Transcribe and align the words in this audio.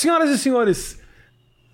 Senhoras 0.00 0.30
e 0.30 0.38
senhores, 0.38 0.98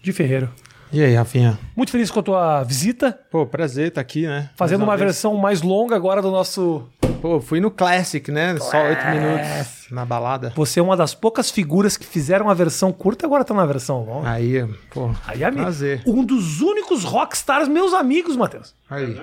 de 0.02 0.12
Ferreiro. 0.12 0.50
E 0.92 1.00
aí, 1.00 1.14
Rafinha? 1.14 1.56
Muito 1.76 1.92
feliz 1.92 2.10
com 2.10 2.18
a 2.18 2.22
tua 2.24 2.64
visita, 2.64 3.16
Pô, 3.30 3.46
prazer 3.46 3.86
estar 3.86 4.00
aqui, 4.00 4.26
né? 4.26 4.50
fazendo 4.56 4.80
Mais 4.80 4.88
uma 4.88 4.96
vez. 4.96 5.06
versão 5.12 5.36
mais 5.36 5.62
longa 5.62 5.94
agora 5.94 6.20
do 6.20 6.32
nosso. 6.32 6.88
Pô, 7.22 7.40
fui 7.40 7.60
no 7.60 7.70
Classic, 7.70 8.28
né? 8.32 8.58
Só 8.58 8.82
oito 8.82 9.06
minutos 9.06 9.86
na 9.92 10.04
balada. 10.04 10.52
Você 10.56 10.80
é 10.80 10.82
uma 10.82 10.96
das 10.96 11.14
poucas 11.14 11.52
figuras 11.52 11.96
que 11.96 12.04
fizeram 12.04 12.50
a 12.50 12.54
versão 12.54 12.92
curta 12.92 13.24
e 13.24 13.26
agora 13.26 13.44
tá 13.44 13.54
na 13.54 13.64
versão 13.64 14.04
longa. 14.04 14.28
Aí, 14.28 14.66
pô, 14.92 15.08
Aí, 15.24 15.44
amigo. 15.44 15.62
prazer. 15.62 16.02
Um 16.04 16.24
dos 16.24 16.60
únicos 16.60 17.04
rockstars, 17.04 17.68
meus 17.68 17.94
amigos, 17.94 18.34
Matheus. 18.34 18.74
Aí, 18.90 19.22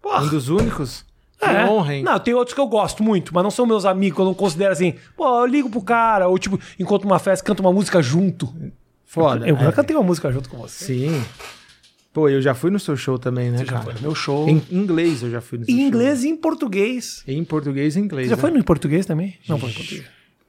Porra. 0.00 0.22
um 0.22 0.28
dos 0.28 0.48
únicos? 0.48 1.04
É. 1.44 1.64
honra, 1.66 1.94
hein? 1.94 2.02
Não, 2.02 2.18
tem 2.18 2.34
outros 2.34 2.54
que 2.54 2.60
eu 2.60 2.66
gosto 2.66 3.02
muito, 3.02 3.34
mas 3.34 3.42
não 3.42 3.50
são 3.50 3.66
meus 3.66 3.84
amigos, 3.84 4.18
eu 4.18 4.24
não 4.24 4.34
considero 4.34 4.72
assim, 4.72 4.94
pô, 5.16 5.40
eu 5.40 5.46
ligo 5.46 5.68
pro 5.70 5.80
cara, 5.82 6.28
ou 6.28 6.38
tipo, 6.38 6.58
encontro 6.78 7.06
uma 7.08 7.18
festa, 7.18 7.44
canto 7.44 7.60
uma 7.60 7.72
música 7.72 8.00
junto. 8.02 8.52
Foda. 9.04 9.46
Eu 9.48 9.56
já 9.56 9.68
é. 9.68 9.72
cantei 9.72 9.94
uma 9.96 10.02
música 10.02 10.30
junto 10.32 10.48
com 10.48 10.56
você. 10.58 10.84
Sim. 10.86 11.24
Pô, 12.12 12.28
eu 12.28 12.40
já 12.40 12.54
fui 12.54 12.70
no 12.70 12.78
seu 12.78 12.96
show 12.96 13.18
também, 13.18 13.50
né, 13.50 13.58
Você 13.58 13.64
já 13.64 13.72
cara? 13.72 13.84
foi 13.84 13.94
no 13.94 14.00
meu 14.00 14.14
show. 14.14 14.48
Em 14.48 14.62
inglês 14.70 15.22
eu 15.22 15.30
já 15.30 15.40
fui 15.40 15.58
no 15.58 15.64
seu 15.64 15.74
Em 15.74 15.78
show. 15.78 15.86
inglês 15.88 16.22
e 16.24 16.28
em 16.28 16.36
português. 16.36 17.24
Em 17.26 17.44
português 17.44 17.96
e 17.96 18.00
inglês. 18.00 18.26
Você 18.28 18.30
já 18.30 18.36
né? 18.36 18.40
foi 18.40 18.50
no 18.52 18.58
em 18.58 18.62
português 18.62 19.04
também? 19.04 19.34
Não 19.48 19.58
foi 19.58 19.70
em 19.70 19.74
português. 19.74 20.04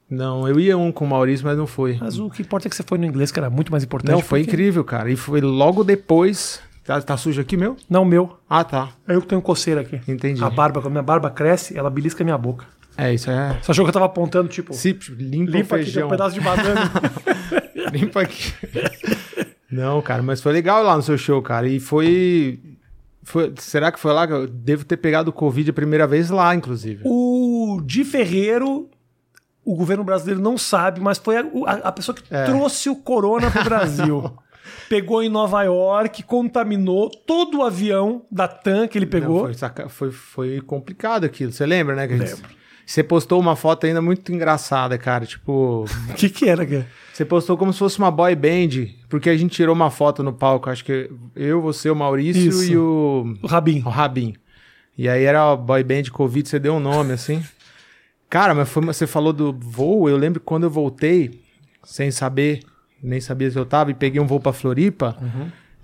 Não, 0.08 0.46
eu 0.46 0.60
ia 0.60 0.78
um 0.78 0.92
com 0.92 1.04
o 1.04 1.08
Maurício, 1.08 1.44
mas 1.44 1.58
não 1.58 1.66
foi. 1.66 1.98
Mas 2.00 2.16
o 2.20 2.30
que 2.30 2.40
importa 2.42 2.68
é 2.68 2.70
que 2.70 2.76
você 2.76 2.84
foi 2.84 2.96
no 2.98 3.04
inglês, 3.04 3.32
que 3.32 3.38
era 3.40 3.50
muito 3.50 3.72
mais 3.72 3.82
importante. 3.82 4.12
Não, 4.12 4.20
foi 4.20 4.40
porque- 4.40 4.52
incrível, 4.52 4.84
cara. 4.84 5.10
E 5.10 5.16
foi 5.16 5.40
logo 5.40 5.82
depois. 5.82 6.60
Tá, 6.86 7.00
tá 7.02 7.16
sujo 7.16 7.40
aqui, 7.40 7.56
meu? 7.56 7.76
Não, 7.90 8.04
meu. 8.04 8.38
Ah, 8.48 8.62
tá. 8.62 8.90
É 9.08 9.14
eu 9.16 9.20
que 9.20 9.26
tenho 9.26 9.42
coceira 9.42 9.80
aqui. 9.80 10.00
Entendi. 10.06 10.42
A 10.44 10.48
barba, 10.48 10.80
quando 10.80 10.86
a 10.86 10.90
minha 10.90 11.02
barba 11.02 11.28
cresce, 11.30 11.76
ela 11.76 11.90
belisca 11.90 12.22
a 12.22 12.24
minha 12.24 12.38
boca. 12.38 12.64
É, 12.96 13.12
isso 13.12 13.30
é. 13.30 13.58
Você 13.60 13.70
achou 13.72 13.84
que 13.84 13.88
eu 13.90 13.92
tava 13.92 14.06
apontando, 14.06 14.48
tipo, 14.48 14.72
Se, 14.72 14.92
limpa, 15.18 15.50
limpa 15.58 15.74
o 15.76 15.78
aqui, 15.78 15.84
tem 15.84 15.84
feijão. 15.84 16.06
um 16.06 16.10
pedaço 16.10 16.34
de 16.34 16.40
banana. 16.40 16.90
Limpa 17.92 18.22
aqui. 18.22 18.52
Não, 19.70 20.00
cara, 20.02 20.22
mas 20.22 20.40
foi 20.40 20.52
legal 20.52 20.82
lá 20.82 20.96
no 20.96 21.02
seu 21.02 21.18
show, 21.18 21.40
cara. 21.42 21.68
E 21.68 21.78
foi. 21.78 22.58
foi 23.22 23.52
será 23.58 23.90
que 23.92 23.98
foi 23.98 24.12
lá 24.12 24.26
que 24.26 24.32
eu 24.32 24.46
devo 24.46 24.84
ter 24.84 24.96
pegado 24.96 25.30
o 25.30 25.32
Covid 25.32 25.70
a 25.70 25.74
primeira 25.74 26.06
vez 26.06 26.30
lá, 26.30 26.54
inclusive? 26.54 27.02
o 27.04 27.80
Di 27.84 28.04
Ferreiro, 28.04 28.88
o 29.64 29.74
governo 29.76 30.04
brasileiro 30.04 30.40
não 30.40 30.56
sabe, 30.56 31.00
mas 31.00 31.18
foi 31.18 31.36
a, 31.36 31.40
a- 31.66 31.88
a 31.88 31.92
pessoa 31.92 32.14
que 32.14 32.22
É. 32.34 32.44
trouxe 32.44 32.88
o 32.88 32.96
corona 32.96 33.50
pro 33.50 33.62
Brasil. 33.64 34.32
Pegou 34.88 35.22
em 35.22 35.28
Nova 35.28 35.62
York, 35.62 36.22
contaminou 36.22 37.08
todo 37.10 37.58
o 37.58 37.62
avião 37.64 38.22
da 38.30 38.46
TAM 38.48 38.86
que 38.88 38.98
ele 38.98 39.06
Não, 39.06 39.10
pegou. 39.10 39.40
foi, 39.44 39.54
saca- 39.54 39.88
foi, 39.88 40.10
foi 40.10 40.60
complicado 40.60 41.24
aquilo. 41.24 41.52
Você 41.52 41.64
lembra, 41.66 41.94
né? 41.94 42.06
Que 42.08 42.16
gente- 42.18 42.42
Você 42.84 43.02
postou 43.02 43.40
uma 43.40 43.56
foto 43.56 43.84
ainda 43.86 44.00
muito 44.00 44.32
engraçada, 44.32 44.96
cara. 44.96 45.26
Tipo, 45.26 45.84
O 46.10 46.14
que 46.14 46.28
que 46.30 46.48
era, 46.48 46.64
cara? 46.64 46.86
você 47.12 47.24
postou 47.24 47.56
como 47.56 47.72
se 47.72 47.78
fosse 47.80 47.98
uma 47.98 48.10
boy 48.10 48.34
band, 48.36 48.88
porque 49.08 49.28
a 49.30 49.36
gente 49.36 49.56
tirou 49.56 49.74
uma 49.74 49.90
foto 49.90 50.22
no 50.22 50.32
palco. 50.32 50.70
Acho 50.70 50.84
que 50.84 51.10
eu, 51.34 51.60
você, 51.60 51.90
o 51.90 51.96
Maurício 51.96 52.48
Isso. 52.48 52.72
e 52.72 52.76
o, 52.76 53.34
O 53.42 53.46
Rabin. 53.46 53.82
o 53.84 53.88
Rabin. 53.88 54.34
E 54.96 55.08
aí 55.08 55.24
era 55.24 55.50
a 55.52 55.56
boy 55.56 55.82
band 55.82 56.04
Covid, 56.12 56.48
você 56.48 56.58
deu 56.58 56.74
um 56.74 56.80
nome 56.80 57.12
assim. 57.12 57.42
Cara, 58.30 58.54
mas 58.54 58.68
foi, 58.68 58.84
você 58.84 59.06
falou 59.06 59.32
do 59.32 59.52
voo. 59.52 60.08
Eu 60.08 60.16
lembro 60.16 60.40
que 60.40 60.46
quando 60.46 60.64
eu 60.64 60.70
voltei, 60.70 61.40
sem 61.84 62.10
saber, 62.10 62.60
nem 63.02 63.20
sabia 63.20 63.50
se 63.50 63.58
eu 63.58 63.66
tava, 63.66 63.90
e 63.90 63.94
peguei 63.94 64.20
um 64.20 64.26
voo 64.26 64.40
pra 64.40 64.52
Floripa. 64.52 65.16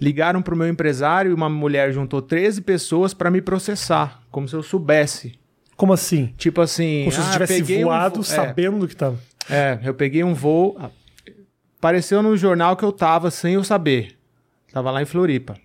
Ligaram 0.00 0.42
pro 0.42 0.56
meu 0.56 0.66
empresário 0.68 1.30
e 1.30 1.34
uma 1.34 1.48
mulher 1.48 1.92
juntou 1.92 2.20
13 2.20 2.60
pessoas 2.62 3.14
pra 3.14 3.30
me 3.30 3.40
processar, 3.40 4.20
como 4.30 4.48
se 4.48 4.54
eu 4.56 4.62
soubesse. 4.62 5.38
Como 5.76 5.92
assim? 5.92 6.32
Tipo 6.36 6.60
assim, 6.60 7.00
Como 7.04 7.12
se 7.12 7.18
você 7.18 7.28
ah, 7.28 7.32
tivesse 7.32 7.74
um 7.76 7.82
voado 7.84 8.14
vo- 8.16 8.20
é, 8.20 8.24
sabendo 8.24 8.78
do 8.80 8.88
que 8.88 8.96
tava. 8.96 9.18
é, 9.48 9.78
eu 9.84 9.94
peguei 9.94 10.22
um 10.24 10.34
voo. 10.34 10.76
Apareceu 11.78 12.22
no 12.22 12.36
jornal 12.36 12.76
que 12.76 12.84
eu 12.84 12.92
tava 12.92 13.30
sem 13.30 13.54
eu 13.54 13.64
saber. 13.64 14.16
Tava 14.72 14.90
lá 14.90 15.02
em 15.02 15.04
Floripa. 15.06 15.56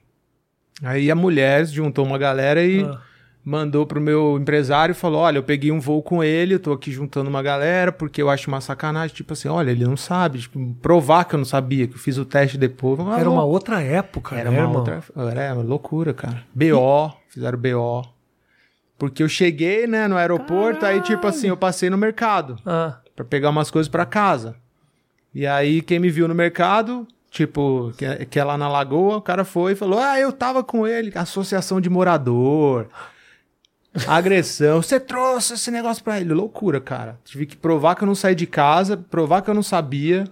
Aí 0.84 1.10
a 1.10 1.16
mulher 1.16 1.66
juntou 1.66 2.06
uma 2.06 2.18
galera 2.18 2.64
e 2.64 2.82
Ah. 2.84 3.02
Mandou 3.50 3.86
pro 3.86 4.02
meu 4.02 4.38
empresário 4.38 4.92
e 4.92 4.96
falou: 4.96 5.22
Olha, 5.22 5.38
eu 5.38 5.44
peguei 5.44 5.72
um 5.72 5.80
voo 5.80 6.04
com 6.04 6.22
ele, 6.22 6.56
eu 6.56 6.60
tô 6.60 6.74
aqui 6.74 6.92
juntando 6.92 7.30
uma 7.30 7.42
galera, 7.42 7.92
porque 7.94 8.22
eu 8.22 8.30
acho 8.30 8.50
uma 8.50 8.60
sacanagem. 8.60 9.16
Tipo 9.16 9.32
assim, 9.32 9.48
olha, 9.48 9.72
ele 9.72 9.86
não 9.86 9.96
sabe. 9.96 10.40
Tipo, 10.40 10.76
provar 10.82 11.24
que 11.24 11.34
eu 11.36 11.38
não 11.38 11.46
sabia, 11.46 11.88
que 11.88 11.94
eu 11.96 12.00
fiz 12.00 12.18
o 12.18 12.26
teste 12.26 12.58
depois. 12.58 13.00
Ah, 13.00 13.20
Era 13.20 13.30
uma 13.30 13.46
outra 13.46 13.82
época, 13.82 14.36
Era 14.36 14.52
né, 14.52 14.58
uma 14.58 14.64
irmão? 14.66 14.78
outra. 14.80 15.02
Era 15.32 15.54
uma 15.54 15.64
loucura, 15.64 16.14
cara. 16.14 16.44
BO, 16.54 17.14
fizeram 17.30 17.58
BO. 17.58 18.06
Porque 18.98 19.22
eu 19.24 19.30
cheguei, 19.30 19.86
né, 19.88 20.08
no 20.08 20.18
aeroporto, 20.18 20.86
aí, 20.86 21.00
tipo 21.02 21.26
assim, 21.28 21.48
eu 21.48 21.56
passei 21.58 21.90
no 21.90 21.98
mercado 21.98 22.58
Ah, 22.66 22.98
pra 23.16 23.24
pegar 23.24 23.50
umas 23.52 23.70
coisas 23.72 23.88
pra 23.88 24.06
casa. 24.06 24.56
E 25.34 25.46
aí 25.46 25.82
quem 25.84 26.00
me 26.00 26.10
viu 26.10 26.28
no 26.28 26.34
mercado, 26.34 27.08
tipo, 27.30 27.94
que 27.96 28.04
é, 28.04 28.26
que 28.26 28.40
é 28.40 28.44
lá 28.44 28.58
na 28.58 28.68
Lagoa, 28.68 29.18
o 29.18 29.22
cara 29.22 29.46
foi 29.46 29.74
e 29.74 29.76
falou: 29.76 30.00
"Ah, 30.00 30.20
eu 30.20 30.32
tava 30.34 30.64
com 30.64 30.86
ele, 30.88 31.12
associação 31.16 31.80
de 31.80 31.90
morador. 31.90 32.88
Agressão, 34.08 34.82
você 34.82 35.00
trouxe 35.00 35.54
esse 35.54 35.72
negócio 35.72 36.04
pra 36.04 36.20
ele. 36.20 36.34
Loucura, 36.34 36.80
cara. 36.82 37.18
Tive 37.26 37.46
que 37.46 37.56
provar 37.56 37.96
que 37.96 38.04
eu 38.04 38.08
não 38.08 38.16
saí 38.16 38.36
de 38.36 38.46
casa, 38.46 38.98
provar 38.98 39.42
que 39.42 39.50
eu 39.50 39.54
não 39.54 39.64
sabia. 39.64 40.26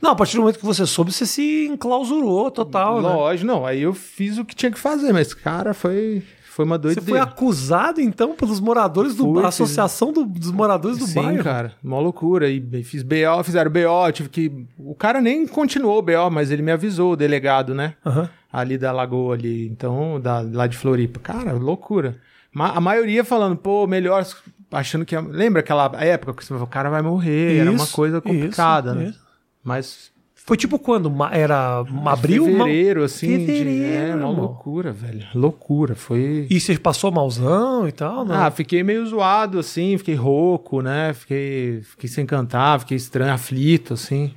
Não, 0.00 0.12
a 0.12 0.16
partir 0.16 0.36
do 0.36 0.40
momento 0.40 0.58
que 0.58 0.64
você 0.64 0.86
soube, 0.86 1.12
você 1.12 1.26
se 1.26 1.66
enclausurou 1.66 2.50
total, 2.50 3.02
né? 3.02 3.08
Lógico, 3.08 3.46
não. 3.46 3.66
Aí 3.66 3.82
eu 3.82 3.92
fiz 3.92 4.38
o 4.38 4.44
que 4.44 4.54
tinha 4.56 4.72
que 4.72 4.78
fazer, 4.78 5.12
mas, 5.12 5.34
cara, 5.34 5.74
foi, 5.74 6.22
foi 6.48 6.64
uma 6.64 6.76
Você 6.76 6.94
doideira. 6.94 7.06
foi 7.10 7.18
acusado, 7.20 8.00
então, 8.00 8.34
pelos 8.34 8.60
moradores 8.60 9.14
do 9.14 9.24
Fui, 9.24 9.44
Associação 9.44 10.10
do- 10.10 10.24
dos 10.24 10.50
Moradores 10.50 10.96
do 10.96 11.06
Sim, 11.06 11.20
Bairro. 11.22 11.44
cara, 11.44 11.72
uma 11.84 11.98
loucura. 12.00 12.48
E 12.48 12.82
fiz 12.82 13.02
BO, 13.02 13.44
fizeram 13.44 13.70
BO, 13.70 14.10
tive 14.10 14.30
que. 14.30 14.66
O 14.78 14.94
cara 14.94 15.20
nem 15.20 15.46
continuou 15.46 15.98
o 15.98 16.02
BO, 16.02 16.30
mas 16.32 16.50
ele 16.50 16.62
me 16.62 16.72
avisou, 16.72 17.12
o 17.12 17.16
delegado, 17.16 17.74
né? 17.74 17.92
Aham. 18.04 18.30
Ali 18.50 18.78
da 18.78 18.90
Lagoa, 18.92 19.34
ali, 19.34 19.68
então, 19.68 20.18
da, 20.18 20.40
lá 20.40 20.66
de 20.66 20.76
Floripa. 20.78 21.20
Cara, 21.20 21.52
loucura. 21.52 22.16
A 22.54 22.80
maioria 22.80 23.22
falando, 23.24 23.56
pô, 23.56 23.86
melhor, 23.86 24.26
achando 24.72 25.04
que. 25.04 25.16
Lembra 25.16 25.60
aquela 25.60 25.90
época 26.02 26.34
que 26.34 26.44
você 26.44 26.48
falou, 26.48 26.64
o 26.64 26.66
cara 26.70 26.90
vai 26.90 27.00
morrer? 27.02 27.58
Era 27.58 27.70
uma 27.70 27.84
Isso, 27.84 27.92
coisa 27.94 28.20
complicada, 28.20 28.90
isso, 28.90 28.98
né? 28.98 29.04
isso. 29.10 29.20
Mas. 29.62 30.10
Foi 30.34 30.56
tipo 30.56 30.78
quando? 30.78 31.12
Era 31.30 31.84
abril? 32.06 32.44
Fevereiro, 32.46 33.04
assim. 33.04 33.38
de- 33.38 33.46
Fevereiro, 33.46 34.12
é, 34.12 34.16
uma 34.16 34.30
loucura, 34.30 34.90
velho. 34.90 35.24
Loucura. 35.34 35.94
Foi. 35.94 36.46
E 36.50 36.58
você 36.58 36.76
passou 36.78 37.12
malzão 37.12 37.86
e 37.86 37.92
tal? 37.92 38.24
Não. 38.24 38.34
Ah, 38.34 38.50
fiquei 38.50 38.82
meio 38.82 39.06
zoado, 39.06 39.58
assim, 39.60 39.96
fiquei 39.98 40.14
rouco, 40.16 40.80
né? 40.80 41.12
Fiquei, 41.12 41.82
fiquei 41.82 42.08
sem 42.08 42.26
cantar, 42.26 42.80
fiquei 42.80 42.96
estranho, 42.96 43.32
aflito, 43.32 43.94
assim. 43.94 44.34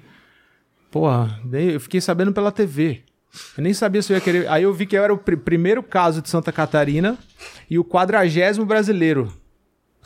Porra, 0.92 1.40
eu 1.52 1.80
fiquei 1.80 2.00
sabendo 2.02 2.32
pela 2.34 2.52
TV. 2.52 3.02
Eu 3.58 3.64
nem 3.64 3.74
sabia 3.74 4.02
se 4.02 4.12
eu 4.14 4.18
ia 4.18 4.22
querer. 4.22 4.48
Aí 4.50 4.64
eu 4.64 4.74
vi 4.74 4.86
que 4.86 4.96
eu 4.98 5.04
era 5.04 5.14
o 5.14 5.18
pr- 5.18 5.38
primeiro 5.38 5.82
caso 5.82 6.22
de 6.22 6.30
Santa 6.30 6.52
Catarina 6.52 7.18
e 7.70 7.80
o 7.80 7.84
quadragésimo 7.84 8.66
brasileiro. 8.66 9.32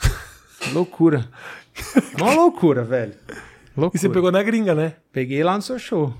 loucura. 0.72 1.28
Uma 2.20 2.34
loucura, 2.34 2.82
velho. 2.84 3.12
Loucura. 3.76 3.96
e 3.96 4.00
você 4.00 4.08
pegou 4.08 4.32
na 4.32 4.42
gringa, 4.42 4.74
né? 4.74 4.94
Peguei 5.12 5.42
lá 5.44 5.54
no 5.56 5.62
seu 5.62 5.78
show. 5.78 6.12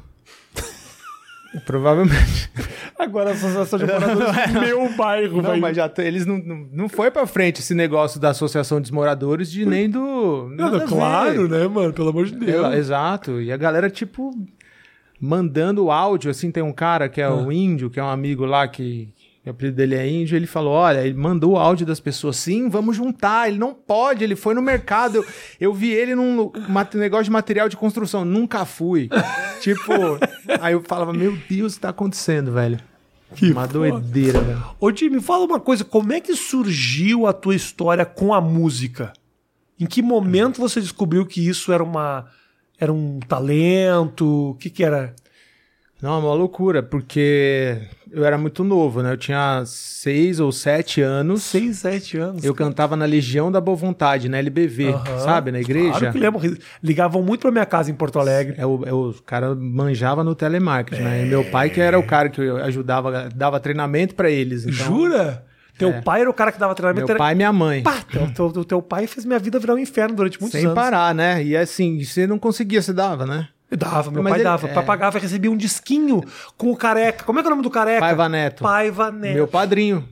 Provavelmente. 1.65 2.51
Agora 2.99 3.31
a 3.31 3.33
Associação 3.33 3.79
de 3.79 3.87
Moradores 3.87 4.37
do 4.53 4.61
meu 4.61 4.97
bairro, 4.97 5.37
Não, 5.43 5.51
vai. 5.51 5.61
mas 5.61 5.77
já 5.77 5.91
eles 5.99 6.27
não, 6.27 6.37
não, 6.39 6.69
não 6.73 6.89
foi 6.89 7.11
pra 7.11 7.27
frente 7.27 7.61
esse 7.61 7.75
negócio 7.75 8.21
da 8.21 8.31
Associação 8.31 8.81
dos 8.81 8.91
Moradores 8.91 9.51
de 9.51 9.65
nem 9.65 9.89
do. 9.89 10.49
Nada 10.55 10.81
claro, 10.87 11.49
né, 11.49 11.67
mano? 11.67 11.93
Pelo 11.93 12.11
amor 12.11 12.27
de 12.27 12.35
Deus. 12.37 12.75
Exato. 12.75 13.41
E 13.41 13.51
a 13.51 13.57
galera, 13.57 13.89
tipo, 13.89 14.31
mandando 15.21 15.91
áudio, 15.91 16.31
assim, 16.31 16.51
tem 16.51 16.63
um 16.63 16.73
cara 16.73 17.09
que 17.09 17.21
é 17.21 17.25
Ah. 17.25 17.35
o 17.35 17.51
índio, 17.53 17.91
que 17.91 17.99
é 18.01 18.03
um 18.03 18.09
amigo 18.09 18.45
lá 18.45 18.67
que. 18.69 19.09
O 19.47 19.51
apelido 19.51 19.77
dele 19.79 19.95
é 19.95 20.07
índio, 20.07 20.37
ele 20.37 20.47
falou: 20.47 20.73
Olha, 20.75 21.01
ele 21.07 21.15
mandou 21.17 21.53
o 21.53 21.57
áudio 21.57 21.87
das 21.87 21.99
pessoas, 21.99 22.37
sim, 22.37 22.69
vamos 22.69 22.95
juntar. 22.97 23.49
Ele 23.49 23.57
não 23.57 23.73
pode, 23.73 24.23
ele 24.23 24.37
foi 24.37 24.53
no 24.55 24.61
mercado. 24.61 25.17
Eu, 25.17 25.25
eu 25.59 25.73
vi 25.73 25.91
ele 25.91 26.15
num 26.15 26.53
negócio 26.95 27.25
de 27.25 27.31
material 27.31 27.67
de 27.67 27.75
construção, 27.77 28.27
nunca 28.27 28.67
fui. 28.67 29.09
tipo, 29.63 29.91
aí 30.61 30.75
eu 30.75 30.83
falava: 30.87 31.15
Meu 31.15 31.35
Deus, 31.49 31.73
o 31.73 31.77
que 31.77 31.81
tá 31.81 31.89
acontecendo, 31.89 32.53
velho? 32.53 32.79
Que 33.35 33.51
Uma 33.51 33.63
foda. 33.63 33.73
doideira, 33.73 34.39
velho. 34.41 34.63
Ô, 34.79 34.95
Jimmy, 34.95 35.19
fala 35.23 35.47
uma 35.47 35.61
coisa. 35.61 35.83
Como 35.83 36.13
é 36.13 36.21
que 36.21 36.35
surgiu 36.37 37.27
a 37.27 37.33
tua 37.33 37.55
história 37.55 38.05
com 38.05 38.35
a 38.35 38.41
música? 38.43 39.15
Em 39.81 39.87
que 39.87 40.03
momento 40.03 40.61
você 40.61 40.79
descobriu 40.79 41.25
que 41.25 41.47
isso 41.49 41.73
era 41.73 41.83
uma... 41.83 42.27
Era 42.81 42.93
um 42.93 43.19
talento? 43.21 44.51
O 44.51 44.55
que 44.55 44.71
que 44.71 44.85
era? 44.85 45.15
Não, 46.01 46.15
é 46.15 46.19
uma 46.19 46.35
loucura, 46.35 46.81
porque 46.81 47.77
eu 48.13 48.25
era 48.25 48.39
muito 48.39 48.63
novo, 48.63 49.03
né? 49.03 49.13
Eu 49.13 49.17
tinha 49.17 49.65
seis 49.67 50.39
ou 50.39 50.53
sete 50.53 51.03
anos. 51.03 51.43
Seis, 51.43 51.79
sete 51.79 52.17
anos. 52.17 52.45
Eu 52.45 52.55
cantava 52.55 52.95
na 52.95 53.05
Legião 53.05 53.51
da 53.51 53.61
Boa 53.61 53.77
Vontade, 53.77 54.29
na 54.29 54.39
LBV, 54.39 54.95
sabe? 55.25 55.51
Na 55.51 55.59
igreja. 55.59 55.99
Claro 55.99 56.13
que 56.13 56.19
lembro. 56.21 56.59
Ligavam 56.81 57.21
muito 57.21 57.41
pra 57.41 57.51
minha 57.51 57.67
casa 57.67 57.91
em 57.91 57.95
Porto 57.95 58.21
Alegre. 58.21 58.55
É 58.57 58.65
o, 58.65 58.85
é 58.87 58.93
o 58.93 59.13
cara 59.27 59.57
manjava 59.57 60.23
no 60.23 60.37
telemarketing, 60.37 61.03
né? 61.03 61.25
E 61.25 61.29
meu 61.29 61.45
pai 61.45 61.69
que 61.69 61.81
era 61.81 61.99
o 61.99 62.07
cara 62.07 62.29
que 62.29 62.41
eu 62.41 62.59
ajudava, 62.59 63.29
dava 63.35 63.59
treinamento 63.59 64.15
pra 64.15 64.31
eles. 64.31 64.67
Então, 64.67 64.87
Jura? 64.87 65.48
Teu 65.79 65.91
É. 65.91 66.01
pai 66.03 66.21
era 66.23 66.29
o 66.31 66.35
cara 66.35 66.51
que 66.53 66.59
dava 66.59 66.75
treinamento. 66.75 67.07
Meu 67.07 67.15
era- 67.15 67.19
pai 67.19 67.33
e 67.33 67.37
minha 67.37 67.53
mãe. 67.53 67.83
Pá, 67.83 68.03
teu, 68.35 68.51
teu, 68.53 68.65
teu 68.65 68.83
pai 68.83 69.07
fez 69.07 69.25
minha 69.25 69.39
vida 69.39 69.59
virar 69.59 69.75
um 69.75 69.79
inferno 69.79 70.15
durante 70.17 70.41
muitos 70.41 70.59
Sem 70.59 70.67
anos. 70.67 70.75
parar, 70.75 71.15
né? 71.15 71.43
E 71.43 71.57
assim, 71.57 72.03
você 72.03 72.27
não 72.27 72.39
conseguia, 72.39 72.83
você 72.83 72.93
dava, 72.93 73.25
né? 73.25 73.49
Dava, 73.71 74.11
meu 74.11 74.23
Mas 74.23 74.31
pai 74.33 74.39
ele- 74.41 74.45
dava. 74.45 74.67
é. 74.69 74.83
Pagava 74.83 75.19
e 75.19 75.21
recebia 75.21 75.51
um 75.51 75.57
disquinho 75.57 76.23
com 76.57 76.71
o 76.73 76.77
careca. 76.77 77.23
Como 77.25 77.39
é 77.39 77.43
que 77.43 77.47
é 77.47 77.51
o 77.51 77.53
nome 77.53 77.63
do 77.63 77.71
careca? 77.71 78.01
Paiva 78.01 78.29
Neto. 78.29 78.63
Paiva 78.63 79.11
Neto. 79.13 79.35
Meu 79.35 79.47
padrinho. 79.47 80.09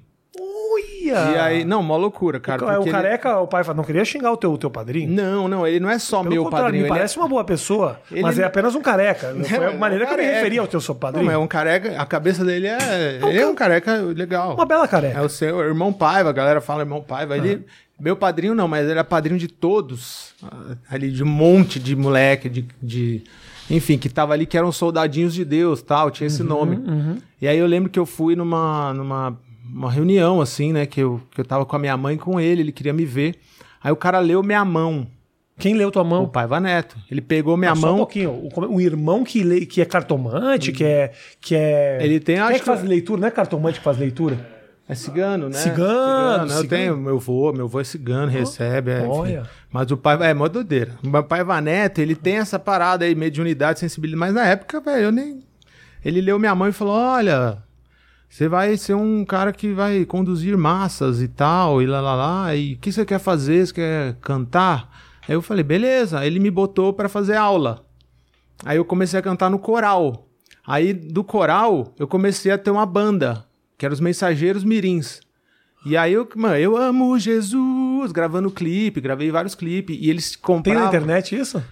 E 1.15 1.39
aí, 1.39 1.65
não, 1.65 1.83
mó 1.83 1.97
loucura, 1.97 2.39
cara. 2.41 2.63
o, 2.63 2.67
ca- 2.67 2.73
o 2.73 2.77
porque 2.77 2.89
ele- 2.89 2.97
careca, 2.97 3.39
o 3.41 3.47
pai 3.47 3.63
não 3.75 3.85
queria 3.85 4.05
xingar 4.05 4.33
o 4.33 4.37
teu, 4.37 4.53
o 4.53 4.59
teu 4.59 4.71
padrinho. 4.71 5.11
Não, 5.11 5.47
não, 5.49 5.67
ele 5.67 5.81
não 5.81 5.91
é 5.91 5.99
só 5.99 6.23
Pelo 6.23 6.31
meu 6.35 6.51
padrinho. 6.51 6.81
ele 6.83 6.87
é- 6.87 6.89
parece 6.89 7.17
uma 7.19 7.29
boa 7.29 7.45
pessoa, 7.45 8.01
Ele- 8.11 8.23
mas 8.23 8.39
é 8.39 8.45
apenas 8.45 8.75
um 8.75 8.81
careca. 8.81 9.35
Foi 9.45 9.65
é 9.65 9.67
a 9.69 9.73
maneira 9.77 10.05
um 10.05 10.09
que 10.09 10.15
eu 10.15 10.17
me 10.19 10.23
careca. 10.25 10.37
referia 10.39 10.61
ao 10.61 10.67
teu 10.67 10.81
seu 10.81 10.95
padrinho. 10.95 11.27
Não, 11.27 11.33
é 11.33 11.39
um 11.39 11.47
careca. 11.47 12.01
A 12.01 12.07
cabeça 12.07 12.45
dele 12.45 12.67
é. 12.67 13.19
ele 13.23 13.39
é 13.41 13.47
um 13.47 13.55
careca 13.55 13.97
legal. 13.97 14.55
Uma 14.55 14.67
bela 14.67 14.87
careca. 14.89 15.19
É 15.19 15.23
o 15.23 15.29
seu 15.29 15.61
irmão 15.61 15.93
Paiva, 15.93 16.31
a 16.31 16.33
galera 16.33 16.61
fala 16.61 16.83
irmão 16.83 17.03
Paiva. 17.03 17.37
Ele, 17.37 17.65
meu 17.99 18.17
padrinho 18.17 18.55
não, 18.55 18.69
mas 18.69 18.89
ele 18.89 18.99
é 18.99 19.03
padrinho 19.03 19.39
de 19.39 19.49
todos. 19.49 20.35
ah, 20.43 20.77
Ali, 20.91 21.11
de 21.11 21.23
um 21.23 21.27
monte 21.29 21.79
de 21.81 21.95
moleque, 21.97 22.49
de. 22.49 22.67
de- 22.83 23.23
enfim, 23.69 23.99
que 23.99 24.09
tava 24.09 24.33
ali, 24.33 24.47
que 24.47 24.57
eram 24.57 24.71
soldadinhos 24.71 25.35
de 25.35 25.45
Deus 25.45 25.83
tal, 25.83 26.09
tinha 26.09 26.29
Uhum, 26.29 26.33
esse 26.35 26.43
nome. 26.45 27.21
E 27.43 27.49
aí 27.49 27.59
eu 27.59 27.67
lembro 27.67 27.91
que 27.91 27.99
eu 27.99 28.07
fui 28.07 28.37
numa. 28.37 28.93
numa 28.95 29.37
uma 29.73 29.91
reunião, 29.91 30.41
assim, 30.41 30.73
né? 30.73 30.87
Que 30.87 31.01
eu, 31.01 31.21
que 31.31 31.41
eu 31.41 31.45
tava 31.45 31.65
com 31.67 31.77
a 31.77 31.79
minha 31.79 31.97
mãe 31.97 32.15
e 32.15 32.19
com 32.19 32.41
ele, 32.41 32.61
ele 32.63 32.73
queria 32.73 32.93
me 32.93 33.05
ver. 33.05 33.35
Aí 33.83 33.93
o 33.93 33.97
cara 33.97 34.19
leu 34.19 34.43
minha 34.43 34.65
mão, 34.65 35.07
Quem 35.59 35.75
leu 35.75 35.91
tua 35.91 36.03
o 36.03 36.07
mão? 36.07 36.29
Paiva 36.29 36.61
Neto. 36.61 36.97
Ele 37.11 37.21
pegou 37.21 37.57
minha 37.57 37.73
Ah, 37.73 37.77
Só 37.77 37.87
um 37.87 37.91
mão. 37.91 37.97
pouquinho. 37.99 38.31
O, 38.31 38.75
o 38.75 38.81
irmão 38.81 39.25
que, 39.25 39.43
lê, 39.43 39.65
que 39.65 39.81
é 39.81 39.85
cartomante, 39.85 40.71
que 40.73 40.85
é. 40.85 41.13
Que 41.41 41.55
é... 41.55 41.99
Ele 42.03 42.21
tem, 42.21 42.37
Quem 42.37 42.45
é 42.45 42.49
acho 42.49 42.59
que 42.61 42.65
faz 42.67 42.83
leitura? 42.83 43.21
Não 43.21 43.29
é 43.29 43.31
cartomante 43.31 43.79
que 43.79 43.85
faz 43.85 43.97
leitura? 43.99 44.55
É 44.89 44.95
cigano, 44.95 45.49
né? 45.49 45.55
Cigano, 45.59 46.45
Eu 46.45 46.49
cigano. 46.49 46.69
tenho 46.69 46.97
meu 46.97 47.17
avô, 47.17 47.53
meu 47.53 47.65
avô 47.67 47.81
é 47.81 47.85
cigano, 47.85 48.31
recebe. 48.31 48.91
É, 48.93 48.99
enfim. 49.01 49.09
olha. 49.09 49.43
Mas 49.73 49.91
o 49.91 49.97
pai 49.97 50.17
é 50.31 50.33
mó 50.35 50.47
doideira. 50.47 50.93
O 51.03 51.09
meu 51.09 51.25
pai 51.25 51.43
Vaneto, 51.43 52.01
ele 52.01 52.15
tem 52.15 52.37
essa 52.37 52.59
parada 52.59 53.05
aí, 53.05 53.15
mediunidade, 53.15 53.81
sensibilidade. 53.81 54.21
Mas 54.21 54.35
na 54.35 54.47
época, 54.47 54.81
velho, 54.81 55.05
eu 55.07 55.13
nem. 55.13 55.41
Ele 56.05 56.21
leu 56.21 56.39
minha 56.39 56.55
mão 56.55 56.69
e 56.69 56.73
falou: 56.73 56.95
Olha, 56.95 57.59
você 58.29 58.49
vai 58.49 58.77
ser 58.77 58.95
um 58.95 59.25
cara 59.25 59.53
que 59.53 59.73
vai 59.73 60.05
conduzir 60.05 60.57
massas 60.59 61.23
e 61.23 61.29
tal, 61.29 61.81
e 61.81 61.87
lá 61.87 62.01
lá 62.01 62.15
lá. 62.15 62.55
E 62.55 62.75
o 62.75 62.79
que 62.79 62.93
você 62.93 63.05
quer 63.05 63.19
fazer? 63.19 63.67
Você 63.67 63.73
quer 63.75 64.15
cantar? 64.21 64.91
Aí 65.29 65.35
eu 65.35 65.43
falei: 65.43 65.63
Beleza. 65.65 66.25
Ele 66.27 66.39
me 66.39 66.51
botou 66.51 66.93
pra 66.93 67.09
fazer 67.09 67.37
aula. 67.37 67.85
Aí 68.65 68.77
eu 68.77 68.85
comecei 68.85 69.19
a 69.19 69.23
cantar 69.23 69.51
no 69.51 69.59
coral. 69.59 70.27
Aí 70.67 70.93
do 70.93 71.23
coral 71.25 71.93
eu 71.99 72.07
comecei 72.09 72.51
a 72.53 72.59
ter 72.59 72.71
uma 72.71 72.85
banda, 72.87 73.45
que 73.79 73.85
era 73.87 73.95
os 73.95 74.01
Mensageiros 74.01 74.65
Mirins. 74.65 75.21
E 75.85 75.97
aí 75.97 76.13
eu, 76.15 76.29
mano, 76.35 76.57
eu 76.57 76.77
amo 76.77 77.17
Jesus, 77.19 78.11
gravando 78.11 78.51
clipe, 78.51 79.01
gravei 79.01 79.31
vários 79.31 79.55
clipes 79.55 79.97
e 80.01 80.11
eles 80.11 80.33
Tem 80.33 80.41
compravam. 80.43 80.83
na 80.83 80.89
internet 80.89 81.37
isso? 81.39 81.63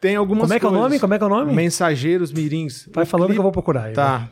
Tem 0.00 0.14
algumas 0.16 0.42
Como 0.42 0.52
é 0.54 0.60
que 0.60 0.64
é 0.66 0.68
o 0.68 0.70
coisas. 0.70 0.84
nome? 0.90 1.00
Como 1.00 1.14
é 1.14 1.18
que 1.18 1.24
é 1.24 1.26
o 1.26 1.30
nome? 1.30 1.54
Mensageiros 1.54 2.30
Mirins. 2.30 2.88
Vai 2.92 3.04
O 3.04 3.06
falando 3.06 3.28
clipe- 3.28 3.34
que 3.36 3.38
eu 3.38 3.42
vou 3.42 3.52
procurar. 3.52 3.84
aí. 3.84 3.94
Tá. 3.94 4.28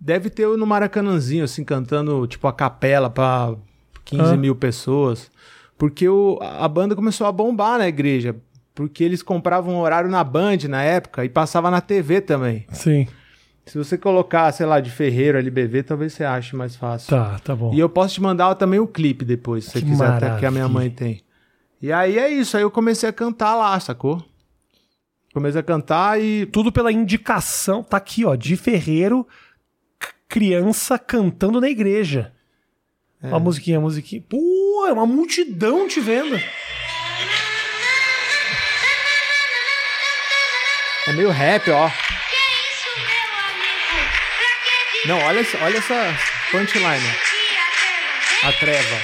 Deve 0.00 0.30
ter 0.30 0.46
no 0.56 0.66
Maracanãzinho, 0.66 1.44
assim, 1.44 1.62
cantando, 1.62 2.26
tipo, 2.26 2.46
a 2.48 2.52
capela 2.52 3.10
pra 3.10 3.54
15 4.04 4.22
Ah. 4.32 4.36
mil 4.36 4.54
pessoas. 4.56 5.30
Porque 5.76 6.08
o, 6.08 6.38
a 6.40 6.66
banda 6.68 6.94
começou 6.96 7.26
a 7.26 7.32
bombar 7.32 7.78
na 7.78 7.86
igreja. 7.88 8.34
Porque 8.74 9.04
eles 9.04 9.22
compravam 9.22 9.78
horário 9.78 10.08
na 10.08 10.24
Band 10.24 10.58
na 10.68 10.82
época 10.82 11.24
e 11.24 11.28
passava 11.28 11.70
na 11.70 11.80
TV 11.80 12.20
também. 12.20 12.64
Sim. 12.72 13.06
Se 13.66 13.76
você 13.76 13.98
colocar, 13.98 14.50
sei 14.52 14.64
lá, 14.64 14.80
de 14.80 14.90
Ferreiro, 14.90 15.36
LBV, 15.38 15.82
talvez 15.82 16.12
você 16.14 16.24
ache 16.24 16.56
mais 16.56 16.74
fácil. 16.76 17.10
Tá, 17.10 17.38
tá 17.44 17.54
bom. 17.54 17.72
E 17.74 17.78
eu 17.78 17.88
posso 17.88 18.14
te 18.14 18.22
mandar 18.22 18.54
também 18.54 18.80
o 18.80 18.86
clipe 18.86 19.24
depois, 19.24 19.64
se 19.64 19.70
você 19.72 19.80
Que 19.80 19.86
quiser, 19.86 20.06
até 20.08 20.38
que 20.38 20.46
a 20.46 20.50
minha 20.50 20.66
maravilha. 20.66 20.68
mãe 20.68 20.90
tem. 20.90 21.20
E 21.82 21.92
aí 21.92 22.18
é 22.18 22.28
isso, 22.30 22.56
aí 22.56 22.62
eu 22.62 22.70
comecei 22.70 23.08
a 23.08 23.12
cantar 23.12 23.54
lá, 23.54 23.78
sacou? 23.78 24.22
Comecei 25.32 25.60
a 25.60 25.64
cantar 25.64 26.20
e. 26.20 26.46
Tudo 26.46 26.72
pela 26.72 26.90
indicação. 26.90 27.82
Tá 27.82 27.96
aqui, 27.98 28.24
ó. 28.24 28.34
De 28.34 28.56
Ferreiro, 28.56 29.26
criança 30.30 30.96
cantando 30.98 31.60
na 31.60 31.68
igreja. 31.68 32.32
É. 33.22 33.26
Uma 33.26 33.40
musiquinha, 33.40 33.78
uma 33.78 33.84
musiquinha. 33.88 34.22
Pô, 34.26 34.86
é 34.88 34.92
uma 34.92 35.04
multidão 35.06 35.86
te 35.88 36.00
vendo. 36.00 36.40
É 41.06 41.12
meio 41.12 41.30
rap, 41.30 41.68
ó. 41.70 41.90
Não, 45.06 45.18
olha, 45.24 45.40
essa- 45.40 45.58
olha 45.64 45.78
essa 45.78 46.18
punchline. 46.50 47.14
A 48.44 48.52
treva. 48.52 49.00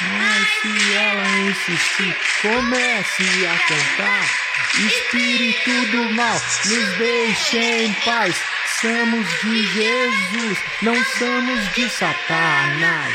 Mas 0.00 0.48
se 0.60 0.94
ela 0.94 1.28
insistir, 1.50 2.16
comece 2.42 3.46
a 3.46 3.58
cantar. 3.68 4.44
Espírito 4.86 5.86
do 5.92 6.12
mal, 6.14 6.34
nos 6.34 6.96
deixe 6.98 7.58
em 7.58 7.92
paz. 8.04 8.34
Somos 8.80 9.26
de 9.40 9.62
Jesus, 9.62 10.58
não 10.82 10.94
somos 10.94 11.74
de 11.74 11.88
Satanás. 11.88 13.14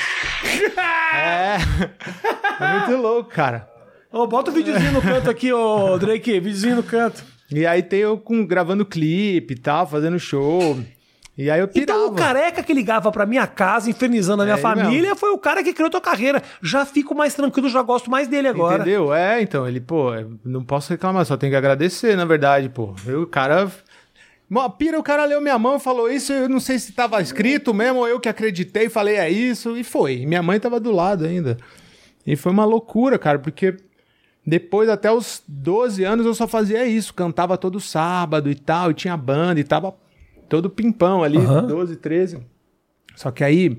É, 1.14 1.58
é 2.60 2.80
muito 2.80 3.02
louco, 3.02 3.30
cara. 3.30 3.70
Ô, 4.12 4.26
bota 4.26 4.50
o 4.50 4.54
videozinho 4.54 4.92
no 4.94 5.02
canto 5.02 5.30
aqui, 5.30 5.54
ô 5.54 5.98
Drake. 5.98 6.40
Videozinho 6.40 6.78
no 6.78 6.84
canto. 6.84 7.24
E 7.52 7.66
aí 7.66 7.84
tem 7.84 8.00
eu 8.00 8.18
com, 8.18 8.46
gravando 8.46 8.86
clipe 8.86 9.54
e 9.54 9.58
tal, 9.60 9.86
fazendo 9.88 10.18
show. 10.20 10.80
E 11.38 11.50
aí 11.50 11.60
eu 11.60 11.68
pirava. 11.68 12.00
Então 12.00 12.14
o 12.14 12.16
careca 12.16 12.64
que 12.64 12.74
ligava 12.74 13.12
pra 13.12 13.26
minha 13.26 13.48
casa, 13.48 13.90
infernizando 13.90 14.42
a 14.42 14.46
minha 14.46 14.58
É, 14.58 14.62
família, 14.62 15.16
foi 15.16 15.30
o 15.30 15.38
cara 15.38 15.64
que 15.64 15.72
criou 15.74 15.90
tua 15.90 16.02
carreira. 16.02 16.42
Já 16.62 16.86
fico 16.86 17.14
mais 17.16 17.34
tranquilo, 17.34 17.70
já 17.70 17.82
gosto 17.82 18.10
mais 18.10 18.28
dele 18.28 18.48
agora. 18.48 18.82
Entendeu? 18.82 19.14
É, 19.14 19.42
então, 19.42 19.68
ele, 19.68 19.80
pô, 19.80 20.12
não 20.44 20.64
posso 20.64 20.90
reclamar, 20.90 21.26
só 21.26 21.38
tenho 21.38 21.52
que 21.52 21.58
agradecer, 21.58 22.16
na 22.18 22.26
verdade, 22.26 22.70
pô. 22.70 22.94
Eu, 23.06 23.22
o 23.22 23.28
cara. 23.28 23.72
Pira, 24.78 25.00
o 25.00 25.04
cara 25.04 25.26
leu 25.26 25.40
minha 25.42 25.60
mão 25.60 25.76
e 25.78 25.80
falou 25.80 26.10
isso, 26.12 26.34
eu 26.34 26.50
não 26.50 26.60
sei 26.60 26.80
se 26.80 26.92
tava 26.94 27.22
escrito 27.22 27.74
mesmo, 27.74 28.00
ou 28.00 28.08
eu 28.08 28.20
que 28.20 28.28
acreditei 28.30 28.86
e 28.86 28.90
falei, 28.90 29.16
é 29.16 29.30
isso, 29.30 29.78
e 29.78 29.84
foi. 29.84 30.26
Minha 30.26 30.42
mãe 30.42 30.60
tava 30.60 30.80
do 30.80 30.92
lado 30.92 31.26
ainda. 31.26 31.58
E 32.26 32.36
foi 32.36 32.52
uma 32.52 32.66
loucura, 32.66 33.20
cara, 33.20 33.38
porque 33.38 33.76
depois, 34.46 34.90
até 34.90 35.12
os 35.12 35.44
12 35.48 36.04
anos, 36.04 36.26
eu 36.26 36.34
só 36.34 36.48
fazia 36.48 36.86
isso, 36.88 37.14
cantava 37.14 37.58
todo 37.58 37.80
sábado 37.80 38.50
e 38.50 38.56
tal, 38.56 38.90
e 38.90 38.94
tinha 38.96 39.16
banda 39.16 39.60
e 39.60 39.64
tava 39.64 39.94
todo 40.48 40.70
pimpão 40.70 41.24
ali, 41.24 41.38
Aham. 41.38 41.68
12, 41.68 41.96
13. 41.98 42.40
Só 43.16 43.30
que 43.30 43.44
aí, 43.44 43.78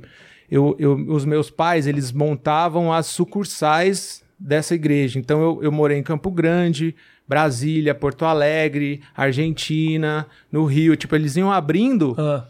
eu, 0.49 0.77
eu- 0.79 0.95
os 1.09 1.25
meus 1.25 1.51
pais, 1.51 1.89
eles 1.89 2.13
montavam 2.13 2.93
as 2.93 3.07
sucursais 3.07 4.23
dessa 4.39 4.75
igreja. 4.75 5.19
Então, 5.19 5.41
eu, 5.43 5.63
eu 5.65 5.73
morei 5.73 5.99
em 5.99 6.03
Campo 6.03 6.31
Grande, 6.31 6.95
Brasília, 7.31 7.95
Porto 7.95 8.25
Alegre, 8.25 9.01
Argentina, 9.17 10.27
no 10.51 10.65
Rio. 10.65 10.97
Tipo, 10.97 11.15
eles 11.15 11.37
iam 11.37 11.53
abrindo 11.53 12.17
Ah, 12.19 12.45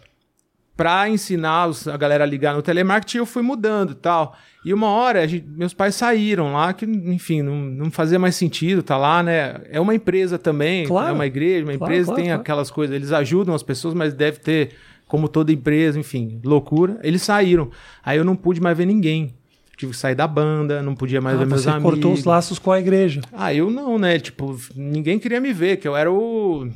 pra 0.75 1.07
ensinar 1.07 1.67
os- 1.67 1.87
a 1.87 1.99
galera 1.99 2.25
a 2.25 2.27
ligar 2.27 2.55
no 2.55 2.63
telemarketing, 2.63 3.19
eu 3.19 3.27
fui 3.27 3.43
mudando 3.43 3.93
e 3.93 3.95
tal. 3.97 4.35
E 4.65 4.73
uma 4.73 4.87
hora, 4.89 5.29
gente- 5.29 5.47
meus 5.47 5.75
pais 5.75 5.95
saíram 5.95 6.55
lá, 6.55 6.73
que, 6.73 6.87
enfim, 6.87 7.43
não, 7.43 7.57
não 7.57 7.91
fazia 7.91 8.19
mais 8.19 8.35
sentido, 8.37 8.83
tá 8.83 8.97
lá, 8.97 9.23
né? 9.23 9.61
É 9.71 9.79
uma 9.79 9.95
empresa 9.95 10.39
também, 10.39 10.87
Claro. 10.87 11.11
é 11.11 11.13
uma 11.13 11.27
igreja, 11.27 11.63
uma 11.67 11.77
Claro, 11.77 11.93
empresa 11.93 12.07
claro, 12.07 12.23
tem 12.23 12.33
aquelas 12.33 12.71
coisas, 12.71 12.97
eles 12.97 13.13
ajudam 13.13 13.55
as 13.55 13.63
pessoas, 13.63 13.93
mas 13.93 14.15
deve 14.15 14.39
ter, 14.39 14.71
como 15.07 15.29
toda 15.29 15.53
empresa, 15.53 15.99
enfim, 16.01 16.41
loucura. 16.43 16.99
Eles 17.03 17.21
saíram. 17.21 17.71
Aí 18.03 18.17
eu 18.17 18.25
não 18.25 18.35
pude 18.35 18.63
mais 18.63 18.79
ver 18.79 18.87
ninguém. 18.87 19.35
Tive 19.81 19.93
que 19.93 19.99
sair 19.99 20.15
da 20.15 20.27
banda, 20.27 20.83
não 20.83 20.95
podia 20.95 21.23
mais 21.23 21.37
ah, 21.37 21.39
ver 21.39 21.47
meus 21.47 21.63
você 21.63 21.71
amigos. 21.71 21.91
cortou 21.91 22.13
os 22.13 22.25
laços 22.25 22.59
com 22.59 22.71
a 22.71 22.79
igreja. 22.79 23.23
Ah, 23.33 23.55
eu 23.55 23.71
não, 23.71 23.99
né? 23.99 24.19
Tipo, 24.19 24.55
ninguém 24.77 25.19
queria 25.19 25.41
me 25.41 25.55
ver, 25.55 25.79
que 25.79 25.89
eu 25.89 25.97
era 25.97 26.13
o. 26.13 26.69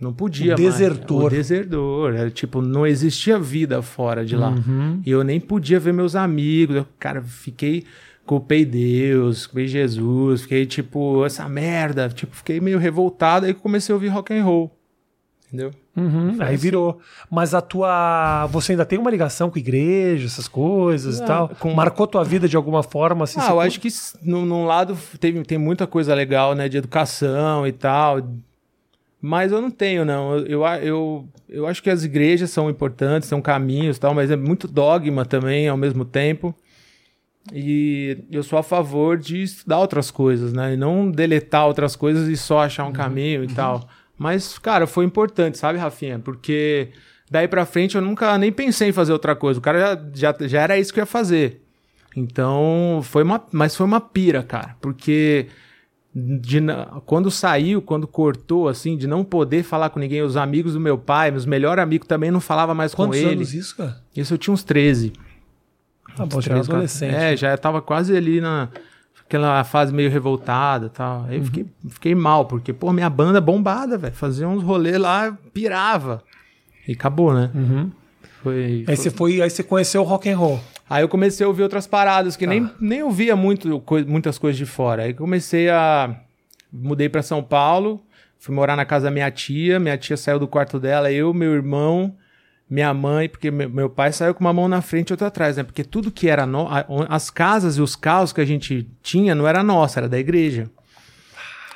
Não 0.00 0.12
podia 0.12 0.54
O 0.54 0.60
mais. 0.60 0.72
desertor. 0.72 1.24
O 1.24 1.28
desertor. 1.28 2.14
Era, 2.14 2.30
tipo, 2.30 2.62
não 2.62 2.86
existia 2.86 3.36
vida 3.36 3.82
fora 3.82 4.24
de 4.24 4.36
lá. 4.36 4.50
Uhum. 4.50 5.02
E 5.04 5.10
eu 5.10 5.24
nem 5.24 5.40
podia 5.40 5.80
ver 5.80 5.92
meus 5.92 6.14
amigos. 6.14 6.76
Eu, 6.76 6.86
cara, 7.00 7.20
fiquei. 7.20 7.82
Culpei 8.24 8.64
Deus, 8.64 9.48
culpei 9.48 9.66
Jesus, 9.66 10.42
fiquei 10.42 10.64
tipo, 10.64 11.26
essa 11.26 11.48
merda. 11.48 12.08
Tipo, 12.10 12.36
fiquei 12.36 12.60
meio 12.60 12.78
revoltado. 12.78 13.44
Aí 13.44 13.54
comecei 13.54 13.92
a 13.92 13.96
ouvir 13.96 14.06
rock 14.06 14.32
and 14.32 14.44
roll. 14.44 14.70
Entendeu? 15.48 15.72
Uhum, 15.94 16.36
aí 16.40 16.56
virou. 16.56 17.00
Mas 17.30 17.52
a 17.54 17.60
tua. 17.60 18.46
Você 18.50 18.72
ainda 18.72 18.84
tem 18.86 18.98
uma 18.98 19.10
ligação 19.10 19.50
com 19.50 19.58
igreja, 19.58 20.24
essas 20.26 20.48
coisas 20.48 21.18
e 21.18 21.22
Ah, 21.22 21.26
tal? 21.26 21.48
com- 21.58 21.74
Marcou 21.74 22.06
tua 22.06 22.24
vida 22.24 22.48
de 22.48 22.56
alguma 22.56 22.82
forma? 22.82 23.24
Assim, 23.24 23.38
ah, 23.40 23.50
eu 23.50 23.60
acho 23.60 23.78
que 23.78 23.88
num, 24.22 24.46
num 24.46 24.64
lado 24.64 24.96
tem, 25.20 25.42
tem 25.42 25.58
muita 25.58 25.86
coisa 25.86 26.14
legal, 26.14 26.54
né? 26.54 26.66
De 26.68 26.78
educação 26.78 27.66
e 27.66 27.72
tal. 27.72 28.20
Mas 29.20 29.52
eu 29.52 29.60
não 29.60 29.70
tenho, 29.70 30.04
não. 30.04 30.34
Eu, 30.38 30.46
eu, 30.46 30.66
eu, 30.82 31.28
eu 31.48 31.66
acho 31.66 31.82
que 31.82 31.90
as 31.90 32.02
igrejas 32.04 32.50
são 32.50 32.70
importantes, 32.70 33.28
são 33.28 33.42
caminhos 33.42 33.96
e 33.98 34.00
tal, 34.00 34.14
mas 34.14 34.30
é 34.30 34.36
muito 34.36 34.66
dogma 34.66 35.24
também 35.26 35.68
ao 35.68 35.76
mesmo 35.76 36.04
tempo. 36.06 36.54
E 37.52 38.18
eu 38.30 38.42
sou 38.42 38.58
a 38.58 38.62
favor 38.62 39.18
de 39.18 39.42
estudar 39.42 39.78
outras 39.78 40.10
coisas, 40.10 40.52
né? 40.52 40.74
E 40.74 40.76
não 40.76 41.10
deletar 41.10 41.66
outras 41.66 41.96
coisas 41.96 42.28
e 42.28 42.36
só 42.36 42.60
achar 42.60 42.84
um 42.84 42.92
caminho 42.92 43.42
e 43.44 43.48
tal. 43.48 43.86
Mas, 44.18 44.58
cara, 44.58 44.86
foi 44.86 45.04
importante, 45.04 45.58
sabe, 45.58 45.78
Rafinha? 45.78 46.18
Porque 46.18 46.90
daí 47.30 47.48
pra 47.48 47.66
frente 47.66 47.96
eu 47.96 48.02
nunca 48.02 48.36
nem 48.38 48.52
pensei 48.52 48.88
em 48.90 48.92
fazer 48.92 49.12
outra 49.12 49.34
coisa. 49.34 49.58
O 49.58 49.62
cara 49.62 49.78
já, 50.14 50.32
já, 50.38 50.48
já 50.48 50.60
era 50.60 50.78
isso 50.78 50.92
que 50.92 51.00
eu 51.00 51.02
ia 51.02 51.06
fazer. 51.06 51.62
Então, 52.16 53.00
foi 53.02 53.22
uma. 53.22 53.42
Mas 53.50 53.74
foi 53.74 53.86
uma 53.86 54.00
pira, 54.00 54.42
cara. 54.42 54.76
Porque 54.80 55.48
de 56.14 56.60
quando 57.06 57.30
saiu, 57.30 57.80
quando 57.80 58.06
cortou, 58.06 58.68
assim, 58.68 58.96
de 58.96 59.06
não 59.06 59.24
poder 59.24 59.62
falar 59.62 59.88
com 59.88 59.98
ninguém, 59.98 60.20
os 60.20 60.36
amigos 60.36 60.74
do 60.74 60.80
meu 60.80 60.98
pai, 60.98 61.30
meus 61.30 61.46
melhores 61.46 61.82
amigos 61.82 62.06
também 62.06 62.30
não 62.30 62.40
falava 62.40 62.74
mais 62.74 62.94
Quantos 62.94 63.18
com 63.18 63.26
ele. 63.26 63.36
anos 63.36 63.54
isso, 63.54 63.76
cara? 63.76 64.02
Isso 64.14 64.34
eu 64.34 64.38
tinha 64.38 64.52
uns 64.52 64.62
13. 64.62 65.12
Ah, 66.18 66.26
bom, 66.26 66.40
já 66.40 66.52
era 66.52 66.60
13, 66.60 66.66
cara. 66.66 66.78
adolescente. 66.78 67.14
É, 67.14 67.36
já 67.36 67.56
tava 67.56 67.80
quase 67.80 68.14
ali 68.14 68.40
na 68.42 68.68
aquela 69.36 69.64
fase 69.64 69.92
meio 69.94 70.10
revoltada 70.10 70.86
e 70.86 70.90
tal. 70.90 71.24
Aí 71.28 71.38
eu 71.38 71.44
fiquei, 71.44 71.66
fiquei 71.88 72.14
mal, 72.14 72.44
porque, 72.44 72.72
pô, 72.72 72.92
minha 72.92 73.08
banda 73.08 73.40
bombada, 73.40 73.96
velho. 73.96 74.14
Fazia 74.14 74.46
uns 74.48 74.62
rolês 74.62 74.98
lá, 74.98 75.36
pirava. 75.54 76.22
E 76.86 76.92
acabou, 76.92 77.32
né? 77.32 77.50
Uhum. 77.54 77.90
Foi, 78.42 78.54
Aí 78.56 78.84
foi- 78.86 78.96
você 78.96 79.10
foi, 79.10 79.40
aí 79.42 79.48
você 79.50 79.62
conheceu 79.62 80.02
o 80.02 80.04
rock 80.04 80.28
and 80.28 80.36
roll. 80.36 80.60
Aí 80.90 81.02
eu 81.02 81.08
comecei 81.08 81.44
a 81.44 81.48
ouvir 81.48 81.62
outras 81.62 81.86
paradas 81.86 82.36
que 82.36 82.46
nem, 82.46 82.68
nem 82.80 83.02
ouvia 83.02 83.34
muito, 83.34 83.80
coi- 83.80 84.04
muitas 84.04 84.36
coisas 84.36 84.58
de 84.58 84.66
fora. 84.66 85.04
Aí 85.04 85.14
comecei 85.14 85.70
a. 85.70 86.14
Mudei 86.72 87.08
pra 87.08 87.22
São 87.22 87.42
Paulo, 87.42 88.02
fui 88.38 88.54
morar 88.54 88.76
na 88.76 88.84
casa 88.84 89.04
da 89.06 89.10
minha 89.10 89.30
tia. 89.30 89.78
Minha 89.78 89.96
tia 89.96 90.16
saiu 90.16 90.38
do 90.38 90.48
quarto 90.48 90.78
dela, 90.80 91.10
eu, 91.12 91.32
meu 91.32 91.52
irmão, 91.54 92.14
minha 92.72 92.94
mãe, 92.94 93.28
porque 93.28 93.50
meu, 93.50 93.90
pai 93.90 94.12
saiu 94.12 94.32
com 94.32 94.40
uma 94.40 94.52
mão 94.52 94.66
na 94.66 94.80
frente 94.80 95.10
e 95.10 95.12
outra 95.12 95.26
atrás, 95.26 95.58
né? 95.58 95.62
Porque 95.62 95.84
tudo 95.84 96.10
que 96.10 96.26
era. 96.26 96.46
No, 96.46 96.66
as 97.06 97.28
casas 97.28 97.76
e 97.76 97.82
os 97.82 97.94
carros 97.94 98.32
que 98.32 98.40
a 98.40 98.46
gente 98.46 98.88
tinha 99.02 99.34
não 99.34 99.46
era 99.46 99.62
nossa, 99.62 100.00
era 100.00 100.08
da 100.08 100.18
igreja. 100.18 100.70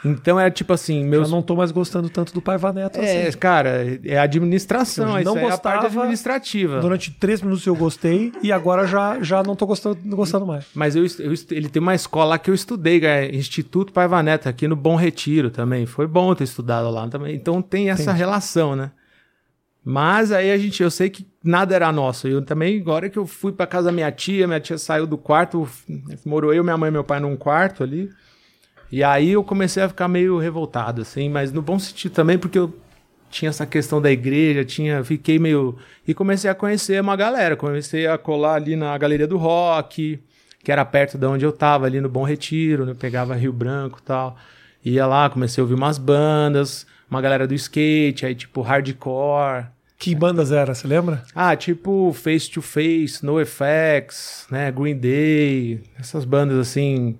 Então 0.03 0.41
era 0.41 0.51
tipo 0.51 0.73
assim, 0.73 1.05
meus. 1.05 1.29
Eu 1.29 1.35
não 1.35 1.43
tô 1.43 1.55
mais 1.55 1.71
gostando 1.71 2.09
tanto 2.09 2.33
do 2.33 2.41
Paiva 2.41 2.73
Neto 2.73 2.99
É, 2.99 3.27
assim. 3.27 3.39
cara, 3.39 3.99
é 4.05 4.17
administração, 4.19 5.17
Eu 5.17 5.21
isso 5.21 5.25
não 5.25 5.37
aí 5.37 5.45
é 5.45 5.53
a 5.53 5.59
parte 5.59 5.83
gostava, 5.83 6.01
administrativa. 6.01 6.81
Durante 6.81 7.11
três 7.11 7.43
minutos 7.43 7.67
eu 7.67 7.75
gostei 7.77 8.33
e 8.43 8.51
agora 8.51 8.87
já, 8.87 9.21
já 9.21 9.43
não 9.43 9.55
tô 9.55 9.67
gostando, 9.67 9.99
gostando 10.17 10.47
mais. 10.47 10.65
Mas 10.75 10.97
eu, 10.97 11.05
eu 11.19 11.35
ele 11.51 11.69
tem 11.69 11.83
uma 11.83 11.95
escola 11.95 12.31
lá 12.31 12.39
que 12.39 12.49
eu 12.51 12.55
estudei, 12.55 13.05
é 13.05 13.35
Instituto 13.35 13.93
Paiva 13.93 14.23
Neto, 14.23 14.49
aqui 14.49 14.67
no 14.67 14.77
Bom 14.77 14.97
Retiro 14.97 15.51
também. 15.51 15.85
Foi 15.85 16.07
bom 16.07 16.35
ter 16.35 16.45
estudado 16.45 16.89
lá 16.91 17.07
também. 17.09 17.35
Então 17.35 17.61
tem 17.61 17.91
essa 17.91 18.03
Entendi. 18.05 18.19
relação, 18.19 18.75
né? 18.77 18.93
Mas 19.89 20.33
aí 20.33 20.51
a 20.51 20.59
gente, 20.59 20.83
eu 20.83 20.91
sei 20.91 21.09
que 21.09 21.25
nada 21.45 21.73
era 21.73 21.93
nosso. 21.93 22.27
Eu 22.27 22.43
também, 22.43 22.81
agora 22.81 23.09
que 23.09 23.17
eu 23.17 23.25
fui 23.25 23.53
pra 23.53 23.69
casa 23.69 23.87
da 23.87 23.93
minha 23.93 24.11
tia, 24.11 24.45
minha 24.45 24.59
tia 24.59 24.77
saiu 24.77 25.07
do 25.07 25.17
quarto, 25.17 25.69
morou 26.25 26.53
eu, 26.53 26.65
minha 26.65 26.77
mãe 26.77 26.89
e 26.89 26.91
meu 26.91 27.05
pai 27.05 27.21
num 27.21 27.37
quarto 27.37 27.85
ali. 27.85 28.11
E 28.91 29.05
aí 29.05 29.31
eu 29.31 29.45
comecei 29.45 29.81
a 29.81 29.89
ficar 29.89 30.09
meio 30.09 30.39
revoltado, 30.39 31.03
assim, 31.03 31.29
mas 31.29 31.53
no 31.53 31.63
bom 31.63 31.79
sentido 31.79 32.13
também, 32.13 32.37
porque 32.37 32.59
eu 32.59 32.77
tinha 33.31 33.49
essa 33.49 33.65
questão 33.65 34.03
da 34.03 34.11
igreja, 34.11 34.65
tinha, 34.65 35.05
fiquei 35.05 35.39
meio. 35.39 35.79
E 36.05 36.13
comecei 36.13 36.51
a 36.51 36.55
conhecer 36.55 37.01
uma 37.01 37.15
galera. 37.15 37.55
Comecei 37.55 38.09
a 38.09 38.19
colar 38.19 38.55
ali 38.55 38.75
na 38.75 38.99
Galeria 38.99 39.29
do 39.29 39.37
Rock, 39.37 40.19
que 40.65 40.73
era 40.73 40.85
perto 40.85 41.17
de 41.17 41.27
onde 41.27 41.45
eu 41.45 41.53
tava, 41.53 41.87
ali 41.87 42.01
no 42.01 42.09
Bom 42.09 42.25
Retiro, 42.25 42.85
né? 42.85 42.93
Pegava 42.99 43.37
Rio 43.37 43.53
Branco 43.53 44.03
tal. 44.03 44.37
Ia 44.85 45.07
lá, 45.07 45.31
comecei 45.31 45.63
a 45.63 45.65
ouvir 45.65 45.75
umas 45.75 45.97
bandas, 45.97 46.85
uma 47.09 47.21
galera 47.21 47.47
do 47.47 47.55
skate, 47.55 48.27
aí 48.27 48.35
tipo 48.35 48.63
hardcore. 48.63 49.76
Que 49.99 50.15
bandas 50.15 50.53
era, 50.53 50.75
você 50.75 50.87
lembra? 50.87 51.23
Ah, 51.35 51.57
tipo 51.57 52.13
Face 52.13 52.51
to 52.51 52.61
Face, 52.61 53.25
NoFX, 53.25 54.47
né, 54.51 54.71
Green 54.71 54.97
Day, 54.97 55.83
essas 55.99 56.25
bandas 56.25 56.59
assim, 56.59 57.19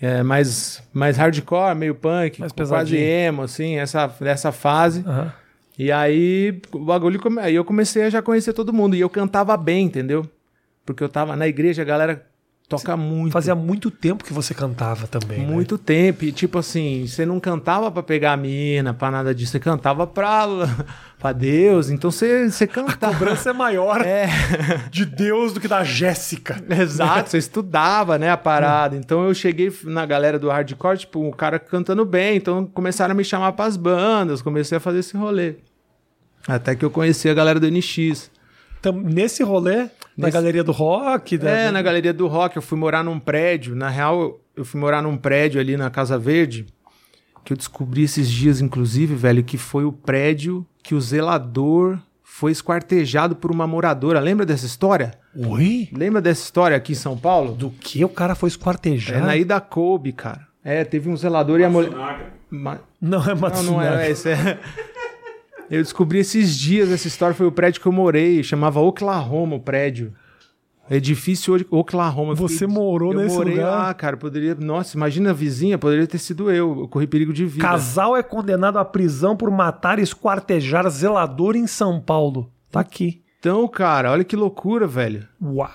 é, 0.00 0.22
mais, 0.22 0.82
mais 0.92 1.16
hardcore, 1.16 1.74
meio 1.74 1.94
punk, 1.94 2.40
Mais 2.40 2.52
quase 2.52 2.96
emo, 2.96 3.42
assim, 3.42 3.76
essa, 3.76 4.06
dessa 4.20 4.52
fase. 4.52 5.04
Aham. 5.06 5.32
E 5.78 5.90
aí 5.90 6.60
o 6.70 6.78
bagulho, 6.78 7.20
aí 7.40 7.54
eu 7.54 7.64
comecei 7.64 8.04
a 8.04 8.10
já 8.10 8.22
conhecer 8.22 8.52
todo 8.52 8.72
mundo, 8.72 8.94
e 8.94 9.00
eu 9.00 9.10
cantava 9.10 9.56
bem, 9.56 9.86
entendeu? 9.86 10.24
Porque 10.84 11.02
eu 11.02 11.08
tava 11.08 11.34
na 11.34 11.48
igreja, 11.48 11.82
a 11.82 11.84
galera 11.84 12.26
toca 12.68 12.96
muito. 12.96 13.32
Fazia 13.32 13.54
muito 13.54 13.90
tempo 13.90 14.24
que 14.24 14.32
você 14.32 14.54
cantava 14.54 15.06
também. 15.06 15.40
né? 15.40 15.46
Muito 15.46 15.76
tempo, 15.76 16.24
e 16.24 16.32
tipo 16.32 16.58
assim, 16.58 17.06
você 17.06 17.26
não 17.26 17.38
cantava 17.38 17.90
pra 17.90 18.02
pegar 18.02 18.32
a 18.32 18.36
mina, 18.36 18.94
pra 18.94 19.10
nada 19.10 19.34
disso, 19.34 19.52
você 19.52 19.60
cantava 19.60 20.06
pra, 20.06 20.46
pra 21.18 21.32
Deus, 21.32 21.90
então 21.90 22.10
você, 22.10 22.48
você 22.50 22.64
A 22.64 22.68
cantava. 22.68 23.12
cobrança 23.12 23.50
é 23.50 23.52
maior 23.52 24.00
É. 24.06 24.26
de 24.90 25.04
Deus 25.04 25.52
do 25.52 25.60
que 25.60 25.68
da 25.68 25.84
Jéssica. 25.84 26.62
Exato, 26.70 27.30
você 27.30 27.38
estudava, 27.38 28.18
né, 28.18 28.30
a 28.30 28.36
parada. 28.36 28.96
Então 28.96 29.22
eu 29.24 29.34
cheguei 29.34 29.70
na 29.84 30.06
galera 30.06 30.38
do 30.38 30.48
hardcore, 30.48 30.98
tipo, 30.98 31.28
o 31.28 31.32
cara 31.32 31.58
cantando 31.58 32.04
bem, 32.06 32.36
então 32.36 32.64
começaram 32.66 33.12
a 33.12 33.14
me 33.14 33.24
chamar 33.24 33.52
pras 33.52 33.76
bandas, 33.76 34.40
comecei 34.40 34.78
a 34.78 34.80
fazer 34.80 35.00
esse 35.00 35.16
rolê. 35.16 35.56
Até 36.48 36.74
que 36.74 36.84
eu 36.84 36.90
conheci 36.90 37.28
a 37.28 37.34
galera 37.34 37.60
do 37.60 37.70
NX. 37.70 38.30
Então, 38.82 38.92
nesse 38.92 39.44
rolê, 39.44 39.82
na 40.16 40.26
Nesse- 40.26 40.32
galeria 40.32 40.64
do 40.64 40.72
rock. 40.72 41.38
da- 41.38 41.48
É, 41.48 41.70
na 41.70 41.80
galeria 41.80 42.12
do 42.12 42.26
rock, 42.26 42.56
eu 42.56 42.62
fui 42.62 42.76
morar 42.76 43.04
num 43.04 43.20
prédio. 43.20 43.76
Na 43.76 43.88
real, 43.88 44.40
eu 44.56 44.64
fui 44.64 44.80
morar 44.80 45.00
num 45.00 45.16
prédio 45.16 45.60
ali 45.60 45.76
na 45.76 45.88
Casa 45.88 46.18
Verde, 46.18 46.66
que 47.44 47.52
eu 47.52 47.56
descobri 47.56 48.02
esses 48.02 48.28
dias, 48.28 48.60
inclusive, 48.60 49.14
velho, 49.14 49.44
que 49.44 49.56
foi 49.56 49.84
o 49.84 49.92
prédio 49.92 50.66
que 50.82 50.96
o 50.96 51.00
zelador 51.00 51.96
foi 52.24 52.50
esquartejado 52.50 53.36
por 53.36 53.52
uma 53.52 53.68
moradora. 53.68 54.18
Lembra 54.18 54.44
dessa 54.44 54.66
história? 54.66 55.12
Oi? 55.36 55.88
Lembra 55.92 56.20
dessa 56.20 56.42
história 56.42 56.76
aqui 56.76 56.90
em 56.90 56.96
São 56.96 57.16
Paulo? 57.16 57.52
Do 57.54 57.70
que 57.70 58.04
o 58.04 58.08
cara 58.08 58.34
foi 58.34 58.48
É 58.48 58.50
esquartejado? 58.50 59.24
na 59.24 59.36
Ida 59.36 59.60
Kobe, 59.60 60.12
cara. 60.12 60.48
É, 60.64 60.82
teve 60.84 61.08
um 61.08 61.16
zelador 61.16 61.60
e 61.60 61.64
a 61.64 61.70
mulher. 61.70 61.92
Ma- 62.50 62.80
Não 63.00 63.22
é 63.22 63.26
Não, 63.28 63.36
Matsunaga. 63.36 63.90
não 63.90 63.98
é, 63.98 64.10
esse 64.10 64.28
é. 64.30 64.58
Eu 65.72 65.82
descobri 65.82 66.18
esses 66.18 66.56
dias, 66.58 66.90
essa 66.92 67.08
história 67.08 67.34
foi 67.34 67.46
o 67.46 67.52
prédio 67.52 67.80
que 67.80 67.86
eu 67.88 67.92
morei, 67.92 68.42
chamava 68.42 68.78
Oklahoma 68.80 69.56
o 69.56 69.60
prédio. 69.60 70.12
Edifício 70.90 71.54
Oklahoma. 71.70 72.34
Você 72.34 72.58
fiquei- 72.58 72.66
morou 72.74 73.12
eu 73.14 73.20
nesse 73.20 73.36
morei 73.36 73.54
lugar? 73.54 73.70
lá, 73.70 73.94
cara. 73.94 74.16
Poderia. 74.16 74.54
Nossa, 74.54 74.96
imagina 74.96 75.30
a 75.30 75.32
vizinha, 75.32 75.78
poderia 75.78 76.06
ter 76.06 76.18
sido 76.18 76.50
eu. 76.50 76.80
Eu 76.80 76.88
corri 76.88 77.06
perigo 77.06 77.32
de 77.32 77.46
vida. 77.46 77.62
Casal 77.66 78.14
é 78.16 78.22
condenado 78.22 78.78
à 78.78 78.84
prisão 78.84 79.34
por 79.34 79.50
matar 79.50 79.98
e 79.98 80.02
esquartejar 80.02 80.86
zelador 80.90 81.56
em 81.56 81.66
São 81.66 81.98
Paulo. 82.00 82.50
Tá 82.70 82.80
aqui. 82.80 83.22
Então, 83.38 83.66
cara, 83.66 84.10
olha 84.12 84.24
que 84.24 84.36
loucura, 84.36 84.86
velho. 84.86 85.26
Uau! 85.42 85.68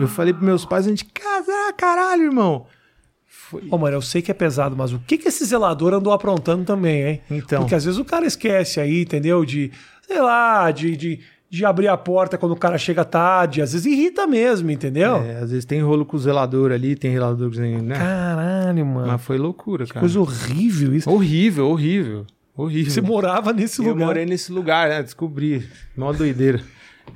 Eu 0.00 0.08
falei 0.08 0.32
pros 0.32 0.44
meus 0.44 0.64
pais, 0.64 0.86
a 0.86 0.90
gente 0.90 1.04
casar, 1.04 1.72
caralho, 1.76 2.24
irmão. 2.24 2.66
Foi. 3.60 3.68
Ô, 3.70 3.78
mano, 3.78 3.96
eu 3.96 4.02
sei 4.02 4.20
que 4.20 4.30
é 4.30 4.34
pesado, 4.34 4.74
mas 4.76 4.92
o 4.92 4.98
que 4.98 5.16
que 5.16 5.28
esse 5.28 5.44
zelador 5.44 5.94
andou 5.94 6.12
aprontando 6.12 6.64
também, 6.64 7.02
hein? 7.06 7.20
Então. 7.30 7.60
Porque 7.62 7.74
às 7.74 7.84
vezes 7.84 7.98
o 8.00 8.04
cara 8.04 8.26
esquece 8.26 8.80
aí, 8.80 9.02
entendeu? 9.02 9.44
De, 9.44 9.70
sei 10.06 10.20
lá, 10.20 10.70
de, 10.70 10.96
de, 10.96 11.20
de 11.48 11.64
abrir 11.64 11.88
a 11.88 11.96
porta 11.96 12.36
quando 12.36 12.52
o 12.52 12.56
cara 12.56 12.76
chega 12.76 13.04
tarde. 13.04 13.62
Às 13.62 13.72
vezes 13.72 13.86
irrita 13.86 14.26
mesmo, 14.26 14.70
entendeu? 14.70 15.16
É, 15.16 15.36
às 15.36 15.50
vezes 15.50 15.64
tem 15.64 15.80
rolo 15.80 16.04
com 16.04 16.16
o 16.16 16.20
zelador 16.20 16.72
ali, 16.72 16.96
tem 16.96 17.12
zelador, 17.12 17.50
né? 17.54 17.94
Caralho, 17.94 18.84
mano. 18.84 19.06
Mas 19.06 19.22
foi 19.22 19.38
loucura, 19.38 19.86
cara. 19.86 20.00
Coisa 20.00 20.18
horrível 20.20 20.94
isso. 20.94 21.08
Horrível, 21.08 21.68
horrível. 21.68 22.26
Horrível. 22.56 22.90
Você 22.92 23.00
morava 23.00 23.52
nesse 23.52 23.80
Eu 23.82 23.88
lugar. 23.90 24.06
morei 24.06 24.26
nesse 24.26 24.52
lugar, 24.52 24.88
né? 24.88 25.02
Descobri. 25.02 25.66
Mó 25.96 26.12
doideira. 26.12 26.60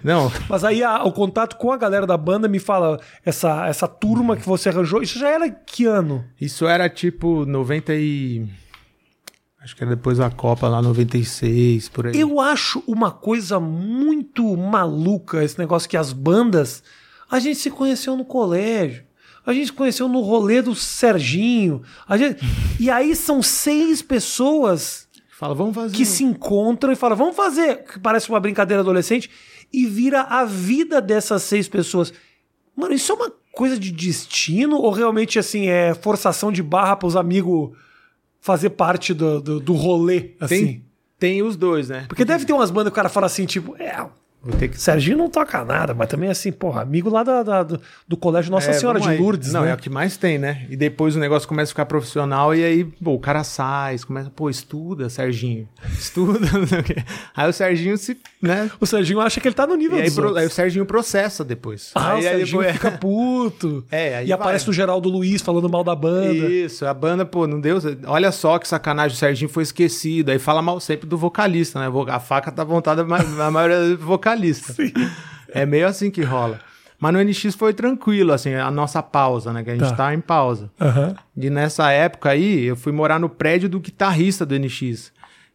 Não, 0.02 0.30
Mas 0.48 0.62
aí 0.64 0.82
a- 0.82 1.02
o 1.02 1.12
contato 1.12 1.56
com 1.56 1.72
a 1.72 1.76
galera 1.76 2.06
da 2.06 2.16
banda 2.16 2.46
me 2.46 2.58
fala, 2.60 3.00
essa, 3.24 3.66
essa 3.66 3.88
turma 3.88 4.36
que 4.36 4.46
você 4.46 4.68
arranjou, 4.68 5.02
isso 5.02 5.18
já 5.18 5.28
era 5.28 5.50
que 5.50 5.86
ano? 5.86 6.24
isso 6.40 6.66
era 6.66 6.88
tipo 6.88 7.44
90 7.44 7.94
e... 7.94 8.46
Acho 9.60 9.74
que 9.74 9.82
era 9.82 9.96
depois 9.96 10.18
da 10.18 10.30
Copa 10.30 10.68
lá, 10.68 10.80
96, 10.80 11.88
por 11.88 12.06
aí. 12.06 12.18
Eu 12.18 12.40
acho 12.40 12.82
uma 12.86 13.10
coisa 13.10 13.58
muito 13.58 14.56
maluca 14.56 15.42
esse 15.42 15.58
negócio 15.58 15.88
que 15.88 15.96
as 15.96 16.12
bandas. 16.12 16.82
A 17.28 17.40
gente 17.40 17.56
se 17.58 17.68
conheceu 17.70 18.16
no 18.16 18.24
colégio. 18.24 19.02
A 19.44 19.52
gente 19.52 19.66
se 19.66 19.72
conheceu 19.72 20.08
no 20.08 20.20
rolê 20.20 20.62
do 20.62 20.74
Serginho. 20.76 21.82
A 22.06 22.16
gente... 22.16 22.40
E 22.78 22.88
aí 22.88 23.16
são 23.16 23.42
seis 23.42 24.00
pessoas 24.00 25.08
Fala, 25.38 25.54
vamos 25.54 25.74
fazer. 25.74 25.96
que 25.96 26.04
se 26.04 26.22
encontram 26.24 26.92
e 26.92 26.96
falam, 26.96 27.16
vamos 27.16 27.36
fazer. 27.36 27.84
Que 27.84 27.98
parece 27.98 28.28
uma 28.28 28.40
brincadeira 28.40 28.80
adolescente. 28.80 29.28
E 29.72 29.86
vira 29.86 30.22
a 30.22 30.44
vida 30.44 31.00
dessas 31.00 31.42
seis 31.42 31.68
pessoas. 31.68 32.12
Mano, 32.74 32.94
isso 32.94 33.12
é 33.12 33.14
uma 33.14 33.32
coisa 33.52 33.78
de 33.78 33.90
destino? 33.90 34.76
Ou 34.76 34.90
realmente, 34.90 35.38
assim, 35.38 35.68
é 35.68 35.94
forçação 35.94 36.50
de 36.50 36.62
barra 36.62 36.96
para 36.96 37.06
os 37.06 37.16
amigos 37.16 37.70
fazer 38.40 38.70
parte 38.70 39.12
do, 39.12 39.40
do, 39.40 39.60
do 39.60 39.72
rolê, 39.72 40.30
assim? 40.40 40.64
tem, 40.64 40.84
tem 41.18 41.42
os 41.42 41.56
dois, 41.56 41.88
né? 41.88 42.06
Porque 42.08 42.24
deve 42.24 42.44
ter 42.44 42.52
umas 42.52 42.70
bandas 42.70 42.90
que 42.90 42.94
o 42.94 42.96
cara 42.96 43.08
fala 43.08 43.26
assim, 43.26 43.44
tipo, 43.46 43.76
é, 43.76 44.06
Vou 44.48 44.58
ter 44.58 44.68
que... 44.68 44.80
Serginho 44.80 45.18
não 45.18 45.28
toca 45.28 45.62
nada, 45.64 45.92
mas 45.92 46.08
também 46.08 46.30
assim, 46.30 46.50
porra, 46.50 46.80
amigo 46.82 47.10
lá 47.10 47.22
da, 47.22 47.42
da- 47.42 47.62
do, 47.62 47.80
do 48.06 48.16
colégio 48.16 48.50
Nossa 48.50 48.70
É, 48.70 48.72
Senhora 48.72 48.98
de 48.98 49.08
aí. 49.08 49.18
Lourdes, 49.18 49.52
Não, 49.52 49.62
né? 49.62 49.70
é 49.70 49.74
o 49.74 49.76
que 49.76 49.90
mais 49.90 50.16
tem, 50.16 50.38
né? 50.38 50.66
E 50.70 50.76
depois 50.76 51.14
o 51.14 51.18
negócio 51.18 51.46
começa 51.46 51.70
a 51.70 51.72
ficar 51.72 51.84
profissional 51.86 52.54
e 52.54 52.64
aí, 52.64 52.84
pô, 52.84 53.12
o 53.14 53.18
cara 53.18 53.44
sai, 53.44 53.98
começa, 53.98 54.30
pô, 54.30 54.48
estuda, 54.48 55.08
Serginho. 55.10 55.68
Estuda, 55.98 56.40
não 56.58 56.66
sei 56.66 56.78
o 56.80 56.82
quê. 56.82 56.96
Aí 57.36 57.48
o 57.48 57.52
Serginho 57.52 57.96
se, 57.98 58.16
né? 58.40 58.70
O 58.80 58.86
Serginho 58.86 59.20
acha 59.20 59.40
que 59.40 59.48
ele 59.48 59.54
tá 59.54 59.66
no 59.66 59.74
nível 59.74 59.98
E 59.98 60.02
aí, 60.02 60.10
pro- 60.10 60.36
aí 60.36 60.46
o 60.46 60.50
Serginho 60.50 60.86
processa 60.86 61.44
depois. 61.44 61.90
Ah, 61.94 62.12
aí, 62.12 62.14
o 62.14 62.16
aí 62.16 62.22
Serginho 62.22 62.58
depois- 62.62 62.72
fica 62.72 62.90
puto. 62.92 63.84
É, 63.90 64.16
aí 64.18 64.28
e 64.28 64.32
aparece 64.32 64.64
vai. 64.64 64.70
o 64.70 64.74
Geraldo 64.74 65.08
Luiz 65.08 65.42
falando 65.42 65.68
mal 65.68 65.84
da 65.84 65.94
banda. 65.94 66.32
Isso, 66.32 66.86
a 66.86 66.94
banda, 66.94 67.26
pô, 67.26 67.46
não 67.46 67.60
deu. 67.60 67.78
Olha 68.06 68.30
só 68.32 68.58
que 68.58 68.66
sacanagem, 68.68 69.14
o 69.14 69.18
Serginho 69.18 69.48
foi 69.50 69.62
esquecido. 69.62 70.30
Aí 70.30 70.38
fala 70.38 70.62
mal 70.62 70.78
sempre 70.80 71.06
do 71.08 71.16
vocalista, 71.18 71.78
né? 71.80 71.86
A 72.08 72.20
faca 72.20 72.50
tá 72.50 72.64
montada 72.64 73.04
na 73.04 73.50
maioria 73.50 73.96
do 73.96 73.98
vocalista. 73.98 74.37
É 75.52 75.64
meio 75.66 75.86
assim 75.86 76.10
que 76.10 76.22
rola. 76.22 76.60
Mas 77.00 77.12
no 77.12 77.20
NX 77.22 77.54
foi 77.54 77.72
tranquilo, 77.72 78.32
assim, 78.32 78.54
a 78.54 78.70
nossa 78.72 79.00
pausa, 79.02 79.52
né? 79.52 79.62
Que 79.62 79.70
a 79.70 79.76
gente 79.76 79.88
Tá. 79.90 79.94
tá, 79.96 80.14
em 80.14 80.20
pausa. 80.20 80.70
Aham. 80.80 81.14
E 81.36 81.48
nessa 81.48 81.90
época 81.92 82.30
aí, 82.30 82.64
eu 82.64 82.74
fui 82.76 82.90
morar 82.92 83.20
no 83.20 83.28
prédio 83.28 83.68
do 83.68 83.78
guitarrista 83.78 84.44
do 84.44 84.58
NX, 84.58 85.12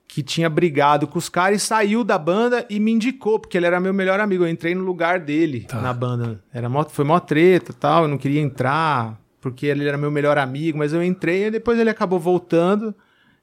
que 0.07 0.23
tinha 0.23 0.49
brigado 0.49 1.05
com 1.05 1.19
os 1.19 1.27
caras 1.27 1.61
e 1.61 1.65
saiu 1.65 2.01
da 2.03 2.17
banda 2.17 2.65
e 2.69 2.79
me 2.79 2.91
indicou, 2.93 3.39
porque 3.39 3.57
ele 3.57 3.65
era 3.65 3.79
meu 3.81 3.93
melhor 3.93 4.21
amigo. 4.21 4.45
Eu 4.45 4.49
entrei 4.49 4.73
no 4.73 4.83
lugar 4.85 5.19
dele 5.19 5.65
Tá. 5.67 5.81
na 5.81 5.91
banda. 5.93 6.41
Era 6.53 6.69
mó, 6.69 6.83
foi 6.85 7.03
mó 7.03 7.19
treta 7.19 7.71
e 7.71 7.75
tal, 7.75 8.03
eu 8.03 8.07
não 8.07 8.17
queria 8.17 8.39
entrar, 8.39 9.19
porque 9.41 9.65
ele 9.65 9.85
era 9.85 9.97
meu 9.97 10.09
melhor 10.11 10.37
amigo, 10.37 10.77
mas 10.77 10.93
eu 10.93 11.03
entrei 11.03 11.47
e 11.47 11.51
depois 11.51 11.77
ele 11.77 11.89
acabou 11.89 12.19
voltando 12.19 12.95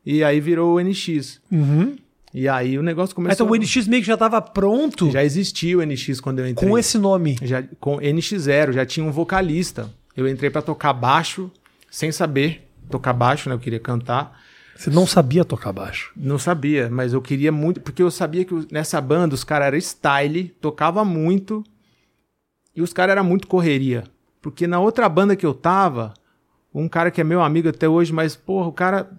e 0.06 0.24
aí 0.24 0.40
virou 0.40 0.76
o 0.76 0.80
NX. 0.80 1.38
Uhum. 1.52 1.96
E 2.32 2.48
aí 2.48 2.78
o 2.78 2.82
negócio 2.82 3.14
começou. 3.14 3.46
Então 3.46 3.54
o 3.54 3.58
NX 3.58 3.88
meio 3.88 4.02
que 4.02 4.06
já 4.06 4.16
tava 4.16 4.40
pronto 4.40 5.10
Já 5.10 5.24
existia 5.24 5.76
o 5.76 5.84
NX 5.84 6.20
quando 6.20 6.38
eu 6.38 6.48
entrei. 6.48 6.68
com 6.68 6.78
esse 6.78 6.96
nome. 6.96 7.36
Já, 7.42 7.62
com 7.80 7.96
NX0, 7.98 8.72
já 8.72 8.86
tinha 8.86 9.04
um 9.04 9.10
vocalista. 9.10 9.90
Eu 10.16 10.28
entrei 10.28 10.50
pra 10.50 10.62
tocar 10.62 10.92
baixo, 10.92 11.50
sem 11.90 12.12
saber 12.12 12.68
tocar 12.90 13.12
baixo, 13.12 13.48
né? 13.48 13.54
Eu 13.54 13.58
queria 13.58 13.80
cantar. 13.80 14.40
Você 14.76 14.90
não 14.90 15.06
sabia 15.06 15.44
tocar 15.44 15.72
baixo. 15.72 16.12
Não 16.16 16.38
sabia, 16.38 16.88
mas 16.90 17.12
eu 17.12 17.20
queria 17.20 17.52
muito, 17.52 17.80
porque 17.80 18.02
eu 18.02 18.10
sabia 18.10 18.44
que 18.44 18.54
nessa 18.72 19.00
banda 19.00 19.34
os 19.34 19.44
caras 19.44 19.66
eram 19.68 19.78
style, 19.78 20.48
tocava 20.60 21.04
muito, 21.04 21.62
e 22.74 22.80
os 22.80 22.92
caras 22.92 23.12
eram 23.12 23.24
muito 23.24 23.46
correria. 23.46 24.04
Porque 24.40 24.66
na 24.66 24.80
outra 24.80 25.08
banda 25.08 25.36
que 25.36 25.44
eu 25.44 25.52
tava, 25.52 26.14
um 26.74 26.88
cara 26.88 27.10
que 27.10 27.20
é 27.20 27.24
meu 27.24 27.42
amigo 27.42 27.68
até 27.68 27.88
hoje, 27.88 28.12
mas, 28.12 28.34
porra, 28.34 28.68
o 28.68 28.72
cara, 28.72 29.10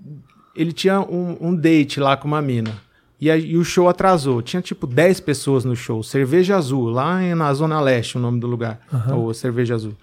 ele 0.56 0.74
tinha 0.74 1.00
um, 1.00 1.38
um 1.40 1.56
date 1.56 2.00
lá 2.00 2.18
com 2.18 2.28
uma 2.28 2.42
mina. 2.42 2.76
E, 3.22 3.30
aí, 3.30 3.52
e 3.52 3.58
o 3.58 3.64
show 3.64 3.88
atrasou. 3.88 4.42
Tinha 4.42 4.62
tipo 4.64 4.88
10 4.88 5.20
pessoas 5.20 5.64
no 5.64 5.76
show. 5.76 6.02
Cerveja 6.02 6.58
Azul, 6.58 6.90
lá 6.90 7.24
em- 7.24 7.36
na 7.36 7.54
Zona 7.54 7.80
Leste, 7.80 8.18
o 8.18 8.20
nome 8.20 8.40
do 8.40 8.48
lugar. 8.48 8.80
Ou 9.14 9.32
Cerveja 9.34 9.76
Azul. 9.76 9.94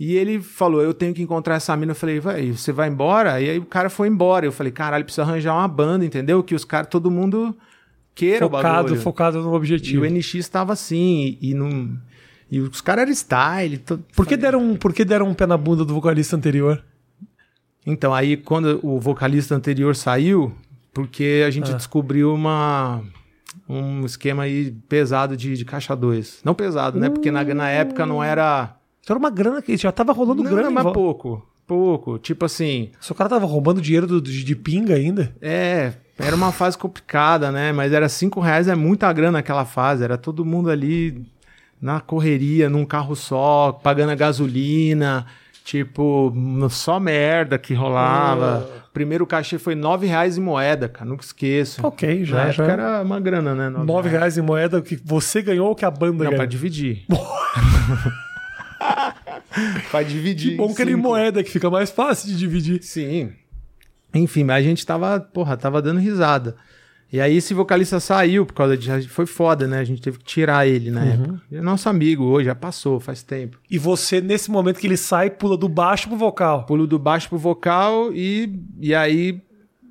E 0.00 0.14
ele 0.16 0.40
falou: 0.40 0.80
Eu 0.80 0.94
tenho 0.94 1.12
que 1.14 1.22
encontrar 1.22 1.56
essa 1.56 1.76
mina. 1.76 1.92
Eu 1.92 1.96
falei: 1.96 2.18
Vai, 2.18 2.50
você 2.52 2.72
vai 2.72 2.88
embora? 2.88 3.40
E 3.40 3.50
aí 3.50 3.58
o 3.58 3.64
cara 3.66 3.90
foi 3.90 4.08
embora. 4.08 4.46
Eu 4.46 4.52
falei: 4.52 4.72
Caralho, 4.72 5.04
precisa 5.04 5.22
arranjar 5.22 5.54
uma 5.54 5.68
banda, 5.68 6.04
entendeu? 6.04 6.42
Que 6.42 6.54
os 6.54 6.64
caras, 6.64 6.88
todo 6.88 7.10
mundo 7.10 7.54
queira 8.14 8.46
o 8.46 8.50
Focado, 8.50 8.96
focado 8.96 9.42
no 9.42 9.52
E 9.52 9.56
objetivo. 9.56 10.02
o 10.02 10.06
NX 10.06 10.34
estava 10.36 10.72
assim. 10.72 11.36
E, 11.40 11.52
não, 11.52 11.94
e 12.50 12.58
os 12.60 12.80
caras 12.80 13.02
eram 13.02 13.12
style. 13.14 13.76
to- 13.78 14.00
Por 14.14 14.26
que, 14.26 14.34
deram, 14.36 14.62
um- 14.62 14.76
por 14.76 14.94
que 14.94 15.04
deram 15.04 15.28
um 15.28 15.34
pé 15.34 15.46
na 15.46 15.56
bunda 15.58 15.84
do 15.84 15.92
vocalista 15.92 16.34
anterior? 16.36 16.82
Então, 17.86 18.12
aí 18.14 18.36
quando 18.36 18.80
o 18.82 18.98
vocalista 18.98 19.54
anterior 19.54 19.94
saiu, 19.94 20.52
porque 20.96 21.44
a 21.46 21.50
gente 21.50 21.70
Ah. 21.70 21.74
descobriu 21.76 22.32
uma. 22.34 23.02
Um 23.68 24.04
esquema 24.06 24.44
aí 24.44 24.70
pesado 24.88 25.36
de, 25.36 25.54
de 25.56 25.64
caixa 25.64 25.94
2. 25.94 26.40
Não 26.44 26.54
pesado, 26.54 26.98
né? 27.00 27.10
Porque 27.10 27.30
na, 27.30 27.42
na 27.44 27.68
época 27.68 28.06
não 28.06 28.22
era. 28.22 28.76
Isso 29.02 29.12
era 29.12 29.18
uma 29.18 29.30
grana 29.30 29.60
que 29.60 29.76
já 29.76 29.90
tava 29.92 30.12
rolando 30.12 30.42
Não, 30.42 30.50
grana. 30.50 30.70
mas 30.70 30.84
volta. 30.84 30.98
pouco. 30.98 31.46
Pouco. 31.66 32.18
Tipo 32.18 32.44
assim. 32.44 32.90
Se 33.00 33.10
o 33.12 33.14
cara 33.14 33.28
tava 33.28 33.44
roubando 33.44 33.80
dinheiro 33.80 34.06
do- 34.06 34.20
de, 34.20 34.42
de 34.44 34.56
pinga 34.56 34.94
ainda. 34.94 35.34
É, 35.42 35.92
era 36.18 36.34
uma 36.36 36.52
fase 36.52 36.78
complicada, 36.78 37.50
né? 37.52 37.72
Mas 37.72 37.92
era 37.92 38.08
cinco 38.08 38.40
reais, 38.40 38.68
é 38.68 38.74
muita 38.74 39.12
grana 39.12 39.32
naquela 39.32 39.64
fase. 39.64 40.02
Era 40.04 40.16
todo 40.16 40.44
mundo 40.44 40.70
ali 40.70 41.26
na 41.80 42.00
correria, 42.00 42.70
num 42.70 42.84
carro 42.84 43.14
só, 43.16 43.72
pagando 43.82 44.10
a 44.12 44.14
gasolina. 44.14 45.26
Tipo, 45.66 46.32
só 46.70 47.00
merda 47.00 47.58
que 47.58 47.74
rolava. 47.74 48.70
Primeiro 48.94 49.26
cachê 49.26 49.58
foi 49.58 49.74
nove 49.74 50.06
reais 50.06 50.38
em 50.38 50.40
moeda, 50.40 50.88
cara. 50.88 51.10
Nunca 51.10 51.24
esqueço. 51.24 51.84
Ok, 51.84 52.24
já- 52.24 52.36
Na 52.36 52.50
já- 52.52 52.62
época 52.62 52.72
era 52.82 53.02
uma 53.02 53.18
grana, 53.18 53.52
né? 53.52 53.68
Nove 53.68 53.84
Nove 53.84 54.08
reais 54.08 54.38
em 54.38 54.42
moeda 54.42 54.80
que 54.80 54.94
você 55.04 55.42
ganhou 55.42 55.66
ou 55.68 55.74
que 55.74 55.84
a 55.84 55.90
banda 55.90 56.12
Não, 56.12 56.18
ganhou? 56.18 56.36
pra 56.36 56.46
dividir. 56.46 57.04
pra 59.90 60.04
dividir. 60.04 60.52
Que 60.52 60.56
bom 60.56 60.72
que 60.72 60.80
ele 60.82 60.92
em 60.92 60.96
moeda, 60.96 61.42
que 61.42 61.50
fica 61.50 61.68
mais 61.68 61.90
fácil 61.90 62.28
de 62.28 62.38
dividir. 62.38 62.80
Sim. 62.84 63.32
Enfim, 64.14 64.44
mas 64.44 64.64
a 64.64 64.68
gente 64.68 64.86
tava, 64.86 65.18
porra, 65.20 65.56
tava 65.56 65.82
dando 65.82 65.98
risada. 65.98 66.54
E 67.12 67.20
aí 67.20 67.36
esse 67.36 67.54
vocalista 67.54 68.00
saiu 68.00 68.44
por 68.44 68.54
causa 68.54 68.76
de. 68.76 69.08
Foi 69.08 69.26
foda, 69.26 69.66
né? 69.66 69.78
A 69.78 69.84
gente 69.84 70.02
teve 70.02 70.18
que 70.18 70.24
tirar 70.24 70.66
ele 70.66 70.90
na 70.90 71.04
época. 71.04 71.40
Ele 71.50 71.60
é 71.60 71.62
nosso 71.62 71.88
amigo 71.88 72.24
hoje, 72.24 72.46
já 72.46 72.54
passou, 72.54 72.98
faz 72.98 73.22
tempo. 73.22 73.58
E 73.70 73.78
você, 73.78 74.20
nesse 74.20 74.50
momento 74.50 74.80
que 74.80 74.86
ele 74.86 74.96
sai, 74.96 75.30
pula 75.30 75.56
do 75.56 75.68
baixo 75.68 76.08
pro 76.08 76.16
vocal. 76.16 76.66
Pulo 76.66 76.86
do 76.86 76.98
baixo 76.98 77.28
pro 77.28 77.38
vocal 77.38 78.12
e, 78.12 78.60
e 78.80 78.94
aí 78.94 79.40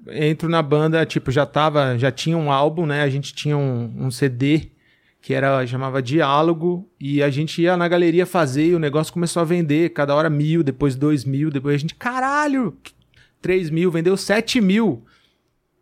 entro 0.10 0.50
na 0.50 0.62
banda, 0.62 1.06
tipo, 1.06 1.32
já 1.32 1.46
tava, 1.46 1.98
já 1.98 2.12
tinha 2.12 2.38
um 2.38 2.52
álbum, 2.52 2.86
né? 2.86 3.02
A 3.02 3.10
gente 3.10 3.34
tinha 3.34 3.58
um, 3.58 3.94
um 3.98 4.12
CD 4.12 4.72
que 5.22 5.34
era 5.34 5.66
chamava 5.66 6.04
Diálogo 6.04 6.88
e 7.00 7.24
a 7.24 7.32
gente 7.32 7.60
ia 7.60 7.76
na 7.76 7.88
galeria 7.88 8.28
fazer 8.28 8.68
e 8.68 8.76
o 8.76 8.80
negócio 8.80 9.12
começou 9.12 9.42
a 9.42 9.44
vender, 9.44 9.90
cada 9.90 10.14
hora 10.14 10.30
mil, 10.30 10.62
depois 10.62 10.96
dois 10.96 11.26
mil, 11.26 11.50
depois 11.50 11.74
a 11.74 11.78
gente, 11.80 11.96
caralho, 11.96 12.78
três 13.42 13.72
mil, 13.72 13.90
vendeu 13.90 14.16
sete 14.16 14.62
mil. 14.62 15.04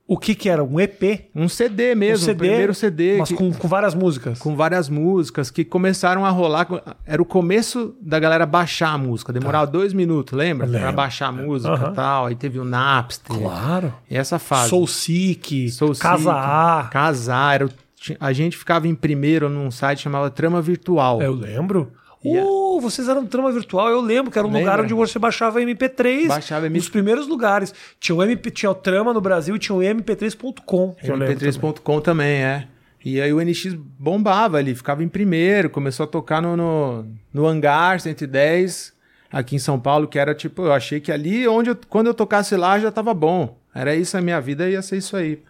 O 0.06 0.18
que 0.18 0.36
que 0.36 0.50
era? 0.50 0.62
Um 0.62 0.80
EP? 0.82 1.30
Um 1.34 1.48
CD 1.48 1.96
mesmo, 1.96 2.28
um 2.30 2.34
o 2.34 2.36
primeiro 2.38 2.74
CD. 2.74 3.18
Mas 3.20 3.30
que- 3.30 3.36
com, 3.36 3.54
com 3.54 3.68
várias 3.70 3.96
músicas. 3.96 4.38
com 4.38 4.54
várias 4.54 4.90
músicas 4.90 5.50
que 5.50 5.64
começaram 5.64 6.26
a 6.26 6.30
rolar. 6.30 6.68
Era 7.06 7.22
o 7.22 7.26
começo 7.26 7.96
da 8.02 8.20
galera 8.20 8.46
baixar 8.46 8.90
a 8.94 8.98
música. 8.98 9.32
Demorava 9.32 9.66
dois 9.66 9.94
minutos, 9.94 10.38
lembra? 10.38 10.66
Lembro. 10.68 10.82
Pra 10.82 10.92
baixar 10.92 11.28
a 11.28 11.32
música 11.32 11.90
e 11.92 11.96
tal. 11.96 12.26
Aí 12.26 12.36
teve 12.36 12.60
o 12.60 12.66
Napster. 12.66 13.38
Claro. 13.38 13.94
E 14.10 14.18
essa 14.18 14.38
fase. 14.38 14.70
Soul 14.70 14.88
Sick, 14.88 15.70
Soul 15.72 15.96
Casa 15.96 16.18
Sick, 16.18 16.30
A. 16.30 16.90
Casar. 16.92 17.56
Era 17.56 17.66
o- 17.66 17.70
ti- 17.96 18.18
A 18.20 18.34
gente 18.34 18.58
ficava 18.58 18.86
em 18.88 18.94
primeiro 18.96 19.50
num 19.50 19.72
site 19.72 20.02
chamado 20.02 20.30
Trama 20.32 20.62
Virtual. 20.62 21.22
Eu 21.22 21.34
lembro. 21.34 21.94
A- 22.26 22.44
Uh, 22.46 22.80
vocês 22.80 23.08
eram 23.10 23.26
trama 23.26 23.52
virtual, 23.52 23.90
eu 23.90 24.00
lembro 24.02 24.32
que 24.32 24.38
era 24.40 24.48
um 24.48 24.52
Lembra? 24.52 24.72
lugar 24.72 24.84
onde 24.86 24.94
você 24.94 25.20
baixava 25.20 25.60
MP3. 25.62 26.28
Baixava 26.28 26.68
MP3. 26.68 26.76
Nos 26.76 26.90
primeiros 26.90 27.28
lugares. 27.28 27.74
Tinha 28.00 28.16
o, 28.16 28.24
MP, 28.24 28.50
tinha 28.50 28.70
o 28.72 28.76
Trama 28.76 29.14
no 29.14 29.20
Brasil 29.22 29.56
e 29.56 29.60
tinha 29.60 29.76
o 29.76 29.82
MP3.com. 29.82 30.94
que 30.96 31.10
eu 31.10 31.16
lembro 31.16 31.36
também. 31.38 31.52
MP3.com 31.52 32.02
também, 32.02 32.44
é. 32.44 32.68
E 33.06 33.20
aí 33.20 33.34
o 33.34 33.42
NX 33.44 33.74
bombava 33.74 34.58
ali, 34.58 34.74
ficava 34.74 35.04
em 35.04 35.10
primeiro, 35.10 35.70
começou 35.70 36.06
a 36.06 36.08
tocar 36.08 36.42
no, 36.42 36.56
no, 36.56 37.06
no 37.34 37.46
Hangar 37.46 38.00
110, 38.00 38.94
aqui 39.30 39.58
em 39.58 39.60
São 39.60 39.78
Paulo, 39.78 40.08
que 40.08 40.18
era 40.18 40.34
tipo, 40.34 40.62
eu 40.64 40.72
achei 40.72 41.02
que 41.02 41.12
ali, 41.12 41.46
onde 41.48 41.70
eu- 41.72 41.78
quando 41.90 42.08
eu 42.08 42.14
tocasse 42.14 42.56
lá, 42.56 42.80
já 42.80 42.90
tava 42.92 43.14
bom. 43.14 43.58
Era 43.76 43.94
isso 43.94 44.16
a 44.18 44.22
minha 44.22 44.40
vida, 44.40 44.70
ia 44.70 44.82
ser 44.82 44.98
isso 44.98 45.18
aí. 45.18 45.42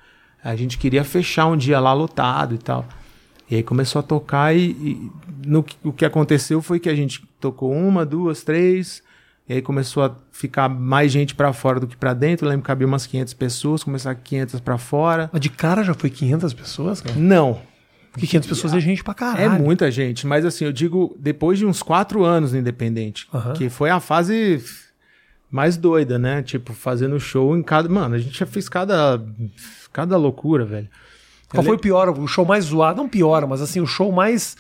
A 0.44 0.56
gente 0.56 0.78
queria 0.80 1.04
fechar 1.04 1.46
um 1.46 1.56
dia 1.56 1.80
lá 1.80 1.94
lotado 1.94 2.56
e 2.56 2.58
tal. 2.58 2.86
E 3.54 3.58
aí 3.58 3.62
começou 3.62 4.00
a 4.00 4.04
tocar 4.04 4.56
e, 4.56 4.72
e 4.72 5.12
no, 5.46 5.64
o 5.84 5.94
que 5.94 6.04
aconteceu 6.04 6.60
foi 6.60 6.80
que 6.80 6.90
a 6.90 6.96
gente 6.96 7.24
tocou 7.40 7.72
uma, 7.72 8.04
duas, 8.04 8.42
três, 8.42 9.04
e 9.48 9.54
aí 9.54 9.62
começou 9.62 10.02
a 10.02 10.16
ficar 10.32 10.68
mais 10.68 11.12
gente 11.12 11.36
pra 11.36 11.54
fora 11.54 11.80
do 11.80 11.86
que 11.86 11.96
pra 11.96 12.16
dentro. 12.16 12.48
Eu 12.48 12.50
lembro 12.50 12.64
que 12.64 12.68
cabia 12.68 12.88
umas 12.88 13.06
500 13.06 13.32
pessoas, 13.36 13.84
começar 13.84 14.16
500 14.16 14.60
pra 14.60 14.80
fora. 14.80 15.30
Mas 15.32 15.40
de 15.40 15.52
cara 15.52 15.84
já 15.84 15.94
foi 15.94 16.10
500 16.10 16.52
pessoas, 16.52 17.00
cara? 17.00 17.16
Não, 17.16 17.62
Porque 18.12 18.26
500 18.26 18.50
pessoas 18.50 18.74
é 18.74 18.80
gente 18.80 19.04
pra 19.04 19.12
é 19.12 19.16
caralho. 19.16 19.64
muita 19.64 19.92
gente, 19.92 20.26
mas 20.26 20.46
assim, 20.46 20.66
eu 20.66 20.72
digo, 20.72 21.16
depois 21.20 21.60
de 21.60 21.66
uns 21.68 21.84
quatro 21.84 22.24
anos 22.24 22.54
no 22.54 22.58
Independente, 22.58 23.28
Aham. 23.32 23.54
que 23.54 23.70
foi 23.70 23.92
a 23.92 24.00
fase 24.00 24.64
mais 25.52 25.78
doida, 25.78 26.18
né? 26.18 26.42
Tipo, 26.42 26.74
fazendo 26.74 27.20
show 27.20 27.56
em 27.56 27.62
cada. 27.62 27.88
Mano, 27.88 28.16
a 28.16 28.18
gente 28.18 28.40
já 28.40 28.48
fez 28.48 28.68
cada. 28.68 29.24
Cada 29.92 30.18
loucura, 30.18 30.66
velho. 30.66 30.90
Qual 31.54 31.64
foi 31.64 31.76
o 31.76 31.80
pior, 31.80 32.10
o 32.10 32.28
show 32.28 32.46
mais 32.46 32.66
zoado? 32.66 32.98
Não 32.98 33.08
pior, 33.08 33.46
mas 33.48 33.62
assim, 33.62 33.80
o 33.80 33.86
show 33.86 34.12
mais. 34.12 34.58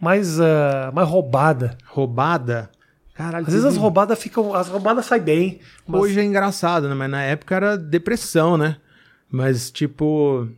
Mais, 0.00 0.40
ah, 0.40 0.90
mais 0.94 1.08
roubada. 1.08 1.76
Roubada. 1.86 2.70
Caralho, 3.14 3.46
Às 3.46 3.52
vezes 3.52 3.66
as 3.66 3.76
roubadas 3.76 4.18
ficam. 4.18 4.54
As 4.54 4.68
roubadas 4.68 5.06
saem 5.06 5.22
bem. 5.22 5.60
Mas 5.86 6.00
Hoje 6.00 6.20
é 6.20 6.24
engraçado, 6.24 6.88
né? 6.88 6.94
Mas 6.94 7.10
na 7.10 7.22
época 7.22 7.54
era 7.54 7.76
depressão, 7.76 8.56
né? 8.56 8.76
Mas, 9.30 9.70
tipo. 9.70 10.48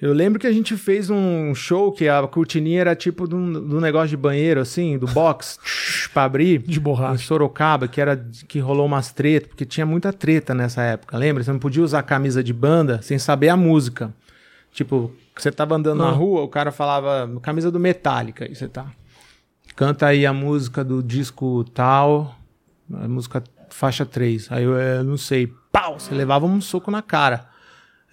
Eu 0.00 0.12
lembro 0.12 0.38
que 0.38 0.46
a 0.46 0.52
gente 0.52 0.76
fez 0.76 1.10
um 1.10 1.52
show 1.56 1.90
que 1.90 2.08
a 2.08 2.24
cortininha 2.28 2.82
era 2.82 2.94
tipo 2.94 3.26
de 3.26 3.34
um 3.34 3.80
negócio 3.80 4.10
de 4.10 4.16
banheiro, 4.16 4.60
assim, 4.60 4.96
do 4.96 5.08
box, 5.08 5.58
pra 6.14 6.22
abrir. 6.22 6.58
De 6.58 6.78
borracha. 6.78 7.14
Em 7.14 7.26
Sorocaba, 7.26 7.88
que 7.88 8.00
era 8.00 8.16
que 8.46 8.60
rolou 8.60 8.86
umas 8.86 9.10
tretas, 9.12 9.48
porque 9.48 9.64
tinha 9.64 9.84
muita 9.84 10.12
treta 10.12 10.54
nessa 10.54 10.82
época, 10.82 11.18
lembra? 11.18 11.42
Você 11.42 11.50
não 11.50 11.58
podia 11.58 11.82
usar 11.82 12.02
camisa 12.04 12.44
de 12.44 12.52
banda 12.52 13.00
sem 13.02 13.18
saber 13.18 13.48
a 13.48 13.56
música. 13.56 14.14
Tipo, 14.78 15.10
você 15.36 15.50
tava 15.50 15.74
andando 15.74 15.98
na 15.98 16.08
Ah. 16.10 16.12
rua, 16.12 16.42
o 16.42 16.48
cara 16.48 16.70
falava 16.70 17.28
camisa 17.42 17.68
do 17.68 17.80
Metallica, 17.80 18.44
aí 18.44 18.54
você 18.54 18.68
tá. 18.68 18.86
Canta 19.74 20.06
aí 20.06 20.24
a 20.24 20.32
música 20.32 20.84
do 20.84 21.02
disco 21.02 21.64
tal, 21.74 22.36
a 22.94 23.08
música 23.08 23.42
faixa 23.70 24.06
3. 24.06 24.46
Aí 24.52 24.62
eu 24.62 24.78
eh, 24.78 25.02
não 25.02 25.16
sei, 25.16 25.52
pau, 25.72 25.98
você 25.98 26.14
levava 26.14 26.46
um 26.46 26.60
soco 26.60 26.92
na 26.92 27.02
cara. 27.02 27.48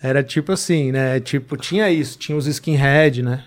Era 0.02 0.24
tipo 0.24 0.52
assim, 0.52 0.92
né? 0.92 1.20
Tipo, 1.20 1.56
tinha 1.56 1.88
isso, 1.92 2.18
tinha 2.18 2.36
os 2.36 2.48
skinhead, 2.48 3.22
né? 3.22 3.44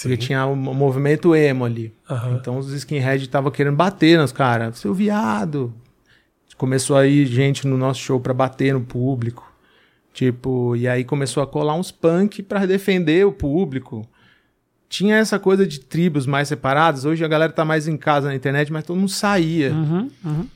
Porque 0.00 0.16
tinha 0.16 0.46
o 0.46 0.56
mo- 0.56 0.72
movimento 0.72 1.36
emo 1.36 1.66
ali. 1.66 1.94
Aham. 2.08 2.38
Então 2.40 2.56
os 2.56 2.72
skinhead 2.72 3.22
estavam 3.22 3.50
querendo 3.50 3.76
bater 3.76 4.18
nos 4.18 4.32
caras. 4.32 4.78
Seu 4.78 4.94
viado. 4.94 5.74
Começou 6.56 6.96
aí 6.96 7.26
gente 7.26 7.66
no 7.66 7.76
nosso 7.76 8.00
show 8.00 8.18
pra 8.18 8.32
bater 8.32 8.72
no 8.72 8.80
público. 8.80 9.46
Tipo, 10.16 10.74
e 10.74 10.88
aí 10.88 11.04
começou 11.04 11.42
a 11.42 11.46
colar 11.46 11.74
uns 11.74 11.90
punk 11.90 12.42
pra 12.42 12.64
defender 12.64 13.26
o 13.26 13.32
público. 13.32 14.08
tinha 14.88 15.14
essa 15.14 15.38
coisa 15.38 15.66
de 15.66 15.78
tribos 15.78 16.24
mais 16.26 16.48
separadas. 16.48 17.04
Hoje 17.04 17.22
a 17.22 17.28
galera 17.28 17.52
tá 17.52 17.66
mais 17.66 17.86
em 17.86 17.98
casa 17.98 18.28
na 18.28 18.34
internet, 18.34 18.72
mas 18.72 18.82
todo 18.82 18.98
mundo 18.98 19.10
saía. 19.10 19.72
Uhum, 19.72 20.10
uhum. 20.24 20.46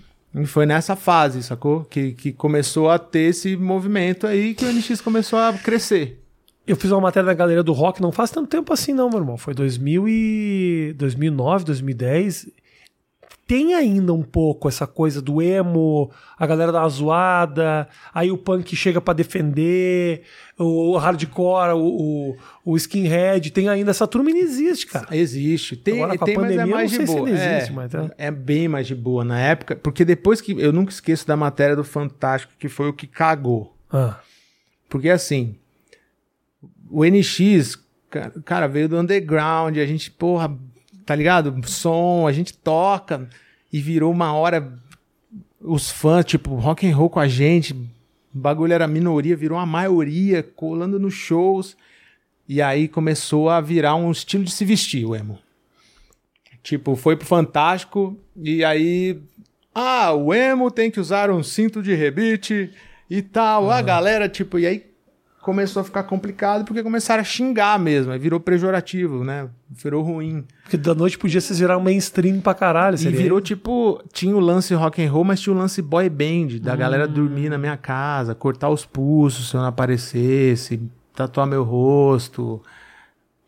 E 0.43 0.47
foi 0.47 0.65
nessa 0.65 0.97
fase, 0.97 1.43
sacou? 1.43 1.85
Que, 1.85 2.13
que 2.13 2.33
começou 2.33 2.89
a 2.89 2.99
ter 2.99 3.29
esse 3.29 3.55
movimento 3.55 4.27
aí 4.27 4.55
que 4.55 4.65
o 4.65 4.73
NX 4.73 5.03
começou 5.03 5.39
a 5.39 5.53
crescer. 5.53 6.25
Eu 6.67 6.75
fiz 6.75 6.91
uma 6.91 7.03
matéria 7.03 7.27
da 7.27 7.35
Galeria 7.35 7.63
do 7.63 7.75
Rock 7.75 8.01
não 8.01 8.13
faz 8.13 8.31
tanto 8.31 8.49
tempo 8.49 8.73
assim, 8.73 8.95
não, 8.95 9.11
meu 9.11 9.19
irmão. 9.19 9.37
Foi 9.37 9.53
2000 9.53 10.09
e... 10.09 10.95
2009, 10.97 11.67
2010. 11.67 12.49
Tem 13.51 13.75
ainda 13.75 14.13
um 14.15 14.23
pouco 14.23 14.69
essa 14.69 14.87
coisa 14.87 15.21
do 15.21 15.43
emo, 15.43 16.09
a 16.39 16.47
galera 16.47 16.71
da 16.71 16.87
zoada, 16.89 17.89
aí 18.15 18.31
o 18.31 18.39
punk 18.39 18.77
chega 18.77 19.01
pra 19.01 19.13
defender, 19.13 20.23
o 20.57 20.97
hardcore, 20.97 21.73
o, 21.75 21.81
o, 21.81 22.37
o 22.65 22.77
skinhead. 22.77 23.51
Tem 23.51 23.69
ainda 23.69 23.91
essa 23.91 24.07
turma 24.07 24.31
não 24.31 24.37
existe, 24.39 24.87
cara. 24.87 25.09
Existe. 25.17 25.75
Tem, 25.77 25.95
Agora, 26.01 26.17
com 26.17 26.25
a 26.25 26.27
tem 26.27 26.37
mas 26.37 26.45
é 26.45 26.49
pandemia, 26.51 26.75
mais 26.77 26.91
de 26.93 26.97
se 26.99 27.05
boa. 27.07 27.29
ele 27.29 27.39
É, 27.41 27.57
existe, 27.57 27.73
mas 27.73 27.93
é. 27.93 28.11
é 28.19 28.31
bem 28.31 28.69
mais 28.69 28.87
de 28.87 28.95
boa 28.95 29.25
na 29.25 29.41
época, 29.41 29.75
porque 29.75 30.05
depois 30.05 30.41
que. 30.41 30.53
Eu 30.53 30.73
nunca 30.73 30.93
esqueço 30.93 31.27
da 31.27 31.37
matéria 31.37 31.75
do 31.75 31.83
Fantástico, 31.83 32.53
que 32.57 32.69
foi 32.69 32.89
o 32.89 32.93
que 32.93 33.09
cagou. 33.09 33.77
Ah, 33.93 34.21
Porque 34.89 35.09
assim, 35.11 35.57
o 36.89 37.05
NX, 37.05 37.77
ca- 38.09 38.31
cara, 38.45 38.69
veio 38.69 38.89
do 38.89 38.97
underground, 38.97 39.77
a 39.77 39.87
gente, 39.87 40.09
porra, 40.09 40.57
tá 41.11 41.17
ligado? 41.17 41.61
Som, 41.67 42.29
a 42.29 42.33
gente 42.33 42.53
toca 42.57 43.29
e 43.73 43.81
virou 43.81 44.13
uma 44.13 44.33
hora 44.33 44.79
os 45.61 45.91
fãs, 45.91 46.25
tipo, 46.25 46.55
rock 46.55 46.89
and 46.89 46.95
roll 46.95 47.11
com 47.11 47.19
a 47.19 47.27
gente, 47.27 47.73
o 47.73 48.39
bagulho 48.39 48.73
era 48.73 48.87
minoria, 48.87 49.37
virou 49.37 49.59
uma 49.59 49.67
maioria, 49.67 50.41
colando 50.41 51.01
nos 51.01 51.15
shows. 51.15 51.77
E 52.49 52.63
aí 52.63 52.87
começou 52.87 53.51
a 53.51 53.61
virar 53.61 53.97
um 53.97 54.13
estilo 54.13 54.45
de 54.45 54.53
se 54.53 54.65
vestir, 54.65 55.05
o 55.05 55.17
emo. 55.17 55.37
Tipo, 56.63 56.95
foi 56.95 57.17
pro 57.17 57.27
Fantástico 57.27 58.17
e 58.37 58.65
aí. 58.65 59.21
Ah, 59.75 60.13
o 60.13 60.33
emo 60.33 60.71
tem 60.71 60.93
que 60.93 61.01
usar 61.01 61.29
um 61.29 61.43
cinto 61.43 61.83
de 61.83 61.93
rebite 61.93 62.71
e 63.11 63.21
tal. 63.21 63.69
A 63.69 63.83
galera, 63.83 64.29
tipo, 64.29 64.61
e 64.61 64.67
aí 64.67 64.90
começou 65.51 65.81
a 65.81 65.85
ficar 65.85 66.05
complicado 66.05 66.65
porque 66.65 66.83
começaram 66.83 67.21
a 67.21 67.25
xingar 67.25 67.79
mesmo. 67.79 68.13
Aí 68.13 68.19
virou 68.19 68.39
pejorativo, 68.39 69.25
né? 69.25 69.49
Virou 69.69 70.03
ruim. 70.03 70.45
porque 70.63 70.77
da 70.77 70.95
noite 70.95 71.19
podia 71.19 71.41
vocês 71.41 71.59
virar 71.59 71.77
um 71.77 71.81
mainstream 71.83 72.41
pra 72.41 72.55
caralho. 72.55 72.95
E 72.95 72.99
seria 72.99 73.19
virou 73.21 73.41
tipo, 73.41 74.01
tinha 74.13 74.35
o 74.37 74.41
lance 74.41 74.73
rock 74.75 75.03
and 75.05 75.11
roll, 75.11 75.25
mas 75.25 75.41
tinha 75.41 75.55
o 75.55 75.59
lance 75.59 75.83
boy 75.83 76.09
band, 76.09 76.59
da 76.61 76.77
galera 76.77 77.07
Hum. 77.07 77.13
dormir 77.13 77.49
na 77.49 77.59
minha 77.59 77.77
casa, 77.77 78.35
cortar 78.35 78.69
os 78.71 78.85
pulsos 78.87 79.51
se 79.51 79.57
eu 79.57 79.61
não 79.61 79.67
aparecesse, 79.69 80.81
tatuar 81.15 81.47
meu 81.47 81.65
rosto. 81.65 82.63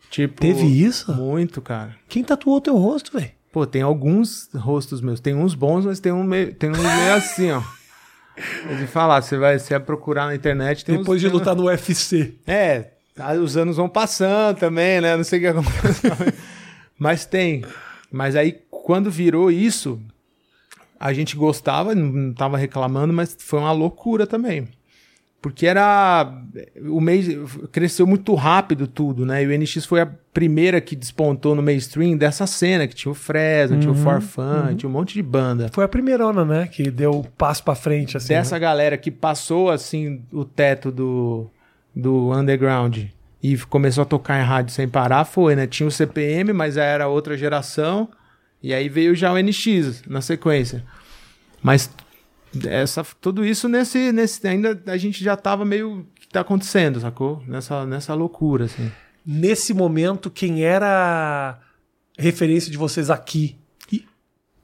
Tipo, 0.09 0.41
Teve 0.41 0.65
isso? 0.65 1.13
Muito, 1.13 1.61
cara. 1.61 1.95
Quem 2.07 2.23
tatuou 2.23 2.59
teu 2.61 2.77
rosto, 2.77 3.17
velho? 3.17 3.31
Pô, 3.51 3.65
tem 3.65 3.81
alguns 3.81 4.49
rostos 4.53 4.99
meus, 5.01 5.19
tem 5.19 5.35
uns 5.35 5.55
bons, 5.55 5.85
mas 5.85 5.99
tem 5.99 6.11
um 6.11 6.23
meio, 6.23 6.53
tem 6.53 6.69
um 6.69 6.73
meio 6.73 7.13
assim, 7.15 7.51
ó. 7.51 7.61
De 8.35 8.87
falar, 8.87 9.21
você 9.21 9.37
vai, 9.37 9.59
você 9.59 9.75
vai 9.75 9.79
procurar 9.79 10.25
na 10.27 10.35
internet, 10.35 10.85
Depois 10.85 11.17
uns, 11.17 11.21
de 11.21 11.29
lutar 11.29 11.55
no 11.55 11.65
UFC. 11.65 12.35
É, 12.47 12.87
os 13.41 13.55
anos 13.55 13.77
vão 13.77 13.87
passando 13.87 14.57
também, 14.57 14.99
né? 15.01 15.15
Não 15.15 15.23
sei 15.23 15.39
o 15.39 15.41
que 15.41 15.47
acontece. 15.47 16.01
Mas 16.97 17.25
tem. 17.25 17.63
Mas 18.11 18.35
aí, 18.35 18.59
quando 18.69 19.11
virou 19.11 19.51
isso, 19.51 19.99
a 20.99 21.13
gente 21.13 21.35
gostava, 21.35 21.93
não 21.93 22.33
tava 22.33 22.57
reclamando, 22.57 23.11
mas 23.11 23.35
foi 23.39 23.59
uma 23.59 23.71
loucura 23.71 24.27
também. 24.27 24.67
Porque 25.43 25.67
era. 25.67 26.41
O 26.87 27.01
mês 27.01 27.27
cresceu 27.69 28.07
muito 28.07 28.33
rápido 28.33 28.87
tudo, 28.87 29.25
né? 29.25 29.43
E 29.43 29.45
o 29.45 29.59
NX 29.59 29.85
foi 29.85 29.99
a 29.99 30.05
primeira 30.05 30.79
que 30.79 30.95
despontou 30.95 31.53
no 31.53 31.61
mainstream 31.61 32.15
dessa 32.15 32.47
cena, 32.47 32.87
que 32.87 32.95
tinha 32.95 33.11
o 33.11 33.13
Fresno, 33.13 33.77
tinha 33.77 33.91
o 33.91 33.95
Forfan, 33.95 34.73
tinha 34.73 34.89
um 34.89 34.93
monte 34.93 35.13
de 35.13 35.21
banda. 35.21 35.69
Foi 35.73 35.83
a 35.83 35.87
primeirona, 35.89 36.45
né? 36.45 36.67
Que 36.67 36.89
deu 36.89 37.19
um 37.19 37.23
passo 37.23 37.61
pra 37.61 37.75
frente, 37.75 38.15
assim. 38.15 38.29
Dessa 38.29 38.55
né? 38.55 38.61
galera 38.61 38.97
que 38.97 39.11
passou 39.11 39.69
assim 39.69 40.23
o 40.31 40.45
teto 40.45 40.89
do, 40.89 41.49
do 41.93 42.31
underground 42.31 42.99
e 43.43 43.57
começou 43.69 44.03
a 44.03 44.05
tocar 44.05 44.39
em 44.39 44.45
rádio 44.45 44.73
sem 44.73 44.87
parar, 44.87 45.25
foi, 45.25 45.57
né? 45.57 45.67
Tinha 45.67 45.87
o 45.87 45.91
CPM, 45.91 46.53
mas 46.53 46.77
era 46.77 47.09
outra 47.09 47.35
geração. 47.35 48.07
E 48.61 48.73
aí 48.73 48.87
veio 48.87 49.13
já 49.13 49.33
o 49.33 49.37
NX 49.37 50.03
na 50.07 50.21
sequência. 50.21 50.85
Mas 51.61 51.89
essa, 52.67 53.03
tudo 53.21 53.45
isso 53.45 53.67
nesse, 53.67 54.11
nesse. 54.11 54.47
Ainda 54.47 54.81
a 54.87 54.97
gente 54.97 55.23
já 55.23 55.35
tava 55.35 55.63
meio. 55.65 56.05
Que 56.19 56.27
tá 56.27 56.41
acontecendo, 56.41 56.99
sacou? 56.99 57.41
Nessa, 57.47 57.85
nessa 57.85 58.13
loucura, 58.13 58.65
assim. 58.65 58.91
Nesse 59.25 59.73
momento, 59.73 60.29
quem 60.29 60.63
era 60.63 61.59
referência 62.17 62.71
de 62.71 62.77
vocês 62.77 63.09
aqui? 63.09 63.55
E, 63.91 64.05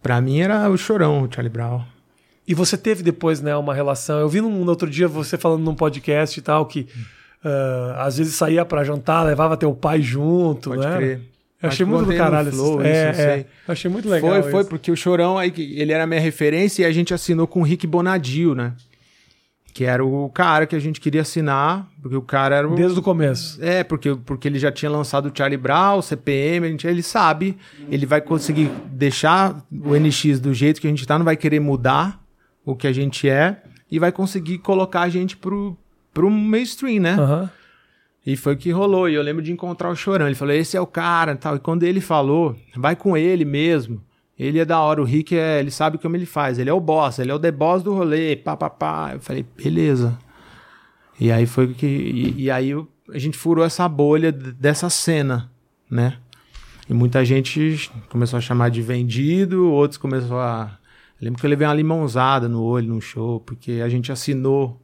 Pra 0.01 0.19
mim 0.21 0.39
era 0.41 0.69
o 0.69 0.77
chorão, 0.77 1.23
o 1.23 1.33
Charlie 1.33 1.51
Brown. 1.51 1.83
e 2.47 2.53
você 2.53 2.77
teve 2.77 3.03
depois, 3.03 3.41
né, 3.41 3.55
uma 3.55 3.73
relação. 3.73 4.19
Eu 4.19 4.27
vi 4.29 4.41
num, 4.41 4.63
no 4.63 4.69
outro 4.69 4.89
dia 4.89 5.07
você 5.07 5.37
falando 5.37 5.63
num 5.63 5.75
podcast 5.75 6.37
e 6.39 6.41
tal, 6.41 6.65
que 6.65 6.87
ah, 7.43 8.03
às 8.05 8.17
vezes 8.17 8.35
saía 8.35 8.65
pra 8.65 8.83
jantar, 8.83 9.23
levava 9.25 9.55
teu 9.55 9.73
pai 9.73 10.01
junto, 10.01 10.71
Pode 10.71 10.85
né? 10.85 10.95
crer. 10.97 11.21
Eu 11.61 11.69
achei 11.69 11.85
muito 11.85 12.09
do 12.09 12.15
caralho 12.15 12.51
Flow, 12.51 12.81
é, 12.81 13.11
isso, 13.11 13.21
é. 13.21 13.39
Eu 13.67 13.71
achei 13.71 13.91
muito 13.91 14.07
legal. 14.07 14.31
Foi, 14.31 14.51
foi, 14.51 14.61
isso. 14.61 14.69
porque 14.69 14.91
o 14.91 14.95
Chorão 14.95 15.37
aí, 15.37 15.53
ele 15.57 15.91
era 15.91 16.07
minha 16.07 16.21
referência 16.21 16.83
e 16.83 16.85
a 16.85 16.91
gente 16.91 17.13
assinou 17.13 17.45
com 17.47 17.59
o 17.59 17.63
Rick 17.63 17.85
Bonadio, 17.85 18.55
né? 18.55 18.73
Que 19.73 19.83
era 19.83 20.03
o 20.03 20.29
cara 20.29 20.65
que 20.65 20.75
a 20.75 20.79
gente 20.79 21.01
queria 21.01 21.21
assinar, 21.21 21.85
porque 22.01 22.15
o 22.15 22.21
cara 22.21 22.55
era 22.55 22.67
o. 22.67 22.75
Desde 22.75 22.97
o 22.97 23.01
começo. 23.01 23.59
É, 23.61 23.83
porque, 23.83 24.15
porque 24.25 24.47
ele 24.47 24.57
já 24.57 24.71
tinha 24.71 24.89
lançado 24.89 25.27
o 25.27 25.31
Charlie 25.37 25.57
Brown, 25.57 25.97
o 25.97 26.01
CPM, 26.01 26.65
a 26.65 26.69
gente, 26.69 26.87
ele 26.87 27.03
sabe, 27.03 27.57
ele 27.89 28.05
vai 28.05 28.21
conseguir 28.21 28.71
deixar 28.85 29.61
o 29.71 29.95
NX 29.95 30.39
do 30.39 30.53
jeito 30.53 30.79
que 30.79 30.87
a 30.87 30.89
gente 30.89 31.05
tá, 31.05 31.17
não 31.17 31.25
vai 31.25 31.35
querer 31.35 31.59
mudar 31.59 32.23
o 32.65 32.73
que 32.73 32.87
a 32.87 32.93
gente 32.93 33.27
é, 33.27 33.61
e 33.91 33.99
vai 33.99 34.11
conseguir 34.13 34.59
colocar 34.59 35.01
a 35.01 35.09
gente 35.09 35.35
pro, 35.35 35.77
pro 36.13 36.29
mainstream, 36.29 37.01
né? 37.01 37.13
Aham. 37.19 37.49
E 38.25 38.35
foi 38.35 38.53
o 38.53 38.57
que 38.57 38.71
rolou. 38.71 39.09
E 39.09 39.13
eu 39.13 39.21
lembro 39.21 39.41
de 39.41 39.51
encontrar 39.51 39.89
o 39.89 39.95
Chorão. 39.95 40.27
Ele 40.27 40.35
falou: 40.35 40.53
esse 40.53 40.75
é 40.75 40.81
o 40.81 40.87
cara 40.87 41.33
e 41.33 41.37
tal. 41.37 41.55
E 41.55 41.59
quando 41.59 41.83
ele 41.83 42.01
falou, 42.01 42.55
vai 42.75 42.95
com 42.95 43.15
ele 43.15 43.45
mesmo. 43.45 44.01
Ele 44.37 44.59
é 44.59 44.65
da 44.65 44.79
hora. 44.79 45.01
O 45.01 45.05
Rick, 45.05 45.35
é, 45.35 45.59
ele 45.59 45.71
sabe 45.71 45.97
como 45.97 46.15
ele 46.15 46.25
faz. 46.25 46.59
Ele 46.59 46.69
é 46.69 46.73
o 46.73 46.79
boss, 46.79 47.19
ele 47.19 47.31
é 47.31 47.33
o 47.33 47.39
the 47.39 47.51
boss 47.51 47.83
do 47.83 47.93
rolê. 47.93 48.35
Pá, 48.35 48.55
pá, 48.55 48.69
pá. 48.69 49.11
Eu 49.13 49.19
falei: 49.19 49.45
beleza. 49.57 50.17
E 51.19 51.31
aí 51.31 51.45
foi 51.45 51.73
que. 51.73 51.85
E, 51.85 52.43
e 52.43 52.51
aí 52.51 52.71
a 53.13 53.17
gente 53.17 53.37
furou 53.37 53.65
essa 53.65 53.87
bolha 53.87 54.31
dessa 54.31 54.89
cena, 54.89 55.51
né? 55.89 56.17
E 56.89 56.93
muita 56.93 57.23
gente 57.23 57.91
começou 58.09 58.37
a 58.37 58.41
chamar 58.41 58.69
de 58.69 58.81
vendido, 58.81 59.71
outros 59.71 59.97
começou 59.97 60.39
a. 60.39 60.77
Eu 61.19 61.25
lembro 61.25 61.39
que 61.39 61.45
eu 61.45 61.49
levei 61.49 61.67
uma 61.67 61.73
limãozada 61.73 62.47
no 62.47 62.63
olho 62.63 62.87
num 62.87 63.01
show, 63.01 63.39
porque 63.41 63.81
a 63.83 63.89
gente 63.89 64.11
assinou. 64.11 64.81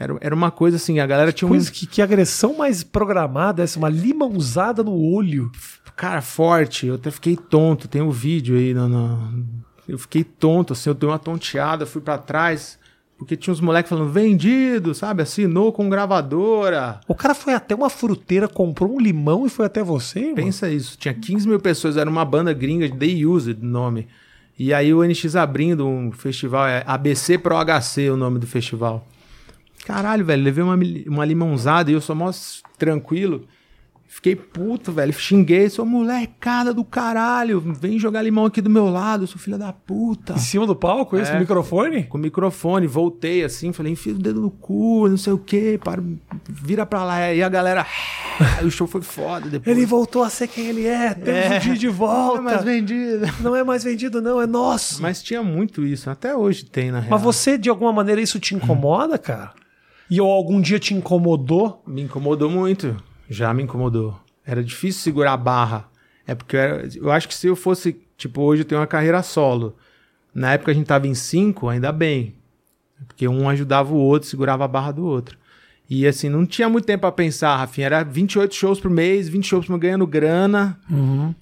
Era, 0.00 0.16
era 0.22 0.34
uma 0.34 0.50
coisa 0.50 0.78
assim, 0.78 0.98
a 0.98 1.06
galera 1.06 1.30
tinha 1.30 1.46
um. 1.46 1.58
Que, 1.62 1.86
que 1.86 2.00
agressão 2.00 2.56
mais 2.56 2.82
programada, 2.82 3.62
essa, 3.62 3.78
uma 3.78 3.90
limãozada 3.90 4.82
no 4.82 4.94
olho. 4.98 5.52
Cara, 5.94 6.22
forte. 6.22 6.86
Eu 6.86 6.94
até 6.94 7.10
fiquei 7.10 7.36
tonto. 7.36 7.86
Tem 7.86 8.00
um 8.00 8.10
vídeo 8.10 8.56
aí. 8.56 8.72
No, 8.72 8.88
no- 8.88 9.44
Eu 9.86 9.98
fiquei 9.98 10.24
tonto, 10.24 10.72
assim. 10.72 10.88
Eu 10.88 10.94
dei 10.94 11.06
uma 11.06 11.18
tonteada, 11.18 11.84
fui 11.84 12.00
pra 12.00 12.16
trás. 12.16 12.78
Porque 13.18 13.36
tinha 13.36 13.52
uns 13.52 13.60
moleques 13.60 13.90
falando, 13.90 14.08
vendido, 14.10 14.94
sabe? 14.94 15.20
Assinou 15.22 15.70
com 15.70 15.90
gravadora. 15.90 17.00
O 17.06 17.14
cara 17.14 17.34
foi 17.34 17.52
até 17.52 17.74
uma 17.74 17.90
fruteira, 17.90 18.48
comprou 18.48 18.94
um 18.96 18.98
limão 18.98 19.44
e 19.46 19.50
foi 19.50 19.66
até 19.66 19.82
você, 19.82 20.20
irmão? 20.20 20.36
Pensa 20.36 20.70
isso. 20.70 20.96
Tinha 20.96 21.12
15 21.12 21.46
mil 21.46 21.60
pessoas. 21.60 21.98
Era 21.98 22.08
uma 22.08 22.24
banda 22.24 22.54
gringa, 22.54 22.88
They 22.88 23.26
Use 23.26 23.50
o 23.52 23.56
nome. 23.66 24.08
E 24.58 24.72
aí 24.72 24.94
o 24.94 25.04
NX 25.04 25.36
abrindo 25.36 25.86
um 25.86 26.10
festival. 26.12 26.66
É 26.66 26.82
ABC 26.86 27.36
Pro 27.36 27.56
HC 27.62 28.08
o 28.10 28.16
nome 28.16 28.38
do 28.38 28.46
festival. 28.46 29.06
Caralho, 29.90 30.24
velho. 30.24 30.42
Levei 30.42 30.62
uma, 30.62 30.78
uma 31.06 31.24
limãozada 31.24 31.90
e 31.90 31.94
eu 31.94 32.00
sou 32.00 32.14
mó 32.14 32.30
tranquilo. 32.78 33.46
Fiquei 34.12 34.34
puto, 34.34 34.90
velho. 34.90 35.12
Xinguei, 35.12 35.70
sou 35.70 35.86
molecada 35.86 36.74
do 36.74 36.84
caralho. 36.84 37.60
Vem 37.60 37.96
jogar 37.96 38.22
limão 38.22 38.44
aqui 38.44 38.60
do 38.60 38.68
meu 38.68 38.88
lado, 38.88 39.24
sou 39.24 39.38
filha 39.38 39.56
da 39.56 39.72
puta. 39.72 40.32
Em 40.32 40.38
cima 40.38 40.66
do 40.66 40.74
palco, 40.74 41.16
isso, 41.16 41.30
É. 41.30 41.34
no 41.34 41.40
microfone? 41.40 42.02
Com 42.04 42.18
o 42.18 42.20
microfone, 42.20 42.88
voltei 42.88 43.44
assim, 43.44 43.72
falei, 43.72 43.92
enfia 43.92 44.12
o 44.12 44.18
dedo 44.18 44.40
no 44.40 44.50
cu, 44.50 45.08
não 45.08 45.16
sei 45.16 45.32
o 45.32 45.38
que, 45.38 45.78
para, 45.78 46.02
vira 46.48 46.84
pra 46.84 47.04
lá. 47.04 47.32
E 47.32 47.40
a 47.40 47.48
galera, 47.48 47.86
aí 48.58 48.66
o 48.66 48.70
show 48.70 48.88
foi 48.88 49.00
foda 49.00 49.48
depois. 49.48 49.76
Ele 49.76 49.86
voltou 49.86 50.24
a 50.24 50.28
ser 50.28 50.48
quem 50.48 50.66
ele 50.66 50.86
é, 50.88 51.14
temos 51.14 51.58
o 51.58 51.60
dia 51.60 51.74
de 51.76 51.88
volta. 51.88 52.42
Não 52.42 52.48
é 52.50 52.52
mais 52.52 52.64
vendido. 52.64 53.26
Não 53.40 53.56
é 53.56 53.62
mais 53.62 53.84
vendido, 53.84 54.20
não, 54.20 54.42
é 54.42 54.46
nosso. 54.46 55.00
Mas 55.00 55.22
tinha 55.22 55.40
muito 55.40 55.86
isso, 55.86 56.10
até 56.10 56.34
hoje 56.34 56.64
tem, 56.64 56.90
na 56.90 56.98
real. 56.98 57.10
Mas 57.12 57.22
você, 57.22 57.56
de 57.56 57.70
alguma 57.70 57.92
maneira, 57.92 58.20
isso 58.20 58.40
te 58.40 58.56
incomoda, 58.56 59.16
cara? 59.18 59.52
E 60.10 60.20
ou 60.20 60.30
algum 60.30 60.60
dia 60.60 60.78
te 60.78 60.92
incomodou? 60.94 61.82
Me 61.86 62.02
incomodou 62.02 62.50
muito. 62.50 62.96
Já 63.28 63.54
me 63.54 63.62
incomodou. 63.62 64.18
Era 64.44 64.62
difícil 64.64 65.02
segurar 65.02 65.34
a 65.34 65.36
barra. 65.36 65.88
É 66.26 66.34
porque 66.34 66.56
eu, 66.56 66.60
era- 66.60 66.88
eu 66.96 67.10
acho 67.12 67.28
que 67.28 67.34
se 67.34 67.46
eu 67.46 67.54
fosse, 67.54 68.00
tipo, 68.16 68.40
hoje 68.42 68.62
eu 68.62 68.66
tenho 68.66 68.80
uma 68.80 68.86
carreira 68.86 69.22
solo. 69.22 69.76
Na 70.34 70.52
época 70.54 70.72
a 70.72 70.74
gente 70.74 70.86
tava 70.86 71.06
em 71.06 71.14
cinco, 71.14 71.68
ainda 71.68 71.92
bem. 71.92 72.34
Porque 73.06 73.26
um 73.28 73.48
ajudava 73.48 73.92
o 73.94 73.96
outro, 73.98 74.28
segurava 74.28 74.64
a 74.64 74.68
barra 74.68 74.92
do 74.92 75.04
outro. 75.04 75.38
E 75.88 76.06
assim, 76.06 76.28
não 76.28 76.44
tinha 76.46 76.68
muito 76.68 76.84
tempo 76.84 77.00
pra 77.02 77.12
pensar, 77.12 77.56
Rafinha. 77.56 77.86
Era 77.86 78.02
28 78.04 78.54
shows 78.54 78.78
por 78.80 78.90
mês, 78.90 79.28
20 79.28 79.46
shows 79.46 79.66
por 79.66 79.72
mês 79.72 79.82
ganhando 79.82 80.06
grana, 80.06 80.78
Uhum. 80.90 81.34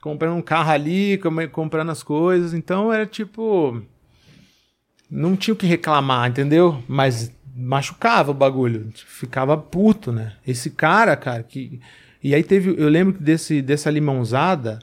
comprando 0.00 0.34
um 0.36 0.42
carro 0.42 0.70
ali, 0.70 1.18
com- 1.18 1.48
comprando 1.48 1.90
as 1.90 2.02
coisas. 2.02 2.52
Então 2.54 2.92
era 2.92 3.06
tipo. 3.06 3.80
Não 5.10 5.34
tinha 5.36 5.54
o 5.54 5.56
que 5.56 5.66
reclamar, 5.66 6.28
entendeu? 6.28 6.82
Mas 6.86 7.32
machucava 7.58 8.30
o 8.30 8.34
bagulho. 8.34 8.88
Ficava 8.94 9.56
puto, 9.56 10.12
né? 10.12 10.32
Esse 10.46 10.70
cara, 10.70 11.16
cara, 11.16 11.42
que. 11.42 11.80
E 12.22 12.34
aí 12.34 12.42
teve. 12.42 12.74
Eu 12.80 12.88
lembro 12.88 13.14
que 13.14 13.22
desse, 13.22 13.60
dessa 13.62 13.90
limãozada. 13.90 14.78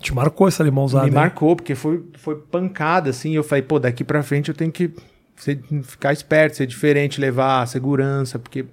Te 0.00 0.14
marcou 0.14 0.46
essa 0.46 0.62
limãozada. 0.62 1.04
Me 1.04 1.10
hein? 1.10 1.14
marcou, 1.16 1.56
porque 1.56 1.74
foi, 1.74 2.04
foi 2.18 2.36
pancada, 2.36 3.10
assim. 3.10 3.32
Eu 3.34 3.42
falei, 3.42 3.62
pô, 3.62 3.80
daqui 3.80 4.04
pra 4.04 4.22
frente 4.22 4.48
eu 4.48 4.54
tenho 4.54 4.70
que 4.70 4.92
ser- 5.34 5.60
ficar 5.82 6.12
esperto, 6.12 6.56
ser 6.56 6.66
diferente, 6.68 7.20
levar 7.20 7.66
segurança, 7.66 8.38
porque 8.38 8.64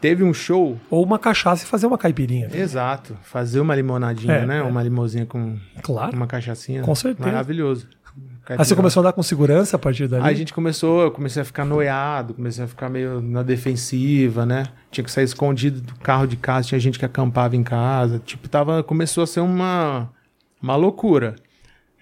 teve 0.00 0.24
um 0.24 0.34
show. 0.34 0.76
Ou 0.90 1.04
uma 1.04 1.20
cachaça 1.20 1.62
e 1.64 1.68
fazer 1.68 1.86
uma 1.86 1.96
caipirinha. 1.96 2.48
Exato, 2.52 3.16
fazer 3.22 3.60
uma 3.60 3.76
limonadinha, 3.76 4.32
É, 4.34 4.44
né? 4.46 4.58
é. 4.58 4.62
Uma 4.62 4.82
limozinha 4.82 5.24
com 5.24 5.56
Claro. 5.82 6.16
uma 6.16 6.26
cachaçinha. 6.26 6.82
Com 6.82 6.96
certeza. 6.96 7.28
Maravilhoso. 7.28 7.86
Aí 8.48 8.58
você 8.58 8.76
começou 8.76 9.00
a 9.00 9.02
andar 9.02 9.12
com 9.12 9.22
segurança 9.22 9.76
a 9.76 9.78
partir 9.78 10.06
dali? 10.06 10.24
Aí 10.24 10.34
a 10.34 10.36
gente 10.36 10.54
começou, 10.54 11.02
eu 11.02 11.10
comecei 11.10 11.42
a 11.42 11.44
ficar 11.44 11.64
noiado, 11.64 12.34
comecei 12.34 12.64
a 12.64 12.68
ficar 12.68 12.88
meio 12.88 13.20
na 13.20 13.42
defensiva, 13.42 14.46
né? 14.46 14.66
Tinha 14.90 15.04
que 15.04 15.10
sair 15.10 15.24
escondido 15.24 15.80
do 15.80 15.94
carro 15.96 16.26
de 16.26 16.36
casa, 16.36 16.68
tinha 16.68 16.78
gente 16.78 16.98
que 16.98 17.04
acampava 17.04 17.56
em 17.56 17.64
casa. 17.64 18.20
Tipo, 18.24 18.48
tava, 18.48 18.84
começou 18.84 19.24
a 19.24 19.26
ser 19.26 19.40
uma, 19.40 20.08
uma 20.62 20.76
loucura. 20.76 21.34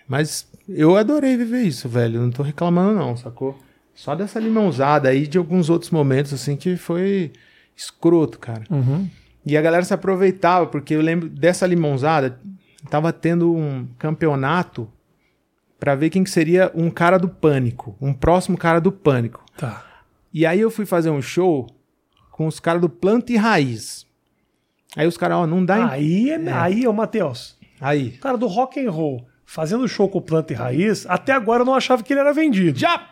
Mas 0.07 0.47
eu 0.69 0.97
adorei 0.97 1.35
viver 1.37 1.63
isso, 1.63 1.89
velho. 1.89 2.21
Não 2.21 2.31
tô 2.31 2.43
reclamando, 2.43 2.99
não, 2.99 3.17
sacou? 3.17 3.59
Só 3.95 4.15
dessa 4.15 4.39
limãozada 4.39 5.09
aí 5.09 5.27
de 5.27 5.39
alguns 5.39 5.71
outros 5.71 5.91
momentos, 5.91 6.35
assim, 6.35 6.57
que 6.57 6.77
foi 6.77 7.33
escroto, 7.75 8.39
cara. 8.39 8.65
Uhum. 8.71 9.09
E 9.47 9.57
a 9.57 9.63
galera 9.63 9.85
se 9.85 9.95
aproveitava, 9.95 10.67
porque 10.67 10.95
eu 10.95 11.01
lembro 11.01 11.29
dessa 11.29 11.67
limãozada, 11.67 12.39
tava 12.91 13.13
tendo 13.13 13.55
um 13.55 13.87
campeonato 13.99 14.89
pra 15.85 15.95
ver 15.95 16.09
quem 16.09 16.25
que 16.25 16.31
seria 16.31 16.73
um 16.75 16.91
cara 16.91 17.19
do 17.19 17.29
pânico, 17.29 17.95
um 18.01 18.15
próximo 18.15 18.57
cara 18.57 18.81
do 18.81 18.91
pânico. 18.91 19.45
Tá. 19.59 19.85
E 20.33 20.47
aí 20.47 20.59
eu 20.59 20.71
fui 20.71 20.87
fazer 20.87 21.11
um 21.11 21.21
show 21.21 21.67
com 22.31 22.47
os 22.47 22.59
caras 22.59 22.81
do 22.81 22.89
Planta 22.89 23.31
e 23.33 23.37
Raiz. 23.37 24.07
Aí 24.97 25.07
os 25.07 25.19
caras, 25.19 25.37
ó, 25.37 25.47
não 25.47 25.63
dá. 25.63 25.79
em- 25.79 25.91
Aí 25.91 26.31
é, 26.31 26.53
aí, 26.53 26.87
ô 26.89 26.93
Matheus, 26.95 27.59
Aí. 27.79 28.13
cara 28.13 28.39
do 28.39 28.47
rock 28.47 28.81
and 28.85 28.91
roll, 28.91 29.27
fazendo 29.45 29.87
show 29.87 30.09
com 30.09 30.23
planta 30.23 30.55
e 30.55 30.57
raiz, 30.57 31.05
até 31.07 31.33
agora 31.33 31.61
eu 31.61 31.67
não 31.67 31.75
achava 31.75 32.03
que 32.03 32.15
ele 32.15 32.21
era 32.21 32.33
vendido. 32.33 32.79
Já! 32.79 33.09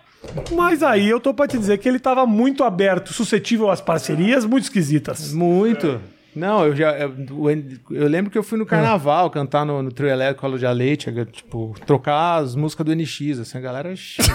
Mas 0.56 0.82
aí 0.82 1.10
eu 1.10 1.20
tô 1.20 1.34
pra 1.34 1.46
te 1.46 1.58
dizer 1.58 1.76
que 1.78 1.86
ele 1.86 1.98
tava 1.98 2.24
muito 2.24 2.64
aberto, 2.64 3.12
suscetível 3.12 3.70
às 3.70 3.82
parcerias 3.82 4.46
muito 4.46 4.64
esquisitas. 4.64 5.34
Muito. 5.34 6.00
Não, 6.34 6.64
eu 6.64 6.74
já. 6.74 6.96
Eu, 6.98 7.14
eu 7.90 8.08
lembro 8.08 8.30
que 8.30 8.38
eu 8.38 8.42
fui 8.42 8.58
no 8.58 8.64
carnaval 8.66 9.30
cantar 9.30 9.66
no, 9.66 9.82
no 9.82 9.92
trio 9.92 10.08
elétrico 10.08 10.40
Colo 10.40 10.58
de 10.58 10.66
Leite, 10.66 11.12
tipo, 11.30 11.74
trocar 11.86 12.36
as 12.42 12.54
músicas 12.54 12.86
do 12.86 12.94
NX, 12.94 13.40
assim, 13.40 13.58
a 13.58 13.60
galera 13.60 13.94
xingava. 13.94 14.32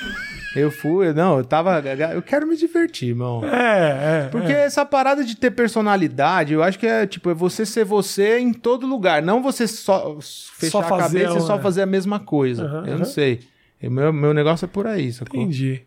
eu 0.56 0.70
fui, 0.70 1.12
não, 1.12 1.38
eu 1.38 1.44
tava. 1.44 1.80
Eu 2.14 2.22
quero 2.22 2.46
me 2.46 2.56
divertir, 2.56 3.10
irmão. 3.10 3.44
É, 3.44 4.24
é. 4.24 4.28
Porque 4.30 4.52
é. 4.52 4.64
essa 4.64 4.84
parada 4.86 5.22
de 5.22 5.36
ter 5.36 5.50
personalidade, 5.50 6.54
eu 6.54 6.62
acho 6.62 6.78
que 6.78 6.86
é 6.86 7.06
tipo, 7.06 7.30
é 7.30 7.34
você 7.34 7.66
ser 7.66 7.84
você 7.84 8.38
em 8.38 8.52
todo 8.52 8.86
lugar. 8.86 9.22
Não 9.22 9.42
você 9.42 9.66
só 9.66 10.18
fechar 10.20 10.70
Só 10.70 10.94
a 10.94 10.98
cabeça 10.98 11.36
e 11.38 11.40
só 11.42 11.54
uma- 11.54 11.62
fazer 11.62 11.82
a 11.82 11.86
mesma 11.86 12.18
coisa. 12.18 12.64
Aham, 12.64 12.78
eu 12.86 12.92
aham. 12.92 12.98
não 12.98 13.04
sei. 13.04 13.40
Meu, 13.82 14.12
meu 14.12 14.34
negócio 14.34 14.64
é 14.64 14.68
por 14.68 14.86
aí, 14.86 15.12
sacou? 15.12 15.40
Entendi. 15.40 15.82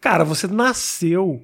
Cara, 0.00 0.24
você 0.24 0.46
nasceu, 0.46 1.42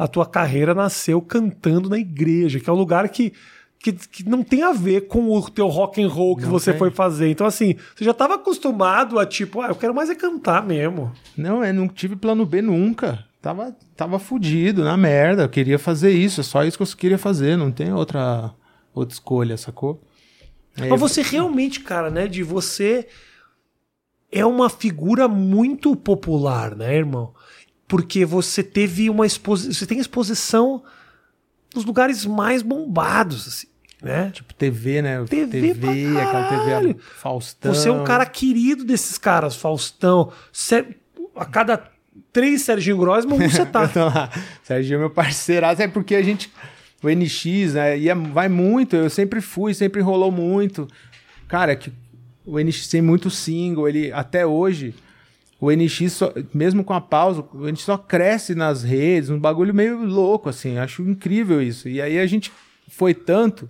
a 0.00 0.08
tua 0.08 0.24
carreira 0.24 0.74
nasceu 0.74 1.20
cantando 1.20 1.90
na 1.90 1.98
igreja, 1.98 2.58
que 2.58 2.70
é 2.70 2.72
um 2.72 2.76
lugar 2.76 3.06
que, 3.10 3.34
que, 3.78 3.92
que 3.92 4.26
não 4.26 4.42
tem 4.42 4.62
a 4.62 4.72
ver 4.72 5.02
com 5.08 5.28
o 5.28 5.50
teu 5.50 5.66
rock 5.66 6.02
and 6.02 6.08
roll 6.08 6.36
que 6.36 6.44
Não 6.44 6.50
você 6.50 6.70
tem. 6.70 6.78
foi 6.78 6.90
fazer. 6.90 7.28
Então, 7.28 7.46
assim, 7.46 7.76
você 7.94 8.02
já 8.02 8.12
estava 8.12 8.36
acostumado 8.36 9.18
a 9.18 9.26
tipo, 9.26 9.60
ah, 9.60 9.66
eu 9.68 9.74
quero 9.74 9.94
mais 9.94 10.08
é 10.08 10.14
cantar 10.14 10.66
mesmo. 10.66 11.12
Não, 11.36 11.62
eu 11.62 11.74
não 11.74 11.86
tive 11.86 12.16
plano 12.16 12.46
B 12.46 12.62
nunca. 12.62 13.26
Tava, 13.42 13.76
tava 13.94 14.18
fudido, 14.18 14.82
na 14.82 14.96
merda. 14.96 15.42
Eu 15.42 15.50
queria 15.50 15.78
fazer 15.78 16.12
isso, 16.12 16.40
é 16.40 16.44
só 16.44 16.64
isso 16.64 16.78
que 16.78 16.82
eu 16.82 16.96
queria 16.96 17.18
fazer. 17.18 17.58
Não 17.58 17.70
tem 17.70 17.92
outra, 17.92 18.54
outra 18.94 19.12
escolha, 19.12 19.58
sacou? 19.58 20.02
Aí 20.78 20.88
Mas 20.88 20.98
você 20.98 21.20
realmente, 21.20 21.80
cara, 21.80 22.08
né, 22.08 22.26
de 22.26 22.42
você 22.42 23.06
é 24.32 24.46
uma 24.46 24.70
figura 24.70 25.28
muito 25.28 25.94
popular, 25.94 26.74
né, 26.74 26.96
irmão? 26.96 27.34
Porque 27.90 28.24
você 28.24 28.62
teve 28.62 29.10
uma 29.10 29.26
exposição, 29.26 29.72
você 29.72 29.84
tem 29.84 29.98
exposição 29.98 30.80
nos 31.74 31.84
lugares 31.84 32.24
mais 32.24 32.62
bombados, 32.62 33.48
assim, 33.48 33.66
né? 34.00 34.30
Tipo, 34.32 34.54
TV, 34.54 35.02
né? 35.02 35.24
TV 35.24 35.74
pra 35.74 35.90
aquela 36.22 36.80
TV. 36.80 36.96
Faustão. 37.16 37.74
Você 37.74 37.88
é 37.88 37.92
um 37.92 38.04
cara 38.04 38.24
querido 38.24 38.84
desses 38.84 39.18
caras, 39.18 39.56
Faustão. 39.56 40.32
A 41.34 41.44
cada 41.44 41.90
três 42.32 42.62
Serginho 42.62 42.96
Grossman, 42.96 43.48
você 43.48 43.66
tá. 43.66 43.90
Serginho 44.62 44.94
é 44.94 44.98
meu 45.00 45.10
parceiraço, 45.10 45.82
é 45.82 45.88
porque 45.88 46.14
a 46.14 46.22
gente. 46.22 46.48
O 47.02 47.08
NX, 47.08 47.74
né? 47.74 47.98
Ia, 47.98 48.14
vai 48.14 48.48
muito, 48.48 48.94
eu 48.94 49.10
sempre 49.10 49.40
fui, 49.40 49.74
sempre 49.74 50.00
rolou 50.00 50.30
muito. 50.30 50.86
Cara, 51.48 51.74
que 51.74 51.92
o 52.46 52.56
NX 52.56 52.86
tem 52.86 53.02
muito 53.02 53.28
single, 53.30 53.88
ele 53.88 54.12
até 54.12 54.46
hoje. 54.46 54.94
O 55.60 55.70
NX, 55.70 56.12
só- 56.12 56.32
mesmo 56.54 56.82
com 56.82 56.94
a 56.94 57.00
pausa, 57.00 57.44
o 57.52 57.66
NX 57.68 57.82
só 57.82 57.98
cresce 57.98 58.54
nas 58.54 58.82
redes, 58.82 59.28
um 59.30 59.38
bagulho 59.38 59.74
meio 59.74 60.04
louco, 60.04 60.48
assim. 60.48 60.78
Acho 60.78 61.02
incrível 61.02 61.60
isso. 61.60 61.88
E 61.88 62.00
aí 62.00 62.18
a 62.18 62.26
gente 62.26 62.50
foi 62.88 63.12
tanto 63.12 63.68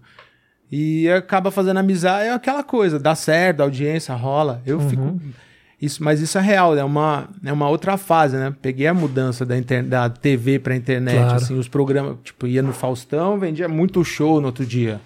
e 0.70 1.08
acaba 1.10 1.50
fazendo 1.50 1.78
amizade, 1.78 2.26
é 2.28 2.32
aquela 2.32 2.62
coisa, 2.62 2.98
dá 2.98 3.14
certo, 3.14 3.60
a 3.60 3.64
audiência 3.64 4.14
rola. 4.14 4.62
Eu 4.64 4.78
fico. 4.80 5.20
Isso, 5.82 6.04
mas 6.04 6.20
isso 6.20 6.36
é 6.36 6.40
real, 6.42 6.76
é 6.76 6.84
uma, 6.84 7.28
é 7.44 7.50
uma 7.52 7.68
outra 7.68 7.96
fase, 7.96 8.36
né? 8.36 8.54
Peguei 8.60 8.86
a 8.86 8.92
mudança 8.94 9.44
da, 9.46 9.56
inter, 9.56 9.82
da 9.82 10.08
TV 10.10 10.58
pra 10.58 10.76
internet, 10.76 11.16
Claro. 11.16 11.34
assim, 11.36 11.58
os 11.58 11.66
programas, 11.68 12.18
tipo, 12.22 12.46
ia 12.46 12.62
no 12.62 12.72
Faustão, 12.74 13.38
vendia 13.38 13.66
muito 13.66 14.04
show 14.04 14.40
no 14.40 14.46
outro 14.48 14.64
dia. 14.66 15.00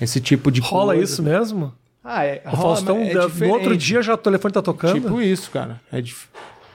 Esse 0.00 0.20
tipo 0.20 0.50
de 0.52 0.60
Rola 0.60 0.94
coisa. 0.94 1.10
isso 1.10 1.22
mesmo? 1.22 1.72
Ah, 2.04 2.24
é. 2.24 2.42
O 2.46 2.56
Faustão, 2.56 2.98
é 3.00 3.14
da- 3.14 3.28
no 3.28 3.48
outro 3.48 3.76
dia 3.76 4.02
já 4.02 4.12
o 4.14 4.18
telefone 4.18 4.52
tá 4.52 4.60
tocando? 4.62 5.00
Tipo 5.00 5.20
isso, 5.22 5.50
cara. 5.50 5.80
É 5.90 6.00
dif- 6.02 6.28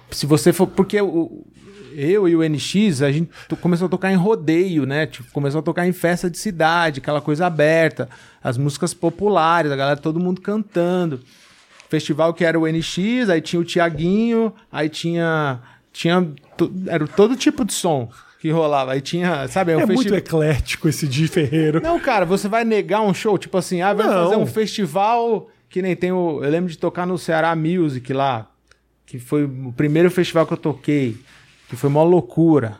Se 0.10 0.26
você 0.26 0.52
for. 0.52 0.66
Porque 0.66 1.00
o, 1.00 1.46
eu 1.94 2.28
e 2.28 2.36
o 2.36 2.42
NX, 2.44 3.04
a 3.04 3.12
gente 3.12 3.30
começou 3.62 3.86
a 3.86 3.90
tocar 3.90 4.12
em 4.12 4.16
rodeio, 4.16 4.86
né? 4.88 5.06
Tipo, 5.06 5.32
começou 5.32 5.60
a 5.60 5.62
tocar 5.62 5.88
em 5.88 5.92
festa 5.94 6.30
de 6.30 6.38
cidade, 6.40 7.00
aquela 7.00 7.22
coisa 7.22 7.46
aberta. 7.46 8.10
As 8.44 8.58
músicas 8.58 8.94
populares, 8.94 9.72
a 9.72 9.76
galera, 9.76 9.98
todo 10.00 10.20
mundo 10.20 10.42
cantando. 10.42 11.20
Festival 11.90 12.34
que 12.34 12.44
era 12.46 12.60
o 12.60 12.68
NX, 12.68 13.30
aí 13.30 13.42
tinha 13.42 13.60
o 13.60 13.66
Tiaguinho, 13.66 14.52
aí 14.72 14.90
tinha. 14.90 15.60
Tinha. 15.94 16.28
Era 16.88 17.08
todo 17.08 17.36
tipo 17.36 17.64
de 17.64 17.74
som 17.74 18.10
que 18.40 18.50
rolava. 18.52 18.94
Aí 18.94 19.02
tinha. 19.02 19.48
Sabe, 19.48 19.72
É 19.74 19.76
um 19.78 19.80
muito 19.80 19.94
festival. 20.10 20.18
eclético 20.20 20.88
esse 20.90 21.08
Di 21.08 21.28
Ferreiro. 21.28 21.82
Não, 21.82 22.00
cara, 22.00 22.26
você 22.26 22.48
vai 22.48 22.64
negar 22.64 23.02
um 23.02 23.14
show? 23.14 23.38
Tipo 23.38 23.58
assim, 23.58 23.82
ah, 23.82 23.94
vai 23.94 24.08
Não. 24.08 24.14
fazer 24.26 24.36
um 24.38 24.46
festival 24.46 25.50
que 25.70 25.82
nem 25.82 25.96
tem 25.96 26.12
o. 26.12 26.44
Eu 26.44 26.50
lembro 26.50 26.70
de 26.70 26.78
tocar 26.78 27.06
no 27.06 27.18
Ceará 27.18 27.56
Music 27.56 28.12
lá, 28.14 28.48
que 29.06 29.20
foi 29.20 29.44
o 29.46 29.74
primeiro 29.76 30.10
festival 30.10 30.46
que 30.48 30.54
eu 30.54 30.58
toquei, 30.58 31.18
que 31.68 31.76
foi 31.76 31.90
uma 31.90 32.02
loucura. 32.04 32.78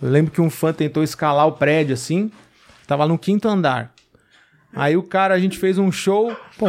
Eu 0.00 0.08
lembro 0.08 0.30
que 0.32 0.40
um 0.40 0.48
fã 0.48 0.72
tentou 0.72 1.02
escalar 1.02 1.46
o 1.46 1.52
prédio 1.52 1.92
assim, 1.94 2.30
tava 2.86 3.06
no 3.06 3.18
quinto 3.18 3.46
andar. 3.48 3.92
Aí 4.74 4.96
o 4.96 5.02
cara, 5.02 5.34
a 5.34 5.38
gente 5.38 5.58
fez 5.58 5.76
um 5.78 5.90
show. 5.90 6.34
Pô, 6.56 6.66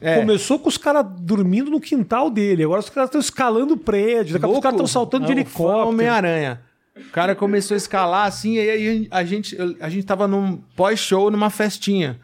é. 0.00 0.16
Começou 0.18 0.58
com 0.58 0.68
os 0.68 0.78
caras 0.78 1.04
dormindo 1.20 1.70
no 1.70 1.80
quintal 1.80 2.30
dele. 2.30 2.64
Agora 2.64 2.80
os 2.80 2.88
caras 2.88 3.08
estão 3.08 3.20
escalando 3.20 3.74
o 3.74 3.76
prédio. 3.76 4.32
Daqui 4.32 4.44
a 4.44 4.48
pouco 4.48 4.58
os 4.58 4.62
caras 4.62 4.76
estão 4.76 4.86
saltando 4.86 5.26
de 5.26 5.32
É, 5.32 5.34
helicóptero. 5.34 5.88
Homem-Aranha. 5.88 6.60
O 7.06 7.10
cara 7.10 7.34
começou 7.34 7.74
a 7.74 7.78
escalar 7.78 8.26
assim, 8.26 8.54
e 8.54 8.58
aí 8.60 9.08
a 9.10 9.24
gente, 9.24 9.56
a 9.80 9.88
gente 9.88 10.04
tava 10.06 10.26
num 10.28 10.56
pós-show, 10.76 11.30
numa 11.30 11.50
festinha. 11.50 12.18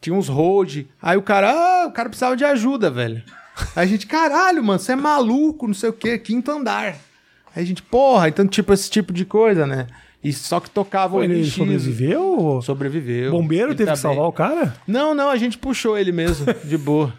Tinha 0.00 0.14
uns 0.14 0.28
road. 0.28 0.86
Aí 1.00 1.16
o 1.16 1.22
cara, 1.22 1.50
ah, 1.50 1.86
o 1.86 1.92
cara 1.92 2.08
precisava 2.08 2.36
de 2.36 2.44
ajuda, 2.44 2.90
velho. 2.90 3.22
Aí 3.74 3.84
a 3.84 3.86
gente, 3.86 4.06
caralho, 4.06 4.62
mano, 4.62 4.78
você 4.78 4.92
é 4.92 4.96
maluco, 4.96 5.66
não 5.66 5.74
sei 5.74 5.88
o 5.90 5.92
quê, 5.92 6.18
quinto 6.18 6.50
andar. 6.50 6.96
Aí 7.54 7.62
a 7.62 7.66
gente, 7.66 7.82
porra, 7.82 8.28
então, 8.28 8.46
tipo, 8.46 8.72
esse 8.72 8.90
tipo 8.90 9.12
de 9.12 9.24
coisa, 9.24 9.66
né? 9.66 9.86
E 10.22 10.32
só 10.32 10.58
que 10.58 10.70
tocava 10.70 11.14
Pô, 11.14 11.18
o 11.20 11.24
ele 11.24 11.40
NX. 11.42 11.52
sobreviveu? 11.52 12.60
Sobreviveu. 12.62 13.30
Bombeiro 13.30 13.68
Ele 13.68 13.74
teve 13.76 13.90
tá 13.90 13.92
que 13.92 13.98
salvar 13.98 14.22
bem. 14.22 14.28
o 14.28 14.32
cara? 14.32 14.74
Não, 14.86 15.14
não, 15.14 15.28
a 15.28 15.36
gente 15.36 15.58
puxou 15.58 15.98
ele 15.98 16.12
mesmo, 16.12 16.46
de 16.64 16.78
boa. 16.78 17.12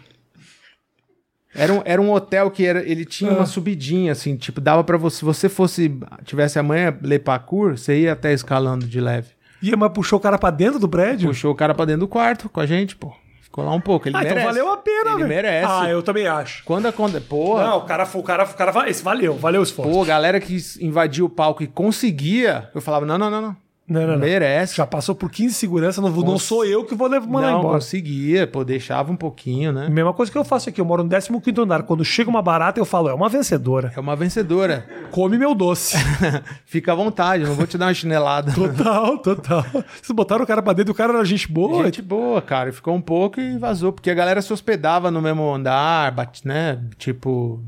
Era 1.56 1.72
um, 1.72 1.82
era 1.84 2.00
um 2.02 2.12
hotel 2.12 2.50
que 2.50 2.64
era, 2.66 2.80
ele 2.88 3.04
tinha 3.04 3.30
Ah. 3.30 3.34
uma 3.36 3.46
subidinha, 3.46 4.12
assim, 4.12 4.36
tipo, 4.36 4.60
dava 4.60 4.84
pra 4.84 4.96
você, 4.96 5.18
se 5.18 5.24
você 5.24 5.48
fosse, 5.48 5.98
tivesse 6.24 6.58
amanhã 6.58 6.96
Lepacur, 7.02 7.76
você 7.78 8.00
ia 8.00 8.12
até 8.12 8.32
escalando 8.32 8.86
de 8.86 9.00
leve. 9.00 9.28
Ia, 9.62 9.76
mas 9.76 9.90
puxou 9.92 10.18
o 10.18 10.22
cara 10.22 10.36
pra 10.38 10.50
dentro 10.50 10.78
do 10.78 10.88
prédio? 10.88 11.28
Puxou 11.28 11.50
o 11.52 11.54
cara 11.54 11.74
pra 11.74 11.84
dentro 11.86 12.00
do 12.00 12.08
quarto 12.08 12.48
com 12.48 12.60
a 12.60 12.66
gente, 12.66 12.94
pô. 12.94 13.12
Colar 13.50 13.72
um 13.72 13.80
pouco. 13.80 14.06
Ele 14.06 14.14
Ah, 14.14 14.20
então 14.20 14.34
merece. 14.36 14.46
valeu 14.48 14.70
a 14.70 14.76
pena, 14.76 14.98
Ele 15.12 15.16
velho. 15.16 15.28
merece. 15.28 15.66
Ah, 15.66 15.88
eu 15.88 16.02
também 16.02 16.26
acho. 16.26 16.62
Quando 16.62 16.84
acontece. 16.88 17.24
Porra. 17.24 17.64
Não, 17.64 17.78
o 17.78 17.80
cara, 17.86 18.06
o 18.12 18.22
cara, 18.22 18.44
o 18.44 18.54
cara, 18.54 18.90
esse 18.90 19.02
valeu, 19.02 19.32
valeu 19.38 19.62
o 19.62 19.64
esforço. 19.64 19.90
Pô, 19.90 20.04
galera 20.04 20.38
que 20.38 20.58
invadiu 20.78 21.24
o 21.24 21.30
palco 21.30 21.62
e 21.62 21.66
conseguia, 21.66 22.68
eu 22.74 22.82
falava, 22.82 23.06
não, 23.06 23.16
não, 23.16 23.30
não, 23.30 23.40
não. 23.40 23.56
Não, 23.88 24.00
não, 24.00 24.12
não. 24.14 24.18
Merece. 24.18 24.74
Já 24.76 24.84
passou 24.84 25.14
por 25.14 25.30
15 25.30 25.54
segurança, 25.54 26.00
não, 26.02 26.10
vou- 26.10 26.24
não 26.24 26.38
sou 26.38 26.64
eu 26.64 26.84
que 26.84 26.94
vou 26.94 27.06
levar 27.06 27.26
mandar 27.28 27.52
não, 27.52 27.58
embora. 27.60 27.74
conseguia, 27.76 28.44
pô, 28.46 28.64
deixava 28.64 29.12
um 29.12 29.16
pouquinho, 29.16 29.72
né? 29.72 29.88
Mesma 29.88 30.12
coisa 30.12 30.30
que 30.32 30.36
eu 30.36 30.44
faço 30.44 30.68
aqui, 30.68 30.80
eu 30.80 30.84
moro 30.84 31.04
no 31.04 31.08
15 31.08 31.60
andar. 31.60 31.82
Quando 31.84 32.04
chega 32.04 32.28
uma 32.28 32.42
barata, 32.42 32.80
eu 32.80 32.84
falo, 32.84 33.08
é 33.08 33.14
uma 33.14 33.28
vencedora. 33.28 33.92
É 33.96 34.00
uma 34.00 34.16
vencedora. 34.16 34.84
Come 35.12 35.38
meu 35.38 35.54
doce. 35.54 35.96
Fica 36.66 36.90
à 36.90 36.94
vontade, 36.96 37.44
não 37.44 37.54
vou 37.54 37.66
te 37.66 37.78
dar 37.78 37.86
uma 37.86 37.94
chinelada. 37.94 38.52
total, 38.52 39.18
total. 39.18 39.62
Vocês 39.72 40.10
botaram 40.14 40.42
o 40.42 40.46
cara 40.46 40.62
pra 40.62 40.72
dentro, 40.72 40.92
o 40.92 40.96
cara 40.96 41.12
era 41.14 41.24
gente 41.24 41.50
boa. 41.50 41.84
Gente 41.84 42.02
boa, 42.02 42.42
cara. 42.42 42.72
Ficou 42.72 42.92
um 42.94 43.00
pouco 43.00 43.40
e 43.40 43.56
vazou, 43.56 43.92
porque 43.92 44.10
a 44.10 44.14
galera 44.14 44.42
se 44.42 44.52
hospedava 44.52 45.10
no 45.12 45.22
mesmo 45.22 45.54
andar, 45.54 46.10
bate, 46.10 46.46
né? 46.46 46.80
Tipo, 46.98 47.62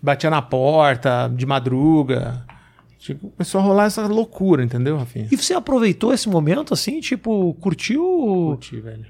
batia 0.00 0.30
na 0.30 0.40
porta 0.42 1.28
de 1.34 1.44
madruga. 1.44 2.45
Tipo, 3.06 3.30
começou 3.30 3.60
a 3.60 3.64
rolar 3.64 3.84
essa 3.84 4.06
loucura, 4.06 4.64
entendeu, 4.64 4.96
Rafinha? 4.96 5.28
E 5.30 5.36
você 5.36 5.54
aproveitou 5.54 6.12
esse 6.12 6.28
momento, 6.28 6.74
assim, 6.74 7.00
tipo, 7.00 7.54
curtiu, 7.60 8.02
Curti, 8.02 8.80
velho. 8.80 9.06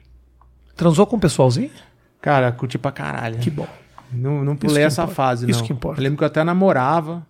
transou 0.77 1.07
com 1.07 1.17
o 1.17 1.21
pessoalzinho? 1.21 1.71
Cara, 2.21 2.53
curti 2.53 2.77
pra 2.79 2.93
caralho. 2.93 3.39
Que 3.39 3.51
bom. 3.51 3.67
Não, 4.13 4.45
não 4.45 4.55
pulei 4.57 4.83
essa 4.85 5.03
importa. 5.03 5.15
fase, 5.15 5.45
não. 5.47 5.51
Isso 5.51 5.65
que 5.65 5.73
importa. 5.73 6.01
Eu 6.01 6.03
lembro 6.03 6.19
que 6.19 6.25
eu 6.25 6.27
até 6.27 6.45
namorava. 6.45 7.27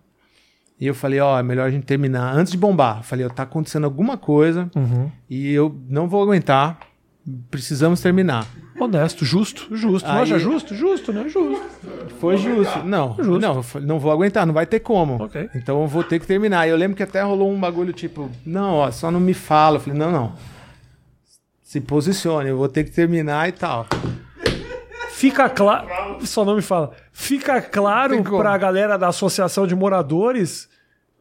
E 0.79 0.85
eu 0.85 0.93
falei, 0.93 1.19
ó, 1.19 1.39
é 1.39 1.43
melhor 1.43 1.67
a 1.67 1.71
gente 1.71 1.85
terminar 1.85 2.35
antes 2.35 2.51
de 2.51 2.57
bombar. 2.57 2.97
Eu 2.97 3.03
falei, 3.03 3.25
ó, 3.25 3.29
tá 3.29 3.43
acontecendo 3.43 3.85
alguma 3.85 4.15
coisa 4.17 4.69
Uhum. 4.75 5.09
e 5.29 5.51
eu 5.51 5.75
não 5.89 6.07
vou 6.07 6.21
aguentar. 6.21 6.77
Precisamos 7.51 7.99
terminar. 7.99 8.45
Honesto, 8.79 9.25
justo, 9.25 9.75
justo. 9.75 10.07
Aí- 10.07 10.21
acha 10.21 10.39
justo? 10.39 10.73
Justo, 10.73 11.11
né? 11.11 11.27
Justo. 11.27 11.61
Foi 12.19 12.37
justo. 12.37 12.79
Não, 12.85 13.15
Justo. 13.15 13.39
não, 13.39 13.65
não 13.81 13.99
vou 13.99 14.11
aguentar, 14.11 14.45
não 14.45 14.53
vai 14.53 14.65
ter 14.65 14.79
como. 14.79 15.21
Ok. 15.23 15.49
Então 15.55 15.81
eu 15.81 15.87
vou 15.87 16.03
ter 16.03 16.19
que 16.19 16.27
terminar. 16.27 16.67
E 16.67 16.69
eu 16.69 16.77
lembro 16.77 16.95
que 16.95 17.03
até 17.03 17.21
rolou 17.21 17.51
um 17.51 17.59
bagulho 17.59 17.91
tipo, 17.91 18.29
não, 18.45 18.75
ó, 18.75 18.91
só 18.91 19.11
não 19.11 19.19
me 19.19 19.33
fala. 19.33 19.77
Eu 19.77 19.81
falei, 19.81 19.99
não, 19.99 20.11
não. 20.11 20.33
Se 21.63 21.81
posicione, 21.81 22.49
eu 22.49 22.57
vou 22.57 22.69
ter 22.69 22.85
que 22.85 22.91
terminar 22.91 23.49
e 23.49 23.51
tal. 23.51 23.85
Fica 25.09 25.49
claro. 25.49 25.87
Só 26.25 26.45
não 26.45 26.55
me 26.55 26.61
fala. 26.61 26.91
Fica 27.11 27.59
claro 27.61 28.23
como. 28.23 28.37
pra 28.37 28.57
galera 28.57 28.97
da 28.97 29.07
Associação 29.07 29.65
de 29.67 29.75
Moradores. 29.75 30.69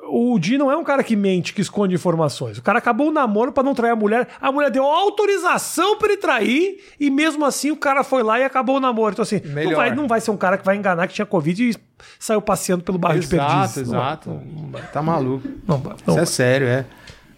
O 0.09 0.39
Di 0.39 0.57
não 0.57 0.71
é 0.71 0.77
um 0.77 0.85
cara 0.85 1.03
que 1.03 1.17
mente, 1.17 1.53
que 1.53 1.61
esconde 1.61 1.95
informações. 1.95 2.59
O 2.59 2.63
cara 2.63 2.79
acabou 2.79 3.09
o 3.09 3.13
namoro 3.13 3.53
pra 3.53 3.63
não 3.63 3.75
trair 3.75 3.91
a 3.93 3.97
mulher. 3.97 4.29
A 4.41 4.53
mulher 4.53 4.71
deu 4.71 4.85
autorização 4.85 5.99
pra 5.99 6.09
ele 6.09 6.17
trair 6.17 6.81
e 6.99 7.11
mesmo 7.11 7.45
assim 7.45 7.71
o 7.71 7.77
cara 7.77 8.05
foi 8.05 8.23
lá 8.23 8.39
e 8.39 8.45
acabou 8.45 8.77
o 8.77 8.81
namoro. 8.81 9.13
Então 9.13 9.23
assim, 9.23 9.41
não 9.45 9.75
vai, 9.75 9.95
não 9.95 10.07
vai 10.07 10.21
ser 10.21 10.31
um 10.31 10.37
cara 10.37 10.59
que 10.59 10.65
vai 10.65 10.77
enganar 10.77 11.07
que 11.09 11.15
tinha 11.15 11.27
Covid 11.27 11.71
e 11.71 11.77
saiu 12.19 12.41
passeando 12.43 12.85
pelo 12.85 12.99
bairro 12.99 13.21
de 13.21 13.27
exato, 13.27 13.53
Perdizes. 13.53 13.89
Não 13.89 13.99
vai. 13.99 14.09
exato. 14.13 14.43
Tá 14.93 15.03
maluco. 15.03 15.49
Não 15.67 15.79
não 15.79 16.15
Isso 16.15 16.19
é 16.19 16.27
sério, 16.27 16.67
é. 16.67 16.85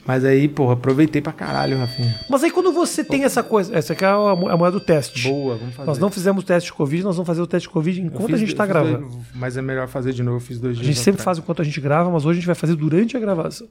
Mas 0.09 0.25
aí, 0.25 0.49
porra, 0.49 0.73
aproveitei 0.73 1.21
pra 1.21 1.33
caralho, 1.35 1.77
Rafinha. 1.79 2.19
Mas 2.31 2.43
aí 2.43 2.51
quando 2.51 2.73
você 2.73 3.05
tem 3.05 3.25
essa 3.25 3.43
coisa. 3.43 3.77
Essa 3.77 3.93
aqui 3.93 4.05
é 4.05 4.09
a 4.09 4.35
mo- 4.35 4.49
a 4.49 4.57
moeda 4.57 4.79
do 4.79 4.85
teste. 4.85 5.29
Boa, 5.29 5.57
vamos 5.57 5.75
fazer. 5.75 5.87
Nós 5.87 5.99
não 5.99 6.11
fizemos 6.11 6.43
teste 6.45 6.69
de 6.71 6.73
Covid, 6.73 7.03
nós 7.05 7.15
vamos 7.15 7.27
fazer 7.27 7.43
o 7.43 7.47
teste 7.47 7.69
de 7.69 7.73
Covid 7.75 8.01
Eu 8.01 8.07
enquanto 8.07 8.27
fiz- 8.29 8.35
a 8.35 8.39
gente 8.39 8.55
tá 8.55 8.65
eu 8.65 8.67
fiz 8.69 8.73
gravando. 8.75 9.21
mas 9.35 9.57
é 9.59 9.61
melhor 9.63 9.87
fazer 9.87 10.15
de 10.15 10.23
novo, 10.23 10.39
eu 10.39 10.41
fiz 10.41 10.59
dois 10.59 10.73
A 10.73 10.81
dias. 10.81 10.87
gente 10.87 10.99
sempre 10.99 11.21
atrás. 11.21 11.25
faz 11.25 11.39
enquanto 11.39 11.61
a 11.61 11.65
gente 11.65 11.79
grava, 11.81 12.11
mas 12.11 12.25
hoje 12.25 12.39
a 12.39 12.41
gente 12.41 12.47
vai 12.47 12.55
fazer 12.55 12.75
durante 12.75 13.17
a 13.19 13.21
gravação. 13.21 13.69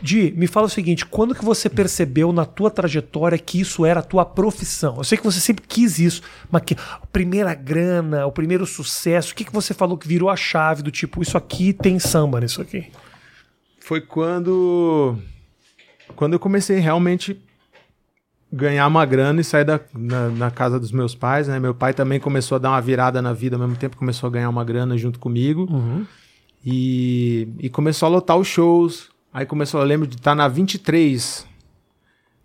Di, 0.00 0.32
me 0.36 0.46
fala 0.46 0.66
o 0.66 0.70
seguinte: 0.70 1.04
quando 1.04 1.34
que 1.34 1.44
você 1.44 1.68
percebeu 1.68 2.32
na 2.32 2.44
tua 2.44 2.70
trajetória 2.70 3.36
que 3.36 3.60
isso 3.60 3.84
era 3.84 3.98
a 4.00 4.02
tua 4.04 4.24
profissão? 4.24 4.98
Eu 4.98 5.04
sei 5.04 5.18
que 5.18 5.24
você 5.24 5.40
sempre 5.40 5.64
quis 5.66 5.98
isso, 5.98 6.22
mas 6.48 6.62
que 6.64 6.74
a 6.74 7.06
primeira 7.06 7.54
grana, 7.54 8.24
o 8.26 8.30
primeiro 8.30 8.64
sucesso, 8.66 9.32
o 9.32 9.34
que, 9.34 9.42
que 9.44 9.52
você 9.52 9.74
falou 9.74 9.98
que 9.98 10.06
virou 10.06 10.28
a 10.30 10.36
chave 10.36 10.82
do 10.82 10.90
tipo, 10.92 11.20
isso 11.22 11.36
aqui 11.36 11.72
tem 11.72 11.98
samba 11.98 12.38
nisso 12.40 12.60
aqui? 12.62 12.86
Foi 13.80 14.00
quando. 14.00 15.16
Quando 16.20 16.34
eu 16.34 16.38
comecei 16.38 16.78
realmente 16.78 17.40
ganhar 18.52 18.86
uma 18.86 19.06
grana 19.06 19.40
e 19.40 19.44
sair 19.44 19.64
da, 19.64 19.80
na, 19.94 20.28
na 20.28 20.50
casa 20.50 20.78
dos 20.78 20.92
meus 20.92 21.14
pais, 21.14 21.48
né? 21.48 21.58
Meu 21.58 21.74
pai 21.74 21.94
também 21.94 22.20
começou 22.20 22.56
a 22.56 22.58
dar 22.58 22.68
uma 22.68 22.80
virada 22.82 23.22
na 23.22 23.32
vida 23.32 23.56
ao 23.56 23.60
mesmo 23.60 23.74
tempo, 23.76 23.96
começou 23.96 24.26
a 24.26 24.30
ganhar 24.30 24.50
uma 24.50 24.62
grana 24.62 24.98
junto 24.98 25.18
comigo. 25.18 25.66
E, 26.62 27.48
e 27.58 27.70
começou 27.70 28.04
a 28.04 28.10
lotar 28.10 28.36
os 28.36 28.46
shows. 28.46 29.08
Aí 29.32 29.46
começou, 29.46 29.80
eu 29.80 29.86
lembro 29.86 30.06
de 30.06 30.16
estar 30.16 30.34
na 30.34 30.46
23, 30.46 31.46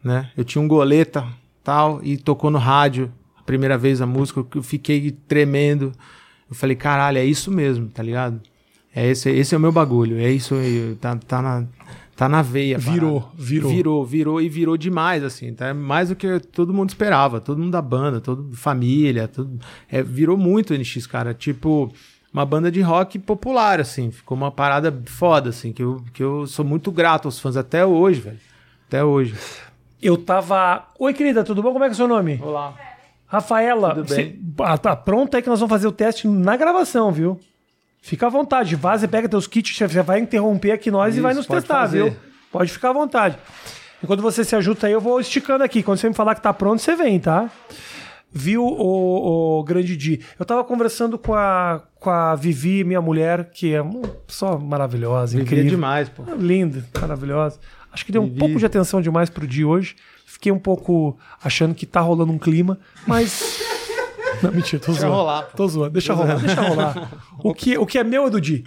né? 0.02 0.32
Eu 0.38 0.46
tinha 0.46 0.62
um 0.62 0.70
goleta 0.70 1.28
tal, 1.62 2.00
e 2.02 2.16
tocou 2.16 2.50
no 2.50 2.58
rádio 2.58 3.12
a 3.38 3.44
primeira 3.44 3.78
vez 3.78 4.00
a 4.00 4.06
música, 4.06 4.46
eu 4.56 4.64
fiquei 4.64 5.12
tremendo. 5.28 5.92
Eu 6.50 6.56
falei, 6.56 6.78
caralho, 6.78 7.18
é 7.18 7.26
isso 7.26 7.52
mesmo, 7.52 7.90
tá 7.90 8.02
ligado? 8.02 8.40
É 8.96 9.06
esse, 9.06 9.30
esse 9.30 9.54
é 9.54 9.58
o 9.58 9.60
meu 9.60 9.74
bagulho, 9.74 10.18
é 10.18 10.32
isso 10.32 10.56
aí, 10.56 10.98
tá, 11.02 11.14
tá, 11.18 11.42
na, 11.42 11.66
tá 12.16 12.30
na 12.30 12.42
veia. 12.42 12.78
Virou, 12.78 13.22
parada. 13.22 13.38
virou. 13.44 13.72
Virou, 13.72 14.06
virou 14.06 14.42
e 14.42 14.50
virou 14.50 14.78
demais, 14.78 15.24
assim, 15.24 15.54
tá? 15.54 15.74
Mais 15.74 16.10
do 16.10 16.16
que 16.16 16.40
todo 16.40 16.74
mundo 16.74 16.90
esperava, 16.90 17.40
todo 17.42 17.58
mundo 17.60 17.72
da 17.72 17.82
banda, 17.82 18.22
todo 18.22 18.56
família, 18.56 19.28
tudo. 19.28 19.60
É, 19.92 20.02
virou 20.02 20.38
muito 20.38 20.74
o 20.74 20.78
NX, 20.78 21.06
cara. 21.08 21.34
Tipo, 21.34 21.92
uma 22.34 22.46
banda 22.46 22.72
de 22.72 22.82
rock 22.82 23.20
popular, 23.20 23.80
assim. 23.80 24.12
Ficou 24.12 24.38
uma 24.38 24.52
parada 24.52 24.94
foda, 25.06 25.50
assim, 25.50 25.72
que 25.72 25.84
eu, 25.84 26.04
que 26.14 26.24
eu 26.24 26.46
sou 26.48 26.64
muito 26.66 26.92
grato 26.92 27.28
aos 27.28 27.40
fãs 27.40 27.58
até 27.58 27.86
hoje, 27.86 28.22
velho. 28.22 28.40
Até 28.88 29.04
hoje. 29.04 29.36
Eu 30.02 30.18
tava. 30.18 30.88
Oi, 31.00 31.14
querida, 31.14 31.44
tudo 31.44 31.64
bom? 31.64 31.72
Como 31.74 31.84
é 31.84 31.88
que 31.88 31.92
é 31.92 31.94
o 31.94 31.98
seu 31.98 32.08
nome? 32.08 32.40
Olá. 32.44 32.74
Rafaela, 33.28 33.96
Tudo 33.96 34.08
você- 34.08 34.24
bem. 34.24 34.40
Ah, 34.60 34.78
tá 34.78 34.96
pronto 34.96 35.36
aí 35.36 35.42
que 35.42 35.50
nós 35.50 35.60
vamos 35.60 35.72
fazer 35.72 35.88
o 35.88 35.92
teste 35.92 36.28
na 36.28 36.56
gravação, 36.56 37.12
viu? 37.12 37.40
Fica 38.06 38.28
à 38.28 38.30
vontade, 38.30 38.76
vaza, 38.76 39.08
pega 39.08 39.28
teus 39.28 39.48
kits, 39.48 39.76
você 39.76 40.04
vai 40.04 40.20
interromper 40.20 40.72
aqui 40.74 40.92
nós 40.92 41.16
e 41.16 41.18
Isso, 41.18 41.24
vai 41.24 41.34
nos 41.34 41.48
testar, 41.48 41.82
fazer. 41.82 42.04
viu? 42.04 42.16
Pode 42.52 42.72
ficar 42.72 42.92
à 42.92 42.94
vontade. 42.94 43.36
Enquanto 44.04 44.22
você 44.22 44.44
se 44.44 44.56
ajuda 44.56 44.86
aí, 44.86 44.94
eu 44.94 45.02
vou 45.02 45.20
esticando 45.20 45.64
aqui. 45.64 45.82
Quando 45.82 45.98
você 45.98 46.08
me 46.08 46.14
falar 46.14 46.36
que 46.36 46.42
tá 46.42 46.54
pronto, 46.54 46.80
você 46.80 46.96
vem, 46.96 47.20
tá? 47.20 47.50
Viu, 48.32 48.64
o, 48.64 49.64
grande 49.64 49.98
Di? 49.98 50.22
Eu 50.38 50.46
tava 50.46 50.64
conversando 50.64 51.18
com 51.18 51.34
a, 51.34 51.82
com 52.00 52.12
a 52.12 52.36
Vivi, 52.36 52.84
minha 52.84 53.02
mulher, 53.02 53.50
que 53.50 53.74
é 53.74 53.82
uma 53.82 54.08
pessoa 54.28 54.60
maravilhosa, 54.60 55.32
Vivia 55.32 55.44
incrível. 55.44 55.70
demais, 55.72 56.08
pô. 56.08 56.24
Linda, 56.38 56.86
maravilhosa. 57.02 57.60
Acho 57.92 58.06
que 58.06 58.12
deu 58.12 58.22
um 58.22 58.26
Vivi. 58.26 58.38
pouco 58.38 58.60
de 58.60 58.66
atenção 58.68 59.02
demais 59.02 59.32
pro 59.32 59.48
dia 59.48 59.68
hoje. 59.68 59.96
Fiquei 60.28 60.52
um 60.52 60.60
pouco 60.60 61.18
achando 61.44 61.74
que 61.74 61.88
tá 61.88 62.02
rolando 62.02 62.32
um 62.32 62.38
clima, 62.38 62.78
mas. 63.08 63.64
Não, 64.42 64.52
mentira, 64.52 64.82
tô 64.84 64.94
zoando. 64.94 65.14
rolar. 65.16 65.42
Tô 65.56 65.68
zoando, 65.68 65.92
deixa 65.92 66.14
rolar, 66.14 66.36
deixa 66.40 66.62
rolar. 66.62 67.12
O 67.40 67.54
que, 67.54 67.78
o 67.78 67.86
que 67.86 67.98
é 68.00 68.04
meu 68.04 68.28
é 68.28 68.30
do 68.30 68.40
Di. 68.42 68.64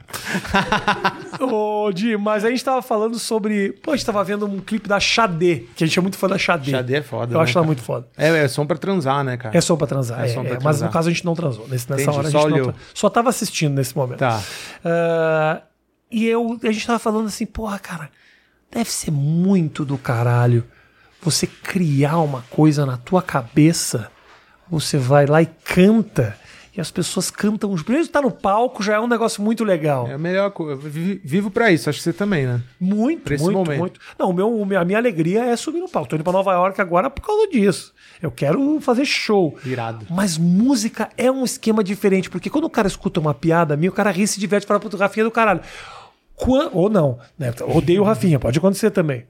Ô, 1.40 1.90
Di, 1.92 2.16
mas 2.16 2.44
a 2.44 2.50
gente 2.50 2.64
tava 2.64 2.82
falando 2.82 3.18
sobre. 3.18 3.72
Pô, 3.82 3.92
a 3.92 3.96
gente 3.96 4.06
tava 4.06 4.22
vendo 4.24 4.46
um 4.46 4.60
clipe 4.60 4.88
da 4.88 4.98
Xadê, 5.00 5.64
que 5.76 5.84
a 5.84 5.86
gente 5.86 5.98
é 5.98 6.02
muito 6.02 6.16
fã 6.18 6.28
da 6.28 6.38
Xadê. 6.38 6.70
Xadê 6.70 6.96
é 6.96 7.02
foda, 7.02 7.34
Eu 7.34 7.38
né, 7.38 7.42
acho 7.44 7.50
ela 7.52 7.54
cara? 7.62 7.66
muito 7.66 7.82
foda. 7.82 8.08
É, 8.16 8.28
é 8.44 8.48
som 8.48 8.66
pra 8.66 8.76
transar, 8.76 9.24
né, 9.24 9.36
cara? 9.36 9.56
É 9.56 9.60
só 9.60 9.76
pra 9.76 9.86
transar. 9.86 10.20
É 10.20 10.24
é, 10.26 10.28
som 10.28 10.42
pra 10.42 10.50
é, 10.50 10.54
Mas 10.54 10.62
transar. 10.62 10.88
no 10.88 10.92
caso 10.92 11.08
a 11.08 11.12
gente 11.12 11.24
não 11.24 11.34
transou. 11.34 11.66
Nesse, 11.68 11.90
nessa 11.90 12.02
Entendi, 12.02 12.18
hora 12.18 12.28
a 12.28 12.30
só 12.30 12.38
gente 12.40 12.48
não 12.50 12.54
olhou. 12.56 12.66
transou. 12.72 12.82
Só 12.94 13.10
tava 13.10 13.28
assistindo 13.30 13.74
nesse 13.74 13.96
momento. 13.96 14.18
Tá. 14.18 14.40
Ah, 14.84 15.62
e 16.10 16.26
eu, 16.26 16.58
a 16.62 16.72
gente 16.72 16.86
tava 16.86 16.98
falando 16.98 17.26
assim, 17.26 17.46
porra, 17.46 17.78
cara, 17.78 18.10
deve 18.70 18.90
ser 18.90 19.10
muito 19.10 19.84
do 19.84 19.98
caralho 19.98 20.64
você 21.20 21.46
criar 21.46 22.18
uma 22.18 22.42
coisa 22.50 22.86
na 22.86 22.96
tua 22.96 23.20
cabeça, 23.20 24.10
você 24.70 24.96
vai 24.98 25.26
lá 25.26 25.40
e 25.42 25.46
canta, 25.46 26.36
e 26.76 26.80
as 26.80 26.90
pessoas 26.90 27.30
cantam. 27.30 27.74
Primeiro 27.76 28.04
estar 28.06 28.22
no 28.22 28.30
palco 28.30 28.82
já 28.82 28.94
é 28.94 29.00
um 29.00 29.08
negócio 29.08 29.42
muito 29.42 29.64
legal. 29.64 30.06
É 30.06 30.14
a 30.14 30.18
melhor 30.18 30.50
coisa. 30.52 30.80
Vivo 30.80 31.50
pra 31.50 31.70
isso, 31.72 31.88
acho 31.90 31.98
que 31.98 32.04
você 32.04 32.12
também, 32.12 32.46
né? 32.46 32.60
Muito, 32.78 33.22
Pra 33.24 33.36
muito, 33.38 33.52
momento. 33.56 33.78
muito. 33.78 34.00
Não, 34.18 34.30
o 34.30 34.32
meu, 34.32 34.78
a 34.78 34.84
minha 34.84 34.98
alegria 34.98 35.44
é 35.44 35.56
subir 35.56 35.80
no 35.80 35.88
palco. 35.88 36.08
Tô 36.08 36.14
indo 36.16 36.22
pra 36.24 36.32
Nova 36.32 36.52
York 36.52 36.80
agora 36.80 37.10
por 37.10 37.22
causa 37.22 37.48
disso. 37.48 37.92
Eu 38.22 38.30
quero 38.30 38.80
fazer 38.80 39.04
show. 39.04 39.56
Irado. 39.64 40.06
Mas 40.10 40.36
música 40.38 41.08
é 41.16 41.30
um 41.30 41.44
esquema 41.44 41.82
diferente, 41.82 42.28
porque 42.30 42.50
quando 42.50 42.64
o 42.64 42.70
cara 42.70 42.86
escuta 42.88 43.18
uma 43.20 43.34
piada 43.34 43.76
minha, 43.76 43.90
o 43.90 43.94
cara 43.94 44.10
ri, 44.10 44.26
se 44.26 44.38
diverte, 44.38 44.66
fala, 44.66 44.78
puto, 44.80 44.96
Rafinha 44.96 45.22
é 45.22 45.24
do 45.24 45.30
caralho. 45.30 45.60
Quan- 46.36 46.70
Ou 46.72 46.88
não, 46.88 47.18
né? 47.36 47.52
Odeio 47.74 48.02
o 48.02 48.04
Rafinha, 48.04 48.38
pode 48.38 48.58
acontecer 48.58 48.90
também. 48.92 49.24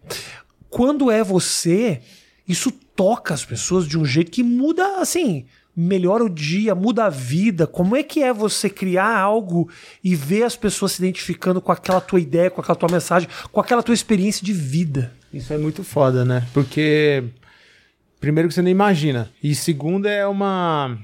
Quando 0.69 1.11
é 1.11 1.25
você, 1.25 2.01
isso 2.49 2.73
toca 2.73 3.35
as 3.35 3.45
pessoas 3.45 3.87
de 3.87 3.99
um 3.99 4.05
jeito 4.05 4.31
que 4.31 4.43
muda, 4.43 5.01
assim, 5.01 5.45
melhora 5.77 6.25
o 6.25 6.29
dia, 6.29 6.75
muda 6.75 7.05
a 7.05 7.09
vida. 7.09 7.67
Como 7.67 7.95
é 7.95 8.03
que 8.03 8.23
é 8.23 8.33
você 8.33 8.69
criar 8.69 9.17
algo 9.17 9.71
e 10.03 10.17
ver 10.17 10.43
as 10.43 10.57
pessoas 10.57 10.93
se 10.93 11.03
identificando 11.03 11.61
com 11.61 11.71
aquela 11.71 12.01
tua 12.01 12.19
ideia, 12.19 12.51
com 12.51 12.61
aquela 12.61 12.75
tua 12.75 12.91
mensagem, 12.91 13.29
com 13.53 13.61
aquela 13.61 13.83
tua 13.83 13.95
experiência 13.95 14.45
de 14.45 14.53
vida? 14.53 15.13
Isso 15.33 15.53
é 15.53 15.59
muito 15.59 15.85
foda, 15.85 16.25
né? 16.25 16.45
Porque 16.53 17.23
primeiro 18.19 18.49
que 18.49 18.55
você 18.55 18.63
não 18.63 18.71
imagina 18.71 19.31
e 19.41 19.55
segundo 19.55 20.07
é 20.07 20.27
uma 20.27 20.99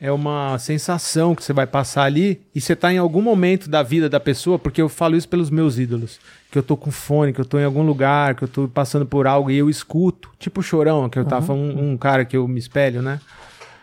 é 0.00 0.12
uma 0.12 0.58
sensação 0.58 1.34
que 1.34 1.42
você 1.42 1.52
vai 1.52 1.66
passar 1.66 2.04
ali 2.04 2.40
e 2.54 2.60
você 2.60 2.76
tá 2.76 2.92
em 2.92 2.98
algum 2.98 3.22
momento 3.22 3.68
da 3.68 3.82
vida 3.82 4.08
da 4.08 4.20
pessoa, 4.20 4.58
porque 4.58 4.80
eu 4.80 4.88
falo 4.88 5.16
isso 5.16 5.28
pelos 5.28 5.50
meus 5.50 5.78
ídolos, 5.78 6.20
que 6.50 6.58
eu 6.58 6.62
tô 6.62 6.76
com 6.76 6.90
fone, 6.90 7.32
que 7.32 7.40
eu 7.40 7.44
tô 7.44 7.58
em 7.58 7.64
algum 7.64 7.82
lugar, 7.82 8.34
que 8.34 8.44
eu 8.44 8.48
tô 8.48 8.68
passando 8.68 9.04
por 9.04 9.26
algo 9.26 9.50
e 9.50 9.58
eu 9.58 9.68
escuto, 9.68 10.30
tipo 10.38 10.60
o 10.60 10.62
Chorão, 10.62 11.08
que 11.08 11.18
eu 11.18 11.24
tava 11.24 11.52
um, 11.52 11.92
um 11.92 11.96
cara 11.96 12.24
que 12.24 12.36
eu 12.36 12.48
me 12.48 12.58
espelho, 12.58 13.02
né? 13.02 13.20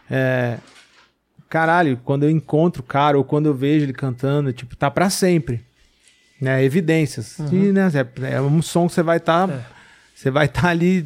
É, 0.10 0.58
caralho, 1.50 2.00
quando 2.04 2.24
eu 2.24 2.30
encontro 2.30 2.82
o 2.82 2.86
cara 2.86 3.18
ou 3.18 3.24
quando 3.24 3.46
eu 3.46 3.54
vejo 3.54 3.86
ele 3.86 3.94
cantando, 3.94 4.52
tipo, 4.52 4.76
tá 4.76 4.90
pra 4.90 5.10
sempre. 5.10 5.64
Né? 6.42 6.64
Evidências. 6.64 7.40
E, 7.52 7.72
né, 7.72 7.90
é, 8.22 8.36
é 8.36 8.42
um 8.42 8.62
som 8.62 8.88
que 8.88 8.94
você 8.94 9.04
vai 9.04 9.18
estar. 9.18 9.50
É. 9.50 9.66
Você 10.14 10.32
vai 10.32 10.46
estar 10.46 10.68
ali. 10.70 11.06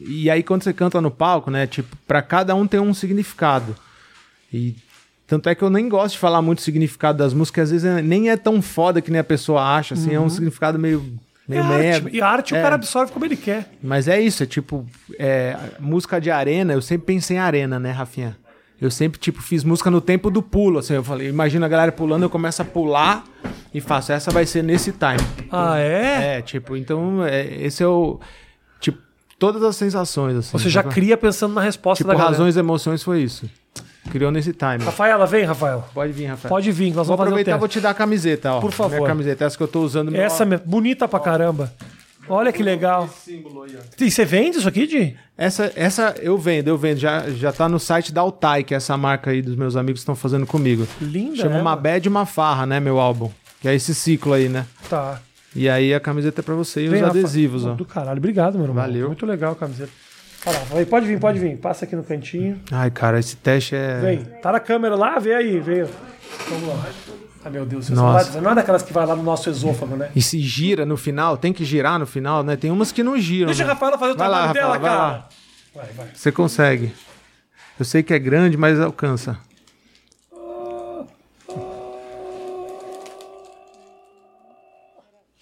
E 0.00 0.28
aí, 0.30 0.42
quando 0.42 0.62
você 0.62 0.72
canta 0.72 1.00
no 1.00 1.10
palco, 1.10 1.50
né? 1.50 1.66
Tipo, 1.66 1.96
pra 2.06 2.20
cada 2.20 2.54
um 2.54 2.66
tem 2.66 2.80
um 2.80 2.92
significado. 2.92 3.76
E 4.52 4.76
tanto 5.28 5.48
é 5.48 5.54
que 5.54 5.62
eu 5.62 5.70
nem 5.70 5.88
gosto 5.88 6.14
de 6.14 6.18
falar 6.18 6.42
muito 6.42 6.58
o 6.58 6.62
significado 6.62 7.18
das 7.18 7.32
músicas, 7.32 7.64
às 7.64 7.70
vezes 7.70 7.84
é- 7.84 8.02
nem 8.02 8.30
é 8.30 8.36
tão 8.36 8.60
foda 8.60 9.00
que 9.00 9.10
nem 9.12 9.20
a 9.20 9.24
pessoa 9.24 9.62
acha, 9.62 9.94
assim, 9.94 10.12
é 10.12 10.18
um 10.18 10.28
significado 10.28 10.76
meio. 10.78 11.04
É 11.48 11.52
meio 11.62 11.64
merda. 11.64 12.10
E 12.12 12.20
a 12.20 12.26
arte 12.28 12.54
É. 12.54 12.58
o 12.58 12.62
cara 12.62 12.74
absorve 12.74 13.12
como 13.12 13.24
ele 13.24 13.36
quer. 13.36 13.70
Mas 13.82 14.08
é 14.08 14.20
isso, 14.20 14.42
é 14.42 14.46
tipo, 14.46 14.84
é, 15.18 15.56
música 15.78 16.20
de 16.20 16.30
arena, 16.30 16.72
eu 16.72 16.82
sempre 16.82 17.06
pensei 17.06 17.36
em 17.36 17.40
arena, 17.40 17.78
né, 17.78 17.90
Rafinha? 17.92 18.36
Eu 18.80 18.90
sempre, 18.90 19.18
tipo, 19.18 19.42
fiz 19.42 19.64
música 19.64 19.90
no 19.90 20.00
tempo 20.00 20.30
do 20.30 20.40
pulo, 20.42 20.78
assim, 20.78 20.94
eu 20.94 21.02
falei, 21.04 21.28
imagina 21.28 21.66
a 21.66 21.68
galera 21.68 21.90
pulando, 21.92 22.22
eu 22.22 22.30
começo 22.30 22.62
a 22.62 22.64
pular 22.64 23.24
e 23.74 23.80
faço, 23.80 24.12
essa 24.12 24.30
vai 24.30 24.46
ser 24.46 24.62
nesse 24.62 24.92
time. 24.92 25.18
Ah, 25.50 25.78
é? 25.78 26.36
É, 26.38 26.42
tipo, 26.42 26.76
então, 26.76 27.24
é, 27.24 27.44
esse 27.62 27.82
é 27.82 27.86
o, 27.88 28.20
tipo, 28.80 28.98
todas 29.38 29.62
as 29.64 29.74
sensações, 29.74 30.36
assim. 30.36 30.52
Você 30.56 30.68
já 30.70 30.82
sabe? 30.82 30.94
cria 30.94 31.16
pensando 31.16 31.54
na 31.54 31.60
resposta 31.60 32.04
Tipo, 32.04 32.08
da 32.08 32.14
galera. 32.14 32.30
razões 32.36 32.56
e 32.56 32.58
emoções 32.60 33.02
foi 33.02 33.20
isso. 33.22 33.50
Criou 34.10 34.30
nesse 34.30 34.52
time. 34.52 34.78
Rafaela, 34.84 35.26
vem, 35.26 35.44
Rafael. 35.44 35.84
Pode 35.92 36.12
vir, 36.12 36.26
Rafael. 36.26 36.48
Pode 36.48 36.72
vir, 36.72 36.94
nós 36.94 37.06
Vou 37.06 37.16
vamos 37.16 37.18
fazer 37.18 37.20
o 37.20 37.34
aproveitar 37.34 37.50
e 37.50 37.54
teste. 37.54 37.58
vou 37.60 37.68
te 37.68 37.80
dar 37.80 37.90
a 37.90 37.94
camiseta, 37.94 38.52
ó. 38.54 38.60
Por 38.60 38.72
favor. 38.72 38.96
Minha 38.96 39.06
camiseta, 39.08 39.44
essa 39.44 39.56
que 39.56 39.62
eu 39.62 39.68
tô 39.68 39.82
usando. 39.82 40.14
Essa 40.14 40.44
mesmo, 40.44 40.66
bonita 40.66 41.06
pra 41.06 41.20
caramba. 41.20 41.72
Olha 42.30 42.52
que 42.52 42.62
legal. 42.62 43.08
E 43.98 44.10
você 44.10 44.24
vende 44.24 44.58
isso 44.58 44.68
aqui, 44.68 44.86
Di? 44.86 45.16
Essa, 45.36 45.72
essa 45.74 46.14
eu 46.20 46.36
vendo, 46.36 46.68
eu 46.68 46.76
vendo. 46.76 46.98
Já, 46.98 47.28
já 47.30 47.50
tá 47.52 47.68
no 47.68 47.78
site 47.80 48.12
da 48.12 48.20
Altai, 48.20 48.64
que 48.64 48.74
é 48.74 48.76
essa 48.76 48.96
marca 48.98 49.30
aí 49.30 49.40
dos 49.40 49.56
meus 49.56 49.76
amigos 49.76 50.00
que 50.00 50.02
estão 50.02 50.14
fazendo 50.14 50.46
comigo. 50.46 50.86
Linda, 51.00 51.36
Chama 51.36 51.54
né, 51.54 51.60
Uma? 51.62 51.74
Bad 51.76 52.06
e 52.06 52.08
Uma 52.10 52.26
Farra, 52.26 52.66
né, 52.66 52.80
meu 52.80 53.00
álbum. 53.00 53.30
Que 53.60 53.68
é 53.68 53.74
esse 53.74 53.94
ciclo 53.94 54.34
aí, 54.34 54.48
né? 54.48 54.66
Tá. 54.90 55.20
E 55.56 55.68
aí 55.68 55.94
a 55.94 55.98
camiseta 56.00 56.40
é 56.40 56.44
pra 56.44 56.54
você 56.54 56.84
e 56.84 56.88
Vem, 56.88 57.00
os 57.00 57.06
Rafa. 57.08 57.18
adesivos, 57.18 57.64
ó. 57.64 57.72
Do 57.72 57.84
caralho. 57.86 58.18
Obrigado, 58.18 58.54
meu 58.54 58.64
irmão. 58.64 58.76
Valeu. 58.76 59.06
Muito 59.08 59.24
legal 59.24 59.52
a 59.52 59.56
camiseta. 59.56 59.90
Lá, 60.46 60.52
vai, 60.70 60.86
pode 60.86 61.06
vir, 61.06 61.18
pode 61.18 61.38
vir. 61.38 61.56
Passa 61.58 61.84
aqui 61.84 61.96
no 61.96 62.04
cantinho. 62.04 62.60
Ai, 62.70 62.90
cara, 62.90 63.18
esse 63.18 63.36
teste 63.36 63.74
é. 63.74 63.98
Vem. 64.00 64.24
Tá 64.40 64.52
na 64.52 64.60
câmera 64.60 64.94
lá, 64.94 65.18
vê 65.18 65.34
aí, 65.34 65.58
vê. 65.60 65.84
Vamos 66.48 66.68
lá. 66.68 66.86
Ai, 67.44 67.52
meu 67.52 67.66
Deus, 67.66 67.88
Nossa. 67.90 68.24
não, 68.26 68.32
vai, 68.32 68.42
não 68.42 68.50
é 68.52 68.54
daquelas 68.54 68.82
que 68.82 68.92
vai 68.92 69.04
lá 69.06 69.14
no 69.14 69.22
nosso 69.22 69.50
esôfago, 69.50 69.96
né? 69.96 70.10
E 70.14 70.22
se 70.22 70.40
gira 70.40 70.86
no 70.86 70.96
final, 70.96 71.36
tem 71.36 71.52
que 71.52 71.64
girar 71.64 71.98
no 71.98 72.06
final, 72.06 72.42
né? 72.42 72.56
Tem 72.56 72.70
umas 72.70 72.92
que 72.92 73.02
não 73.02 73.18
giram. 73.18 73.46
Deixa 73.46 73.64
a 73.64 73.66
né? 73.66 73.72
Rafaela 73.72 73.98
fazer 73.98 74.12
o 74.12 74.16
Vai 74.16 74.28
lá, 74.28 74.52
trabalho 74.52 74.54
dela, 74.54 74.74
Rafaela, 74.74 74.78
vai 74.78 74.90
cara. 74.90 75.12
lá. 75.12 75.28
Vai, 75.74 75.92
vai. 76.06 76.14
Você 76.14 76.32
consegue. 76.32 76.92
Eu 77.78 77.84
sei 77.84 78.02
que 78.02 78.14
é 78.14 78.18
grande, 78.18 78.56
mas 78.56 78.80
alcança. 78.80 79.38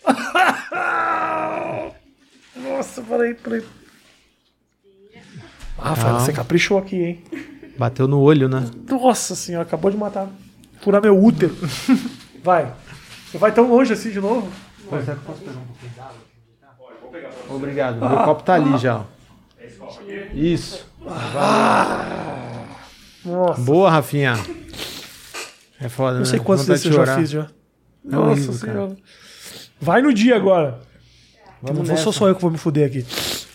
Nossa, 2.57 3.03
peraí, 3.03 3.35
peraí. 3.35 3.63
Ah, 5.79 5.91
Rafaela, 5.91 6.11
Calma. 6.13 6.21
você 6.25 6.33
caprichou 6.33 6.79
aqui, 6.79 6.97
hein? 7.03 7.25
Bateu 7.79 8.09
no 8.09 8.21
olho, 8.21 8.49
né? 8.49 8.65
Nossa 8.89 9.35
senhora, 9.37 9.67
acabou 9.67 9.91
de 9.91 9.97
matar. 9.97 10.29
Furar 10.81 11.03
meu 11.03 11.23
útero. 11.23 11.55
Vai. 12.43 12.73
Você 13.31 13.39
vai 13.39 13.53
tão 13.53 13.69
longe 13.69 13.93
assim 13.93 14.11
de 14.11 14.21
novo? 14.21 14.49
Obrigado. 17.49 17.99
Meu 18.01 18.19
copo 18.25 18.43
tá 18.43 18.55
ali 18.55 18.77
já. 18.79 18.99
ó. 18.99 19.05
Isso. 20.33 20.87
Nossa. 23.25 23.61
Boa, 23.63 23.91
Rafinha. 23.91 24.35
É 25.81 25.89
foda, 25.89 26.19
Não 26.19 26.25
sei 26.25 26.39
né? 26.39 26.45
quantos 26.45 26.67
desses 26.67 26.91
de 26.91 26.97
eu 26.97 27.05
já 27.05 27.17
fiz 27.19 27.31
já. 27.31 27.43
É 27.43 27.47
Nossa 28.05 28.31
horrível, 28.31 28.53
senhora. 28.55 28.97
Vai 29.81 30.01
no 30.01 30.13
dia 30.15 30.37
agora. 30.37 30.81
Vamos 31.61 31.79
não 31.81 31.85
vou 31.85 31.97
só 31.97 32.07
nessa. 32.07 32.19
sou 32.19 32.29
eu 32.29 32.35
que 32.35 32.41
vou 32.43 32.51
me 32.51 32.57
fuder 32.59 32.87
aqui. 32.87 33.05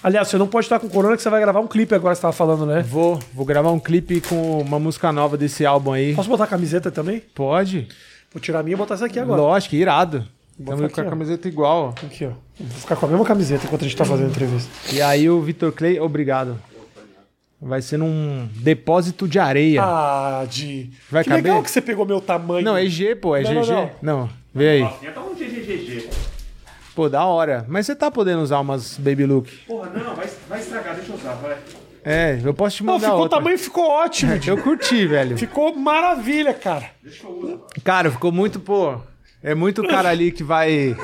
Aliás, 0.03 0.27
você 0.27 0.37
não 0.37 0.47
pode 0.47 0.65
estar 0.65 0.79
com 0.79 0.89
corona 0.89 1.15
que 1.15 1.21
você 1.21 1.29
vai 1.29 1.39
gravar 1.39 1.59
um 1.59 1.67
clipe 1.67 1.93
agora, 1.93 2.15
você 2.15 2.21
tava 2.21 2.33
falando, 2.33 2.65
né? 2.65 2.81
Vou, 2.81 3.19
vou 3.33 3.45
gravar 3.45 3.71
um 3.71 3.79
clipe 3.79 4.19
com 4.21 4.59
uma 4.61 4.79
música 4.79 5.11
nova 5.11 5.37
desse 5.37 5.63
álbum 5.65 5.93
aí. 5.93 6.15
Posso 6.15 6.29
botar 6.29 6.45
a 6.45 6.47
camiseta 6.47 6.89
também? 6.89 7.21
Pode? 7.35 7.87
Vou 8.33 8.41
tirar 8.41 8.59
a 8.61 8.63
minha 8.63 8.73
e 8.73 8.77
botar 8.77 8.95
essa 8.95 9.05
aqui 9.05 9.19
agora. 9.19 9.39
Lógico, 9.41 9.75
irado. 9.75 10.25
Vou 10.59 10.73
Estamos 10.73 10.91
ficar 10.91 11.03
com 11.03 11.07
a 11.07 11.11
ó. 11.11 11.15
camiseta 11.15 11.47
igual. 11.47 11.95
ó. 12.01 12.05
Aqui, 12.05 12.25
ó. 12.25 12.31
Vou 12.59 12.79
ficar 12.79 12.95
com 12.95 13.05
a 13.05 13.09
mesma 13.09 13.25
camiseta 13.25 13.65
enquanto 13.65 13.81
a 13.81 13.83
gente 13.87 13.97
tá 13.97 14.05
fazendo 14.05 14.27
a 14.27 14.29
entrevista. 14.29 14.69
E 14.91 15.01
aí 15.01 15.29
o 15.29 15.39
Vitor 15.41 15.71
Clay, 15.71 15.99
obrigado. 15.99 16.59
Vai 17.61 17.81
ser 17.83 17.97
num 17.97 18.49
depósito 18.55 19.27
de 19.27 19.37
areia. 19.37 19.83
Ah, 19.83 20.45
de. 20.49 20.89
Vai 21.11 21.23
que 21.23 21.29
caber? 21.29 21.43
legal 21.43 21.61
que 21.61 21.69
você 21.69 21.79
pegou 21.79 22.07
meu 22.07 22.19
tamanho. 22.19 22.65
Não, 22.65 22.75
é 22.75 22.85
G, 22.87 23.15
pô, 23.15 23.35
é 23.35 23.43
Não, 23.43 23.53
não, 23.53 23.61
GG. 23.61 23.69
não. 23.71 23.89
Não, 24.01 24.29
vê 24.53 24.69
aí. 24.69 25.11
Tá 25.13 25.21
um 25.21 25.35
GGGG. 25.35 26.09
Pô, 26.95 27.07
da 27.07 27.23
hora. 27.25 27.65
Mas 27.69 27.85
você 27.85 27.95
tá 27.95 28.11
podendo 28.11 28.41
usar 28.41 28.59
umas 28.59 28.97
baby 28.97 29.25
look. 29.25 29.49
Porra, 29.67 29.89
não, 29.89 30.15
vai, 30.15 30.27
vai 30.49 30.59
estragar, 30.59 30.95
deixa 30.95 31.11
eu 31.11 31.15
usar, 31.15 31.33
vai. 31.35 31.57
É, 32.03 32.39
eu 32.43 32.53
posso 32.53 32.77
te 32.77 32.83
Não, 32.83 32.93
mandar 32.93 33.05
ficou 33.07 33.19
o 33.19 33.21
outra. 33.23 33.37
tamanho 33.37 33.59
ficou 33.59 33.87
ótimo. 33.87 34.31
Eu 34.45 34.57
curti, 34.57 35.05
velho. 35.05 35.37
ficou 35.37 35.75
maravilha, 35.75 36.51
cara. 36.53 36.89
Cara, 37.83 38.09
ficou 38.09 38.31
muito, 38.31 38.59
pô. 38.59 38.95
É 39.43 39.53
muito 39.53 39.83
cara 39.87 40.09
ali 40.09 40.31
que 40.31 40.43
vai. 40.43 40.95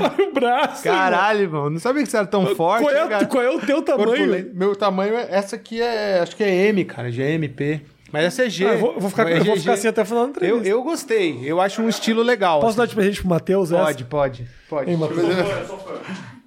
Olha 0.00 0.28
o 0.28 0.32
braço. 0.32 0.82
Caralho, 0.84 1.40
irmão. 1.40 1.70
Não 1.70 1.78
sabia 1.78 2.02
que 2.02 2.10
você 2.10 2.16
era 2.18 2.26
tão 2.26 2.54
forte. 2.54 2.82
Qual 2.84 2.90
é, 2.94 2.98
né, 2.98 3.04
o- 3.04 3.08
cara? 3.08 3.26
qual 3.26 3.42
é 3.42 3.50
o 3.50 3.60
teu 3.60 3.82
tamanho? 3.82 4.08
Corpulento. 4.08 4.50
Meu 4.54 4.76
tamanho 4.76 5.14
é. 5.16 5.28
Essa 5.30 5.56
aqui 5.56 5.80
é. 5.80 6.20
Acho 6.20 6.36
que 6.36 6.44
é 6.44 6.54
M, 6.68 6.84
cara. 6.84 7.10
Já 7.10 7.24
é 7.24 7.32
MP. 7.32 7.80
Mas 8.12 8.24
essa 8.26 8.44
é 8.44 8.50
G. 8.50 8.66
Ah, 8.66 8.72
eu 8.74 8.78
vou, 8.78 8.92
eu 8.94 9.00
vou 9.00 9.10
ficar, 9.10 9.26
É 9.30 9.38
eu 9.38 9.44
vou 9.44 9.54
GG. 9.54 9.60
ficar 9.60 9.72
assim 9.72 9.88
até 9.88 10.02
o 10.02 10.04
final 10.04 10.24
da 10.24 10.26
Eu, 10.26 10.30
entrevista. 10.30 10.68
eu 10.68 10.82
gostei. 10.82 11.40
Eu 11.44 11.60
acho 11.60 11.80
um 11.82 11.88
estilo 11.88 12.22
legal. 12.22 12.60
Posso 12.60 12.70
assim. 12.70 12.78
dar 12.78 12.86
de 12.86 12.94
presente 12.94 13.20
pro 13.20 13.28
Matheus? 13.30 13.70
Pode, 13.70 14.04
pode. 14.04 14.48
Pode. 14.68 14.90
Ei, 14.90 14.96
eu. 14.96 15.00
Eu 15.00 15.66
sou 15.66 15.78
fã, 15.78 15.92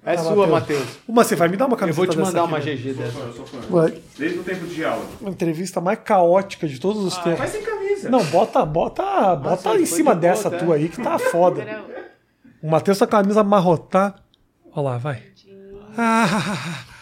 É 0.04 0.12
Ah, 0.12 0.18
sua, 0.18 0.46
Matheus. 0.46 0.86
Uma, 1.08 1.24
você 1.24 1.34
vai 1.34 1.48
me 1.48 1.56
dar 1.56 1.66
uma 1.66 1.74
Eu 1.74 1.78
camiseta 1.78 2.06
vou 2.06 2.06
te 2.14 2.16
mandar 2.18 2.42
aqui, 2.44 2.48
uma 2.52 2.58
né? 2.60 2.64
GG 2.76 2.92
dessa. 2.94 3.18
eu 3.18 3.32
sou 3.32 3.46
fã. 3.46 3.58
Vai. 3.68 3.94
Desde 4.16 4.38
o 4.38 4.42
tempo 4.44 4.66
de 4.66 4.84
aula. 4.84 5.04
Uma 5.20 5.30
entrevista 5.30 5.80
mais 5.80 5.98
caótica 6.04 6.68
de 6.68 6.78
todos 6.78 7.04
os 7.04 7.16
tempos. 7.18 7.38
Vai 7.40 7.48
sem 7.48 7.62
camisa. 7.62 8.08
Não, 8.08 8.22
bota, 8.26 8.64
bota, 8.64 9.34
bota 9.34 9.56
foi 9.70 9.78
em 9.78 9.82
de 9.82 9.86
cima 9.88 10.12
boa, 10.12 10.20
dessa 10.20 10.48
tá? 10.50 10.58
tua 10.58 10.76
aí 10.76 10.88
que 10.88 11.02
tá 11.02 11.18
foda. 11.32 11.66
O 12.62 12.70
Matheus 12.70 12.98
com 12.98 13.04
a 13.04 13.08
camisa 13.08 13.40
amarrotar. 13.40 14.14
Olha 14.72 14.90
lá, 14.90 14.98
vai. 14.98 15.22
Ah, 15.98 16.84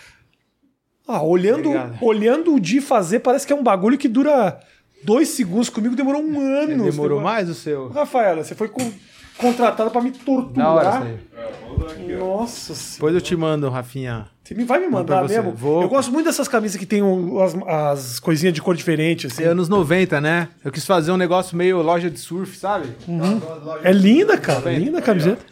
Ah, 1.07 1.23
olhando, 1.23 1.69
Obrigado. 1.69 1.99
olhando 2.03 2.55
o 2.55 2.61
Di 2.61 2.81
fazer, 2.81 3.21
parece 3.21 3.47
que 3.47 3.53
é 3.53 3.57
um 3.57 3.63
bagulho 3.63 3.99
que 3.99 4.09
dura 4.09 4.59
dois 5.05 5.29
segundos. 5.29 5.69
Comigo 5.69 5.95
demorou 5.95 6.23
um 6.23 6.41
ano. 6.41 6.85
Demorou 6.85 7.19
Você- 7.19 7.25
mais 7.25 7.49
o 7.49 7.55
seu? 7.55 7.89
Rafaela, 7.91 8.43
você 8.43 8.55
foi 8.55 8.69
con- 8.69 8.91
contratada 9.37 9.91
pra 9.91 10.01
me 10.01 10.11
torturar. 10.13 10.55
Da 10.55 10.71
hora. 10.71 11.19
Nossa 12.19 12.75
senhora. 12.75 12.95
Depois 12.95 13.15
eu 13.15 13.21
te 13.21 13.37
mando, 13.37 13.69
Rafinha. 13.69 14.27
Você 14.43 14.55
me 14.55 14.65
vai 14.65 14.79
me 14.79 14.89
mandar 14.89 15.27
mesmo? 15.27 15.53
Vou. 15.53 15.83
Eu 15.83 15.89
gosto 15.89 16.13
muito 16.13 16.27
dessas 16.27 16.49
camisas 16.49 16.77
que 16.79 16.87
tem 16.87 17.01
as, 17.43 17.55
as 17.67 18.19
coisinhas 18.21 18.55
de 18.55 18.61
cor 18.63 18.75
diferente, 18.77 19.27
assim. 19.27 19.43
É 19.43 19.47
anos 19.47 19.69
90, 19.69 20.21
né? 20.21 20.49
Eu 20.65 20.71
quis 20.73 20.85
fazer 20.87 21.13
um 21.13 21.17
negócio 21.17 21.57
meio 21.57 21.81
loja 21.83 22.11
de 22.11 22.19
surf, 22.19 22.57
sabe? 22.57 22.89
É 23.83 23.93
linda, 23.93 24.37
cara. 24.39 24.73
Linda 24.73 24.99
a 24.99 25.03
camiseta. 25.03 25.43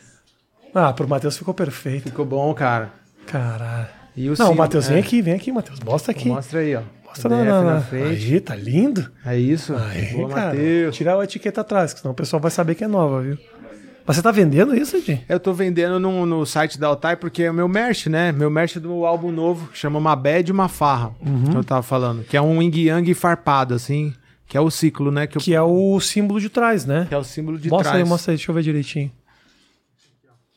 Ah, 0.75 0.93
pro 0.93 1.07
Matheus 1.09 1.37
ficou 1.37 1.53
perfeito. 1.53 2.05
Ficou 2.05 2.25
bom, 2.25 2.53
cara. 2.55 2.91
Caralho. 3.27 4.02
E 4.17 4.27
o 4.27 4.31
Não, 4.31 4.37
símbolo- 4.37 4.57
Matheus, 4.57 4.89
vem 4.89 4.97
é. 4.99 5.01
aqui, 5.01 5.23
vem 5.23 5.35
aqui, 5.35 5.51
Matheus. 5.53 5.81
Mostra 5.81 6.13
aqui. 6.13 6.29
Mostra 6.29 6.61
aí, 6.61 6.77
ó. 6.77 6.83
Mostra 7.07 7.29
na, 7.29 7.45
na, 7.45 7.63
na 7.75 7.81
frente. 7.81 8.33
Aí, 8.35 8.41
tá 8.41 8.55
lindo. 8.55 9.11
É 9.25 9.39
isso. 9.39 9.75
Aí, 9.75 10.13
Boa, 10.15 10.29
cara. 10.29 10.47
Matheus. 10.55 10.97
Tirar 10.97 11.19
a 11.21 11.25
etiqueta 11.25 11.61
atrás, 11.61 11.93
que 11.93 12.01
senão 12.01 12.13
o 12.13 12.15
pessoal 12.15 12.41
vai 12.41 12.51
saber 12.51 12.75
que 12.75 12.85
é 12.85 12.89
nova, 12.89 13.21
viu? 13.23 13.39
Mas 14.05 14.17
você 14.17 14.23
tá 14.23 14.33
vendendo 14.33 14.75
isso, 14.77 14.97
Edi? 14.97 15.23
Eu 15.29 15.39
tô 15.39 15.53
vendendo 15.53 16.01
no, 16.01 16.27
no 16.27 16.45
site 16.45 16.79
da 16.79 16.89
Altai 16.89 17.15
porque 17.17 17.45
é 17.45 17.51
o 17.51 17.55
meu 17.55 17.69
merch, 17.69 18.07
né? 18.09 18.33
Meu 18.33 18.51
merch 18.51 18.77
do 18.81 19.05
álbum 19.07 19.31
novo, 19.31 19.69
que 19.69 19.79
chama 19.79 19.99
Uma 19.99 20.17
Bad 20.17 20.49
e 20.49 20.53
Uma 20.53 20.69
Farra, 20.69 21.13
Uhum. 21.25 21.45
que 21.45 21.57
eu 21.57 21.63
tava 21.65 21.83
falando. 21.83 22.25
Que 22.25 22.37
é 22.37 22.43
um 22.43 22.61
yin 22.61 22.87
yang 22.89 23.15
farpado, 23.15 23.75
assim. 23.75 24.13
Que 24.47 24.57
é 24.57 24.61
o 24.61 24.71
ciclo, 24.71 25.13
né? 25.13 25.27
Que, 25.29 25.39
eu- 25.39 25.43
Que 25.43 25.55
é 25.55 25.63
o 25.63 26.01
símbolo 26.01 26.41
de 26.41 26.49
trás, 26.49 26.85
né? 26.85 27.07
que 27.09 27.15
é 27.15 27.19
o 27.19 27.23
símbolo 27.25 27.57
de 27.59 27.71
mostra 27.71 27.91
trás. 27.93 28.03
aí, 28.03 28.09
mostra 28.09 28.33
aí, 28.33 28.37
deixa 28.37 28.51
eu 28.51 28.55
ver 28.55 28.63
direitinho. 28.63 29.11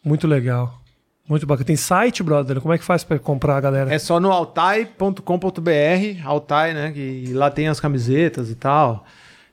Muito 0.03 0.27
legal. 0.27 0.81
Muito 1.27 1.45
bacana. 1.47 1.65
Tem 1.65 1.75
site, 1.75 2.21
brother? 2.21 2.61
Como 2.61 2.73
é 2.73 2.77
que 2.77 2.83
faz 2.83 3.03
pra 3.03 3.17
comprar, 3.17 3.59
galera? 3.59 3.93
É 3.93 3.97
só 3.97 4.19
no 4.19 4.31
altai.com.br, 4.31 6.23
Altai, 6.23 6.73
né? 6.73 6.91
Que 6.91 7.33
lá 7.33 7.49
tem 7.49 7.67
as 7.67 7.79
camisetas 7.79 8.49
e 8.49 8.55
tal. 8.55 9.05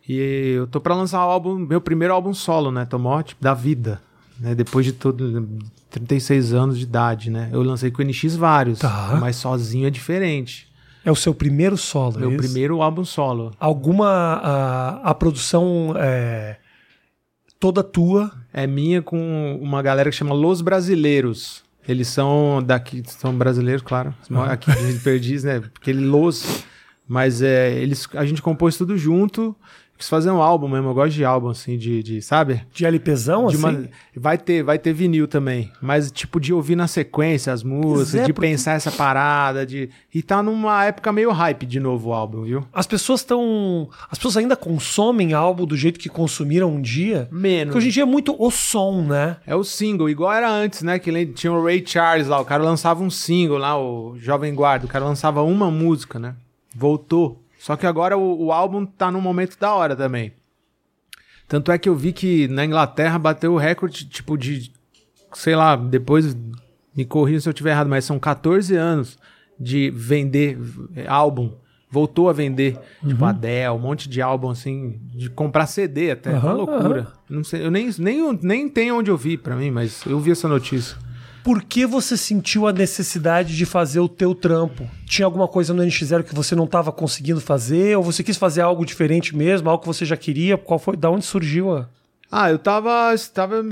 E 0.08 0.54
eu 0.56 0.66
tô 0.66 0.80
pra 0.80 0.94
lançar 0.94 1.24
o 1.26 1.30
álbum, 1.30 1.54
meu 1.56 1.80
primeiro 1.80 2.12
álbum 2.12 2.34
solo, 2.34 2.70
né? 2.70 2.84
Tomó, 2.84 3.22
tipo, 3.22 3.42
da 3.42 3.54
vida. 3.54 4.00
Né? 4.38 4.54
Depois 4.54 4.84
de 4.84 4.92
tudo, 4.92 5.48
36 5.90 6.52
anos 6.52 6.76
de 6.78 6.84
idade, 6.84 7.30
né? 7.30 7.48
Eu 7.52 7.62
lancei 7.62 7.90
com 7.90 8.02
o 8.02 8.04
NX 8.04 8.34
vários, 8.36 8.80
Tá. 8.80 9.16
mas 9.20 9.36
sozinho 9.36 9.86
é 9.86 9.90
diferente. 9.90 10.68
É 11.04 11.10
o 11.10 11.16
seu 11.16 11.34
primeiro 11.34 11.76
solo, 11.76 12.18
Meu 12.18 12.32
é 12.32 12.36
primeiro 12.36 12.80
álbum 12.82 13.04
solo. 13.04 13.52
Alguma... 13.58 14.08
A, 14.08 15.10
a 15.10 15.14
produção 15.14 15.94
é 15.96 16.56
toda 17.62 17.84
tua... 17.84 18.32
É 18.54 18.66
minha 18.66 19.00
com 19.00 19.58
uma 19.62 19.80
galera 19.80 20.10
que 20.10 20.16
chama 20.16 20.34
Los 20.34 20.60
Brasileiros. 20.60 21.62
Eles 21.88 22.06
são 22.08 22.62
daqui, 22.62 23.02
são 23.06 23.34
brasileiros, 23.34 23.80
claro. 23.80 24.14
Aqui 24.46 24.70
de 24.70 24.98
Perdiz, 24.98 25.42
né? 25.42 25.60
Porque 25.60 25.88
ele 25.88 26.04
Los. 26.04 26.64
Mas 27.08 27.40
é, 27.40 27.72
eles, 27.72 28.06
a 28.14 28.26
gente 28.26 28.42
compôs 28.42 28.76
tudo 28.76 28.98
junto. 28.98 29.56
Quis 30.02 30.08
fazer 30.08 30.32
um 30.32 30.42
álbum 30.42 30.66
mesmo. 30.66 30.88
Eu 30.88 30.94
gosto 30.94 31.12
de 31.14 31.24
álbum, 31.24 31.48
assim, 31.48 31.78
de, 31.78 32.02
de 32.02 32.20
sabe? 32.20 32.60
De 32.72 32.84
LPzão, 32.84 33.46
De 33.46 33.54
assim? 33.54 33.64
uma- 33.64 33.88
vai 34.16 34.36
ter, 34.36 34.64
vai 34.64 34.76
ter 34.76 34.92
vinil 34.92 35.28
também, 35.28 35.70
mas 35.80 36.10
tipo 36.10 36.40
de 36.40 36.52
ouvir 36.52 36.74
na 36.74 36.88
sequência 36.88 37.52
as 37.52 37.62
músicas, 37.62 38.16
é, 38.16 38.24
de 38.24 38.32
porque- 38.32 38.48
pensar 38.48 38.72
essa 38.72 38.90
parada, 38.90 39.64
de 39.64 39.88
e 40.12 40.20
tá 40.20 40.42
numa 40.42 40.84
época 40.84 41.12
meio 41.12 41.30
hype 41.30 41.64
de 41.66 41.78
novo 41.78 42.08
o 42.10 42.12
álbum, 42.12 42.42
viu? 42.42 42.64
As 42.72 42.84
pessoas 42.86 43.20
estão. 43.20 43.88
As 44.10 44.18
pessoas 44.18 44.36
ainda 44.38 44.56
consomem 44.56 45.32
álbum 45.34 45.64
do 45.64 45.76
jeito 45.76 46.00
que 46.00 46.08
consumiram 46.08 46.68
um 46.74 46.80
dia. 46.82 47.28
Menos. 47.30 47.66
Porque 47.66 47.78
hoje 47.78 47.88
em 47.88 47.92
dia 47.92 48.02
é 48.02 48.06
muito 48.06 48.34
o 48.36 48.50
som, 48.50 49.02
né? 49.02 49.36
É 49.46 49.54
o 49.54 49.62
single, 49.62 50.10
igual 50.10 50.32
era 50.32 50.50
antes, 50.50 50.82
né? 50.82 50.98
Que 50.98 51.26
tinha 51.26 51.52
o 51.52 51.64
Ray 51.64 51.82
Charles 51.86 52.26
lá, 52.26 52.40
o 52.40 52.44
cara 52.44 52.64
lançava 52.64 53.04
um 53.04 53.10
single 53.10 53.58
lá, 53.58 53.78
o 53.78 54.16
Jovem 54.18 54.52
Guarda, 54.52 54.86
o 54.86 54.88
cara 54.88 55.04
lançava 55.04 55.42
uma 55.42 55.70
música, 55.70 56.18
né? 56.18 56.34
Voltou. 56.74 57.41
Só 57.62 57.76
que 57.76 57.86
agora 57.86 58.18
o, 58.18 58.46
o 58.46 58.52
álbum 58.52 58.84
tá 58.84 59.08
num 59.08 59.20
momento 59.20 59.56
da 59.56 59.72
hora 59.72 59.94
também. 59.94 60.32
Tanto 61.46 61.70
é 61.70 61.78
que 61.78 61.88
eu 61.88 61.94
vi 61.94 62.12
que 62.12 62.48
na 62.48 62.64
Inglaterra 62.64 63.16
bateu 63.20 63.52
o 63.52 63.56
recorde, 63.56 64.04
tipo, 64.04 64.36
de. 64.36 64.72
Sei 65.32 65.54
lá, 65.54 65.76
depois 65.76 66.36
me 66.92 67.04
corrija 67.04 67.42
se 67.42 67.48
eu 67.48 67.52
estiver 67.52 67.70
errado, 67.70 67.88
mas 67.88 68.04
são 68.04 68.18
14 68.18 68.74
anos 68.74 69.16
de 69.60 69.92
vender 69.94 70.58
álbum. 71.06 71.52
Voltou 71.88 72.28
a 72.28 72.32
vender, 72.32 72.76
tipo, 73.06 73.24
Adele, 73.24 73.68
um 73.68 73.78
monte 73.78 74.08
de 74.08 74.20
álbum, 74.20 74.50
assim, 74.50 74.98
de 75.14 75.30
comprar 75.30 75.66
CD 75.66 76.10
até. 76.10 76.30
uma 76.30 76.38
Aham, 76.38 76.52
loucura. 76.54 77.12
Não 77.30 77.44
sei, 77.44 77.64
eu 77.64 77.70
nem, 77.70 77.88
nem, 77.96 78.40
nem 78.42 78.68
tenho 78.68 78.98
onde 78.98 79.10
ouvir 79.10 79.38
pra 79.38 79.54
mim, 79.54 79.70
mas 79.70 80.04
eu 80.04 80.18
vi 80.18 80.32
essa 80.32 80.48
notícia. 80.48 80.96
Por 81.44 81.62
que 81.62 81.84
você 81.84 82.16
sentiu 82.16 82.66
a 82.68 82.72
necessidade 82.72 83.56
de 83.56 83.66
fazer 83.66 84.00
o 84.00 84.08
teu 84.08 84.34
trampo? 84.34 84.88
Tinha 85.06 85.26
alguma 85.26 85.48
coisa 85.48 85.74
no 85.74 85.82
NX0 85.82 86.22
que 86.22 86.34
você 86.34 86.54
não 86.54 86.64
estava 86.64 86.92
conseguindo 86.92 87.40
fazer? 87.40 87.96
Ou 87.96 88.02
você 88.02 88.22
quis 88.22 88.36
fazer 88.36 88.60
algo 88.60 88.86
diferente 88.86 89.34
mesmo? 89.34 89.68
Algo 89.68 89.82
que 89.82 89.88
você 89.88 90.04
já 90.04 90.16
queria? 90.16 90.56
Qual 90.56 90.78
foi? 90.78 90.96
Da 90.96 91.10
onde 91.10 91.24
surgiu 91.24 91.76
a... 91.76 91.88
Ah, 92.30 92.50
eu 92.50 92.58
tava. 92.58 93.14
tava 93.34 93.62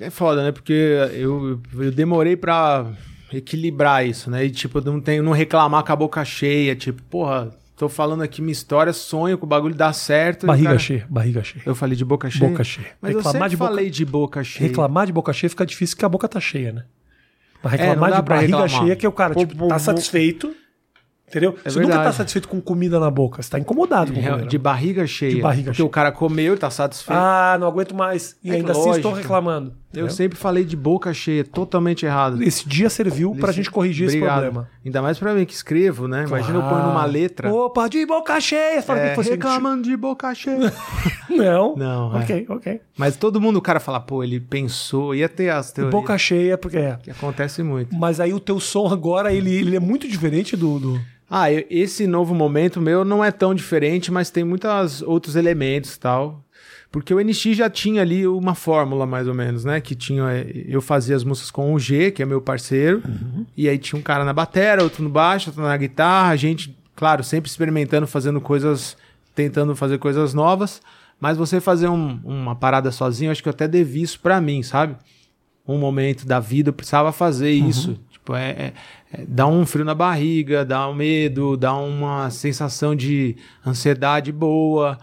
é 0.00 0.10
foda, 0.10 0.42
né? 0.42 0.52
Porque 0.52 0.72
eu, 1.14 1.60
eu 1.78 1.90
demorei 1.90 2.36
pra 2.36 2.86
equilibrar 3.32 4.06
isso, 4.06 4.30
né? 4.30 4.44
E 4.44 4.50
tipo, 4.50 4.80
não 4.80 5.00
tenho 5.00 5.22
não 5.22 5.32
reclamar 5.32 5.84
com 5.84 5.92
a 5.92 5.96
boca 5.96 6.24
cheia, 6.24 6.74
tipo, 6.74 7.02
porra, 7.04 7.50
tô 7.80 7.88
falando 7.88 8.22
aqui 8.22 8.42
minha 8.42 8.52
história, 8.52 8.92
sonho 8.92 9.38
que 9.38 9.44
o 9.44 9.46
bagulho 9.46 9.74
dá 9.74 9.90
certo. 9.90 10.46
Barriga 10.46 10.68
cara- 10.68 10.78
cheia, 10.78 11.06
barriga 11.08 11.42
cheia. 11.42 11.62
Eu 11.64 11.74
falei 11.74 11.96
de 11.96 12.04
boca 12.04 12.28
cheia. 12.28 12.50
Boca 12.50 12.62
cheia. 12.62 12.88
Mas 13.00 13.12
eu 13.12 13.16
Reclamar 13.18 13.32
sempre 13.42 13.48
de 13.48 13.56
boca- 13.56 13.70
falei 13.70 13.90
de 13.90 14.04
boca 14.04 14.44
cheia. 14.44 14.68
Reclamar 14.68 15.06
de 15.06 15.12
boca 15.12 15.32
cheia 15.32 15.48
fica 15.48 15.64
difícil 15.64 15.96
porque 15.96 16.04
a 16.04 16.08
boca 16.10 16.28
tá 16.28 16.38
cheia, 16.38 16.72
né? 16.72 16.84
Mas 17.62 17.72
É, 17.72 17.76
reclamar 17.78 18.10
dá 18.10 18.16
de 18.16 18.22
barriga 18.28 18.56
reclamar. 18.62 18.84
cheia 18.84 18.96
que 18.96 19.06
o 19.06 19.12
cara 19.12 19.32
Pô, 19.32 19.40
tipo, 19.40 19.56
pô, 19.56 19.68
tá 19.68 19.74
pô. 19.76 19.80
satisfeito, 19.80 20.54
entendeu? 21.26 21.56
É 21.64 21.70
você 21.70 21.78
nunca 21.80 21.92
tá 21.92 21.96
verdade. 21.98 22.16
satisfeito 22.16 22.48
com 22.48 22.60
comida 22.60 23.00
na 23.00 23.10
boca, 23.10 23.40
você 23.42 23.48
tá 23.50 23.58
incomodado 23.58 24.12
com 24.12 24.20
De, 24.20 24.28
comida. 24.28 24.46
de 24.46 24.58
barriga 24.58 25.06
cheia. 25.06 25.34
De 25.36 25.40
barriga 25.40 25.64
porque 25.70 25.76
cheia. 25.78 25.86
o 25.86 25.90
cara 25.90 26.12
comeu 26.12 26.52
e 26.54 26.58
tá 26.58 26.68
satisfeito. 26.70 27.18
Ah, 27.18 27.56
não 27.58 27.66
aguento 27.66 27.94
mais. 27.94 28.36
E 28.44 28.50
É 28.50 28.56
ainda 28.56 28.72
assim 28.72 28.90
estou 28.90 29.12
reclamando. 29.14 29.74
Eu 29.92 29.98
entendeu? 30.02 30.10
sempre 30.10 30.38
falei 30.38 30.64
de 30.64 30.76
boca 30.76 31.12
cheia, 31.12 31.42
totalmente 31.44 32.06
errado. 32.06 32.42
Esse 32.42 32.68
dia 32.68 32.88
serviu 32.88 33.34
pra 33.34 33.48
Esse- 33.50 33.56
gente 33.56 33.70
corrigir 33.70 34.06
Obrigado. 34.06 34.28
esse 34.44 34.50
problema. 34.50 34.70
Ainda 34.84 35.02
mais 35.02 35.18
pra 35.18 35.34
mim 35.34 35.44
que 35.44 35.52
escrevo, 35.52 36.06
né? 36.06 36.24
Imagina 36.26 36.58
eu 36.58 36.62
ponho 36.62 36.82
numa 36.86 37.04
letra. 37.04 37.52
Opa, 37.52 37.88
de 37.88 38.06
boca 38.06 38.40
cheia. 38.40 38.80
Fala 38.82 39.00
é, 39.00 39.10
que 39.10 39.16
você 39.16 39.30
reclamando 39.36 39.82
de 39.82 39.96
boca 39.96 40.32
cheia. 40.34 40.72
Não. 41.28 41.74
Não, 41.76 42.16
é. 42.18 42.22
Ok, 42.22 42.46
ok. 42.48 42.80
Mas 42.96 43.16
todo 43.16 43.40
mundo, 43.40 43.56
o 43.56 43.62
cara 43.62 43.80
fala, 43.80 43.98
pô, 44.00 44.22
ele 44.22 44.38
pensou, 44.40 45.14
ia 45.14 45.28
ter 45.28 45.50
as 45.50 45.72
teorias. 45.72 45.92
Boca 45.92 46.16
cheia, 46.18 46.56
porque 46.56 46.76
é. 46.78 46.98
Que 47.02 47.10
acontece 47.10 47.62
muito. 47.62 47.94
Mas 47.94 48.20
aí 48.20 48.32
o 48.32 48.40
teu 48.40 48.60
som 48.60 48.86
agora, 48.88 49.32
ele, 49.32 49.52
ele 49.54 49.76
é 49.76 49.80
muito 49.80 50.06
diferente 50.08 50.56
do. 50.56 50.78
do... 50.78 51.00
Ah, 51.28 51.50
eu- 51.52 51.64
esse 51.70 52.06
novo 52.06 52.34
momento 52.34 52.80
meu 52.80 53.04
não 53.04 53.24
é 53.24 53.30
tão 53.30 53.54
diferente, 53.54 54.10
mas 54.10 54.30
tem 54.30 54.42
muitos 54.42 55.00
outros 55.02 55.36
elementos 55.36 55.94
e 55.94 56.00
tal. 56.00 56.44
Porque 56.92 57.14
o 57.14 57.20
NX 57.20 57.56
já 57.56 57.70
tinha 57.70 58.02
ali 58.02 58.26
uma 58.26 58.54
fórmula, 58.54 59.06
mais 59.06 59.28
ou 59.28 59.34
menos, 59.34 59.64
né? 59.64 59.80
Que 59.80 59.94
tinha. 59.94 60.24
eh, 60.32 60.64
Eu 60.68 60.82
fazia 60.82 61.14
as 61.14 61.22
músicas 61.22 61.50
com 61.50 61.72
o 61.72 61.78
G, 61.78 62.10
que 62.10 62.22
é 62.22 62.26
meu 62.26 62.40
parceiro. 62.40 63.00
E 63.56 63.68
aí 63.68 63.78
tinha 63.78 63.98
um 63.98 64.02
cara 64.02 64.24
na 64.24 64.32
batera, 64.32 64.82
outro 64.82 65.02
no 65.02 65.08
baixo, 65.10 65.50
outro 65.50 65.62
na 65.62 65.76
guitarra. 65.76 66.30
A 66.30 66.36
gente, 66.36 66.76
claro, 66.96 67.22
sempre 67.22 67.48
experimentando, 67.48 68.06
fazendo 68.06 68.40
coisas. 68.40 68.96
Tentando 69.34 69.76
fazer 69.76 69.98
coisas 69.98 70.34
novas. 70.34 70.82
Mas 71.20 71.36
você 71.38 71.60
fazer 71.60 71.86
um- 71.88 72.18
uma 72.24 72.56
parada 72.56 72.90
sozinho, 72.90 73.30
acho 73.30 73.42
que 73.42 73.48
eu 73.48 73.52
até 73.52 73.68
devi 73.68 74.02
isso 74.02 74.18
pra 74.20 74.40
mim, 74.40 74.62
sabe? 74.62 74.96
um 75.68 75.78
momento 75.78 76.26
da 76.26 76.40
vida 76.40 76.70
eu 76.70 76.72
precisava 76.72 77.12
fazer 77.12 77.52
isso. 77.52 77.96
Tipo, 78.10 78.34
é, 78.34 78.50
é- 78.50 78.72
é- 79.12 79.24
dá 79.28 79.46
um 79.46 79.64
frio 79.64 79.84
na 79.84 79.94
barriga, 79.94 80.64
dá 80.64 80.88
um 80.88 80.94
medo, 80.94 81.56
dá 81.56 81.72
uma 81.76 82.28
sensação 82.30 82.96
de 82.96 83.36
ansiedade 83.64 84.32
boa. 84.32 84.98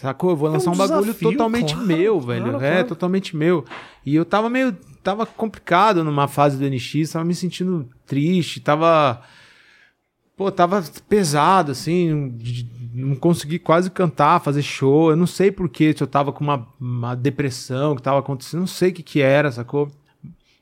Sacou? 0.00 0.30
Eu 0.30 0.36
vou 0.36 0.48
lançar 0.48 0.70
um, 0.70 0.76
bagulho 0.76 1.00
desafio, 1.00 1.32
totalmente 1.32 1.74
claro, 1.74 1.88
meu, 1.88 2.20
velho. 2.20 2.42
claro, 2.44 2.64
é, 2.64 2.70
claro. 2.70 2.88
totalmente 2.88 3.36
meu. 3.36 3.64
E 4.06 4.14
eu 4.14 4.24
tava 4.24 4.48
meio. 4.48 4.72
Tava 5.02 5.26
complicado 5.26 6.04
numa 6.04 6.28
fase 6.28 6.56
do 6.56 6.64
NX, 6.64 7.10
tava 7.10 7.24
me 7.24 7.34
sentindo 7.34 7.88
triste, 8.06 8.60
tava. 8.60 9.20
Pô, 10.36 10.52
tava 10.52 10.84
pesado, 11.08 11.72
assim, 11.72 12.32
não 12.94 13.16
consegui 13.16 13.58
quase 13.58 13.90
cantar, 13.90 14.40
fazer 14.40 14.62
show. 14.62 15.10
Eu 15.10 15.16
não 15.16 15.26
sei 15.26 15.50
porquê, 15.50 15.92
se 15.92 16.00
eu 16.00 16.06
tava 16.06 16.32
com 16.32 16.44
uma, 16.44 16.64
uma 16.80 17.16
depressão 17.16 17.96
que 17.96 18.02
tava 18.02 18.20
acontecendo, 18.20 18.60
não 18.60 18.68
sei 18.68 18.90
o 18.90 18.92
que 18.92 19.02
que 19.02 19.20
era, 19.20 19.50
sacou? 19.50 19.90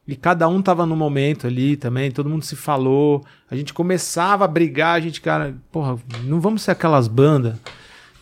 E 0.09 0.16
cada 0.16 0.49
um 0.49 0.62
tava 0.62 0.87
no 0.87 0.97
momento 0.97 1.47
ali 1.47 1.76
também, 1.76 2.11
todo 2.11 2.30
mundo 2.30 2.43
se 2.43 2.57
falou. 2.57 3.22
A 3.51 3.55
gente 3.55 3.74
começava 3.74 4.47
a 4.47 4.49
brigar, 4.49 4.95
a 4.95 5.01
gente, 5.01 5.20
cara, 5.20 5.55
porra, 5.70 5.99
não 6.24 6.41
vamos 6.41 6.62
ser 6.62 6.70
aquelas 6.70 7.07
bandas 7.07 7.59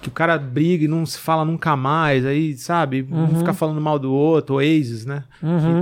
que 0.04 0.08
o 0.08 0.12
cara 0.12 0.38
briga 0.38 0.84
e 0.84 0.88
não 0.88 1.06
se 1.06 1.18
fala 1.18 1.44
nunca 1.44 1.74
mais, 1.74 2.26
aí, 2.26 2.54
sabe? 2.56 3.06
Um 3.10 3.38
fica 3.38 3.54
falando 3.54 3.80
mal 3.80 3.98
do 3.98 4.12
outro, 4.12 4.56
Oasis, 4.56 5.06
né? 5.06 5.24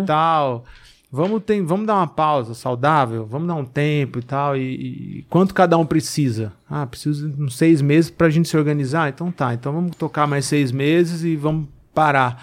E 0.03 0.07
tal. 0.07 0.65
Vamos, 1.11 1.43
ter, 1.43 1.61
vamos 1.61 1.87
dar 1.87 1.97
uma 1.97 2.07
pausa 2.07 2.55
saudável, 2.55 3.27
vamos 3.27 3.47
dar 3.49 3.55
um 3.55 3.65
tempo 3.65 4.19
e 4.21 4.23
tal. 4.23 4.57
E, 4.57 5.19
e 5.19 5.27
quanto 5.29 5.53
cada 5.53 5.77
um 5.77 5.85
precisa? 5.85 6.53
Ah, 6.71 6.87
preciso 6.87 7.29
de 7.29 7.43
uns 7.43 7.57
seis 7.57 7.83
meses 7.83 8.11
pra 8.11 8.31
gente 8.31 8.49
se 8.49 8.57
organizar? 8.57 9.11
Então 9.11 9.31
tá, 9.31 9.53
então 9.53 9.73
vamos 9.73 9.95
tocar 9.97 10.27
mais 10.27 10.47
seis 10.47 10.73
meses 10.73 11.23
e 11.25 11.37
vamos 11.37 11.69
parar. 11.93 12.43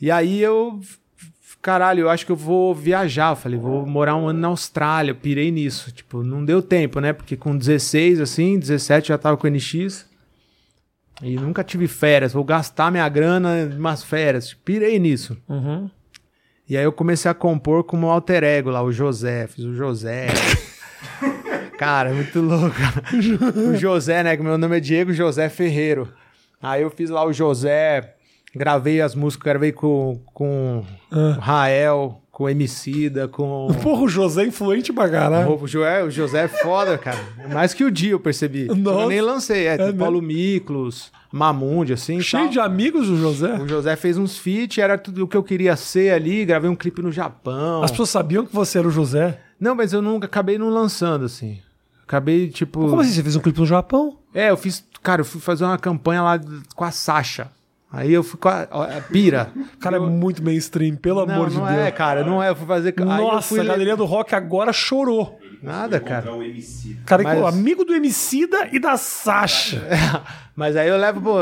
E 0.00 0.10
aí 0.10 0.42
eu. 0.42 0.80
Caralho, 1.62 2.00
eu 2.00 2.10
acho 2.10 2.26
que 2.26 2.32
eu 2.32 2.36
vou 2.36 2.74
viajar. 2.74 3.30
Eu 3.30 3.36
falei, 3.36 3.58
vou 3.58 3.86
morar 3.86 4.16
um 4.16 4.28
ano 4.28 4.40
na 4.40 4.48
Austrália. 4.48 5.12
Eu 5.12 5.16
pirei 5.16 5.50
nisso. 5.50 5.92
Tipo, 5.92 6.22
não 6.22 6.44
deu 6.44 6.60
tempo, 6.60 7.00
né? 7.00 7.12
Porque 7.12 7.36
com 7.36 7.56
16, 7.56 8.20
assim, 8.20 8.58
17 8.58 9.08
já 9.08 9.18
tava 9.18 9.36
com 9.36 9.46
o 9.46 9.50
NX. 9.50 10.09
E 11.22 11.36
nunca 11.36 11.62
tive 11.64 11.86
férias. 11.86 12.32
Vou 12.32 12.44
gastar 12.44 12.90
minha 12.90 13.08
grana 13.08 13.60
em 13.60 13.76
umas 13.76 14.02
férias. 14.02 14.54
Pirei 14.54 14.98
nisso. 14.98 15.36
Uhum. 15.48 15.90
E 16.68 16.76
aí 16.76 16.84
eu 16.84 16.92
comecei 16.92 17.30
a 17.30 17.34
compor 17.34 17.84
como 17.84 18.06
um 18.06 18.10
alter 18.10 18.42
ego 18.44 18.70
lá, 18.70 18.82
o 18.82 18.92
José. 18.92 19.46
Fiz 19.46 19.64
o 19.64 19.74
José. 19.74 20.28
Cara, 21.78 22.12
muito 22.12 22.40
louco. 22.40 22.76
o 23.70 23.76
José, 23.76 24.22
né? 24.22 24.36
Que 24.36 24.42
meu 24.42 24.56
nome 24.58 24.76
é 24.76 24.80
Diego 24.80 25.12
José 25.12 25.48
Ferreiro. 25.48 26.08
Aí 26.62 26.82
eu 26.82 26.90
fiz 26.90 27.08
lá 27.08 27.24
o 27.24 27.32
José, 27.32 28.14
gravei 28.54 29.00
as 29.00 29.14
músicas, 29.14 29.44
gravei 29.44 29.72
com, 29.72 30.20
com 30.34 30.84
Ah. 31.10 31.36
o 31.38 31.40
Rael, 31.40 32.22
com 32.40 32.44
o 32.44 32.48
Emicida, 32.48 33.28
com... 33.28 33.68
Porra, 33.82 34.00
o 34.00 34.08
José 34.08 34.44
é 34.44 34.46
influente 34.46 34.94
pra 34.94 35.10
caralho. 35.10 35.62
O 35.62 35.66
Joé, 35.66 36.02
o 36.02 36.10
José 36.10 36.44
é 36.44 36.48
foda, 36.48 36.96
cara. 36.96 37.18
Mais 37.52 37.74
que 37.74 37.84
o 37.84 37.90
Dia, 37.90 38.12
eu 38.12 38.18
percebi. 38.18 38.64
Nossa. 38.64 39.00
Eu 39.02 39.08
nem 39.10 39.20
lancei. 39.20 39.66
É, 39.66 39.76
tem 39.76 39.86
mesmo? 39.88 39.98
Paulo 39.98 40.22
Miklos, 40.22 41.12
Mamundi, 41.30 41.92
assim. 41.92 42.18
Cheio 42.22 42.44
tal. 42.44 42.52
de 42.52 42.58
amigos 42.58 43.10
o 43.10 43.16
José. 43.18 43.58
O 43.60 43.68
José 43.68 43.94
fez 43.94 44.16
uns 44.16 44.38
feats, 44.38 44.78
era 44.78 44.96
tudo 44.96 45.24
o 45.24 45.28
que 45.28 45.36
eu 45.36 45.42
queria 45.42 45.76
ser 45.76 46.14
ali. 46.14 46.46
Gravei 46.46 46.70
um 46.70 46.74
clipe 46.74 47.02
no 47.02 47.12
Japão. 47.12 47.82
As 47.82 47.90
pessoas 47.90 48.08
sabiam 48.08 48.46
que 48.46 48.54
você 48.54 48.78
era 48.78 48.88
o 48.88 48.90
José. 48.90 49.38
Não, 49.60 49.74
mas 49.74 49.92
eu 49.92 50.00
nunca 50.00 50.24
acabei 50.24 50.56
não 50.56 50.70
lançando, 50.70 51.26
assim. 51.26 51.58
Acabei, 52.04 52.48
tipo. 52.48 52.80
Como 52.80 53.02
assim? 53.02 53.12
Você 53.12 53.22
fez 53.22 53.36
um 53.36 53.40
clipe 53.40 53.60
no 53.60 53.66
Japão? 53.66 54.16
É, 54.32 54.48
eu 54.48 54.56
fiz. 54.56 54.82
Cara, 55.02 55.20
eu 55.20 55.26
fui 55.26 55.42
fazer 55.42 55.64
uma 55.64 55.76
campanha 55.76 56.22
lá 56.22 56.40
com 56.74 56.84
a 56.84 56.90
Sasha. 56.90 57.50
Aí 57.92 58.12
eu 58.12 58.22
fui 58.22 58.38
com 58.38 58.48
a, 58.48 58.62
a 58.62 59.00
Pira. 59.10 59.50
O 59.74 59.78
cara 59.78 59.96
é 59.96 60.00
muito 60.00 60.42
mainstream, 60.44 60.94
pelo 60.96 61.26
Não, 61.26 61.34
amor 61.34 61.50
de 61.50 61.56
não 61.56 61.66
Deus. 61.66 61.78
é, 61.78 61.90
cara, 61.90 62.22
não 62.24 62.40
é. 62.42 62.50
Eu 62.50 62.54
fui 62.56 62.66
fazer. 62.66 62.94
eu 62.96 63.04
Nossa, 63.04 63.48
fui 63.48 63.58
a 63.58 63.62
le- 63.62 63.68
galeria 63.68 63.96
do 63.96 64.04
rock 64.04 64.32
agora 64.34 64.72
chorou. 64.72 65.38
Nada, 65.62 66.00
cara. 66.00 66.32
o 66.32 66.42
MC. 66.42 66.96
Cara, 67.06 67.22
Mas- 67.22 67.44
amigo 67.54 67.84
do 67.84 67.94
Emicida 67.94 68.68
e 68.72 68.78
da 68.78 68.96
Sasha. 68.96 69.82
Mas 70.56 70.76
aí 70.76 70.88
eu 70.88 70.98
levo, 70.98 71.22
pô, 71.22 71.38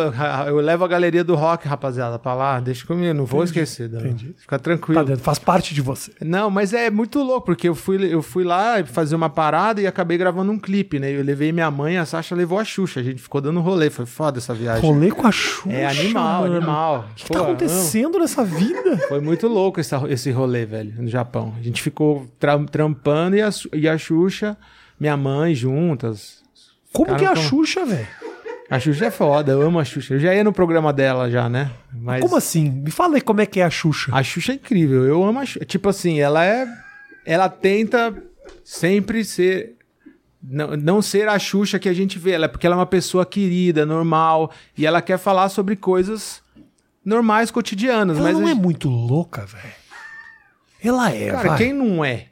eu 0.47 0.57
levo 0.61 0.85
a 0.85 0.89
galeria 0.89 1.25
do 1.25 1.35
rock, 1.35 1.67
rapaziada, 1.67 2.21
pra 2.21 2.35
lá. 2.35 2.61
Deixa 2.61 2.87
comigo, 2.87 3.13
não 3.13 3.25
vou 3.25 3.43
esquecer. 3.43 3.89
Dani. 3.89 4.11
entendi. 4.11 4.35
Fica 4.39 4.57
Tá 4.57 4.63
tranquilo. 4.63 5.05
dentro, 5.05 5.25
faz 5.25 5.41
parte 5.41 5.75
de 5.75 5.81
você. 5.83 6.13
Não, 6.21 6.49
mas 6.51 6.73
é 6.73 6.89
muito 6.89 7.19
louco, 7.21 7.47
porque 7.47 7.69
eu 7.69 7.75
fui, 7.75 7.97
eu 8.15 8.23
fui 8.23 8.45
lá 8.45 8.85
fazer 8.85 9.17
uma 9.17 9.29
parada 9.29 9.81
e 9.81 9.89
acabei 9.89 10.17
gravando 10.17 10.53
um 10.53 10.59
clipe, 10.59 11.01
né? 11.01 11.11
Eu 11.11 11.25
levei 11.25 11.51
minha 11.51 11.69
mãe, 11.69 11.99
a 11.99 12.05
Sasha 12.07 12.37
levou 12.37 12.61
a 12.61 12.65
Xuxa. 12.65 13.01
A 13.01 13.03
gente 13.03 13.21
ficou 13.21 13.41
dando 13.41 13.61
rolê. 13.61 13.91
Foi 13.91 14.07
foda 14.07 14.39
essa 14.39 14.55
viagem. 14.55 14.89
Rolê 14.89 15.11
com 15.11 15.27
a 15.27 15.33
Xuxa. 15.33 15.69
É 15.73 15.85
animal, 15.87 16.43
mano. 16.43 16.57
animal. 16.59 17.09
O 17.11 17.15
que, 17.17 17.25
que 17.25 17.33
tá 17.33 17.41
acontecendo 17.41 18.21
nessa 18.21 18.45
vida? 18.45 18.99
Foi 19.09 19.21
muito 19.21 19.49
louco 19.49 19.81
esse, 19.81 19.97
esse 20.11 20.31
rolê, 20.31 20.65
velho, 20.65 20.95
no 20.97 21.09
Japão. 21.09 21.55
A 21.59 21.63
gente 21.63 21.83
ficou 21.83 22.29
tra- 22.39 22.59
trampando 22.71 23.35
e 23.35 23.43
a, 23.43 23.49
e 23.73 23.89
a 23.89 23.99
Xuxa, 23.99 24.08
minha 24.99 25.17
mãe 25.17 25.55
juntas. 25.55 26.43
Como 26.93 27.15
que 27.17 27.25
é 27.25 27.29
a 27.29 27.35
tão- 27.35 27.43
Xuxa, 27.43 27.85
velho? 27.85 28.07
A 28.71 28.79
Xuxa 28.79 29.07
é 29.07 29.11
foda, 29.11 29.53
eu 29.53 29.63
amo 29.63 29.79
a 29.79 29.85
Xuxa. 29.85 30.15
Eu 30.15 30.19
já 30.19 30.35
ia 30.35 30.45
no 30.45 30.53
programa 30.53 30.93
dela 30.93 31.31
já, 31.31 31.49
né? 31.49 31.71
Mas 31.93 32.21
Como 32.23 32.37
assim? 32.37 32.69
Me 32.71 32.91
fala 32.91 33.15
aí 33.17 33.21
como 33.23 33.41
é 33.41 33.47
que 33.47 33.61
é 33.61 33.65
a 33.65 33.71
Xuxa. 33.71 34.11
a 34.15 34.23
Xuxa 34.23 34.53
é 34.53 34.55
incrível. 34.57 35.05
Eu 35.07 35.25
amo 35.25 35.39
a 35.39 35.45
Xuxa. 35.47 35.65
Tipo 35.65 35.89
assim, 35.89 36.21
ela 36.21 36.45
é. 36.45 36.67
Ela 37.25 37.49
tenta 37.49 38.15
sempre 38.65 39.25
ser. 39.25 39.75
Não, 40.43 40.77
não 40.77 41.03
ser 41.03 41.29
a 41.29 41.39
Xuxa 41.39 41.79
que 41.79 41.89
a 41.89 41.95
gente 41.95 42.19
vê. 42.19 42.33
Ela 42.33 42.45
é 42.45 42.49
porque 42.49 42.67
ela 42.67 42.77
é 42.77 42.79
uma 42.79 42.87
pessoa 42.87 43.25
querida, 43.25 43.87
normal. 43.87 44.53
E 44.77 44.87
ela 44.87 45.01
quer 45.01 45.19
falar 45.19 45.49
sobre 45.49 45.75
coisas 45.75 46.43
normais, 47.05 47.51
cotidianas. 47.51 48.19
Ela 48.19 48.29
mas 48.29 48.39
não 48.39 48.47
a 48.47 48.51
é 48.51 48.55
gente- 48.55 48.63
muito 48.63 48.89
louca, 48.91 49.47
velho. 49.47 49.75
Ela 50.83 51.11
é, 51.13 51.31
Cara, 51.31 51.49
vai. 51.49 51.59
quem 51.59 51.73
não 51.73 52.05
é? 52.05 52.27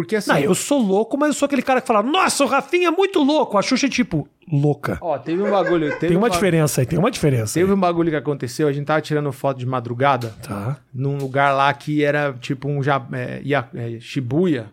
Porque 0.00 0.16
assim. 0.16 0.30
Não, 0.30 0.38
eu 0.38 0.54
sou 0.54 0.78
louco, 0.80 1.16
mas 1.18 1.28
eu 1.28 1.34
sou 1.34 1.46
aquele 1.46 1.62
cara 1.62 1.80
que 1.80 1.86
fala, 1.86 2.02
nossa, 2.02 2.44
o 2.44 2.46
Rafinha 2.46 2.88
é 2.88 2.90
muito 2.90 3.22
louco. 3.22 3.56
A 3.58 3.62
Xuxa 3.62 3.86
é 3.86 3.88
tipo, 3.88 4.28
louca. 4.50 4.98
Ó, 5.00 5.18
teve 5.18 5.42
um 5.42 5.50
bagulho. 5.50 5.88
Teve 5.92 6.08
Tem 6.08 6.16
uma 6.16 6.26
um 6.28 6.30
diferença 6.30 6.80
aí, 6.80 6.86
tem 6.86 6.98
uma 6.98 7.10
diferença. 7.10 7.54
Teve 7.54 7.70
aí. 7.70 7.76
um 7.76 7.80
bagulho 7.80 8.10
que 8.10 8.16
aconteceu, 8.16 8.68
a 8.68 8.72
gente 8.72 8.86
tava 8.86 9.00
tirando 9.00 9.30
foto 9.32 9.58
de 9.58 9.66
madrugada 9.66 10.34
Tá. 10.42 10.78
num 10.94 11.16
lugar 11.18 11.52
lá 11.54 11.72
que 11.72 12.02
era 12.04 12.32
tipo 12.40 12.68
um 12.68 12.82
ja- 12.82 13.06
é, 13.12 13.40
Ia- 13.44 13.68
é, 13.74 13.98
Shibuya 14.00 14.70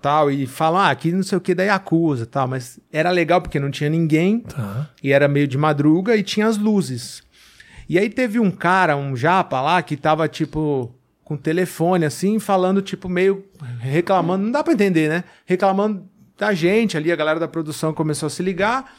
tal, 0.00 0.30
e 0.30 0.46
falam, 0.46 0.80
ah, 0.80 0.90
aqui 0.90 1.12
não 1.12 1.22
sei 1.22 1.36
o 1.38 1.40
que 1.40 1.54
da 1.54 1.62
Yakuza 1.64 2.24
tal, 2.26 2.48
mas 2.48 2.80
era 2.92 3.10
legal 3.10 3.40
porque 3.40 3.60
não 3.60 3.70
tinha 3.70 3.90
ninguém 3.90 4.40
Tá. 4.40 4.88
e 5.02 5.12
era 5.12 5.28
meio 5.28 5.46
de 5.46 5.56
madruga 5.58 6.16
e 6.16 6.22
tinha 6.22 6.46
as 6.46 6.56
luzes. 6.56 7.22
E 7.88 7.98
aí 7.98 8.08
teve 8.08 8.40
um 8.40 8.50
cara, 8.50 8.96
um 8.96 9.14
japa 9.14 9.60
lá, 9.60 9.82
que 9.82 9.96
tava 9.96 10.26
tipo 10.28 10.92
com 11.24 11.34
o 11.34 11.38
telefone 11.38 12.04
assim, 12.04 12.38
falando 12.38 12.82
tipo 12.82 13.08
meio 13.08 13.44
reclamando, 13.78 14.44
não 14.44 14.50
dá 14.50 14.62
pra 14.62 14.72
entender, 14.72 15.08
né? 15.08 15.24
Reclamando 15.46 16.04
da 16.36 16.52
gente 16.52 16.96
ali, 16.96 17.12
a 17.12 17.16
galera 17.16 17.38
da 17.38 17.48
produção 17.48 17.94
começou 17.94 18.26
a 18.26 18.30
se 18.30 18.42
ligar. 18.42 18.92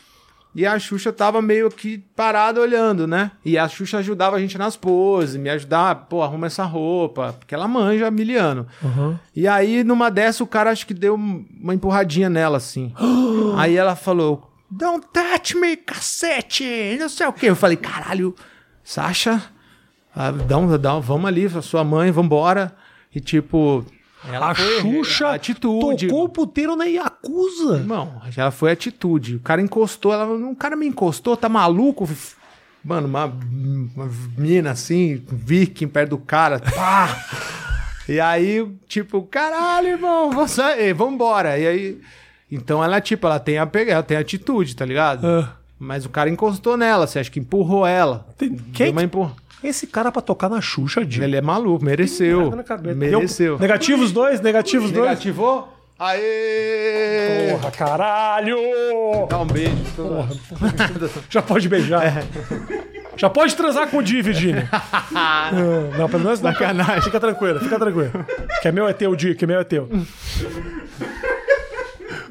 E 0.55 0.67
a 0.67 0.77
Xuxa 0.77 1.11
tava 1.11 1.41
meio 1.41 1.69
que 1.71 1.97
parada 2.15 2.61
olhando, 2.61 3.07
né? 3.07 3.31
E 3.43 3.57
a 3.57 3.67
Xuxa 3.67 3.97
ajudava 3.97 4.35
a 4.35 4.39
gente 4.39 4.55
nas 4.55 4.77
poses, 4.77 5.35
me 5.35 5.49
ajudava, 5.49 6.01
pô, 6.01 6.21
arruma 6.21 6.45
essa 6.45 6.63
roupa, 6.63 7.33
porque 7.33 7.55
ela 7.55 7.67
manja 7.67 8.11
miliano. 8.11 8.67
Uhum. 8.81 9.17
E 9.35 9.47
aí, 9.47 9.83
numa 9.83 10.11
dessa, 10.11 10.43
o 10.43 10.47
cara 10.47 10.69
acho 10.69 10.85
que 10.85 10.93
deu 10.93 11.15
uma 11.15 11.73
empurradinha 11.73 12.29
nela, 12.29 12.57
assim. 12.57 12.93
aí 13.57 13.75
ela 13.75 13.95
falou: 13.95 14.53
Don't 14.69 15.07
touch 15.11 15.57
me, 15.57 15.75
cacete! 15.75 16.97
Não 16.99 17.09
sei 17.09 17.25
o 17.25 17.33
quê. 17.33 17.47
Eu 17.47 17.55
falei, 17.55 17.77
caralho, 17.77 18.35
Sasha, 18.83 19.41
ah, 20.15 20.31
dá 20.31 20.57
um, 20.57 20.77
dá 20.77 20.95
um- 20.95 21.01
vamos 21.01 21.25
ali, 21.25 21.47
sua 21.61 21.83
mãe, 21.83 22.11
vambora. 22.11 22.73
E 23.13 23.19
tipo. 23.19 23.85
ela 24.31 24.51
a 24.51 24.55
foi- 24.55 24.81
Xuxa 24.81 25.29
atitude. 25.29 26.07
tocou 26.07 26.25
o 26.25 26.29
puteiro 26.29 26.75
na 26.75 26.85
Yakuza. 26.85 27.77
Irmão, 27.77 28.21
ela 28.35 28.51
foi 28.51 28.71
atitude. 28.71 29.35
O 29.35 29.39
cara 29.39 29.61
encostou, 29.61 30.13
ela, 30.13 30.25
um 30.25 30.55
cara 30.55 30.75
me 30.75 30.87
encostou, 30.87 31.35
tá 31.37 31.47
maluco? 31.49 32.07
Mano, 32.83 33.07
uma, 33.07 33.25
uma 33.25 34.09
menina 34.37 34.71
assim, 34.71 35.23
viking 35.29 35.87
perto 35.87 36.09
do 36.11 36.17
cara, 36.17 36.59
pá! 36.59 37.15
e 38.09 38.19
aí, 38.19 38.67
tipo, 38.87 39.21
caralho, 39.23 39.87
irmão, 39.87 40.31
vamos 40.31 40.51
vambora. 40.93 41.57
E 41.57 41.65
aí, 41.65 42.01
então 42.51 42.83
ela, 42.83 42.99
tipo, 42.99 43.25
ela 43.25 43.39
tem 43.39 43.57
a 43.57 43.65
ela 43.91 44.03
tem 44.03 44.17
atitude, 44.17 44.75
tá 44.75 44.83
ligado? 44.85 45.25
Ah. 45.25 45.62
Mas 45.83 46.05
o 46.05 46.09
cara 46.09 46.29
encostou 46.29 46.77
nela, 46.77 47.05
você 47.05 47.19
acha 47.19 47.29
que 47.29 47.39
empurrou 47.41 47.85
ela? 47.85 48.25
Tem- 48.37 48.55
Quem? 48.73 48.91
uma 48.91 49.03
empurra. 49.03 49.33
Esse 49.61 49.85
cara 49.85 50.11
pra 50.13 50.21
tocar 50.21 50.49
na 50.49 50.61
Xuxa, 50.61 51.03
Diego. 51.03 51.25
Ele 51.25 51.35
é 51.35 51.41
maluco, 51.41 51.83
mereceu. 51.83 52.51
Mereceu. 52.95 53.57
Deu- 53.57 53.59
Negativos 53.59 54.11
dois, 54.13 54.39
negativos 54.39 54.91
dois. 54.91 55.05
Negativou? 55.09 55.73
Aê! 55.99 57.49
Porra, 57.51 57.71
caralho! 57.71 58.57
Dá 59.29 59.39
um 59.39 59.45
beijo. 59.45 59.75
Já 61.29 61.41
pode 61.41 61.67
beijar. 61.69 62.23
Já 63.15 63.29
pode 63.29 63.55
transar 63.55 63.87
com 63.89 63.97
o 63.97 64.03
Di, 64.03 64.21
Virginia. 64.21 64.69
É, 64.71 65.95
não, 65.99 66.09
pelo 66.09 66.23
menos 66.23 66.41
não. 66.41 66.51
Fica 67.01 67.19
tranquilo, 67.19 67.59
fica 67.59 67.77
tranquilo. 67.77 68.11
Que 68.61 68.67
é 68.69 68.71
meu 68.71 68.87
é 68.87 68.93
teu, 68.93 69.15
Di, 69.15 69.35
que 69.35 69.43
é 69.45 69.47
meu 69.47 69.59
é 69.59 69.63
teu. 69.63 69.87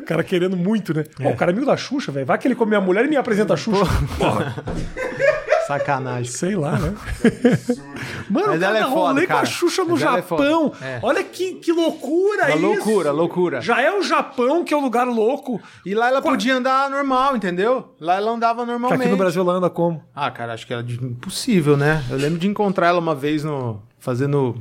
O 0.03 0.05
cara 0.07 0.22
querendo 0.24 0.57
muito, 0.57 0.92
né? 0.94 1.05
Ó, 1.24 1.28
o 1.30 1.36
cara 1.36 1.50
é 1.50 1.53
amigo 1.53 1.66
da 1.66 1.76
Xuxa, 1.76 2.11
velho. 2.12 2.26
Vai 2.26 2.36
que 2.38 2.46
ele 2.48 2.55
come 2.55 2.70
minha 2.70 2.80
mulher 2.80 3.05
e 3.05 3.09
me 3.09 3.16
apresenta 3.16 3.55
a 3.55 3.57
Xuxa. 3.57 3.84
Porra, 4.18 4.55
Sacanagem. 5.66 6.30
sei 6.32 6.57
lá, 6.57 6.76
né? 6.78 6.92
Mano, 8.28 8.48
Mas 8.48 8.61
cara 8.61 8.78
ela 8.78 8.78
é 8.78 8.82
foda, 8.82 8.94
rolê 8.94 9.26
com 9.26 9.36
a. 9.36 9.44
Xuxa 9.44 9.84
no 9.84 9.90
Mas 9.92 10.00
é 10.03 10.05
Japão. 10.05 10.72
foda. 10.72 10.76
É. 10.84 10.98
Olha 11.03 11.22
que, 11.22 11.55
que 11.55 11.72
loucura 11.72 12.46
Uma 12.46 12.50
isso. 12.57 12.61
loucura, 12.66 13.12
loucura. 13.12 13.61
Já 13.61 13.80
é 13.80 13.96
o 13.96 14.03
Japão, 14.03 14.64
que 14.64 14.74
é 14.74 14.76
um 14.76 14.80
lugar 14.82 15.07
louco. 15.07 15.61
E 15.86 15.94
lá 15.94 16.09
ela 16.09 16.20
podia 16.20 16.57
andar 16.57 16.90
normal, 16.90 17.36
entendeu? 17.36 17.94
Lá 18.00 18.16
ela 18.16 18.32
andava 18.32 18.62
Que 18.64 18.70
normalmente. 18.70 19.00
aqui 19.03 19.11
no 19.11 19.16
Brasil 19.16 19.42
ela 19.42 19.53
anda 19.55 19.70
como? 19.70 20.03
Ah, 20.14 20.30
cara, 20.30 20.53
acho 20.53 20.66
que 20.66 20.72
era 20.72 20.82
de- 20.82 20.94
impossível, 21.03 21.76
né? 21.76 22.05
Eu 22.11 22.16
lembro 22.16 22.38
de 22.38 22.48
encontrar 22.48 22.88
ela 22.88 22.98
uma 22.98 23.14
vez 23.14 23.44
no. 23.44 23.80
fazendo. 23.98 24.61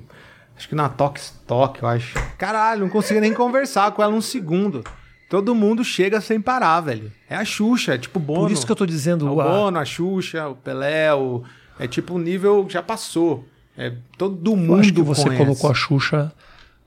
Acho 0.55 0.69
que 0.69 0.75
na 0.75 0.87
Tox 0.87 1.33
Talk, 1.47 1.81
eu 1.81 1.87
acho. 1.89 2.13
Caralho, 2.37 2.81
não 2.81 2.89
conseguia 2.89 3.21
nem 3.21 3.33
conversar 3.33 3.91
com 3.91 4.03
ela 4.03 4.13
um 4.13 4.21
segundo. 4.21 4.83
Todo 5.31 5.55
mundo 5.55 5.81
chega 5.81 6.19
sem 6.19 6.41
parar, 6.41 6.81
velho. 6.81 7.09
É 7.29 7.37
a 7.37 7.45
Xuxa, 7.45 7.93
é 7.93 7.97
tipo 7.97 8.19
Bono. 8.19 8.41
Por 8.41 8.51
isso 8.51 8.65
que 8.65 8.71
eu 8.73 8.75
tô 8.75 8.85
dizendo. 8.85 9.33
O 9.33 9.39
a- 9.39 9.45
Bono, 9.45 9.79
a 9.79 9.85
Xuxa, 9.85 10.45
o 10.49 10.55
Pelé, 10.55 11.13
o... 11.13 11.41
é 11.79 11.87
tipo 11.87 12.15
o 12.15 12.19
nível 12.19 12.65
já 12.69 12.83
passou. 12.83 13.45
É 13.77 13.93
todo 14.17 14.51
Eu 14.51 14.57
mundo 14.57 14.81
acho 14.81 14.93
que 14.93 15.01
você 15.01 15.23
conhece. 15.23 15.41
colocou 15.45 15.71
a 15.71 15.73
Xuxa 15.73 16.33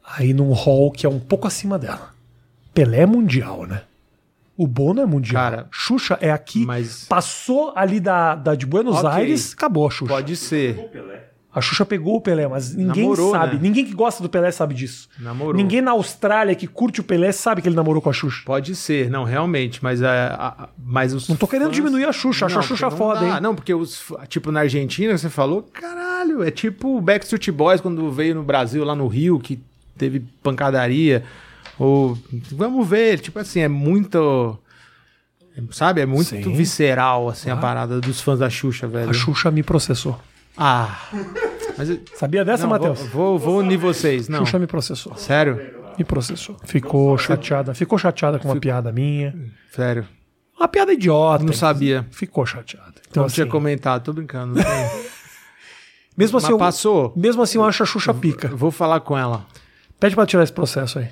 aí 0.06 0.34
num 0.34 0.52
hall 0.52 0.90
que 0.92 1.06
é 1.06 1.08
um 1.08 1.18
pouco 1.18 1.46
acima 1.46 1.78
dela. 1.78 2.10
Pelé 2.74 3.00
é 3.00 3.06
mundial, 3.06 3.64
né? 3.66 3.80
O 4.58 4.66
Bono 4.66 5.00
é 5.00 5.06
mundial. 5.06 5.42
Cara, 5.42 5.66
Xuxa 5.72 6.18
é 6.20 6.30
aqui. 6.30 6.66
mas- 6.66 7.06
Passou 7.08 7.72
ali 7.74 7.98
da, 7.98 8.34
da 8.34 8.54
de 8.54 8.66
Buenos 8.66 8.96
Ok. 8.98 9.08
Aires, 9.08 9.54
acabou 9.54 9.86
a 9.88 9.90
Xuxa. 9.90 10.12
Pode 10.12 10.36
ser. 10.36 10.90
A 11.54 11.60
Xuxa 11.60 11.86
pegou 11.86 12.16
o 12.16 12.20
Pelé, 12.20 12.48
mas 12.48 12.74
ninguém 12.74 13.04
Namorou, 13.04 13.30
sabe. 13.30 13.54
né? 13.54 13.60
Ninguém 13.62 13.84
que 13.84 13.94
gosta 13.94 14.20
do 14.22 14.28
Pelé 14.28 14.50
sabe 14.50 14.74
disso. 14.74 15.08
Namorou. 15.20 15.54
Ninguém 15.54 15.80
na 15.80 15.92
Austrália 15.92 16.52
que 16.56 16.66
curte 16.66 17.00
o 17.00 17.04
Pelé 17.04 17.30
sabe 17.30 17.62
que 17.62 17.68
ele 17.68 17.76
namorou 17.76 18.02
com 18.02 18.10
a 18.10 18.12
Xuxa. 18.12 18.42
Pode 18.44 18.74
ser, 18.74 19.08
não, 19.08 19.22
realmente, 19.22 19.78
mas, 19.82 20.02
é, 20.02 20.06
a, 20.06 20.54
a- 20.64 20.68
mas 20.84 21.14
os 21.14 21.28
Não 21.28 21.36
tô 21.36 21.46
querendo 21.46 21.66
fãs- 21.68 21.76
diminuir 21.76 22.04
a 22.06 22.12
Xuxa, 22.12 22.46
acho 22.46 22.58
a 22.58 22.62
Xuxa 22.62 22.90
foda, 22.90 23.20
dá. 23.20 23.26
hein? 23.36 23.40
Não, 23.40 23.54
porque 23.54 23.72
os, 23.72 24.02
tipo, 24.28 24.50
na 24.50 24.60
Argentina, 24.60 25.16
você 25.16 25.30
falou, 25.30 25.62
caralho, 25.62 26.42
é 26.42 26.50
tipo 26.50 26.96
o 26.96 27.00
Backstreet 27.00 27.48
Boys 27.52 27.80
quando 27.80 28.10
veio 28.10 28.34
no 28.34 28.42
Brasil, 28.42 28.84
lá 28.84 28.96
no 28.96 29.06
Rio, 29.06 29.38
que 29.38 29.62
teve 29.96 30.20
pancadaria, 30.42 31.22
ou, 31.78 32.18
vamos 32.50 32.88
ver, 32.88 33.20
tipo 33.20 33.38
assim, 33.38 33.60
é 33.60 33.68
muito, 33.68 34.58
sabe, 35.70 36.00
é 36.00 36.06
muito 36.06 36.30
Sim. 36.30 36.52
visceral, 36.52 37.28
assim, 37.28 37.48
a 37.50 37.56
parada 37.56 38.00
dos 38.00 38.20
fãs 38.20 38.40
da 38.40 38.50
Xuxa, 38.50 38.88
velho. 38.88 39.10
A 39.10 39.12
Xuxa 39.14 39.50
me 39.52 39.62
processou. 39.62 40.18
Ah, 40.56 40.98
mas... 41.76 41.90
eu- 41.90 42.00
Sabia 42.14 42.44
dessa, 42.44 42.66
Matheus? 42.66 43.00
vou, 43.00 43.38
vou, 43.38 43.38
vou 43.38 43.58
unir 43.58 43.76
vocês, 43.76 44.28
não, 44.28 44.40
Xuxa 44.44 44.58
me 44.58 44.66
processou. 44.66 45.16
sério, 45.16 45.60
Me 45.98 46.04
processou. 46.04 46.56
Ficou 46.64 47.16
chateada. 47.18 47.74
Ficou 47.74 47.98
chateada 47.98 48.38
com 48.38 48.48
uma 48.48 48.56
piada 48.60 48.92
minha. 48.92 49.34
sério, 49.72 50.06
Uma 50.58 50.68
piada 50.68 50.92
idiota. 50.92 51.42
não 51.44 51.52
sabia. 51.52 52.06
Ficou 52.10 52.44
chateada. 52.46 52.94
Então, 53.10 53.22
Não 53.24 53.30
tinha 53.30 53.44
assim, 53.44 53.50
comentado, 53.50 54.02
tô 54.04 54.12
brincando. 54.12 54.54
mesmo 56.16 56.38
assim, 56.38 56.46
Mas 56.46 56.50
eu, 56.52 56.58
passou. 56.58 57.12
mesmo 57.16 57.42
assim, 57.42 57.58
eu 57.58 57.64
acho 57.64 57.82
a 57.82 57.86
Xuxa 57.86 58.12
pica. 58.14 58.48
Vou 58.48 58.70
falar 58.70 59.00
com 59.00 59.16
ela. 59.16 59.46
Pede 60.00 60.14
pra 60.14 60.26
tirar 60.26 60.42
esse 60.42 60.52
processo 60.52 60.98
aí. 60.98 61.08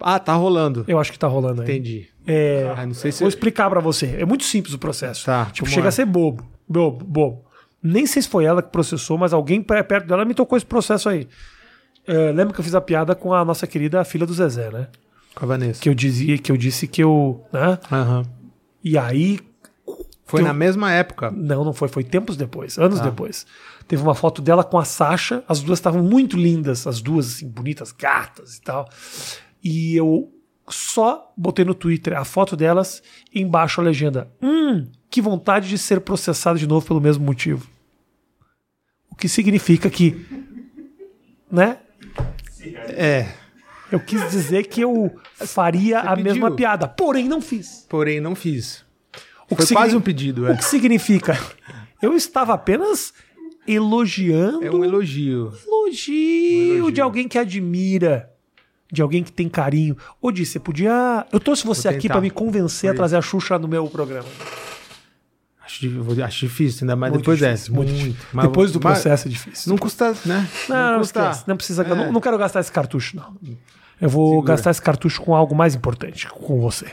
Ah, 0.00 0.18
tá 0.18 0.32
rolando. 0.34 0.84
Eu 0.88 0.98
acho 0.98 1.12
que 1.12 1.18
tá 1.18 1.26
rolando 1.28 1.62
aí. 1.62 1.68
Entendi. 1.68 2.08
É, 2.26 2.72
Ah, 2.76 2.84
não 2.86 2.94
sei 2.94 3.12
se. 3.12 3.20
Vou 3.20 3.28
explicar 3.28 3.68
pra 3.70 3.80
você. 3.80 4.16
É 4.18 4.24
muito 4.24 4.44
simples 4.44 4.74
o 4.74 4.78
processo. 4.78 5.24
Tá, 5.26 5.46
tipo, 5.52 5.68
chega 5.68 5.86
é? 5.86 5.90
a 5.90 5.92
ser 5.92 6.04
bobo. 6.06 6.44
Bobo, 6.68 7.04
bobo. 7.04 7.44
Nem 7.82 8.06
sei 8.06 8.22
se 8.22 8.28
foi 8.28 8.44
ela 8.44 8.62
que 8.62 8.70
processou, 8.70 9.18
mas 9.18 9.32
alguém 9.32 9.62
perto 9.62 10.06
dela 10.06 10.24
me 10.24 10.34
tocou 10.34 10.56
esse 10.56 10.66
processo 10.66 11.08
aí. 11.08 11.26
É, 12.06 12.32
lembra 12.32 12.52
que 12.54 12.60
eu 12.60 12.64
fiz 12.64 12.74
a 12.74 12.80
piada 12.80 13.14
com 13.14 13.32
a 13.34 13.44
nossa 13.44 13.66
querida 13.66 14.04
filha 14.04 14.26
do 14.26 14.34
Zezé, 14.34 14.70
né? 14.70 14.88
Com 15.34 15.44
a 15.44 15.48
Vanessa. 15.48 15.80
Que 15.80 15.88
eu 15.88 15.94
dizia, 15.94 16.36
que 16.38 16.50
eu 16.52 16.56
disse 16.56 16.86
que 16.86 17.02
eu, 17.02 17.44
né? 17.52 17.78
Aham. 17.90 18.24
E 18.84 18.98
aí 18.98 19.38
Foi 20.24 20.42
na 20.42 20.52
mesma 20.54 20.90
época. 20.92 21.30
Não, 21.30 21.62
não 21.64 21.72
foi. 21.74 21.88
Foi 21.88 22.02
tempos 22.02 22.36
depois, 22.36 22.78
anos 22.78 22.98
Tá. 22.98 23.04
depois. 23.04 23.46
Teve 23.86 24.02
uma 24.02 24.14
foto 24.14 24.40
dela 24.40 24.64
com 24.64 24.78
a 24.78 24.84
Sasha. 24.84 25.44
As 25.48 25.60
duas 25.60 25.78
estavam 25.78 26.02
muito 26.02 26.36
lindas, 26.36 26.86
as 26.86 27.00
duas, 27.02 27.26
assim, 27.34 27.48
bonitas, 27.48 27.92
gatas 27.92 28.56
e 28.56 28.60
tal. 28.62 28.88
E 29.62 29.94
eu 29.96 30.32
só 30.68 31.32
botei 31.36 31.64
no 31.64 31.74
Twitter 31.74 32.16
a 32.16 32.24
foto 32.24 32.56
delas 32.56 33.02
e 33.34 33.40
embaixo 33.42 33.80
a 33.80 33.84
legenda. 33.84 34.30
Hum, 34.42 34.86
que 35.10 35.20
vontade 35.20 35.68
de 35.68 35.76
ser 35.76 36.00
processado 36.00 36.58
de 36.58 36.66
novo 36.66 36.86
pelo 36.86 37.00
mesmo 37.00 37.24
motivo. 37.24 37.68
O 39.22 39.24
que 39.24 39.28
significa 39.28 39.88
que, 39.88 40.20
né? 41.48 41.76
É. 42.88 43.28
Eu 43.92 44.00
quis 44.00 44.28
dizer 44.32 44.64
que 44.66 44.80
eu 44.80 45.14
faria 45.46 46.00
a 46.00 46.16
pediu. 46.16 46.24
mesma 46.24 46.50
piada, 46.50 46.88
porém 46.88 47.28
não 47.28 47.40
fiz. 47.40 47.86
Porém, 47.88 48.18
não 48.20 48.34
fiz. 48.34 48.84
O 49.48 49.54
Foi 49.54 49.64
que 49.64 49.74
quase 49.74 49.94
um 49.94 50.00
pedido, 50.00 50.42
O 50.42 50.48
é. 50.48 50.56
que 50.56 50.64
significa? 50.64 51.38
Eu 52.02 52.16
estava 52.16 52.52
apenas 52.52 53.14
elogiando 53.64 54.64
É 54.64 54.70
um 54.72 54.84
elogio. 54.84 55.52
elogio, 55.68 56.74
elogio. 56.78 56.90
de 56.90 57.00
alguém 57.00 57.28
que 57.28 57.38
admira, 57.38 58.28
de 58.90 59.02
alguém 59.02 59.22
que 59.22 59.30
tem 59.30 59.48
carinho. 59.48 59.96
Ô, 60.20 60.32
Di, 60.32 60.44
você 60.44 60.58
podia. 60.58 61.24
Eu 61.30 61.38
trouxe 61.38 61.64
você 61.64 61.86
aqui 61.86 62.08
pra 62.08 62.20
me 62.20 62.28
convencer 62.28 62.90
a 62.90 62.92
Foi. 62.92 62.96
trazer 62.96 63.16
a 63.18 63.22
Xuxa 63.22 63.56
no 63.56 63.68
meu 63.68 63.86
programa. 63.86 64.26
Acho, 65.72 66.22
acho 66.22 66.38
difícil, 66.46 66.84
ainda 66.84 66.96
mais 66.96 67.12
Muito 67.12 67.22
depois 67.22 67.38
difícil, 67.38 67.56
dessa. 67.56 67.72
muito 67.72 67.88
Muito. 67.90 68.04
difícil. 68.04 68.26
Mas- 68.32 68.46
Depois 68.46 68.72
do 68.72 68.80
mas 68.82 68.92
processo 69.00 69.28
é 69.28 69.30
difícil. 69.30 69.70
Não 69.70 69.78
custa, 69.78 70.14
né? 70.26 70.48
Não, 70.68 70.92
não, 70.92 70.98
custa. 70.98 71.20
esquece. 71.20 71.44
Não 71.48 71.56
precisa. 71.56 71.82
É. 71.82 71.88
Não, 71.94 72.12
não 72.12 72.20
quero 72.20 72.36
gastar 72.38 72.60
esse 72.60 72.72
cartucho, 72.72 73.16
não. 73.16 73.34
Eu 74.00 74.08
vou 74.08 74.30
Segura. 74.30 74.48
gastar 74.54 74.70
esse 74.72 74.82
cartucho 74.82 75.22
com 75.22 75.34
algo 75.34 75.54
mais 75.54 75.74
importante, 75.74 76.28
com 76.28 76.60
você. 76.60 76.86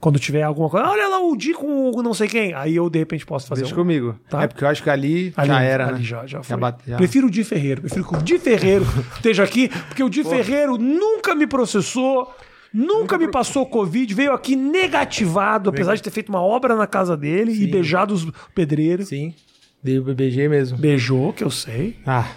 Quando 0.00 0.16
tiver 0.20 0.42
alguma 0.44 0.70
coisa. 0.70 0.86
Olha 0.86 1.08
lá 1.08 1.20
o 1.20 1.36
Di 1.36 1.52
com 1.52 1.90
o 1.90 2.02
não 2.04 2.14
sei 2.14 2.28
quem. 2.28 2.54
Aí 2.54 2.76
eu, 2.76 2.88
de 2.88 3.00
repente, 3.00 3.26
posso 3.26 3.48
fazer 3.48 3.62
Deixa 3.62 3.74
um. 3.74 3.78
comigo. 3.78 4.14
Tá. 4.30 4.44
É 4.44 4.46
porque 4.46 4.62
eu 4.62 4.68
acho 4.68 4.80
que 4.80 4.88
ali, 4.88 5.32
Ali, 5.36 5.48
já 5.48 5.60
era, 5.60 5.86
ali 5.88 5.98
né? 5.98 6.04
já, 6.04 6.24
já 6.24 6.40
foi. 6.42 6.56
bate- 6.56 6.88
já- 6.88 6.96
Prefiro 6.96 7.26
o 7.26 7.30
Di 7.30 7.42
Ferreiro. 7.42 7.80
Prefiro 7.80 8.04
que 8.06 8.14
o 8.16 8.22
Di 8.22 8.38
Ferreiro 8.38 8.86
esteja 9.16 9.42
aqui, 9.42 9.68
porque 9.88 10.02
o 10.04 10.08
Di 10.08 10.22
Ferreiro 10.22 10.78
nunca 10.78 11.34
me 11.34 11.48
processou, 11.48 12.32
nunca, 12.72 13.16
me 13.18 13.30
passou 13.30 13.64
Covid, 13.66 14.12
veio 14.14 14.32
aqui 14.32 14.56
negativado, 14.56 15.70
apesar 15.70 15.94
de 15.94 16.02
ter 16.02 16.10
feito 16.10 16.28
uma 16.28 16.40
obra 16.42 16.74
na 16.76 16.86
casa 16.86 17.16
dele 17.16 17.52
e 17.52 17.66
beijado 17.66 18.12
os 18.14 18.26
pedreiros. 18.54 19.08
Sim. 19.08 19.34
Dei 19.82 19.98
o 19.98 20.02
BBG 20.02 20.48
mesmo. 20.48 20.76
Beijou, 20.78 21.32
que 21.32 21.44
eu 21.44 21.50
sei. 21.50 21.96
Ah, 22.06 22.28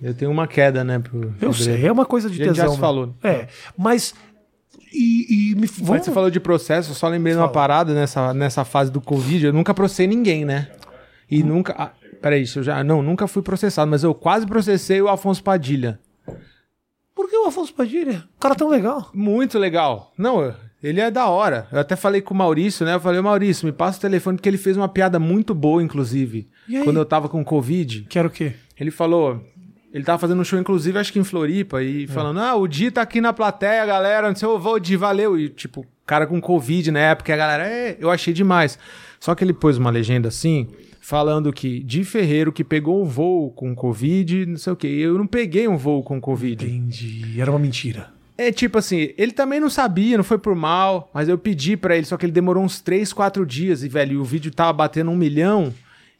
eu 0.00 0.14
tenho 0.14 0.30
uma 0.30 0.46
queda, 0.46 0.84
né? 0.84 0.98
Pro 0.98 1.34
Eu 1.40 1.52
sei, 1.52 1.84
é 1.86 1.90
uma 1.92 2.06
coisa 2.06 2.30
de 2.30 2.40
A 2.42 2.46
gente 2.46 2.56
já 2.56 2.62
tesão. 2.64 2.74
se 2.76 2.80
né? 2.80 2.86
falou. 2.86 3.14
É, 3.22 3.48
mas. 3.76 4.14
E, 4.92 5.50
e 5.50 5.54
me. 5.56 5.62
Mas 5.62 5.78
Vamos, 5.80 6.04
você 6.04 6.12
falou 6.12 6.30
de 6.30 6.38
processo, 6.38 6.92
eu 6.92 6.94
só 6.94 7.08
lembrei 7.08 7.32
de 7.32 7.38
uma 7.38 7.48
Fala. 7.48 7.52
parada 7.54 7.94
nessa, 7.94 8.32
nessa 8.32 8.64
fase 8.64 8.92
do 8.92 9.00
Covid. 9.00 9.46
Eu 9.46 9.52
nunca 9.52 9.74
processei 9.74 10.06
ninguém, 10.06 10.44
né? 10.44 10.68
E 11.28 11.42
Hum. 11.42 11.46
nunca. 11.46 11.74
Ah, 11.76 11.90
peraí, 12.22 12.42
isso 12.42 12.60
eu 12.60 12.62
já. 12.62 12.84
Não, 12.84 13.02
nunca 13.02 13.26
fui 13.26 13.42
processado, 13.42 13.90
mas 13.90 14.04
eu 14.04 14.14
quase 14.14 14.46
processei 14.46 15.02
o 15.02 15.08
Afonso 15.08 15.42
Padilha. 15.42 15.98
Por 17.24 17.30
que 17.30 17.36
o 17.38 17.46
Afonso 17.46 17.72
Padilha? 17.72 18.22
O 18.36 18.38
cara 18.38 18.52
é 18.52 18.58
tão 18.58 18.68
legal. 18.68 19.08
Muito 19.14 19.58
legal. 19.58 20.12
Não, 20.18 20.54
ele 20.82 21.00
é 21.00 21.10
da 21.10 21.26
hora. 21.26 21.66
Eu 21.72 21.78
até 21.80 21.96
falei 21.96 22.20
com 22.20 22.34
o 22.34 22.36
Maurício, 22.36 22.84
né? 22.84 22.92
Eu 22.96 23.00
falei, 23.00 23.18
Maurício, 23.22 23.64
me 23.64 23.72
passa 23.72 23.96
o 23.96 24.00
telefone, 24.02 24.36
porque 24.36 24.46
ele 24.46 24.58
fez 24.58 24.76
uma 24.76 24.90
piada 24.90 25.18
muito 25.18 25.54
boa, 25.54 25.82
inclusive. 25.82 26.46
Quando 26.84 26.98
eu 26.98 27.04
tava 27.06 27.26
com 27.26 27.42
Covid. 27.42 28.04
Quero 28.10 28.28
o 28.28 28.30
quê? 28.30 28.52
Ele 28.78 28.90
falou. 28.90 29.42
Ele 29.90 30.04
tava 30.04 30.18
fazendo 30.18 30.38
um 30.38 30.44
show, 30.44 30.58
inclusive, 30.58 30.98
acho 30.98 31.14
que 31.14 31.18
em 31.18 31.24
Floripa, 31.24 31.80
É. 31.80 31.84
e 31.84 32.06
falando: 32.06 32.40
Ah, 32.40 32.54
o 32.56 32.68
Di 32.68 32.90
tá 32.90 33.00
aqui 33.00 33.22
na 33.22 33.32
plateia, 33.32 33.86
galera. 33.86 34.28
Não 34.28 34.36
sei, 34.36 34.46
eu 34.46 34.58
vou, 34.58 34.78
Di, 34.78 34.94
valeu. 34.94 35.38
E, 35.38 35.48
tipo, 35.48 35.86
cara 36.04 36.26
com 36.26 36.38
Covid 36.42 36.90
na 36.90 36.98
época, 37.00 37.32
e 37.32 37.32
a 37.32 37.36
galera, 37.38 37.66
é, 37.66 37.96
eu 37.98 38.10
achei 38.10 38.34
demais. 38.34 38.78
Só 39.18 39.34
que 39.34 39.42
ele 39.42 39.54
pôs 39.54 39.78
uma 39.78 39.88
legenda 39.88 40.28
assim, 40.28 40.68
falando 41.06 41.52
que 41.52 41.80
Di 41.80 42.02
Ferreiro 42.02 42.50
que 42.50 42.64
pegou 42.64 43.02
um 43.02 43.04
voo 43.04 43.50
com 43.50 43.74
Covid, 43.74 44.46
não 44.46 44.56
sei 44.56 44.72
o 44.72 44.76
quê. 44.76 44.88
E 44.88 45.00
eu 45.02 45.18
não 45.18 45.26
peguei 45.26 45.68
um 45.68 45.76
voo 45.76 46.02
com 46.02 46.18
Covid. 46.18 46.64
Entendi. 46.64 47.38
Era 47.38 47.50
uma 47.50 47.58
mentira. 47.58 48.08
É 48.38 48.50
tipo 48.50 48.78
assim, 48.78 49.10
ele 49.18 49.30
também 49.32 49.60
não 49.60 49.68
sabia, 49.68 50.16
não 50.16 50.24
foi 50.24 50.38
por 50.38 50.56
mal, 50.56 51.10
mas 51.12 51.28
eu 51.28 51.36
pedi 51.36 51.76
pra 51.76 51.94
ele, 51.94 52.06
só 52.06 52.16
que 52.16 52.24
ele 52.24 52.32
demorou 52.32 52.64
uns 52.64 52.80
3, 52.80 53.12
4 53.12 53.44
dias 53.44 53.82
e, 53.84 53.88
velho, 53.88 54.18
o 54.20 54.24
vídeo 54.24 54.50
tava 54.50 54.72
batendo 54.72 55.10
um 55.10 55.16
milhão 55.16 55.72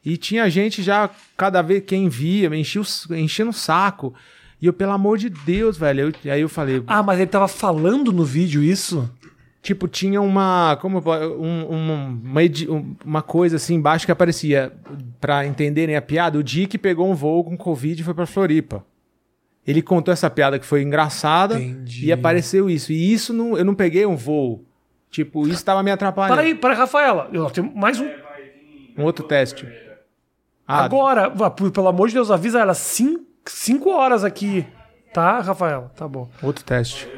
e 0.04 0.18
tinha 0.18 0.48
gente 0.50 0.82
já, 0.82 1.08
cada 1.36 1.62
vez 1.62 1.82
quem 1.86 2.08
via, 2.10 2.50
me 2.50 2.60
enchia 2.60 2.82
o- 2.82 3.14
enchendo 3.14 3.50
o 3.50 3.54
saco. 3.54 4.12
E 4.60 4.66
eu, 4.66 4.72
pelo 4.72 4.92
amor 4.92 5.16
de 5.16 5.30
Deus, 5.30 5.76
velho, 5.78 6.12
eu- 6.24 6.32
aí 6.32 6.40
eu 6.42 6.48
falei, 6.48 6.82
Ah, 6.86 7.02
mas 7.02 7.18
ele 7.18 7.26
tava 7.30 7.48
falando 7.48 8.12
no 8.12 8.22
vídeo 8.24 8.62
isso? 8.62 9.10
Tipo, 9.64 9.88
tinha 9.88 10.20
uma, 10.20 10.76
como 10.80 10.98
um- 10.98 11.72
um- 11.72 12.10
uma, 12.22 12.40
um- 12.68 12.96
uma 13.04 13.22
coisa 13.22 13.56
assim 13.56 13.74
embaixo 13.76 14.04
que 14.04 14.12
aparecia, 14.12 14.70
pra 15.18 15.46
entenderem 15.46 15.96
a 15.96 16.02
piada, 16.02 16.38
o 16.38 16.42
Dick 16.44 16.76
pegou 16.76 17.10
um 17.10 17.14
voo 17.14 17.42
com 17.42 17.56
Covid 17.56 18.00
e 18.00 18.04
foi 18.04 18.12
pra 18.12 18.26
Floripa. 18.26 18.84
Ele 19.66 19.80
contou 19.80 20.12
essa 20.12 20.28
piada 20.28 20.58
que 20.58 20.66
foi 20.66 20.82
engraçada 20.82 21.58
Entendi. 21.58 22.04
e 22.06 22.12
apareceu 22.12 22.68
isso. 22.68 22.92
E 22.92 23.10
isso 23.12 23.32
não, 23.32 23.56
eu 23.56 23.64
não 23.64 23.74
peguei 23.74 24.04
um 24.04 24.14
voo. 24.14 24.62
Tipo, 25.10 25.48
isso 25.48 25.64
tava 25.64 25.82
me 25.82 25.90
atrapalhando. 25.90 26.36
Peraí, 26.36 26.54
peraí, 26.54 26.76
Rafaela. 26.76 27.30
Eu 27.32 27.48
tenho 27.50 27.74
mais 27.74 27.98
um. 27.98 28.06
Um 28.98 29.04
outro 29.04 29.24
teste. 29.24 29.66
Ah, 30.68 30.84
Agora, 30.84 31.30
pelo 31.72 31.88
amor 31.88 32.08
de 32.08 32.14
Deus, 32.14 32.30
avisa 32.30 32.60
ela. 32.60 32.74
Cinco, 32.74 33.24
cinco 33.46 33.90
horas 33.90 34.22
aqui. 34.24 34.66
Tá, 35.14 35.40
Rafaela? 35.40 35.90
Tá 35.96 36.06
bom. 36.06 36.28
outro 36.42 36.62
teste. 36.64 37.08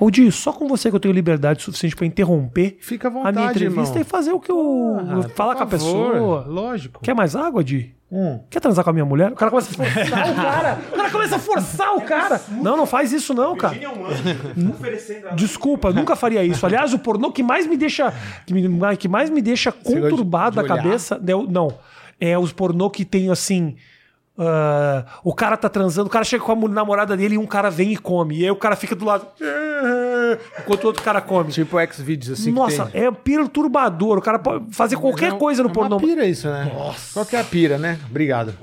Ô, 0.00 0.10
Di, 0.10 0.30
só 0.30 0.52
com 0.52 0.68
você 0.68 0.90
que 0.90 0.96
eu 0.96 1.00
tenho 1.00 1.12
liberdade 1.14 1.62
suficiente 1.62 1.96
pra 1.96 2.06
interromper 2.06 2.76
Fica 2.80 3.08
à 3.08 3.10
a 3.10 3.12
vontade, 3.14 3.36
minha 3.36 3.50
entrevista 3.50 3.80
irmão. 3.98 4.00
e 4.00 4.04
fazer 4.04 4.32
o 4.32 4.38
que 4.40 4.50
eu. 4.50 4.96
Ah, 5.00 5.28
falar 5.34 5.56
com 5.56 5.64
a 5.64 5.66
favor. 5.66 5.70
pessoa. 6.12 6.44
Lógico. 6.46 7.00
Quer 7.02 7.14
mais 7.14 7.34
água, 7.34 7.64
Di? 7.64 7.94
Hum. 8.10 8.40
Quer 8.48 8.60
transar 8.60 8.82
com 8.84 8.90
a 8.90 8.92
minha 8.92 9.04
mulher? 9.04 9.32
O 9.32 9.34
cara 9.34 9.50
começa 9.50 9.70
a 9.70 9.74
forçar 9.84 10.30
o 10.30 10.34
cara. 10.34 10.78
O 10.92 10.96
cara 10.96 11.10
começa 11.10 11.36
a 11.36 11.38
forçar 11.38 11.94
o 11.96 12.00
cara. 12.02 12.40
Não, 12.62 12.76
não 12.76 12.86
faz 12.86 13.12
isso 13.12 13.34
não, 13.34 13.54
cara. 13.56 13.76
É 13.76 13.88
um 13.88 14.06
a 14.06 15.34
Desculpa, 15.34 15.92
nunca 15.92 16.16
faria 16.16 16.42
isso. 16.44 16.64
Aliás, 16.64 16.94
o 16.94 16.98
pornô 16.98 17.30
que 17.32 17.42
mais 17.42 17.66
me 17.66 17.76
deixa 17.76 18.12
que, 18.46 18.54
me- 18.54 18.96
que 18.96 19.08
mais 19.08 19.28
me 19.30 19.42
deixa 19.42 19.70
conturbado 19.72 20.56
da 20.56 20.64
cabeça, 20.64 21.20
não, 21.22 21.42
não, 21.42 21.74
é 22.20 22.38
os 22.38 22.52
pornô 22.52 22.88
que 22.88 23.04
tem 23.04 23.30
assim, 23.30 23.76
ah, 24.38 25.04
o 25.24 25.34
cara 25.34 25.56
tá 25.56 25.68
transando, 25.68 26.06
o 26.06 26.10
cara 26.10 26.24
chega 26.24 26.44
com 26.44 26.52
a 26.52 26.68
namorada 26.68 27.16
dele 27.16 27.34
e 27.34 27.38
um 27.38 27.46
cara 27.46 27.70
vem 27.70 27.92
e 27.92 27.96
come. 27.96 28.38
E 28.38 28.44
aí 28.44 28.50
o 28.50 28.56
cara 28.56 28.76
fica 28.76 28.94
do 28.94 29.04
lado 29.04 29.26
"Ah", 29.42 30.38
enquanto 30.60 30.84
o 30.84 30.86
outro 30.88 31.02
cara 31.02 31.20
come. 31.20 31.50
Tipo 31.52 31.78
X-Videos, 31.78 32.38
assim 32.40 32.52
Nossa, 32.52 32.86
que 32.86 32.92
tem. 32.92 33.04
é 33.06 33.10
perturbador. 33.10 34.18
O 34.18 34.22
cara 34.22 34.38
pode 34.38 34.66
fazer 34.74 34.96
qualquer 34.96 35.30
Não, 35.32 35.38
coisa 35.38 35.62
no 35.62 35.70
é 35.70 35.72
pornô. 35.72 35.96
uma 35.96 36.06
pira 36.06 36.26
isso, 36.26 36.48
né? 36.48 36.70
Nossa. 36.72 37.12
Qual 37.14 37.26
que 37.26 37.36
é 37.36 37.40
a 37.40 37.44
pira, 37.44 37.78
né? 37.78 37.98
Obrigado. 38.08 38.54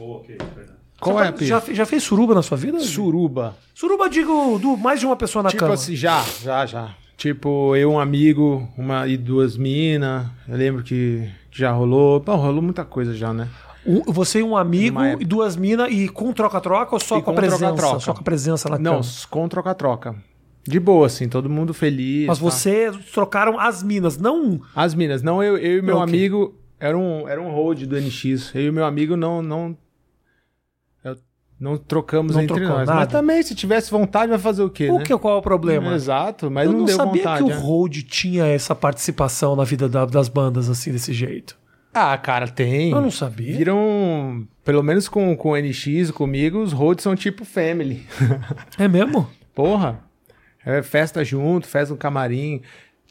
Qual 0.99 1.21
é 1.21 1.27
a 1.27 1.31
pira? 1.31 1.45
Já, 1.47 1.73
já 1.73 1.85
fez 1.85 2.03
suruba 2.03 2.33
na 2.33 2.41
sua 2.41 2.57
vida? 2.57 2.79
Suruba. 2.79 3.55
Suruba, 3.73 4.09
digo, 4.09 4.57
do 4.59 4.77
mais 4.77 4.99
de 4.99 5.05
uma 5.05 5.15
pessoa 5.15 5.43
na 5.43 5.49
Tipo 5.49 5.59
cama. 5.61 5.73
assim, 5.73 5.95
já, 5.95 6.23
já, 6.41 6.65
já. 6.65 6.89
Tipo, 7.17 7.75
eu, 7.75 7.91
um 7.91 7.99
amigo, 7.99 8.67
uma 8.77 9.07
e 9.07 9.15
duas 9.17 9.55
minas. 9.57 10.25
Eu 10.47 10.57
lembro 10.57 10.83
que 10.83 11.29
já 11.51 11.71
rolou. 11.71 12.19
Pô, 12.21 12.35
rolou 12.35 12.61
muita 12.61 12.83
coisa 12.83 13.13
já, 13.13 13.33
né? 13.33 13.47
Um- 13.85 14.01
você 14.11 14.39
e 14.39 14.43
um 14.43 14.57
amigo 14.57 14.99
época. 15.01 15.23
e 15.23 15.25
duas 15.25 15.55
minas 15.55 15.89
e 15.91 16.07
com 16.09 16.33
troca-troca 16.33 16.95
ou 16.95 16.99
só 16.99 17.17
E 17.19 17.21
com 17.21 17.31
a 17.31 17.33
com 17.33 17.39
presença? 17.39 17.57
troca-troca. 17.73 17.99
Só 17.99 18.13
com 18.13 18.19
a 18.19 18.23
presença 18.23 18.69
na 18.69 18.79
Não, 18.79 18.91
cama. 19.01 19.03
com 19.29 19.47
troca-troca. 19.47 20.15
De 20.67 20.79
boa, 20.79 21.05
assim, 21.05 21.29
todo 21.29 21.47
mundo 21.49 21.73
feliz. 21.73 22.25
Mas 22.27 22.39
tá. 22.39 22.43
vocês 22.43 22.95
trocaram 23.13 23.59
as 23.59 23.83
minas, 23.83 24.17
não. 24.17 24.59
As 24.75 24.95
minas, 24.95 25.21
não, 25.21 25.43
eu, 25.43 25.57
eu 25.57 25.77
e 25.77 25.81
meu 25.81 25.97
Ok. 25.97 26.09
amigo. 26.09 26.55
Era 26.79 26.97
um, 26.97 27.27
era 27.29 27.39
um 27.41 27.51
hold 27.51 27.83
do 27.83 27.95
NX. 27.95 28.51
Eu 28.55 28.63
e 28.63 28.71
meu 28.71 28.83
amigo 28.85 29.15
não. 29.15 29.41
não 29.43 29.77
eu- 31.03 31.17
não 31.59 31.77
trocamos 31.77 32.35
Não 32.35 32.41
entre 32.41 32.55
trocou 32.55 32.77
nós. 32.79 32.87
nada? 32.87 32.99
Mas 33.01 33.07
também, 33.09 33.43
se 33.43 33.53
tivesse 33.55 33.91
vontade, 33.91 34.29
vai 34.29 34.39
fazer 34.39 34.63
o 34.63 34.69
quê, 34.69 34.89
O 34.89 34.97
né? 34.97 35.03
que, 35.05 35.15
qual 35.17 35.35
é 35.35 35.37
o 35.37 35.41
problema? 35.41 35.93
Exato, 35.93 36.49
mas 36.49 36.65
Eu 36.65 36.71
não, 36.73 36.79
não, 36.79 36.85
deu 36.85 36.95
sabia 36.97 37.21
vontade. 37.23 37.37
que 37.37 37.43
o 37.43 37.55
né? 37.55 37.61
Hold 37.61 37.97
tinha 38.03 38.45
essa 38.47 38.73
participação 38.75 39.55
na 39.55 39.63
vida 39.63 39.87
da- 39.87 40.05
das 40.05 40.27
bandas 40.27 40.69
assim, 40.69 40.91
desse 40.91 41.13
jeito. 41.13 41.57
Ah, 41.97 42.17
cara, 42.17 42.45
tem. 42.45 42.91
Eu 42.91 42.99
não 42.99 43.09
sabia. 43.09 43.55
Viram, 43.55 44.45
pelo 44.65 44.83
menos 44.83 45.07
com, 45.07 45.33
com 45.37 45.51
o 45.51 45.57
NX, 45.57 46.11
comigo, 46.11 46.59
os 46.59 46.73
holds 46.73 47.01
são 47.01 47.15
tipo 47.15 47.45
family. 47.45 48.05
É 48.77 48.85
mesmo? 48.85 49.29
Porra. 49.53 49.99
É 50.65 50.83
festa 50.83 51.23
junto, 51.23 51.67
festa 51.67 51.93
no 51.93 51.97
camarim. 51.97 52.61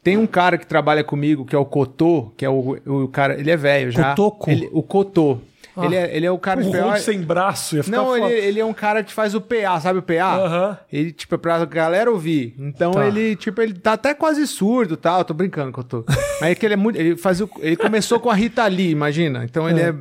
Tem 0.03 0.17
um 0.17 0.27
cara 0.27 0.55
que 0.55 0.67
trabalha 0.67 1.03
comigo, 1.03 1.45
que 1.45 1.55
é 1.55 1.57
o 1.57 1.65
Cotô, 1.65 2.31
que 2.37 2.45
é 2.45 2.49
o, 2.49 2.77
o 2.85 3.07
cara. 3.07 3.39
Ele 3.39 3.49
é 3.49 3.57
velho 3.57 3.91
já. 3.91 4.09
Cotoco? 4.11 4.51
Ele, 4.51 4.69
o 4.71 4.83
Cotô. 4.83 5.39
Ah. 5.77 5.85
Ele, 5.85 5.95
é, 5.95 6.15
ele 6.15 6.25
é 6.25 6.31
o 6.31 6.37
cara 6.37 6.61
O 6.61 6.71
que 6.71 6.77
Hold 6.77 6.97
sem 6.99 7.21
braço 7.21 7.75
ia 7.75 7.83
ficar 7.83 7.97
Não, 7.97 8.15
ele, 8.15 8.33
ele 8.33 8.59
é 8.59 8.65
um 8.65 8.73
cara 8.73 9.03
que 9.03 9.11
faz 9.13 9.35
o 9.35 9.41
PA, 9.41 9.79
sabe 9.81 9.99
o 9.99 10.01
PA? 10.01 10.35
Aham. 10.37 10.77
Ele, 10.91 11.11
tipo, 11.11 11.35
é 11.35 11.37
pra 11.37 11.65
galera 11.65 12.09
ouvir. 12.09 12.55
Então 12.57 12.91
Tá. 12.91 13.05
ele, 13.07 13.35
tipo, 13.35 13.61
ele 13.61 13.73
tá 13.73 13.93
até 13.93 14.13
quase 14.13 14.45
surdo 14.47 14.93
e 14.93 14.97
tal. 14.97 15.23
Tô 15.25 15.33
brincando 15.33 15.73
que 15.73 15.79
eu 15.79 15.83
tô. 15.83 16.03
Mas 16.39 16.51
é 16.51 16.55
que 16.55 16.65
ele 16.65 16.73
é 16.75 16.77
muito. 16.77 16.97
Ele, 16.97 17.17
faz 17.17 17.41
o, 17.41 17.49
ele 17.59 17.75
começou 17.75 18.19
com 18.19 18.29
a 18.29 18.33
Rita 18.33 18.65
Lee, 18.67 18.89
imagina. 18.91 19.43
Então 19.43 19.69
ele 19.69 19.81
É. 19.81 19.89
é, 19.89 19.95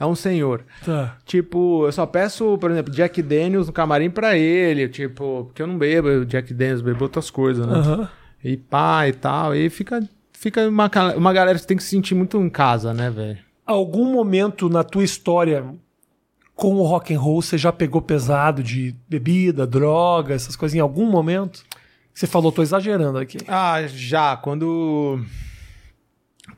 é 0.00 0.06
um 0.06 0.14
senhor. 0.14 0.62
Tá. 0.84 1.16
Tipo, 1.24 1.86
eu 1.86 1.92
só 1.92 2.06
peço, 2.06 2.56
por 2.58 2.70
exemplo, 2.70 2.92
Jack 2.92 3.20
Daniels 3.20 3.66
no 3.66 3.72
camarim 3.72 4.10
pra 4.10 4.36
ele. 4.36 4.88
Tipo, 4.88 5.46
porque 5.46 5.60
eu 5.62 5.66
não 5.66 5.76
bebo 5.76 6.08
eu 6.08 6.24
Jack 6.24 6.54
Daniels, 6.54 6.80
bebo 6.80 7.04
outras 7.04 7.28
coisas, 7.30 7.66
né? 7.66 7.74
Aham. 7.74 8.08
E 8.44 8.56
pá 8.56 9.08
e 9.08 9.12
tal. 9.12 9.52
E 9.54 9.68
fica, 9.68 10.00
fica 10.32 10.68
uma, 10.68 10.88
uma 11.16 11.32
galera 11.32 11.58
que 11.58 11.66
tem 11.66 11.76
que 11.76 11.82
se 11.82 11.90
sentir 11.90 12.14
muito 12.14 12.40
em 12.40 12.48
casa, 12.48 12.94
né, 12.94 13.10
velho? 13.10 13.38
Algum 13.68 14.10
momento 14.10 14.68
na 14.70 14.82
tua 14.82 15.04
história 15.04 15.62
com 16.54 16.74
o 16.76 16.82
rock 16.82 17.14
and 17.14 17.20
roll 17.20 17.42
você 17.42 17.58
já 17.58 17.70
pegou 17.70 18.00
pesado 18.02 18.62
de 18.62 18.96
bebida, 19.08 19.66
droga, 19.66 20.34
essas 20.34 20.56
coisas 20.56 20.74
em 20.74 20.80
algum 20.80 21.04
momento? 21.04 21.62
Você 22.14 22.26
falou, 22.26 22.50
tô 22.50 22.62
exagerando 22.62 23.18
aqui. 23.18 23.38
Ah, 23.46 23.86
já. 23.86 24.36
Quando. 24.36 25.24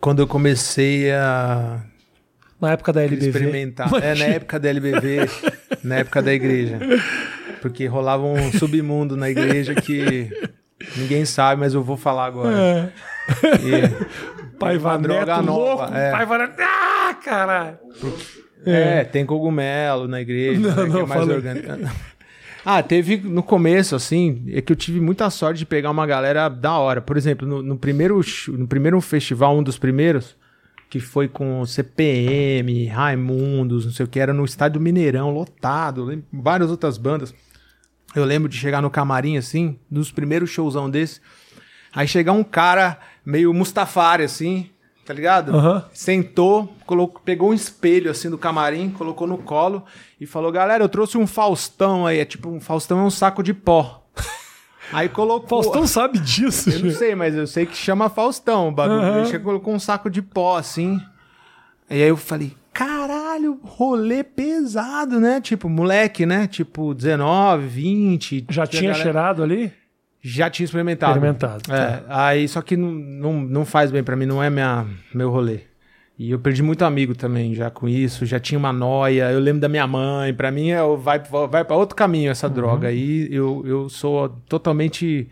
Quando 0.00 0.22
eu 0.22 0.26
comecei 0.26 1.10
a 1.12 1.82
Na 2.60 2.70
época 2.70 2.92
da 2.92 3.02
LBV. 3.02 3.26
experimentar. 3.26 3.92
É, 4.02 4.14
na 4.14 4.24
época 4.26 4.58
da 4.58 4.68
LBV, 4.70 5.28
na 5.84 5.96
época 5.96 6.22
da 6.22 6.32
igreja. 6.32 6.78
Porque 7.60 7.86
rolava 7.86 8.24
um 8.24 8.50
submundo 8.52 9.16
na 9.16 9.28
igreja 9.28 9.74
que 9.74 10.30
ninguém 10.96 11.26
sabe, 11.26 11.60
mas 11.60 11.74
eu 11.74 11.82
vou 11.82 11.96
falar 11.96 12.26
agora. 12.26 12.56
É. 12.56 12.92
E- 13.62 14.50
Pai 14.58 14.76
Uma 14.76 14.98
droga 14.98 15.40
nova, 15.40 15.84
louco. 15.86 15.94
é. 15.94 16.10
Pai 16.10 16.26
Vaneto. 16.26 16.54
Ah, 16.60 17.14
caralho. 17.24 17.78
É, 18.66 19.04
tem 19.04 19.24
cogumelo 19.24 20.06
na 20.06 20.20
igreja, 20.20 20.60
Não, 20.60 20.68
né, 20.76 20.82
que 20.84 20.88
não, 20.90 21.00
é 21.00 21.06
mais 21.06 21.20
fala. 21.22 21.32
orgânico. 21.34 21.68
Ah, 22.62 22.82
teve 22.82 23.16
no 23.16 23.42
começo, 23.42 23.96
assim, 23.96 24.44
é 24.52 24.60
que 24.60 24.70
eu 24.70 24.76
tive 24.76 25.00
muita 25.00 25.30
sorte 25.30 25.60
de 25.60 25.64
pegar 25.66 25.90
uma 25.90 26.06
galera 26.06 26.46
da 26.50 26.76
hora. 26.76 27.00
Por 27.00 27.16
exemplo, 27.16 27.48
no, 27.48 27.62
no 27.62 27.78
primeiro, 27.78 28.20
no 28.48 28.68
primeiro 28.68 29.00
festival, 29.00 29.56
um 29.56 29.62
dos 29.62 29.78
primeiros, 29.78 30.36
que 30.90 31.00
foi 31.00 31.26
com 31.26 31.64
CPM, 31.64 32.86
Raimundos, 32.86 33.86
não 33.86 33.92
sei 33.92 34.04
o 34.04 34.08
que, 34.08 34.20
era 34.20 34.34
no 34.34 34.44
estádio 34.44 34.78
Mineirão, 34.78 35.30
lotado, 35.30 36.22
várias 36.30 36.70
outras 36.70 36.98
bandas. 36.98 37.34
Eu 38.14 38.24
lembro 38.26 38.46
de 38.48 38.58
chegar 38.58 38.82
no 38.82 38.90
camarim, 38.90 39.38
assim, 39.38 39.78
nos 39.90 40.12
primeiros 40.12 40.50
showzão 40.50 40.90
desse, 40.90 41.18
aí 41.94 42.06
chegar 42.08 42.32
um 42.32 42.44
cara 42.44 42.98
meio 43.24 43.52
Mustafari, 43.52 44.24
assim, 44.24 44.70
tá 45.04 45.12
ligado? 45.14 45.54
Aham. 45.56 45.84
Sentou, 45.92 46.74
colocou, 46.86 47.20
pegou 47.24 47.50
um 47.50 47.54
espelho 47.54 48.10
assim 48.10 48.28
do 48.30 48.38
camarim, 48.38 48.90
colocou 48.90 49.26
no 49.26 49.38
colo 49.38 49.84
e 50.20 50.26
falou: 50.26 50.50
Galera, 50.52 50.84
eu 50.84 50.88
trouxe 50.88 51.18
um 51.18 51.26
Faustão 51.26 52.06
aí. 52.06 52.18
É 52.18 52.24
tipo, 52.24 52.48
um 52.48 52.60
Faustão 52.60 53.00
é 53.00 53.02
um 53.02 53.10
saco 53.10 53.42
de 53.42 53.52
pó. 53.54 54.04
Aí 54.92 55.08
colocou. 55.08 55.62
Faustão 55.62 55.86
sabe 55.86 56.18
disso. 56.18 56.68
Eu 56.68 56.80
não 56.80 56.90
sei, 56.90 57.14
mas 57.14 57.36
eu 57.36 57.46
sei 57.46 57.64
que 57.64 57.76
chama 57.76 58.08
Faustão 58.10 58.68
o 58.68 58.72
bagulho. 58.72 59.00
Aham. 59.00 59.24
Ele 59.28 59.38
colocou 59.38 59.72
um 59.72 59.78
saco 59.78 60.10
de 60.10 60.20
pó 60.20 60.56
assim. 60.56 61.00
E 61.88 61.94
aí 61.94 62.08
eu 62.08 62.16
falei: 62.16 62.56
Caralho, 62.72 63.60
rolê 63.62 64.24
pesado, 64.24 65.20
né? 65.20 65.40
Tipo, 65.40 65.68
moleque, 65.68 66.26
né? 66.26 66.48
Tipo, 66.48 66.92
19, 66.92 67.66
20. 67.68 68.46
Já 68.50 68.66
tinha 68.66 68.90
galera- 68.90 69.02
cheirado 69.02 69.42
ali? 69.44 69.72
Já 70.22 70.50
tinha 70.50 70.64
experimentado. 70.64 71.12
Experimentado, 71.12 71.62
tá. 71.62 71.76
É, 71.76 72.04
aí 72.08 72.48
só 72.48 72.60
que 72.60 72.76
não, 72.76 72.90
não, 72.90 73.32
não 73.40 73.64
faz 73.64 73.90
bem 73.90 74.02
pra 74.02 74.16
mim, 74.16 74.26
não 74.26 74.42
é 74.42 74.50
minha, 74.50 74.86
meu 75.14 75.30
rolê. 75.30 75.60
E 76.18 76.32
eu 76.32 76.38
perdi 76.38 76.62
muito 76.62 76.84
amigo 76.84 77.14
também 77.14 77.54
já 77.54 77.70
com 77.70 77.88
isso, 77.88 78.26
já 78.26 78.38
tinha 78.38 78.58
uma 78.58 78.72
noia. 78.72 79.30
Eu 79.32 79.40
lembro 79.40 79.60
da 79.60 79.70
minha 79.70 79.86
mãe, 79.86 80.34
pra 80.34 80.50
mim 80.50 80.68
é, 80.68 80.80
vai, 80.98 81.18
vai 81.18 81.64
para 81.64 81.76
outro 81.76 81.96
caminho 81.96 82.30
essa 82.30 82.46
droga. 82.46 82.88
Aí 82.88 83.26
eu, 83.32 83.62
eu 83.64 83.88
sou 83.88 84.28
totalmente. 84.46 85.28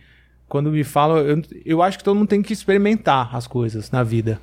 Quando 0.49 0.71
me 0.71 0.83
falam, 0.83 1.19
eu, 1.19 1.43
eu 1.63 1.83
acho 1.83 1.99
que 1.99 2.05
todo 2.05 2.17
mundo 2.17 2.29
tem 2.29 2.41
que 2.41 2.55
experimentar 2.55 3.37
as 3.37 3.47
coisas 3.47 3.91
na 3.91 4.03
vida. 4.03 4.41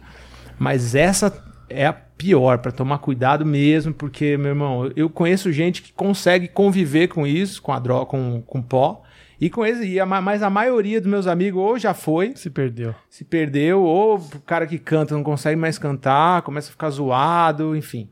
Mas 0.59 0.93
essa 0.93 1.33
é 1.67 1.87
a 1.87 1.93
pior, 1.93 2.59
pra 2.59 2.71
tomar 2.71 2.99
cuidado 2.99 3.43
mesmo, 3.43 3.91
porque, 3.91 4.37
meu 4.37 4.49
irmão, 4.49 4.91
eu 4.95 5.09
conheço 5.09 5.51
gente 5.51 5.81
que 5.81 5.91
consegue 5.93 6.47
conviver 6.47 7.07
com 7.07 7.25
isso, 7.25 7.59
com 7.59 7.73
a 7.73 7.79
droga, 7.79 8.05
com, 8.05 8.43
com 8.45 8.61
pó. 8.61 9.01
E 9.39 9.49
com 9.49 9.65
esse, 9.65 9.85
e 9.85 9.99
a, 9.99 10.05
ma- 10.05 10.21
mas 10.21 10.41
a 10.41 10.49
maioria 10.49 11.01
dos 11.01 11.09
meus 11.09 11.27
amigos 11.27 11.61
ou 11.61 11.77
já 11.77 11.93
foi, 11.93 12.33
Se 12.35 12.49
perdeu. 12.49 12.95
se 13.09 13.23
perdeu, 13.25 13.81
ou 13.83 14.17
o 14.17 14.39
cara 14.45 14.65
que 14.65 14.77
canta 14.79 15.13
não 15.13 15.23
consegue 15.23 15.55
mais 15.59 15.77
cantar, 15.77 16.41
começa 16.43 16.69
a 16.69 16.71
ficar 16.71 16.89
zoado, 16.89 17.75
enfim. 17.75 18.09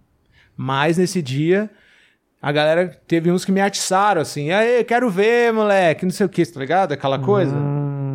Mas 0.56 0.98
nesse 0.98 1.22
dia, 1.22 1.70
a 2.42 2.52
galera 2.52 2.90
teve 3.08 3.32
uns 3.32 3.46
que 3.46 3.52
me 3.52 3.62
atiçaram, 3.62 4.22
assim, 4.22 4.52
aí, 4.52 4.84
quero 4.84 5.10
ver, 5.10 5.54
moleque, 5.54 6.04
não 6.06 6.12
sei 6.12 6.26
o 6.26 6.30
que, 6.30 6.46
tá 6.46 6.60
ligado? 6.60 6.92
Aquela 6.92 7.18
coisa. 7.18 7.56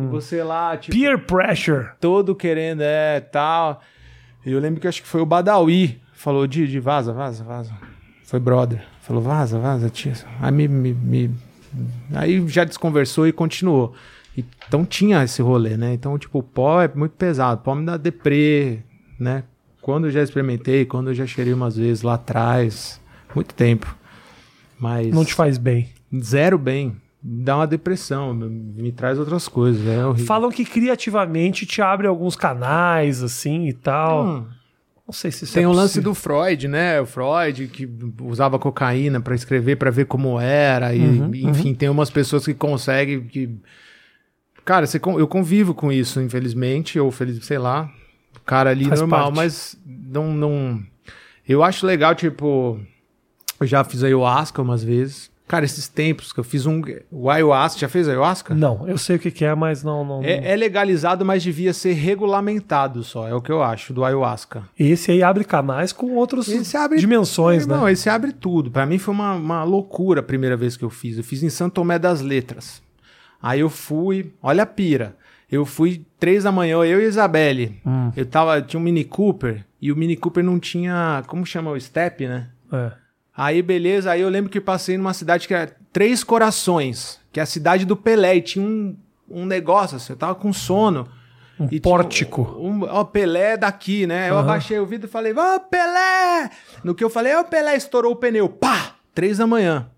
E 0.03 0.07
você 0.07 0.43
lá, 0.43 0.77
tipo, 0.77 0.95
Peer 0.95 1.17
pressure. 1.19 1.89
todo 1.99 2.35
querendo, 2.35 2.81
é, 2.81 3.19
tal. 3.19 3.81
E 4.45 4.51
eu 4.51 4.59
lembro 4.59 4.79
que 4.79 4.87
acho 4.87 5.01
que 5.01 5.07
foi 5.07 5.19
o 5.19 5.25
Badawi, 5.25 5.99
falou, 6.13 6.45
de, 6.47 6.67
de 6.67 6.79
vaza, 6.79 7.11
vaza, 7.11 7.43
vaza. 7.43 7.73
Foi 8.23 8.39
brother. 8.39 8.83
Falou, 9.01 9.21
vaza, 9.21 9.57
vaza, 9.59 9.89
tia. 9.89 10.13
Aí 10.39 10.51
me, 10.51 10.67
me, 10.67 10.93
me- 10.93 11.31
Aí 12.13 12.45
já 12.47 12.63
desconversou 12.63 13.27
e 13.27 13.31
continuou. 13.31 13.93
Então 14.67 14.85
tinha 14.85 15.23
esse 15.23 15.41
rolê, 15.41 15.75
né? 15.75 15.93
Então, 15.93 16.17
tipo, 16.17 16.39
o 16.39 16.43
pó 16.43 16.81
é 16.81 16.91
muito 16.93 17.13
pesado. 17.13 17.61
Pó 17.61 17.75
me 17.75 17.85
dá 17.85 17.97
deprê, 17.97 18.79
né? 19.19 19.43
Quando 19.81 20.05
eu 20.07 20.11
já 20.11 20.21
experimentei, 20.21 20.85
quando 20.85 21.09
eu 21.09 21.13
já 21.13 21.25
cheirei 21.25 21.53
umas 21.53 21.75
vezes 21.77 22.03
lá 22.03 22.13
atrás, 22.15 23.01
muito 23.35 23.53
tempo. 23.53 23.95
Mas 24.79 25.13
Não 25.13 25.25
te 25.25 25.33
faz 25.33 25.57
bem. 25.57 25.89
zero 26.21 26.57
bem. 26.57 26.95
Dá 27.21 27.57
uma 27.57 27.67
depressão, 27.67 28.33
me, 28.33 28.47
me 28.47 28.91
traz 28.93 29.19
outras 29.19 29.47
coisas. 29.47 29.85
É 29.85 30.05
horrível. 30.05 30.25
Falam 30.25 30.49
que 30.49 30.63
criativamente 30.63 31.65
te 31.65 31.81
abre 31.81 32.07
alguns 32.07 32.35
canais, 32.35 33.21
assim, 33.21 33.67
e 33.67 33.73
tal. 33.73 34.25
Hum. 34.25 34.45
Não 35.09 35.13
sei 35.13 35.31
se 35.31 35.43
isso 35.43 35.55
Tem 35.55 35.63
é 35.63 35.67
o 35.67 35.71
lance 35.71 35.99
do 35.99 36.13
Freud, 36.13 36.67
né? 36.67 37.01
O 37.01 37.05
Freud 37.07 37.65
que 37.69 37.89
usava 38.21 38.59
cocaína 38.59 39.19
pra 39.19 39.33
escrever, 39.33 39.75
pra 39.75 39.89
ver 39.89 40.05
como 40.05 40.39
era. 40.39 40.93
E, 40.93 40.99
Uhum, 40.99 41.31
enfim, 41.33 41.73
tem 41.73 41.89
umas 41.89 42.11
pessoas 42.11 42.45
que 42.45 42.53
conseguem. 42.53 43.21
Que... 43.21 43.49
Cara, 44.63 44.85
você 44.85 44.97
eu 44.97 45.27
convivo 45.27 45.73
com 45.73 45.91
isso, 45.91 46.21
infelizmente, 46.21 46.99
ou 46.99 47.09
feliz, 47.09 47.43
sei 47.43 47.57
lá. 47.57 47.91
O 48.35 48.41
cara 48.41 48.69
ali 48.69 48.85
Faz 48.85 48.99
normal, 48.99 49.33
parte. 49.33 49.35
mas 49.35 49.75
não, 49.83 50.31
não. 50.31 50.79
Eu 51.47 51.63
acho 51.63 51.87
legal, 51.87 52.13
tipo. 52.13 52.79
Eu 53.59 53.65
já 53.65 53.83
fiz 53.83 54.03
ayahuasca 54.03 54.61
umas 54.61 54.83
vezes. 54.83 55.31
Cara, 55.49 55.65
esses 55.65 55.87
tempos 55.87 56.31
que 56.31 56.39
eu 56.39 56.43
fiz 56.43 56.67
um. 56.67 56.79
O 57.09 57.27
ayahuasca, 57.27 57.79
já 57.79 57.89
fez 57.89 58.07
ayahuasca? 58.07 58.53
Não, 58.53 58.87
eu 58.87 58.99
sei 58.99 59.15
o 59.15 59.19
que 59.19 59.31
que 59.31 59.43
é, 59.43 59.55
mas 59.55 59.83
não... 59.83 60.05
não, 60.05 60.21
não. 60.21 60.23
É, 60.23 60.51
é 60.51 60.55
legalizado, 60.55 61.25
mas 61.25 61.41
devia 61.41 61.73
ser 61.73 61.93
regulamentado 61.93 63.03
só, 63.03 63.27
é 63.27 63.33
o 63.33 63.41
que 63.41 63.51
eu 63.51 63.63
acho, 63.63 63.91
do 63.91 64.05
ayahuasca. 64.05 64.61
Esse 64.77 65.09
aí 65.09 65.23
abre 65.23 65.43
canais 65.43 65.91
com 65.91 66.13
outras 66.13 66.45
dimensões, 66.99 67.65
Não, 67.65 67.85
né? 67.85 67.91
esse 67.91 68.07
abre 68.07 68.31
tudo. 68.31 68.69
Pra 68.69 68.85
mim 68.85 68.99
foi 68.99 69.11
uma, 69.11 69.33
uma 69.33 69.63
loucura 69.63 70.19
a 70.19 70.23
primeira 70.23 70.55
vez 70.55 70.77
que 70.77 70.85
eu 70.85 70.89
fiz. 70.91 71.17
Eu 71.17 71.23
fiz 71.23 71.41
em 71.41 71.49
Santo 71.49 71.73
Tomé 71.73 71.97
das 71.97 72.21
Letras. 72.21 72.79
Aí 73.41 73.61
eu 73.61 73.71
fui, 73.71 74.31
olha 74.43 74.61
a 74.61 74.67
pira. 74.67 75.15
Eu 75.51 75.65
fui 75.65 76.05
três 76.19 76.43
da 76.43 76.51
manhã, 76.51 76.83
eu 76.83 77.01
e 77.01 77.05
a 77.05 77.07
Isabelle. 77.07 77.81
Hum. 77.83 78.11
Eu 78.15 78.27
tava, 78.27 78.61
tinha 78.61 78.79
um 78.79 78.83
Mini 78.83 79.03
Cooper 79.03 79.65
e 79.81 79.91
o 79.91 79.95
Mini 79.95 80.15
Cooper 80.15 80.43
não 80.43 80.59
tinha, 80.59 81.23
como 81.25 81.43
chama 81.43 81.71
o 81.71 81.81
step, 81.81 82.27
né? 82.27 82.49
É. 82.71 82.91
Aí 83.41 83.61
beleza, 83.61 84.11
aí 84.11 84.19
eu 84.19 84.27
lembro 84.27 84.49
que 84.51 84.59
passei 84.59 84.97
numa 84.97 85.13
cidade 85.13 85.47
que 85.47 85.53
era 85.53 85.73
Três 85.93 86.25
Corações, 86.25 87.21
que 87.31 87.39
é 87.39 87.43
a 87.43 87.45
cidade 87.45 87.85
do 87.85 87.95
Pelé, 87.95 88.35
e 88.35 88.41
tinha 88.41 88.65
um, 88.65 88.97
um 89.29 89.45
negócio 89.45 89.95
assim, 89.95 90.11
eu 90.11 90.17
tava 90.17 90.35
com 90.35 90.51
sono. 90.51 91.07
Um 91.57 91.67
E 91.71 91.79
pórtico. 91.79 92.41
Um, 92.59 92.83
ó, 92.83 93.03
Pelé 93.05 93.55
daqui, 93.55 94.05
né? 94.05 94.29
Eu 94.29 94.33
Aham. 94.35 94.43
abaixei 94.43 94.77
o 94.77 94.85
vidro 94.85 95.07
e 95.07 95.09
falei, 95.09 95.33
ó, 95.37 95.57
Pelé! 95.59 96.49
No 96.83 96.93
que 96.93 97.01
eu 97.03 97.09
falei, 97.09 97.33
ó, 97.33 97.43
Pelé, 97.45 97.77
estourou 97.77 98.11
o 98.11 98.15
pneu. 98.17 98.49
Pá! 98.49 98.95
Três 99.15 99.37
da 99.37 99.47
manhã. 99.47 99.89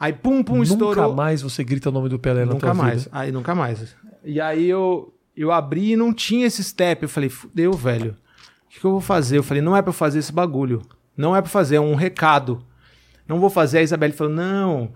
Aí, 0.00 0.12
pum, 0.14 0.42
pum, 0.42 0.54
Nunca 0.56 0.64
estourou. 0.72 1.14
mais 1.14 1.42
você 1.42 1.62
grita 1.62 1.90
o 1.90 1.92
nome 1.92 2.08
do 2.08 2.18
Pelé 2.18 2.46
na 2.46 2.52
Nunca 2.54 2.68
tua 2.68 2.74
mais. 2.74 3.04
vida. 3.04 3.10
Aí, 3.18 3.30
nunca 3.32 3.54
mais. 3.54 3.94
E 4.24 4.40
aí 4.40 4.66
eu, 4.68 5.12
eu 5.36 5.52
abri 5.52 5.92
e 5.92 5.96
não 5.96 6.12
tinha 6.12 6.46
esse 6.46 6.64
step. 6.64 7.02
Eu 7.02 7.08
falei, 7.08 7.28
fudeu, 7.28 7.72
velho. 7.74 8.16
O 8.66 8.68
que, 8.70 8.80
que 8.80 8.84
eu 8.86 8.92
vou 8.92 9.00
fazer? 9.00 9.36
Eu 9.38 9.42
falei, 9.42 9.62
não 9.62 9.76
é 9.76 9.82
pra 9.82 9.90
eu 9.90 9.94
fazer 9.94 10.18
esse 10.18 10.32
bagulho. 10.32 10.80
Não 11.16 11.34
é 11.36 11.40
pra 11.40 11.50
fazer, 11.50 11.76
é 11.76 11.80
um 11.80 11.94
recado. 11.94 12.62
Não 13.26 13.38
vou 13.38 13.50
fazer. 13.50 13.78
A 13.78 13.82
Isabelle 13.82 14.12
falou, 14.12 14.32
não. 14.32 14.90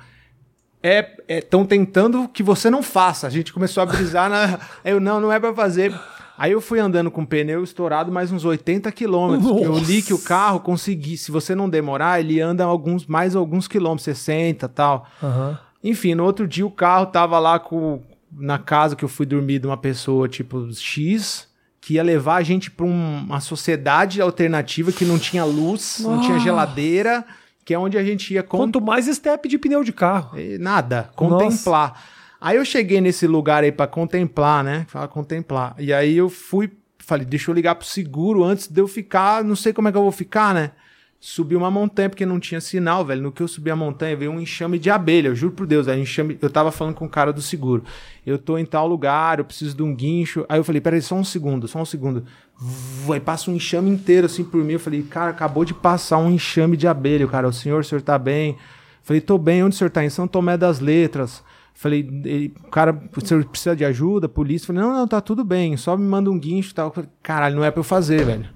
É, 0.83 1.17
estão 1.29 1.65
tentando 1.65 2.29
que 2.29 2.43
você 2.43 2.71
não 2.71 2.83
faça. 2.83 3.27
A 3.27 3.31
gente 3.31 3.53
começou 3.53 3.83
a 3.83 3.87
brisar 3.87 4.31
na. 4.31 4.61
Eu, 4.85 5.01
não, 5.01 5.21
não 5.21 5.33
é 5.33 5.41
pra 5.41 5.55
fazer. 5.55 5.93
Aí 6.39 6.53
eu 6.53 6.61
fui 6.61 6.79
andando 6.79 7.11
com 7.11 7.23
o 7.23 7.27
pneu 7.27 7.65
estourado 7.65 8.13
mais 8.13 8.31
uns 8.31 8.45
80 8.45 8.93
quilômetros. 8.93 9.63
Eu 9.63 9.79
li 9.79 10.03
que 10.03 10.13
o 10.13 10.19
carro 10.19 10.61
consegui. 10.61 11.17
Se 11.17 11.31
você 11.31 11.55
não 11.55 11.67
demorar, 11.67 12.21
ele 12.21 12.43
anda 12.43 12.63
alguns, 12.63 13.07
mais 13.07 13.35
alguns 13.35 13.67
quilômetros, 13.67 14.05
60 14.05 14.69
tal. 14.69 15.07
Aham. 15.23 15.59
Enfim, 15.83 16.15
no 16.15 16.25
outro 16.25 16.47
dia 16.47 16.67
o 16.67 16.71
carro 16.71 17.07
tava 17.07 17.39
lá 17.39 17.59
com, 17.59 18.03
na 18.31 18.59
casa 18.59 18.95
que 18.95 19.05
eu 19.05 19.09
fui 19.09 19.25
dormir 19.25 19.61
de 19.61 19.67
uma 19.67 19.77
pessoa 19.77 20.29
tipo 20.29 20.71
X, 20.75 21.49
que 21.87 21.95
ia 21.95 22.03
levar 22.03 22.35
a 22.35 22.43
gente 22.43 22.69
pra 22.69 22.85
um- 22.85 23.19
uma 23.27 23.39
sociedade 23.39 24.21
alternativa 24.21 24.91
que 24.91 25.05
não 25.05 25.21
tinha 25.21 25.45
luz, 25.45 26.01
não 26.01 26.21
tinha 26.21 26.35
Ah. 26.35 26.41
geladeira, 26.41 27.25
que 27.65 27.73
é 27.73 27.79
onde 27.79 27.97
a 27.97 28.03
gente 28.03 28.35
ia 28.35 28.43
con- 28.43 28.59
Quanto 28.59 28.81
mais 28.81 29.07
step 29.07 29.49
de 29.49 29.57
pneu 29.57 29.85
de 29.85 29.93
carro. 29.93 30.37
nada, 30.59 31.09
contemplar. 31.15 32.03
Aí 32.41 32.57
eu 32.57 32.65
cheguei 32.65 33.01
nesse 33.01 33.25
lugar 33.29 33.63
aí 33.63 33.71
pra 33.71 33.87
contemplar, 33.87 34.65
né? 34.65 34.85
Fala 34.89 35.07
contemplar. 35.07 35.77
E 35.79 35.93
aí 35.93 36.17
eu 36.17 36.29
fui, 36.29 36.73
falei, 36.99 37.25
deixa 37.25 37.53
eu 37.53 37.55
ligar 37.55 37.77
pro 37.77 37.87
seguro 37.87 38.43
antes 38.43 38.67
de 38.67 38.81
eu 38.81 38.89
ficar, 38.89 39.45
não 39.45 39.55
sei 39.55 39.73
como 39.73 39.87
é 39.87 39.93
que 39.93 39.97
eu 39.97 40.03
vou 40.03 40.11
ficar, 40.11 40.53
né? 40.53 40.73
Subi 41.19 41.57
uma 41.57 41.71
montanha 41.71 42.09
porque 42.09 42.27
não 42.27 42.39
tinha 42.39 42.61
sinal, 42.61 43.05
velho. 43.05 43.23
No 43.23 43.33
que 43.33 43.43
eu 43.43 43.49
subi 43.49 43.71
a 43.71 43.77
montanha, 43.77 44.15
veio 44.15 44.31
um 44.31 44.41
enxame 44.41 44.79
de 44.79 44.91
abelha, 44.91 45.29
eu 45.29 45.35
juro 45.35 45.55
por 45.55 45.67
Deus, 45.67 45.89
aí 45.89 46.01
enxame, 46.01 46.39
eu 46.41 46.51
tava 46.51 46.71
falando 46.71 46.95
com 46.95 47.07
o 47.07 47.09
cara 47.09 47.33
do 47.33 47.41
seguro. 47.41 47.83
Eu 48.25 48.39
tô 48.39 48.59
em 48.59 48.67
tal 48.67 48.87
lugar, 48.87 49.39
eu 49.39 49.45
preciso 49.45 49.77
de 49.77 49.83
um 49.83 49.95
guincho. 49.95 50.45
Aí 50.49 50.59
eu 50.59 50.65
falei, 50.65 50.81
peraí, 50.81 51.01
só 51.01 51.15
um 51.15 51.25
segundo, 51.25 51.67
só 51.67 51.81
um 51.81 51.85
segundo. 51.85 52.25
Vu, 52.57 53.13
Aí 53.13 53.21
passa 53.21 53.51
um 53.51 53.55
enxame 53.55 53.91
inteiro 53.91 54.27
assim 54.27 54.45
por 54.45 54.63
mim. 54.63 54.75
Eu 54.75 54.81
falei, 54.81 55.03
cara, 55.03 55.31
acabou 55.31 55.65
de 55.65 55.75
passar 55.75 56.19
um 56.19 56.31
enxame 56.31 56.77
de 56.77 56.87
abelha, 56.87 57.27
cara. 57.27 57.49
O 57.49 57.53
senhor, 57.53 57.81
o 57.81 57.85
senhor 57.85 58.03
tá 58.03 58.19
bem? 58.19 58.53
Eu 58.53 58.57
falei, 59.03 59.21
tô 59.21 59.39
bem, 59.39 59.65
onde 59.65 59.75
o 59.75 59.79
senhor 59.79 59.91
tá? 59.91 60.05
Em 60.05 60.11
São 60.11 60.29
Tomé 60.29 60.57
das 60.57 60.81
Letras. 60.81 61.43
Falei, 61.75 62.09
ele, 62.25 62.55
o 62.65 62.71
cara, 62.71 62.99
você 63.13 63.39
precisa 63.45 63.77
de 63.77 63.85
ajuda, 63.85 64.29
polícia? 64.29 64.67
Falei, 64.67 64.83
não, 64.83 64.95
não, 64.95 65.07
tá 65.07 65.21
tudo 65.21 65.45
bem, 65.45 65.77
só 65.77 65.95
me 65.95 66.05
manda 66.05 66.31
um 66.31 66.39
guincho 66.39 66.71
e 66.71 66.75
tal. 66.75 66.91
Falei, 66.91 67.11
Caralho, 67.23 67.57
não 67.57 67.65
é 67.65 67.71
pra 67.71 67.81
eu 67.81 67.85
fazer, 67.85 68.25
velho. 68.25 68.56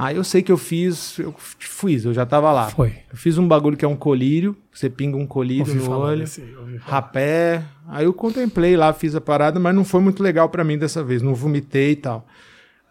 Aí 0.00 0.16
eu 0.16 0.24
sei 0.24 0.40
que 0.40 0.50
eu 0.50 0.56
fiz, 0.56 1.18
eu 1.18 1.34
fiz, 1.38 2.06
eu 2.06 2.14
já 2.14 2.24
tava 2.24 2.50
lá. 2.50 2.70
Foi. 2.70 2.94
Eu 3.12 3.18
fiz 3.18 3.36
um 3.36 3.46
bagulho 3.46 3.76
que 3.76 3.84
é 3.84 3.88
um 3.88 3.94
colírio, 3.94 4.56
você 4.72 4.88
pinga 4.88 5.14
um 5.18 5.26
colírio 5.26 5.74
Ouvi 5.74 5.86
no 5.86 5.94
olho, 5.94 6.20
desse, 6.20 6.42
rapé. 6.80 7.62
Aí 7.86 8.06
eu 8.06 8.14
contemplei 8.14 8.78
lá, 8.78 8.94
fiz 8.94 9.14
a 9.14 9.20
parada, 9.20 9.60
mas 9.60 9.74
não 9.74 9.84
foi 9.84 10.00
muito 10.00 10.22
legal 10.22 10.48
pra 10.48 10.64
mim 10.64 10.78
dessa 10.78 11.04
vez, 11.04 11.20
não 11.20 11.34
vomitei 11.34 11.90
e 11.90 11.96
tal. 11.96 12.26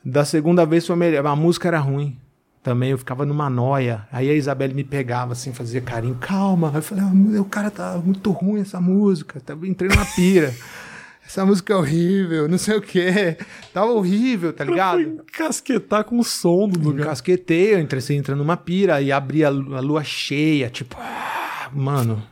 Da 0.06 0.24
segunda 0.24 0.68
vez 0.68 0.86
foi 0.86 0.96
melhor, 0.96 1.26
a 1.26 1.36
música 1.36 1.68
era 1.68 1.80
ruim. 1.80 2.16
Também 2.62 2.92
eu 2.92 2.98
ficava 3.00 3.26
numa 3.26 3.50
noia. 3.50 4.08
Aí 4.12 4.30
a 4.30 4.34
Isabelle 4.36 4.76
me 4.76 4.84
pegava 4.84 5.34
assim, 5.34 5.52
fazia 5.52 5.82
carinho, 5.82 6.14
calma. 6.14 6.72
Eu 6.76 6.82
falei, 6.84 7.04
ah, 7.04 7.42
o 7.42 7.46
cara 7.46 7.72
tá 7.72 8.00
muito 8.06 8.30
ruim 8.30 8.62
essa 8.62 8.80
música, 8.80 9.42
tá, 9.44 9.58
entrei 9.64 9.90
numa 9.90 10.06
pira. 10.06 10.54
Essa 11.30 11.46
música 11.46 11.74
é 11.74 11.76
horrível, 11.76 12.48
não 12.48 12.58
sei 12.58 12.78
o 12.78 12.82
quê. 12.82 13.38
Tava 13.72 13.92
horrível, 13.92 14.52
tá 14.52 14.64
ligado? 14.64 14.96
Foi 15.04 15.04
encasquetar 15.04 16.04
com 16.04 16.18
o 16.18 16.24
som 16.24 16.68
do 16.68 16.80
lugar. 16.80 17.04
Encasquetei, 17.06 17.76
eu 17.76 17.80
entrei, 17.80 18.02
você 18.02 18.16
entra 18.16 18.36
numa 18.36 18.58
pira 18.58 19.00
e 19.00 19.12
abri 19.12 19.46
a, 19.46 19.50
lu- 19.50 19.76
a 19.76 19.80
lua 19.80 20.04
cheia, 20.04 20.72
tipo, 20.72 20.98
ah, 21.00 21.70
mano, 21.72 22.24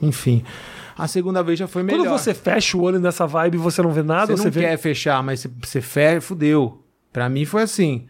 enfim. 0.00 0.42
A 0.98 1.06
segunda 1.06 1.40
vez 1.40 1.56
já 1.56 1.68
foi 1.68 1.84
melhor. 1.84 2.04
Quando 2.04 2.18
você 2.18 2.34
fecha 2.34 2.76
o 2.76 2.82
olho 2.82 2.98
nessa 2.98 3.28
vibe, 3.28 3.58
você 3.58 3.80
não 3.80 3.92
vê 3.92 4.02
nada, 4.02 4.26
Você 4.26 4.36
você, 4.38 4.44
não 4.46 4.50
vê. 4.50 4.60
quer 4.62 4.76
fechar, 4.76 5.22
mas 5.22 5.46
você, 5.62 5.80
fecha, 5.80 6.20
fudeu. 6.20 6.82
Pra 7.12 7.28
mim 7.28 7.44
foi 7.44 7.62
assim. 7.62 8.06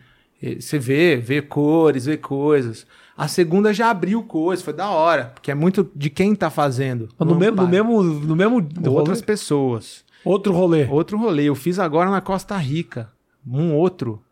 Você 0.58 0.78
vê, 0.78 1.16
vê 1.16 1.42
cores, 1.42 2.06
vê 2.06 2.16
coisas. 2.16 2.86
A 3.14 3.28
segunda 3.28 3.72
já 3.74 3.90
abriu 3.90 4.22
coisas, 4.22 4.64
foi 4.64 4.72
da 4.72 4.88
hora. 4.88 5.26
Porque 5.34 5.50
é 5.50 5.54
muito 5.54 5.88
de 5.94 6.08
quem 6.08 6.34
tá 6.34 6.48
fazendo. 6.48 7.10
No, 7.20 7.34
mesmo, 7.36 7.56
no 7.62 7.68
mesmo, 7.68 8.02
no 8.02 8.34
mesmo 8.34 8.58
rolê? 8.78 8.88
outras 8.88 9.20
pessoas. 9.20 10.04
Outro 10.24 10.52
rolê. 10.52 10.84
Outro 10.86 11.18
rolê. 11.18 11.44
Eu 11.44 11.54
fiz 11.54 11.78
agora 11.78 12.10
na 12.10 12.20
Costa 12.20 12.56
Rica. 12.56 13.10
Um 13.46 13.72
outro. 13.74 14.22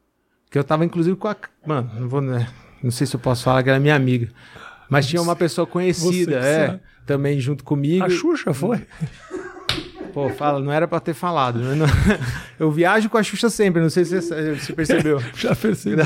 Que 0.50 0.58
eu 0.58 0.64
tava 0.64 0.84
inclusive 0.84 1.16
com 1.16 1.28
a. 1.28 1.36
Mano, 1.66 1.90
não 1.98 2.08
vou. 2.08 2.20
né, 2.20 2.48
Não 2.82 2.90
sei 2.90 3.06
se 3.06 3.14
eu 3.14 3.20
posso 3.20 3.44
falar 3.44 3.62
que 3.62 3.70
era 3.70 3.78
minha 3.80 3.94
amiga. 3.94 4.28
Mas 4.88 5.06
tinha 5.06 5.22
uma 5.22 5.36
pessoa 5.36 5.66
conhecida, 5.66 6.36
é. 6.38 6.66
sabe. 6.66 6.80
Também 7.06 7.38
junto 7.38 7.62
comigo. 7.62 8.04
A 8.04 8.10
Xuxa 8.10 8.52
foi? 8.52 8.84
Pô, 10.12 10.28
fala, 10.30 10.58
não 10.58 10.72
era 10.72 10.88
pra 10.88 10.98
ter 10.98 11.14
falado. 11.14 11.60
Eu, 11.62 11.76
não- 11.76 11.86
eu 12.58 12.68
viajo 12.70 13.08
com 13.08 13.16
a 13.16 13.22
Xuxa 13.22 13.48
sempre, 13.48 13.80
não 13.80 13.88
sei 13.88 14.04
se 14.04 14.20
você 14.20 14.56
se 14.58 14.72
percebeu. 14.72 15.20
Já 15.36 15.54
percebi. 15.54 16.02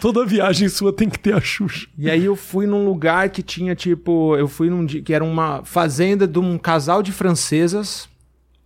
Toda 0.00 0.26
viagem 0.26 0.68
sua 0.68 0.92
tem 0.92 1.08
que 1.08 1.18
ter 1.20 1.34
a 1.34 1.40
Xuxa. 1.40 1.86
E 1.96 2.10
aí 2.10 2.24
eu 2.24 2.34
fui 2.34 2.66
num 2.66 2.84
lugar 2.84 3.28
que 3.30 3.42
tinha, 3.44 3.76
tipo, 3.76 4.36
eu 4.36 4.48
fui 4.48 4.68
num 4.68 4.84
dia 4.84 5.00
que 5.02 5.14
era 5.14 5.22
uma 5.22 5.62
fazenda 5.64 6.26
de 6.26 6.40
um 6.40 6.58
casal 6.58 7.00
de 7.00 7.12
francesas. 7.12 8.08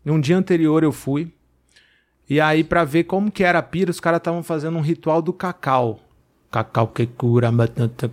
Um 0.04 0.20
dia 0.20 0.36
anterior 0.36 0.82
eu 0.82 0.92
fui. 0.92 1.32
E 2.28 2.40
aí, 2.40 2.62
pra 2.62 2.84
ver 2.84 3.04
como 3.04 3.30
que 3.30 3.42
era 3.42 3.58
a 3.58 3.62
pira, 3.62 3.90
os 3.90 4.00
caras 4.00 4.18
estavam 4.18 4.42
fazendo 4.42 4.76
um 4.76 4.82
ritual 4.82 5.22
do 5.22 5.32
cacau. 5.32 6.00
Cacau 6.50 6.88
que 6.88 7.06
cura, 7.06 7.50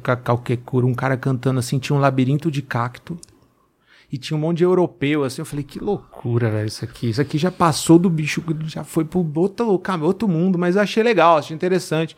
cacau 0.02 0.38
que 0.38 0.58
cura. 0.58 0.86
Um 0.86 0.94
cara 0.94 1.18
cantando 1.18 1.60
assim, 1.60 1.80
tinha 1.80 1.96
um 1.96 2.00
labirinto 2.00 2.50
de 2.52 2.62
cacto. 2.62 3.18
E 4.12 4.18
tinha 4.18 4.38
um 4.38 4.40
monte 4.40 4.60
de 4.60 4.64
europeu, 4.64 5.24
assim. 5.24 5.42
Eu 5.42 5.46
falei, 5.46 5.64
que 5.64 5.80
loucura, 5.80 6.50
velho, 6.52 6.68
isso 6.68 6.84
aqui. 6.86 7.10
Isso 7.10 7.22
aqui 7.22 7.38
já 7.38 7.52
passou 7.52 7.98
do 7.98 8.10
bicho, 8.10 8.44
já 8.66 8.84
foi 8.84 9.04
pro 9.04 9.26
outro, 9.36 9.82
outro 10.02 10.28
mundo. 10.28 10.58
Mas 10.58 10.76
eu 10.76 10.82
achei 10.82 11.04
legal, 11.04 11.38
achei 11.38 11.56
interessante. 11.56 12.16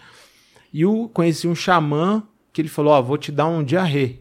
E 0.74 0.82
eu 0.82 1.10
conheci 1.14 1.48
um 1.48 1.56
xamã 1.56 2.24
que 2.52 2.62
ele 2.62 2.70
falou: 2.70 2.94
Ó, 2.94 3.02
vou 3.02 3.18
te 3.18 3.32
dar 3.32 3.48
um 3.48 3.64
diarrê. 3.64 4.20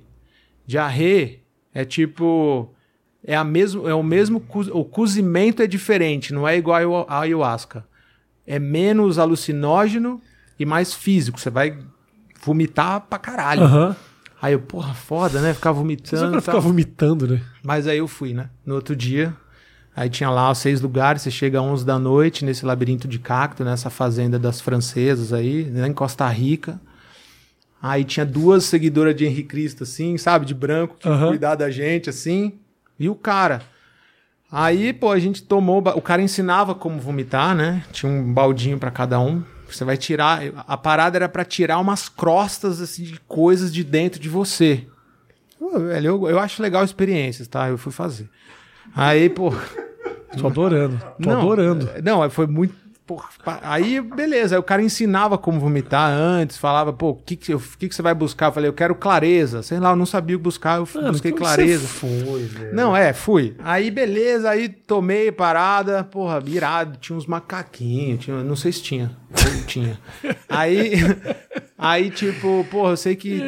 Diarrê 0.66 1.40
é 1.74 1.84
tipo. 1.84 2.72
É, 3.28 3.34
a 3.34 3.42
mesmo, 3.42 3.88
é 3.88 3.92
o 3.94 4.02
mesmo. 4.04 4.40
O 4.72 4.84
cozimento 4.84 5.60
é 5.60 5.66
diferente, 5.66 6.32
não 6.32 6.46
é 6.46 6.56
igual 6.56 6.94
ao- 6.94 7.06
a 7.10 7.20
ayahuasca. 7.22 7.84
É 8.46 8.58
menos 8.60 9.18
alucinógeno 9.18 10.20
e 10.58 10.64
mais 10.64 10.94
físico. 10.94 11.40
Você 11.40 11.50
vai 11.50 11.76
vomitar 12.40 13.00
pra 13.00 13.18
caralho. 13.18 13.62
Aham. 13.64 13.96
Aí 14.40 14.52
eu, 14.52 14.60
porra, 14.60 14.94
foda, 14.94 15.40
né? 15.40 15.52
Ficar 15.52 15.72
vomitando. 15.72 16.20
só 16.24 16.30
pra 16.30 16.40
ficar 16.40 16.58
vomitando, 16.60 17.26
né? 17.26 17.40
Mas 17.64 17.88
aí 17.88 17.98
eu 17.98 18.06
fui, 18.06 18.32
né? 18.32 18.48
No 18.64 18.76
outro 18.76 18.94
dia. 18.94 19.34
Aí 19.96 20.08
tinha 20.08 20.30
lá 20.30 20.50
os 20.52 20.58
seis 20.58 20.80
lugares. 20.80 21.22
Você 21.22 21.30
chega 21.30 21.58
às 21.58 21.64
11 21.64 21.84
da 21.84 21.98
noite 21.98 22.44
nesse 22.44 22.64
labirinto 22.64 23.08
de 23.08 23.18
cacto, 23.18 23.64
nessa 23.64 23.90
fazenda 23.90 24.38
das 24.38 24.60
francesas 24.60 25.32
aí, 25.32 25.64
né, 25.64 25.88
em 25.88 25.92
Costa 25.92 26.28
Rica. 26.28 26.78
Aí 27.82 28.04
tinha 28.04 28.24
duas 28.24 28.64
seguidoras 28.64 29.16
de 29.16 29.24
Henrique 29.24 29.48
Cristo, 29.48 29.82
assim, 29.82 30.16
sabe? 30.16 30.46
De 30.46 30.54
branco, 30.54 30.96
que 30.98 31.08
Aham. 31.08 31.28
cuidar 31.28 31.54
da 31.56 31.70
gente, 31.70 32.08
assim. 32.10 32.52
E 32.98 33.08
o 33.08 33.14
cara. 33.14 33.62
Aí, 34.50 34.92
pô, 34.92 35.10
a 35.10 35.18
gente 35.18 35.42
tomou. 35.42 35.78
O 35.78 36.00
cara 36.00 36.22
ensinava 36.22 36.74
como 36.74 37.00
vomitar, 37.00 37.54
né? 37.54 37.84
Tinha 37.92 38.10
um 38.10 38.32
baldinho 38.32 38.78
pra 38.78 38.90
cada 38.90 39.18
um. 39.18 39.42
Você 39.68 39.84
vai 39.84 39.96
tirar. 39.96 40.40
A 40.56 40.76
parada 40.76 41.18
era 41.18 41.28
pra 41.28 41.44
tirar 41.44 41.78
umas 41.78 42.08
crostas, 42.08 42.80
assim, 42.80 43.02
de 43.04 43.20
coisas 43.26 43.72
de 43.72 43.82
dentro 43.82 44.20
de 44.20 44.28
você. 44.28 44.86
Pô, 45.58 45.78
velho, 45.78 46.06
eu, 46.06 46.28
eu 46.28 46.38
acho 46.38 46.62
legal 46.62 46.84
experiências, 46.84 47.48
tá? 47.48 47.68
Eu 47.68 47.76
fui 47.76 47.92
fazer. 47.92 48.28
Aí, 48.94 49.28
pô. 49.28 49.52
Tô 50.38 50.46
adorando. 50.46 51.00
Tô 51.20 51.30
adorando. 51.30 51.90
Não, 52.02 52.28
foi 52.30 52.46
muito. 52.46 52.74
Porra, 53.06 53.28
aí, 53.62 54.00
beleza. 54.00 54.56
Aí 54.56 54.58
o 54.58 54.62
cara 54.62 54.82
ensinava 54.82 55.38
como 55.38 55.60
vomitar 55.60 56.10
antes, 56.10 56.56
falava, 56.58 56.92
pô, 56.92 57.10
o 57.10 57.14
que, 57.14 57.36
que, 57.36 57.56
que, 57.78 57.88
que 57.88 57.94
você 57.94 58.02
vai 58.02 58.14
buscar? 58.14 58.46
Eu 58.46 58.52
falei, 58.52 58.68
eu 58.68 58.74
quero 58.74 58.94
clareza. 58.94 59.62
Sei 59.62 59.78
lá, 59.78 59.90
eu 59.90 59.96
não 59.96 60.04
sabia 60.04 60.36
o 60.36 60.38
que 60.38 60.42
buscar, 60.42 60.78
eu 60.78 60.88
Mano, 60.94 61.12
busquei 61.12 61.32
clareza. 61.32 61.86
Foi, 61.86 62.42
velho. 62.42 62.74
Não, 62.74 62.96
é, 62.96 63.12
fui. 63.12 63.56
Aí, 63.62 63.90
beleza, 63.90 64.50
aí 64.50 64.68
tomei 64.68 65.30
parada, 65.30 66.02
porra, 66.02 66.42
irado, 66.46 66.98
tinha 66.98 67.16
uns 67.16 67.26
macaquinhos, 67.26 68.24
tinha, 68.24 68.42
não 68.42 68.56
sei 68.56 68.72
se 68.72 68.82
tinha, 68.82 69.16
não 69.30 69.62
tinha. 69.62 69.98
Aí, 70.48 70.94
aí, 71.78 72.10
tipo, 72.10 72.64
porra, 72.70 72.90
eu 72.90 72.96
sei 72.96 73.14
que 73.16 73.40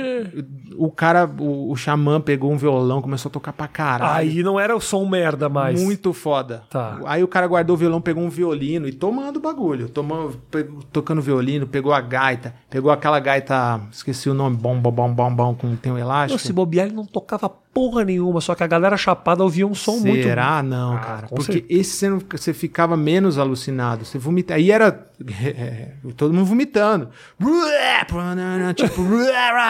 o 0.77 0.91
cara, 0.91 1.27
o, 1.39 1.71
o 1.73 1.77
xamã 1.77 2.21
pegou 2.21 2.53
um 2.53 2.57
violão, 2.57 3.01
começou 3.03 3.29
a 3.29 3.33
tocar 3.33 3.53
pra 3.53 3.67
caralho. 3.69 4.15
Aí 4.15 4.43
não 4.43 4.59
era 4.61 4.77
o 4.77 4.81
som 4.81 5.05
merda 5.07 5.49
mais. 5.49 5.81
Muito 5.83 6.13
foda. 6.13 6.63
Tá. 6.71 7.01
Aí 7.07 7.23
o 7.23 7.29
cara 7.29 7.47
guardou 7.47 7.75
o 7.75 7.79
violão, 7.79 8.01
pegou 8.01 8.23
um 8.23 8.29
violino 8.31 8.87
e 8.89 8.93
tomando 8.93 9.37
o 9.39 9.41
bagulho. 9.41 9.89
Tomando, 9.89 10.37
pe- 10.51 10.69
tocando 10.93 11.21
violino, 11.23 11.67
pegou 11.67 11.93
a 11.93 12.01
gaita, 12.01 12.55
pegou 12.71 12.91
aquela 12.91 13.19
gaita, 13.21 13.81
esqueci 13.91 14.29
o 14.31 14.35
nome, 14.35 14.57
bom, 14.57 14.79
bom, 14.79 14.93
bom, 14.93 15.13
bom, 15.13 15.35
bom, 15.35 15.55
com 15.55 15.75
tem 15.77 15.93
um 15.93 15.99
elástico. 15.99 16.33
Não, 16.33 16.39
se 16.39 16.53
bobear, 16.53 16.87
ele 16.87 16.95
não 16.97 17.07
tocava 17.07 17.51
porra 17.79 18.05
nenhuma, 18.05 18.41
só 18.41 18.57
que 18.57 18.65
a 18.65 18.67
galera 18.67 18.97
chapada 18.97 19.43
ouvia 19.45 19.65
um 19.65 19.75
som 19.75 19.99
muito. 20.01 20.25
Será? 20.25 20.63
Não, 20.65 20.97
Ah, 20.97 20.99
cara. 20.99 21.27
Porque 21.29 21.53
certeza. 21.53 21.81
esse 21.81 21.91
você, 21.93 22.09
não- 22.11 22.21
você 22.29 22.53
ficava 22.53 22.97
menos 22.97 23.39
alucinado. 23.39 24.05
Você 24.05 24.19
vomita. 24.19 24.55
Aí 24.55 24.73
era 24.73 25.07
é, 25.41 25.93
todo 26.17 26.35
mundo 26.35 26.47
vomitando. 26.47 27.09
Tipo, 28.75 29.01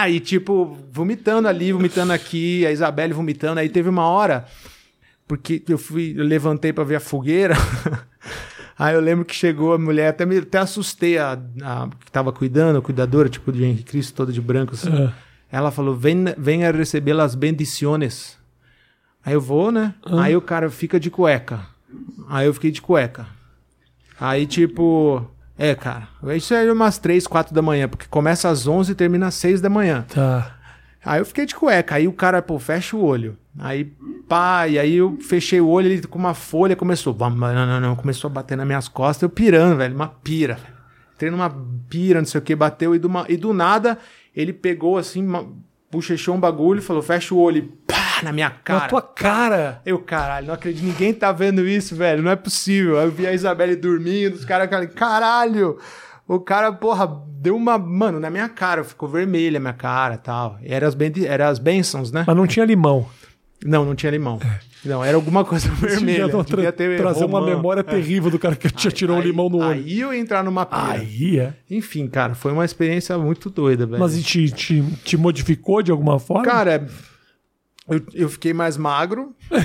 e 0.09 0.21
tipo, 0.21 0.79
vomitando 0.91 1.47
ali, 1.49 1.71
vomitando 1.73 2.13
aqui, 2.15 2.65
a 2.67 2.73
Isabelle 2.73 3.13
vomitando. 3.13 3.61
Aí 3.61 3.69
teve 3.69 3.91
uma 3.91 4.05
hora, 4.09 4.47
porque 5.27 5.63
eu 5.69 5.77
fui, 5.77 6.15
eu 6.17 6.25
levantei 6.25 6.73
pra 6.73 6.85
ver 6.85 6.97
a 6.97 7.01
fogueira. 7.01 7.55
Aí 8.79 8.95
eu 8.95 9.01
lembro 9.01 9.25
que 9.25 9.35
chegou 9.35 9.75
a 9.75 9.79
mulher, 9.79 10.09
até, 10.09 10.25
me, 10.25 10.39
até 10.39 10.57
assustei 10.59 11.19
a, 11.19 11.33
a 11.63 11.89
que 12.05 12.13
tava 12.13 12.33
cuidando, 12.33 12.79
a 12.79 12.83
cuidadora, 12.83 13.29
tipo 13.29 13.51
de 13.53 13.65
Henrique 13.65 13.83
Cristo, 13.83 14.15
toda 14.15 14.33
de 14.33 14.41
branco 14.41 14.75
assim. 14.75 14.89
Ah. 14.93 15.13
Ela 15.51 15.71
falou: 15.71 15.95
Ven, 15.95 16.25
venha 16.37 16.71
receber 16.71 17.19
as 17.19 17.35
bendiciones. 17.35 18.37
Aí 19.25 19.35
eu 19.35 19.41
vou, 19.41 19.71
né? 19.73 19.95
Aí 20.21 20.37
o 20.37 20.41
cara 20.41 20.71
fica 20.71 20.99
de 21.01 21.11
cueca. 21.11 21.61
Aí 22.29 22.47
eu 22.47 22.55
fiquei 22.55 22.71
de 22.71 22.81
cueca. 22.83 23.27
Aí, 24.21 24.47
tipo. 24.47 25.29
É, 25.57 25.75
cara. 25.75 26.09
Isso 26.37 26.55
é 26.55 26.71
umas 26.73 26.99
3, 26.99 27.27
4 27.27 27.53
da 27.55 27.61
manhã, 27.63 27.89
porque 27.89 28.07
começa 28.09 28.49
às 28.49 28.67
11 28.67 28.93
e 28.93 28.95
termina 28.95 29.27
às 29.27 29.35
6 29.35 29.61
da 29.61 29.69
manhã. 29.69 30.05
Tá. 30.09 30.55
Aí 31.05 31.21
eu 31.21 31.25
fiquei 31.27 31.47
de 31.47 31.55
cueca. 31.55 31.97
Aí 31.97 32.07
o 32.07 32.13
cara, 32.13 32.41
pô, 32.41 32.59
fecha 32.59 32.97
o 32.97 33.03
olho. 33.05 33.37
Aí, 33.59 33.85
pá, 34.29 34.69
e 34.69 34.79
aí 34.79 34.95
eu 34.95 35.19
fechei 35.21 35.61
o 35.61 35.67
olho, 35.69 35.89
ele 35.89 36.07
com 36.07 36.19
uma 36.19 36.35
folha 36.35 36.77
começou. 36.77 37.17
Não, 37.19 37.31
não, 37.31 37.81
não, 37.81 37.97
começou 37.97 38.29
a 38.31 38.33
bater 38.35 38.57
nas 38.57 38.67
minhas 38.67 38.87
costas, 38.87 39.23
eu 39.23 39.29
pirando, 39.31 39.77
velho, 39.77 39.95
uma 39.97 40.07
pira. 40.09 40.59
Entrei 41.17 41.31
numa 41.31 41.51
pira, 41.89 42.21
não 42.21 42.27
sei 42.27 42.39
o 42.39 42.43
que, 42.45 42.55
bateu, 42.55 42.95
e 42.95 42.99
do, 43.01 43.09
ma- 43.11 43.27
e 43.29 43.37
do 43.37 43.53
nada 43.53 43.99
ele 44.35 44.53
pegou 44.53 44.99
assim, 44.99 45.27
bochechou 45.91 46.35
um 46.35 46.41
bagulho 46.41 46.79
e 46.81 46.83
falou: 46.83 47.03
fecha 47.03 47.35
o 47.35 47.39
olho, 47.39 47.59
e 47.59 47.63
pá, 47.63 48.21
na 48.23 48.33
minha 48.33 48.51
cara. 48.51 48.81
Na 48.81 48.89
tua 48.89 49.03
cara. 49.03 49.81
Eu, 49.85 49.99
caralho, 49.99 50.47
não 50.49 50.55
acredito, 50.55 50.85
ninguém 50.85 51.13
tá 51.15 51.33
vendo 51.33 51.67
isso, 51.67 51.95
velho, 51.97 52.23
não 52.23 52.31
é 52.31 52.37
possível. 52.37 52.99
Aí 52.99 53.07
eu 53.07 53.11
vi 53.11 53.27
a 53.27 53.33
Isabelle 53.33 53.77
dormindo, 53.77 54.35
os 54.35 54.45
caras, 54.45 54.69
cara, 54.69 54.87
caralho, 54.87 55.79
o 56.27 56.39
cara, 56.41 56.73
porra, 56.73 57.07
deu 57.41 57.57
uma, 57.57 57.79
mano, 57.79 58.19
na 58.21 58.29
minha 58.31 58.49
cara, 58.49 58.85
ficou 58.85 59.09
vermelha 59.09 59.59
a 59.59 59.61
minha 59.61 59.73
cara 59.73 60.15
e 60.15 60.19
tal. 60.19 60.59
Era 60.63 60.87
as, 60.87 60.95
bendi- 60.95 61.27
era 61.27 61.49
as 61.49 61.59
bênçãos, 61.59 62.13
né? 62.13 62.25
Mas 62.27 62.37
não 62.37 62.47
tinha 62.47 62.65
limão. 62.67 63.07
Não, 63.65 63.85
não 63.85 63.95
tinha 63.95 64.11
limão. 64.13 64.39
Não, 64.85 65.05
era 65.05 65.17
alguma 65.17 65.45
coisa 65.45 65.69
vermelha. 65.71 66.29
Devia 66.29 66.45
tra- 66.45 66.73
ter 66.73 66.97
trazer 66.97 67.25
uma 67.25 67.41
romã. 67.41 67.57
memória 67.57 67.83
terrível 67.83 68.31
do 68.31 68.39
cara 68.39 68.55
que 68.55 68.71
te 68.71 68.91
tirou 68.93 69.17
o 69.17 69.21
Aí- 69.21 69.27
limão 69.27 69.49
no 69.49 69.59
olho. 69.59 69.71
Aí 69.71 69.99
eu 70.01 70.15
ia 70.15 70.21
entrar 70.21 70.45
numa 70.45 70.65
pira. 70.65 70.93
Aí 70.93 71.39
é. 71.41 71.53
Enfim, 71.69 72.07
cara, 72.07 72.35
foi 72.37 72.53
uma 72.53 72.65
experiência 72.65 73.19
muito 73.19 73.51
doida, 73.51 73.85
velho. 73.87 73.99
Mas 73.99 74.17
e 74.17 74.23
te, 74.23 74.51
te, 74.53 74.83
te 75.05 75.17
modificou 75.17 75.83
de 75.83 75.91
alguma 75.91 76.19
forma? 76.21 76.45
Cara, 76.45 76.87
eu, 77.89 78.01
eu 78.15 78.29
fiquei 78.29 78.53
mais 78.53 78.77
magro. 78.77 79.35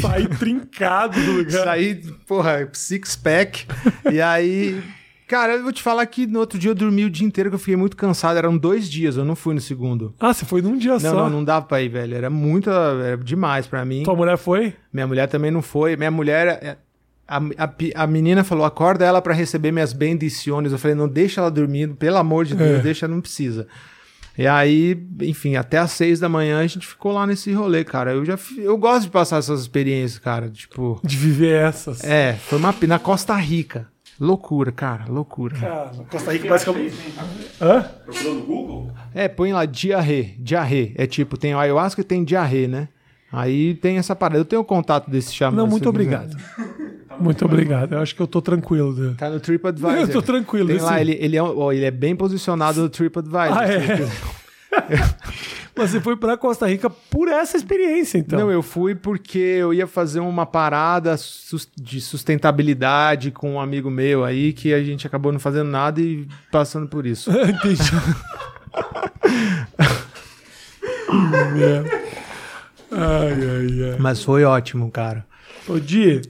Saí 0.00 0.28
trincado 0.28 1.20
do 1.20 1.32
lugar. 1.32 1.64
Saí, 1.64 1.96
porra, 2.26 2.68
six 2.72 3.16
pack. 3.16 3.66
e 4.10 4.20
aí. 4.20 4.80
Cara, 5.26 5.54
eu 5.54 5.62
vou 5.62 5.72
te 5.72 5.82
falar 5.82 6.04
que 6.06 6.26
no 6.26 6.38
outro 6.38 6.58
dia 6.58 6.70
eu 6.70 6.74
dormi 6.74 7.04
o 7.04 7.10
dia 7.10 7.26
inteiro 7.26 7.48
que 7.50 7.54
eu 7.54 7.58
fiquei 7.58 7.76
muito 7.76 7.96
cansado. 7.96 8.36
Eram 8.36 8.56
dois 8.56 8.90
dias, 8.90 9.16
eu 9.16 9.24
não 9.24 9.34
fui 9.34 9.54
no 9.54 9.60
segundo. 9.60 10.14
Ah, 10.20 10.34
você 10.34 10.44
foi 10.44 10.60
num 10.60 10.76
dia 10.76 10.92
Não, 10.92 11.00
só. 11.00 11.14
não, 11.14 11.30
não 11.30 11.44
dava 11.44 11.64
pra 11.64 11.80
ir, 11.80 11.88
velho. 11.88 12.14
Era 12.14 12.28
muito. 12.28 12.68
Era 12.70 13.16
demais 13.16 13.66
pra 13.66 13.84
mim. 13.84 14.02
Tua 14.02 14.14
mulher 14.14 14.36
foi? 14.36 14.74
Minha 14.92 15.06
mulher 15.06 15.26
também 15.28 15.50
não 15.50 15.62
foi. 15.62 15.96
Minha 15.96 16.10
mulher. 16.10 16.46
é, 16.62 16.76
A, 17.26 17.38
a, 17.38 18.02
a 18.02 18.06
menina 18.06 18.44
falou: 18.44 18.66
acorda 18.66 19.04
ela 19.04 19.22
pra 19.22 19.32
receber 19.32 19.72
minhas 19.72 19.94
bendiciones. 19.94 20.72
Eu 20.72 20.78
falei: 20.78 20.94
não 20.94 21.08
deixa 21.08 21.40
ela 21.40 21.50
dormindo, 21.50 21.94
pelo 21.94 22.18
amor 22.18 22.44
de 22.44 22.54
Deus, 22.54 22.78
É. 22.80 22.82
deixa, 22.82 23.08
não 23.08 23.20
precisa. 23.22 23.66
E 24.36 24.46
aí, 24.48 25.00
enfim, 25.22 25.54
até 25.56 25.78
às 25.78 25.92
seis 25.92 26.18
da 26.20 26.28
manhã 26.28 26.58
a 26.58 26.66
gente 26.66 26.86
ficou 26.86 27.12
lá 27.12 27.24
nesse 27.26 27.52
rolê, 27.52 27.82
cara. 27.84 28.12
Eu 28.12 28.24
já 28.24 28.36
eu 28.58 28.76
gosto 28.76 29.04
de 29.04 29.10
passar 29.10 29.38
essas 29.38 29.60
experiências, 29.62 30.18
cara. 30.18 30.50
Tipo, 30.50 31.00
De 31.04 31.16
viver 31.16 31.62
essas. 31.62 32.02
é, 32.04 32.34
foi 32.34 32.58
uma 32.58 32.74
na 32.86 32.98
Costa 32.98 33.34
Rica. 33.36 33.86
Loucura, 34.20 34.70
cara, 34.70 35.04
loucura. 35.08 35.56
Cara, 35.56 35.90
Costa 36.10 36.32
Rica 36.32 36.46
parece 36.46 36.64
que 36.64 36.70
eu... 36.70 36.90
Hã? 37.60 37.82
Procurou 38.04 38.34
no 38.34 38.42
Google? 38.42 38.90
É, 39.14 39.26
põe 39.28 39.52
lá 39.52 39.64
diarrê, 39.64 40.34
diarrê. 40.38 40.92
É 40.96 41.06
tipo, 41.06 41.36
tem 41.36 41.52
ayahuasca 41.52 42.00
e 42.00 42.04
tem 42.04 42.22
diarrê, 42.22 42.68
né? 42.68 42.88
Aí 43.32 43.74
tem 43.74 43.98
essa 43.98 44.14
parada. 44.14 44.38
Eu 44.38 44.44
tenho 44.44 44.62
o 44.62 44.64
contato 44.64 45.10
desse 45.10 45.34
xamã. 45.34 45.56
Não, 45.56 45.66
muito 45.66 45.88
obrigado. 45.88 46.36
Muito 47.18 47.44
obrigado. 47.44 47.92
Eu 47.94 48.00
acho 48.00 48.14
que 48.14 48.22
eu 48.22 48.26
tô 48.28 48.40
tranquilo. 48.40 49.14
Tá 49.16 49.28
no 49.28 49.40
TripAdvisor. 49.40 49.92
Eu 49.92 50.08
tô 50.08 50.22
tranquilo, 50.22 50.68
Tem 50.68 50.76
esse- 50.76 50.84
lá, 50.84 51.00
ele, 51.00 51.16
ele, 51.20 51.36
é, 51.36 51.42
ó, 51.42 51.72
ele 51.72 51.84
é 51.84 51.90
bem 51.90 52.14
posicionado 52.14 52.82
no 52.82 52.88
TripAdvisor. 52.88 53.52
Ah, 53.58 53.66
é? 53.66 54.08
Mas 55.76 55.90
você 55.90 56.00
foi 56.00 56.16
pra 56.16 56.36
Costa 56.36 56.68
Rica 56.68 56.88
por 56.88 57.26
essa 57.28 57.56
experiência, 57.56 58.18
então. 58.18 58.38
Não, 58.38 58.50
eu 58.50 58.62
fui 58.62 58.94
porque 58.94 59.38
eu 59.38 59.74
ia 59.74 59.86
fazer 59.88 60.20
uma 60.20 60.46
parada 60.46 61.16
de 61.76 62.00
sustentabilidade 62.00 63.32
com 63.32 63.54
um 63.54 63.60
amigo 63.60 63.90
meu 63.90 64.24
aí, 64.24 64.52
que 64.52 64.72
a 64.72 64.82
gente 64.82 65.04
acabou 65.06 65.32
não 65.32 65.40
fazendo 65.40 65.68
nada 65.70 66.00
e 66.00 66.28
passando 66.52 66.86
por 66.86 67.04
isso. 67.04 67.28
Entendi. 67.34 67.90
É. 71.60 72.04
ai, 72.90 73.32
ai, 73.32 73.90
ai. 73.92 73.96
Mas 73.98 74.22
foi 74.22 74.44
ótimo, 74.44 74.90
cara. 74.90 75.26
Ô, 75.68 75.78
Di, 75.78 76.22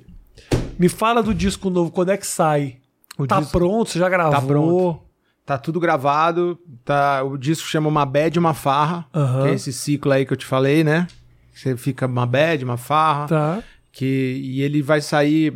me 0.79 0.89
fala 0.89 1.23
do 1.23 1.35
disco 1.35 1.69
novo, 1.71 1.91
quando 1.91 2.11
é 2.11 2.17
que 2.17 2.27
sai? 2.27 2.77
O 3.19 3.27
tá 3.27 3.41
disco- 3.41 3.59
pronto? 3.59 3.91
Você 3.91 3.99
já 3.99 4.09
gravou? 4.09 4.33
Tá 4.33 4.41
pronto. 4.41 5.04
Tá 5.47 5.59
tudo 5.59 5.79
gravado. 5.79 6.59
Tá, 6.85 7.23
o 7.23 7.37
disco 7.37 7.67
chama 7.69 7.89
Uma 7.89 8.07
Bad, 8.07 8.39
Uma 8.39 8.55
Farra. 8.55 9.07
Aham. 9.15 9.43
Que 9.43 9.49
é 9.49 9.55
esse 9.55 9.73
ciclo 9.73 10.13
aí 10.13 10.25
que 10.25 10.33
eu 10.33 10.37
te 10.37 10.47
falei, 10.47 10.83
né? 10.83 11.07
Você 11.53 11.77
fica 11.77 12.07
uma 12.07 12.27
bad, 12.27 12.65
uma 12.65 12.77
farra. 12.77 13.27
Tá. 13.29 13.63
Que, 13.93 14.41
e 14.43 14.61
ele 14.63 14.83
vai 14.83 15.01
sair 15.01 15.53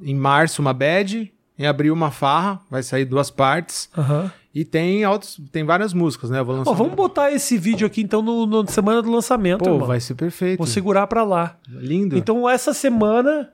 em 0.00 0.14
março 0.14 0.62
uma 0.62 0.72
bad, 0.72 1.32
em 1.58 1.66
abril 1.66 1.92
uma 1.92 2.12
farra, 2.12 2.60
vai 2.70 2.82
sair 2.84 3.04
duas 3.04 3.30
partes. 3.30 3.88
Aham. 3.98 4.30
E 4.54 4.64
tem 4.64 5.04
outros, 5.04 5.40
tem 5.50 5.64
várias 5.64 5.92
músicas, 5.92 6.30
né? 6.30 6.38
Eu 6.38 6.44
vou 6.44 6.54
lançar. 6.54 6.70
Ó, 6.70 6.74
vamos 6.74 6.94
botar 6.94 7.32
esse 7.32 7.58
vídeo 7.58 7.84
aqui, 7.84 8.00
então, 8.00 8.22
no, 8.22 8.46
no- 8.46 8.70
semana 8.70 9.02
do 9.02 9.10
lançamento, 9.10 9.64
Pô, 9.64 9.70
irmão. 9.72 9.88
vai 9.88 9.98
ser 9.98 10.14
perfeito. 10.14 10.58
Vou 10.58 10.66
segurar 10.68 11.08
pra 11.08 11.24
lá. 11.24 11.56
Lindo. 11.68 12.16
Então, 12.16 12.48
essa 12.48 12.72
semana, 12.72 13.50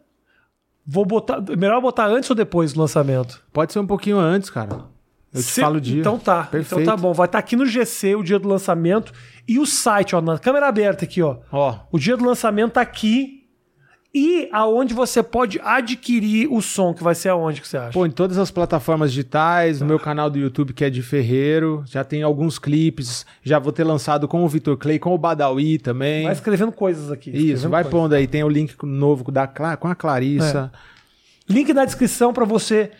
vou 0.86 1.06
botar... 1.06 1.40
Melhor 1.56 1.80
botar 1.80 2.06
antes 2.06 2.28
ou 2.28 2.36
depois 2.36 2.74
do 2.74 2.80
lançamento? 2.80 3.42
Pode 3.50 3.72
ser 3.72 3.78
um 3.78 3.86
pouquinho 3.86 4.18
antes, 4.18 4.50
cara. 4.50 4.84
Eu 5.32 5.40
te 5.40 5.46
Se- 5.46 5.60
falo 5.60 5.76
o 5.76 5.80
dia. 5.80 6.00
Então 6.00 6.18
tá. 6.18 6.44
Perfeito. 6.44 6.82
Então 6.82 6.96
tá 6.96 7.00
bom. 7.00 7.12
Vai 7.12 7.26
estar 7.26 7.38
aqui 7.38 7.54
no 7.56 7.64
GC 7.66 8.16
o 8.16 8.22
dia 8.22 8.38
do 8.38 8.48
lançamento. 8.48 9.12
E 9.46 9.58
o 9.58 9.66
site, 9.66 10.14
ó, 10.16 10.20
na 10.20 10.38
câmera 10.38 10.66
aberta 10.68 11.04
aqui, 11.04 11.22
ó. 11.22 11.36
Ó, 11.52 11.76
O 11.92 11.98
dia 11.98 12.16
do 12.16 12.24
lançamento 12.24 12.72
tá 12.72 12.80
aqui. 12.80 13.36
E 14.12 14.48
aonde 14.52 14.92
você 14.92 15.22
pode 15.22 15.60
adquirir 15.62 16.48
o 16.50 16.60
som, 16.60 16.92
que 16.92 17.00
vai 17.00 17.14
ser 17.14 17.28
aonde 17.28 17.60
que 17.60 17.68
você 17.68 17.76
acha? 17.76 17.92
pô, 17.92 18.04
em 18.04 18.10
todas 18.10 18.38
as 18.38 18.50
plataformas 18.50 19.10
digitais, 19.12 19.80
no 19.80 19.86
meu 19.86 20.00
canal 20.00 20.28
do 20.28 20.36
YouTube 20.36 20.72
que 20.72 20.84
é 20.84 20.90
de 20.90 21.00
Ferreiro, 21.00 21.84
já 21.86 22.02
tem 22.02 22.20
alguns 22.24 22.58
clipes, 22.58 23.24
já 23.40 23.60
vou 23.60 23.70
ter 23.72 23.84
lançado 23.84 24.26
com 24.26 24.42
o 24.44 24.48
Vitor 24.48 24.76
Clay, 24.76 24.98
com 24.98 25.14
o 25.14 25.18
Badawi 25.18 25.78
também. 25.78 26.24
vai 26.24 26.32
escrevendo 26.32 26.72
coisas 26.72 27.08
aqui. 27.12 27.30
Isso, 27.30 27.68
vai 27.68 27.84
coisas. 27.84 28.00
pondo 28.00 28.14
aí, 28.16 28.26
tem 28.26 28.42
o 28.42 28.48
link 28.48 28.74
novo 28.82 29.30
da, 29.30 29.46
com 29.46 29.86
a 29.86 29.94
Clarissa. 29.94 30.72
Link 31.48 31.72
na 31.72 31.84
descrição 31.84 32.32
pra 32.32 32.44
você 32.44 32.90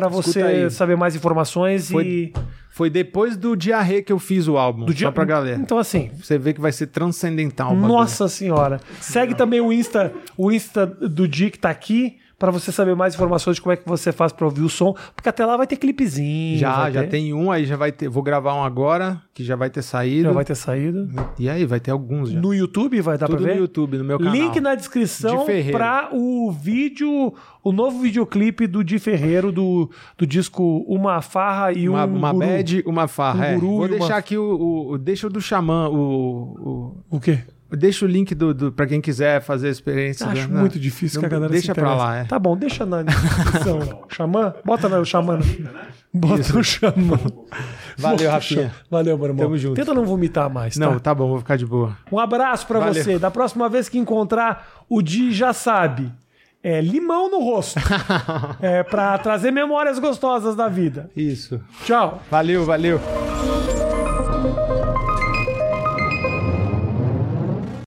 para 0.00 0.08
você 0.08 0.42
aí. 0.42 0.70
saber 0.70 0.96
mais 0.96 1.14
informações 1.16 1.90
Foi 1.90 2.04
e 2.04 2.32
Foi 2.70 2.88
depois 2.90 3.36
do 3.36 3.56
Diarrê 3.56 4.02
que 4.02 4.12
eu 4.12 4.18
fiz 4.18 4.46
o 4.46 4.56
álbum, 4.56 4.84
do 4.84 4.94
dia 4.94 5.08
só 5.08 5.12
pra 5.12 5.24
galera. 5.24 5.60
Então 5.60 5.78
assim, 5.78 6.10
Você 6.22 6.38
vê 6.38 6.52
que 6.54 6.60
vai 6.60 6.70
ser 6.72 6.86
transcendental. 6.88 7.72
o 7.72 7.74
bagulho. 7.74 7.88
Nossa 7.92 8.28
senhora. 8.28 8.80
Segue 9.00 9.34
também 9.34 9.60
o 9.60 9.72
Insta, 9.72 10.12
o 10.36 10.52
Insta 10.52 10.86
do 10.86 11.26
Di 11.26 11.50
que 11.50 11.58
tá 11.58 11.70
aqui, 11.70 12.18
pra 12.38 12.50
você 12.52 12.70
saber 12.70 12.94
mais 12.94 13.14
informações 13.14 13.56
de 13.56 13.62
como 13.62 13.72
é 13.72 13.76
que 13.76 13.86
você 13.88 14.12
faz 14.12 14.32
pra 14.32 14.46
ouvir 14.46 14.62
o 14.62 14.68
som, 14.68 14.94
porque 15.16 15.28
até 15.28 15.44
lá 15.44 15.56
vai 15.56 15.66
ter 15.66 15.76
clipezinho. 15.76 16.56
Já, 16.58 16.88
já 16.90 17.00
ter- 17.02 17.08
tem 17.08 17.34
um, 17.34 17.50
aí 17.50 17.64
já 17.64 17.76
vai 17.76 17.90
ter. 17.90 18.08
Vou 18.08 18.22
gravar 18.22 18.54
um 18.54 18.62
agora, 18.62 19.20
que 19.34 19.42
já 19.42 19.56
vai 19.56 19.68
ter 19.70 19.82
saído. 19.82 20.22
já 20.28 20.32
vai 20.32 20.44
ter 20.44 20.54
saído. 20.54 21.08
E 21.38 21.48
aí, 21.50 21.64
vai 21.66 21.80
ter 21.80 21.90
alguns 21.90 22.30
já. 22.30 22.40
No 22.40 22.54
YouTube 22.54 23.00
vai 23.00 23.18
dar 23.18 23.26
Tudo 23.26 23.38
pra 23.38 23.46
ver? 23.46 23.54
no 23.56 23.60
YouTube, 23.62 23.98
no 23.98 24.04
meu 24.04 24.18
canal. 24.18 24.32
Link 24.32 24.60
na 24.60 24.74
descrição 24.76 25.44
Ferreiro. 25.44 25.76
pra 25.76 26.10
o 26.12 26.50
vídeo, 26.52 27.34
o 27.64 27.72
novo 27.72 27.98
videoclipe 28.00 28.66
do 28.68 28.84
Di 28.84 28.98
Ferreiro, 29.00 29.50
do, 29.50 29.90
do 30.16 30.26
disco 30.26 30.84
Uma 30.86 31.20
Farra 31.20 31.72
e 31.72 31.88
Uma, 31.88 32.06
um 32.06 32.14
uma 32.16 32.32
Guru. 32.32 32.46
bad, 32.46 32.82
uma 32.86 33.08
farra. 33.08 33.40
Um 33.40 33.44
é. 33.44 33.58
Vou 33.58 33.72
e 33.72 33.78
uma- 33.78 33.88
deixar 33.88 34.16
aqui 34.16 34.36
o, 34.38 34.42
o, 34.44 34.92
o- 34.92 34.98
Deixa 34.98 35.26
o 35.26 35.30
do 35.30 35.40
Xamã, 35.40 35.88
o. 35.88 36.96
O 37.10 37.18
quê? 37.20 37.40
O 37.70 37.76
deixa 37.76 38.04
o 38.04 38.08
link 38.08 38.34
do, 38.34 38.54
do, 38.54 38.72
pra 38.72 38.86
quem 38.86 39.00
quiser 39.00 39.40
fazer 39.42 39.68
a 39.68 39.70
experiência. 39.70 40.26
Acho 40.26 40.48
né? 40.48 40.60
muito 40.60 40.78
difícil 40.78 41.20
Não, 41.20 41.28
que 41.28 41.34
a 41.34 41.38
galera 41.38 41.52
Deixa 41.52 41.72
interesse. 41.72 41.94
lá, 41.96 42.16
é. 42.16 42.24
Tá 42.24 42.38
bom, 42.38 42.56
deixa 42.56 42.86
na 42.86 43.02
descrição. 43.02 44.04
xamã? 44.08 44.54
Bota 44.64 44.88
no 44.88 45.04
xamã. 45.04 45.38
Bota 46.12 46.58
o 46.58 46.64
xamã. 46.64 47.18
Valeu, 47.98 48.28
o 48.28 48.32
Rafinha. 48.32 48.74
Valeu, 48.90 49.18
meu 49.18 49.26
irmão. 49.26 49.44
Tamo 49.44 49.58
junto. 49.58 49.74
Tenta 49.74 49.92
não 49.92 50.04
vomitar 50.04 50.48
mais, 50.50 50.76
Não, 50.76 50.94
tá? 50.94 51.00
tá 51.00 51.14
bom, 51.14 51.28
vou 51.28 51.38
ficar 51.38 51.56
de 51.56 51.66
boa. 51.66 51.96
Um 52.10 52.18
abraço 52.18 52.66
Valeu. 52.68 52.94
você. 52.94 53.18
Da 53.18 53.30
próxima 53.30 53.68
vez 53.68 53.88
que 53.88 53.98
encontrar, 53.98 54.84
o 54.88 55.02
Di 55.02 55.32
já 55.32 55.52
sabe. 55.52 56.10
É 56.62 56.80
limão 56.80 57.30
no 57.30 57.38
rosto. 57.40 57.78
é 58.60 58.82
pra 58.82 59.16
trazer 59.18 59.50
memórias 59.50 59.98
gostosas 59.98 60.56
da 60.56 60.68
vida. 60.68 61.08
Isso. 61.16 61.60
Tchau. 61.84 62.20
Valeu, 62.30 62.64
valeu. 62.64 62.98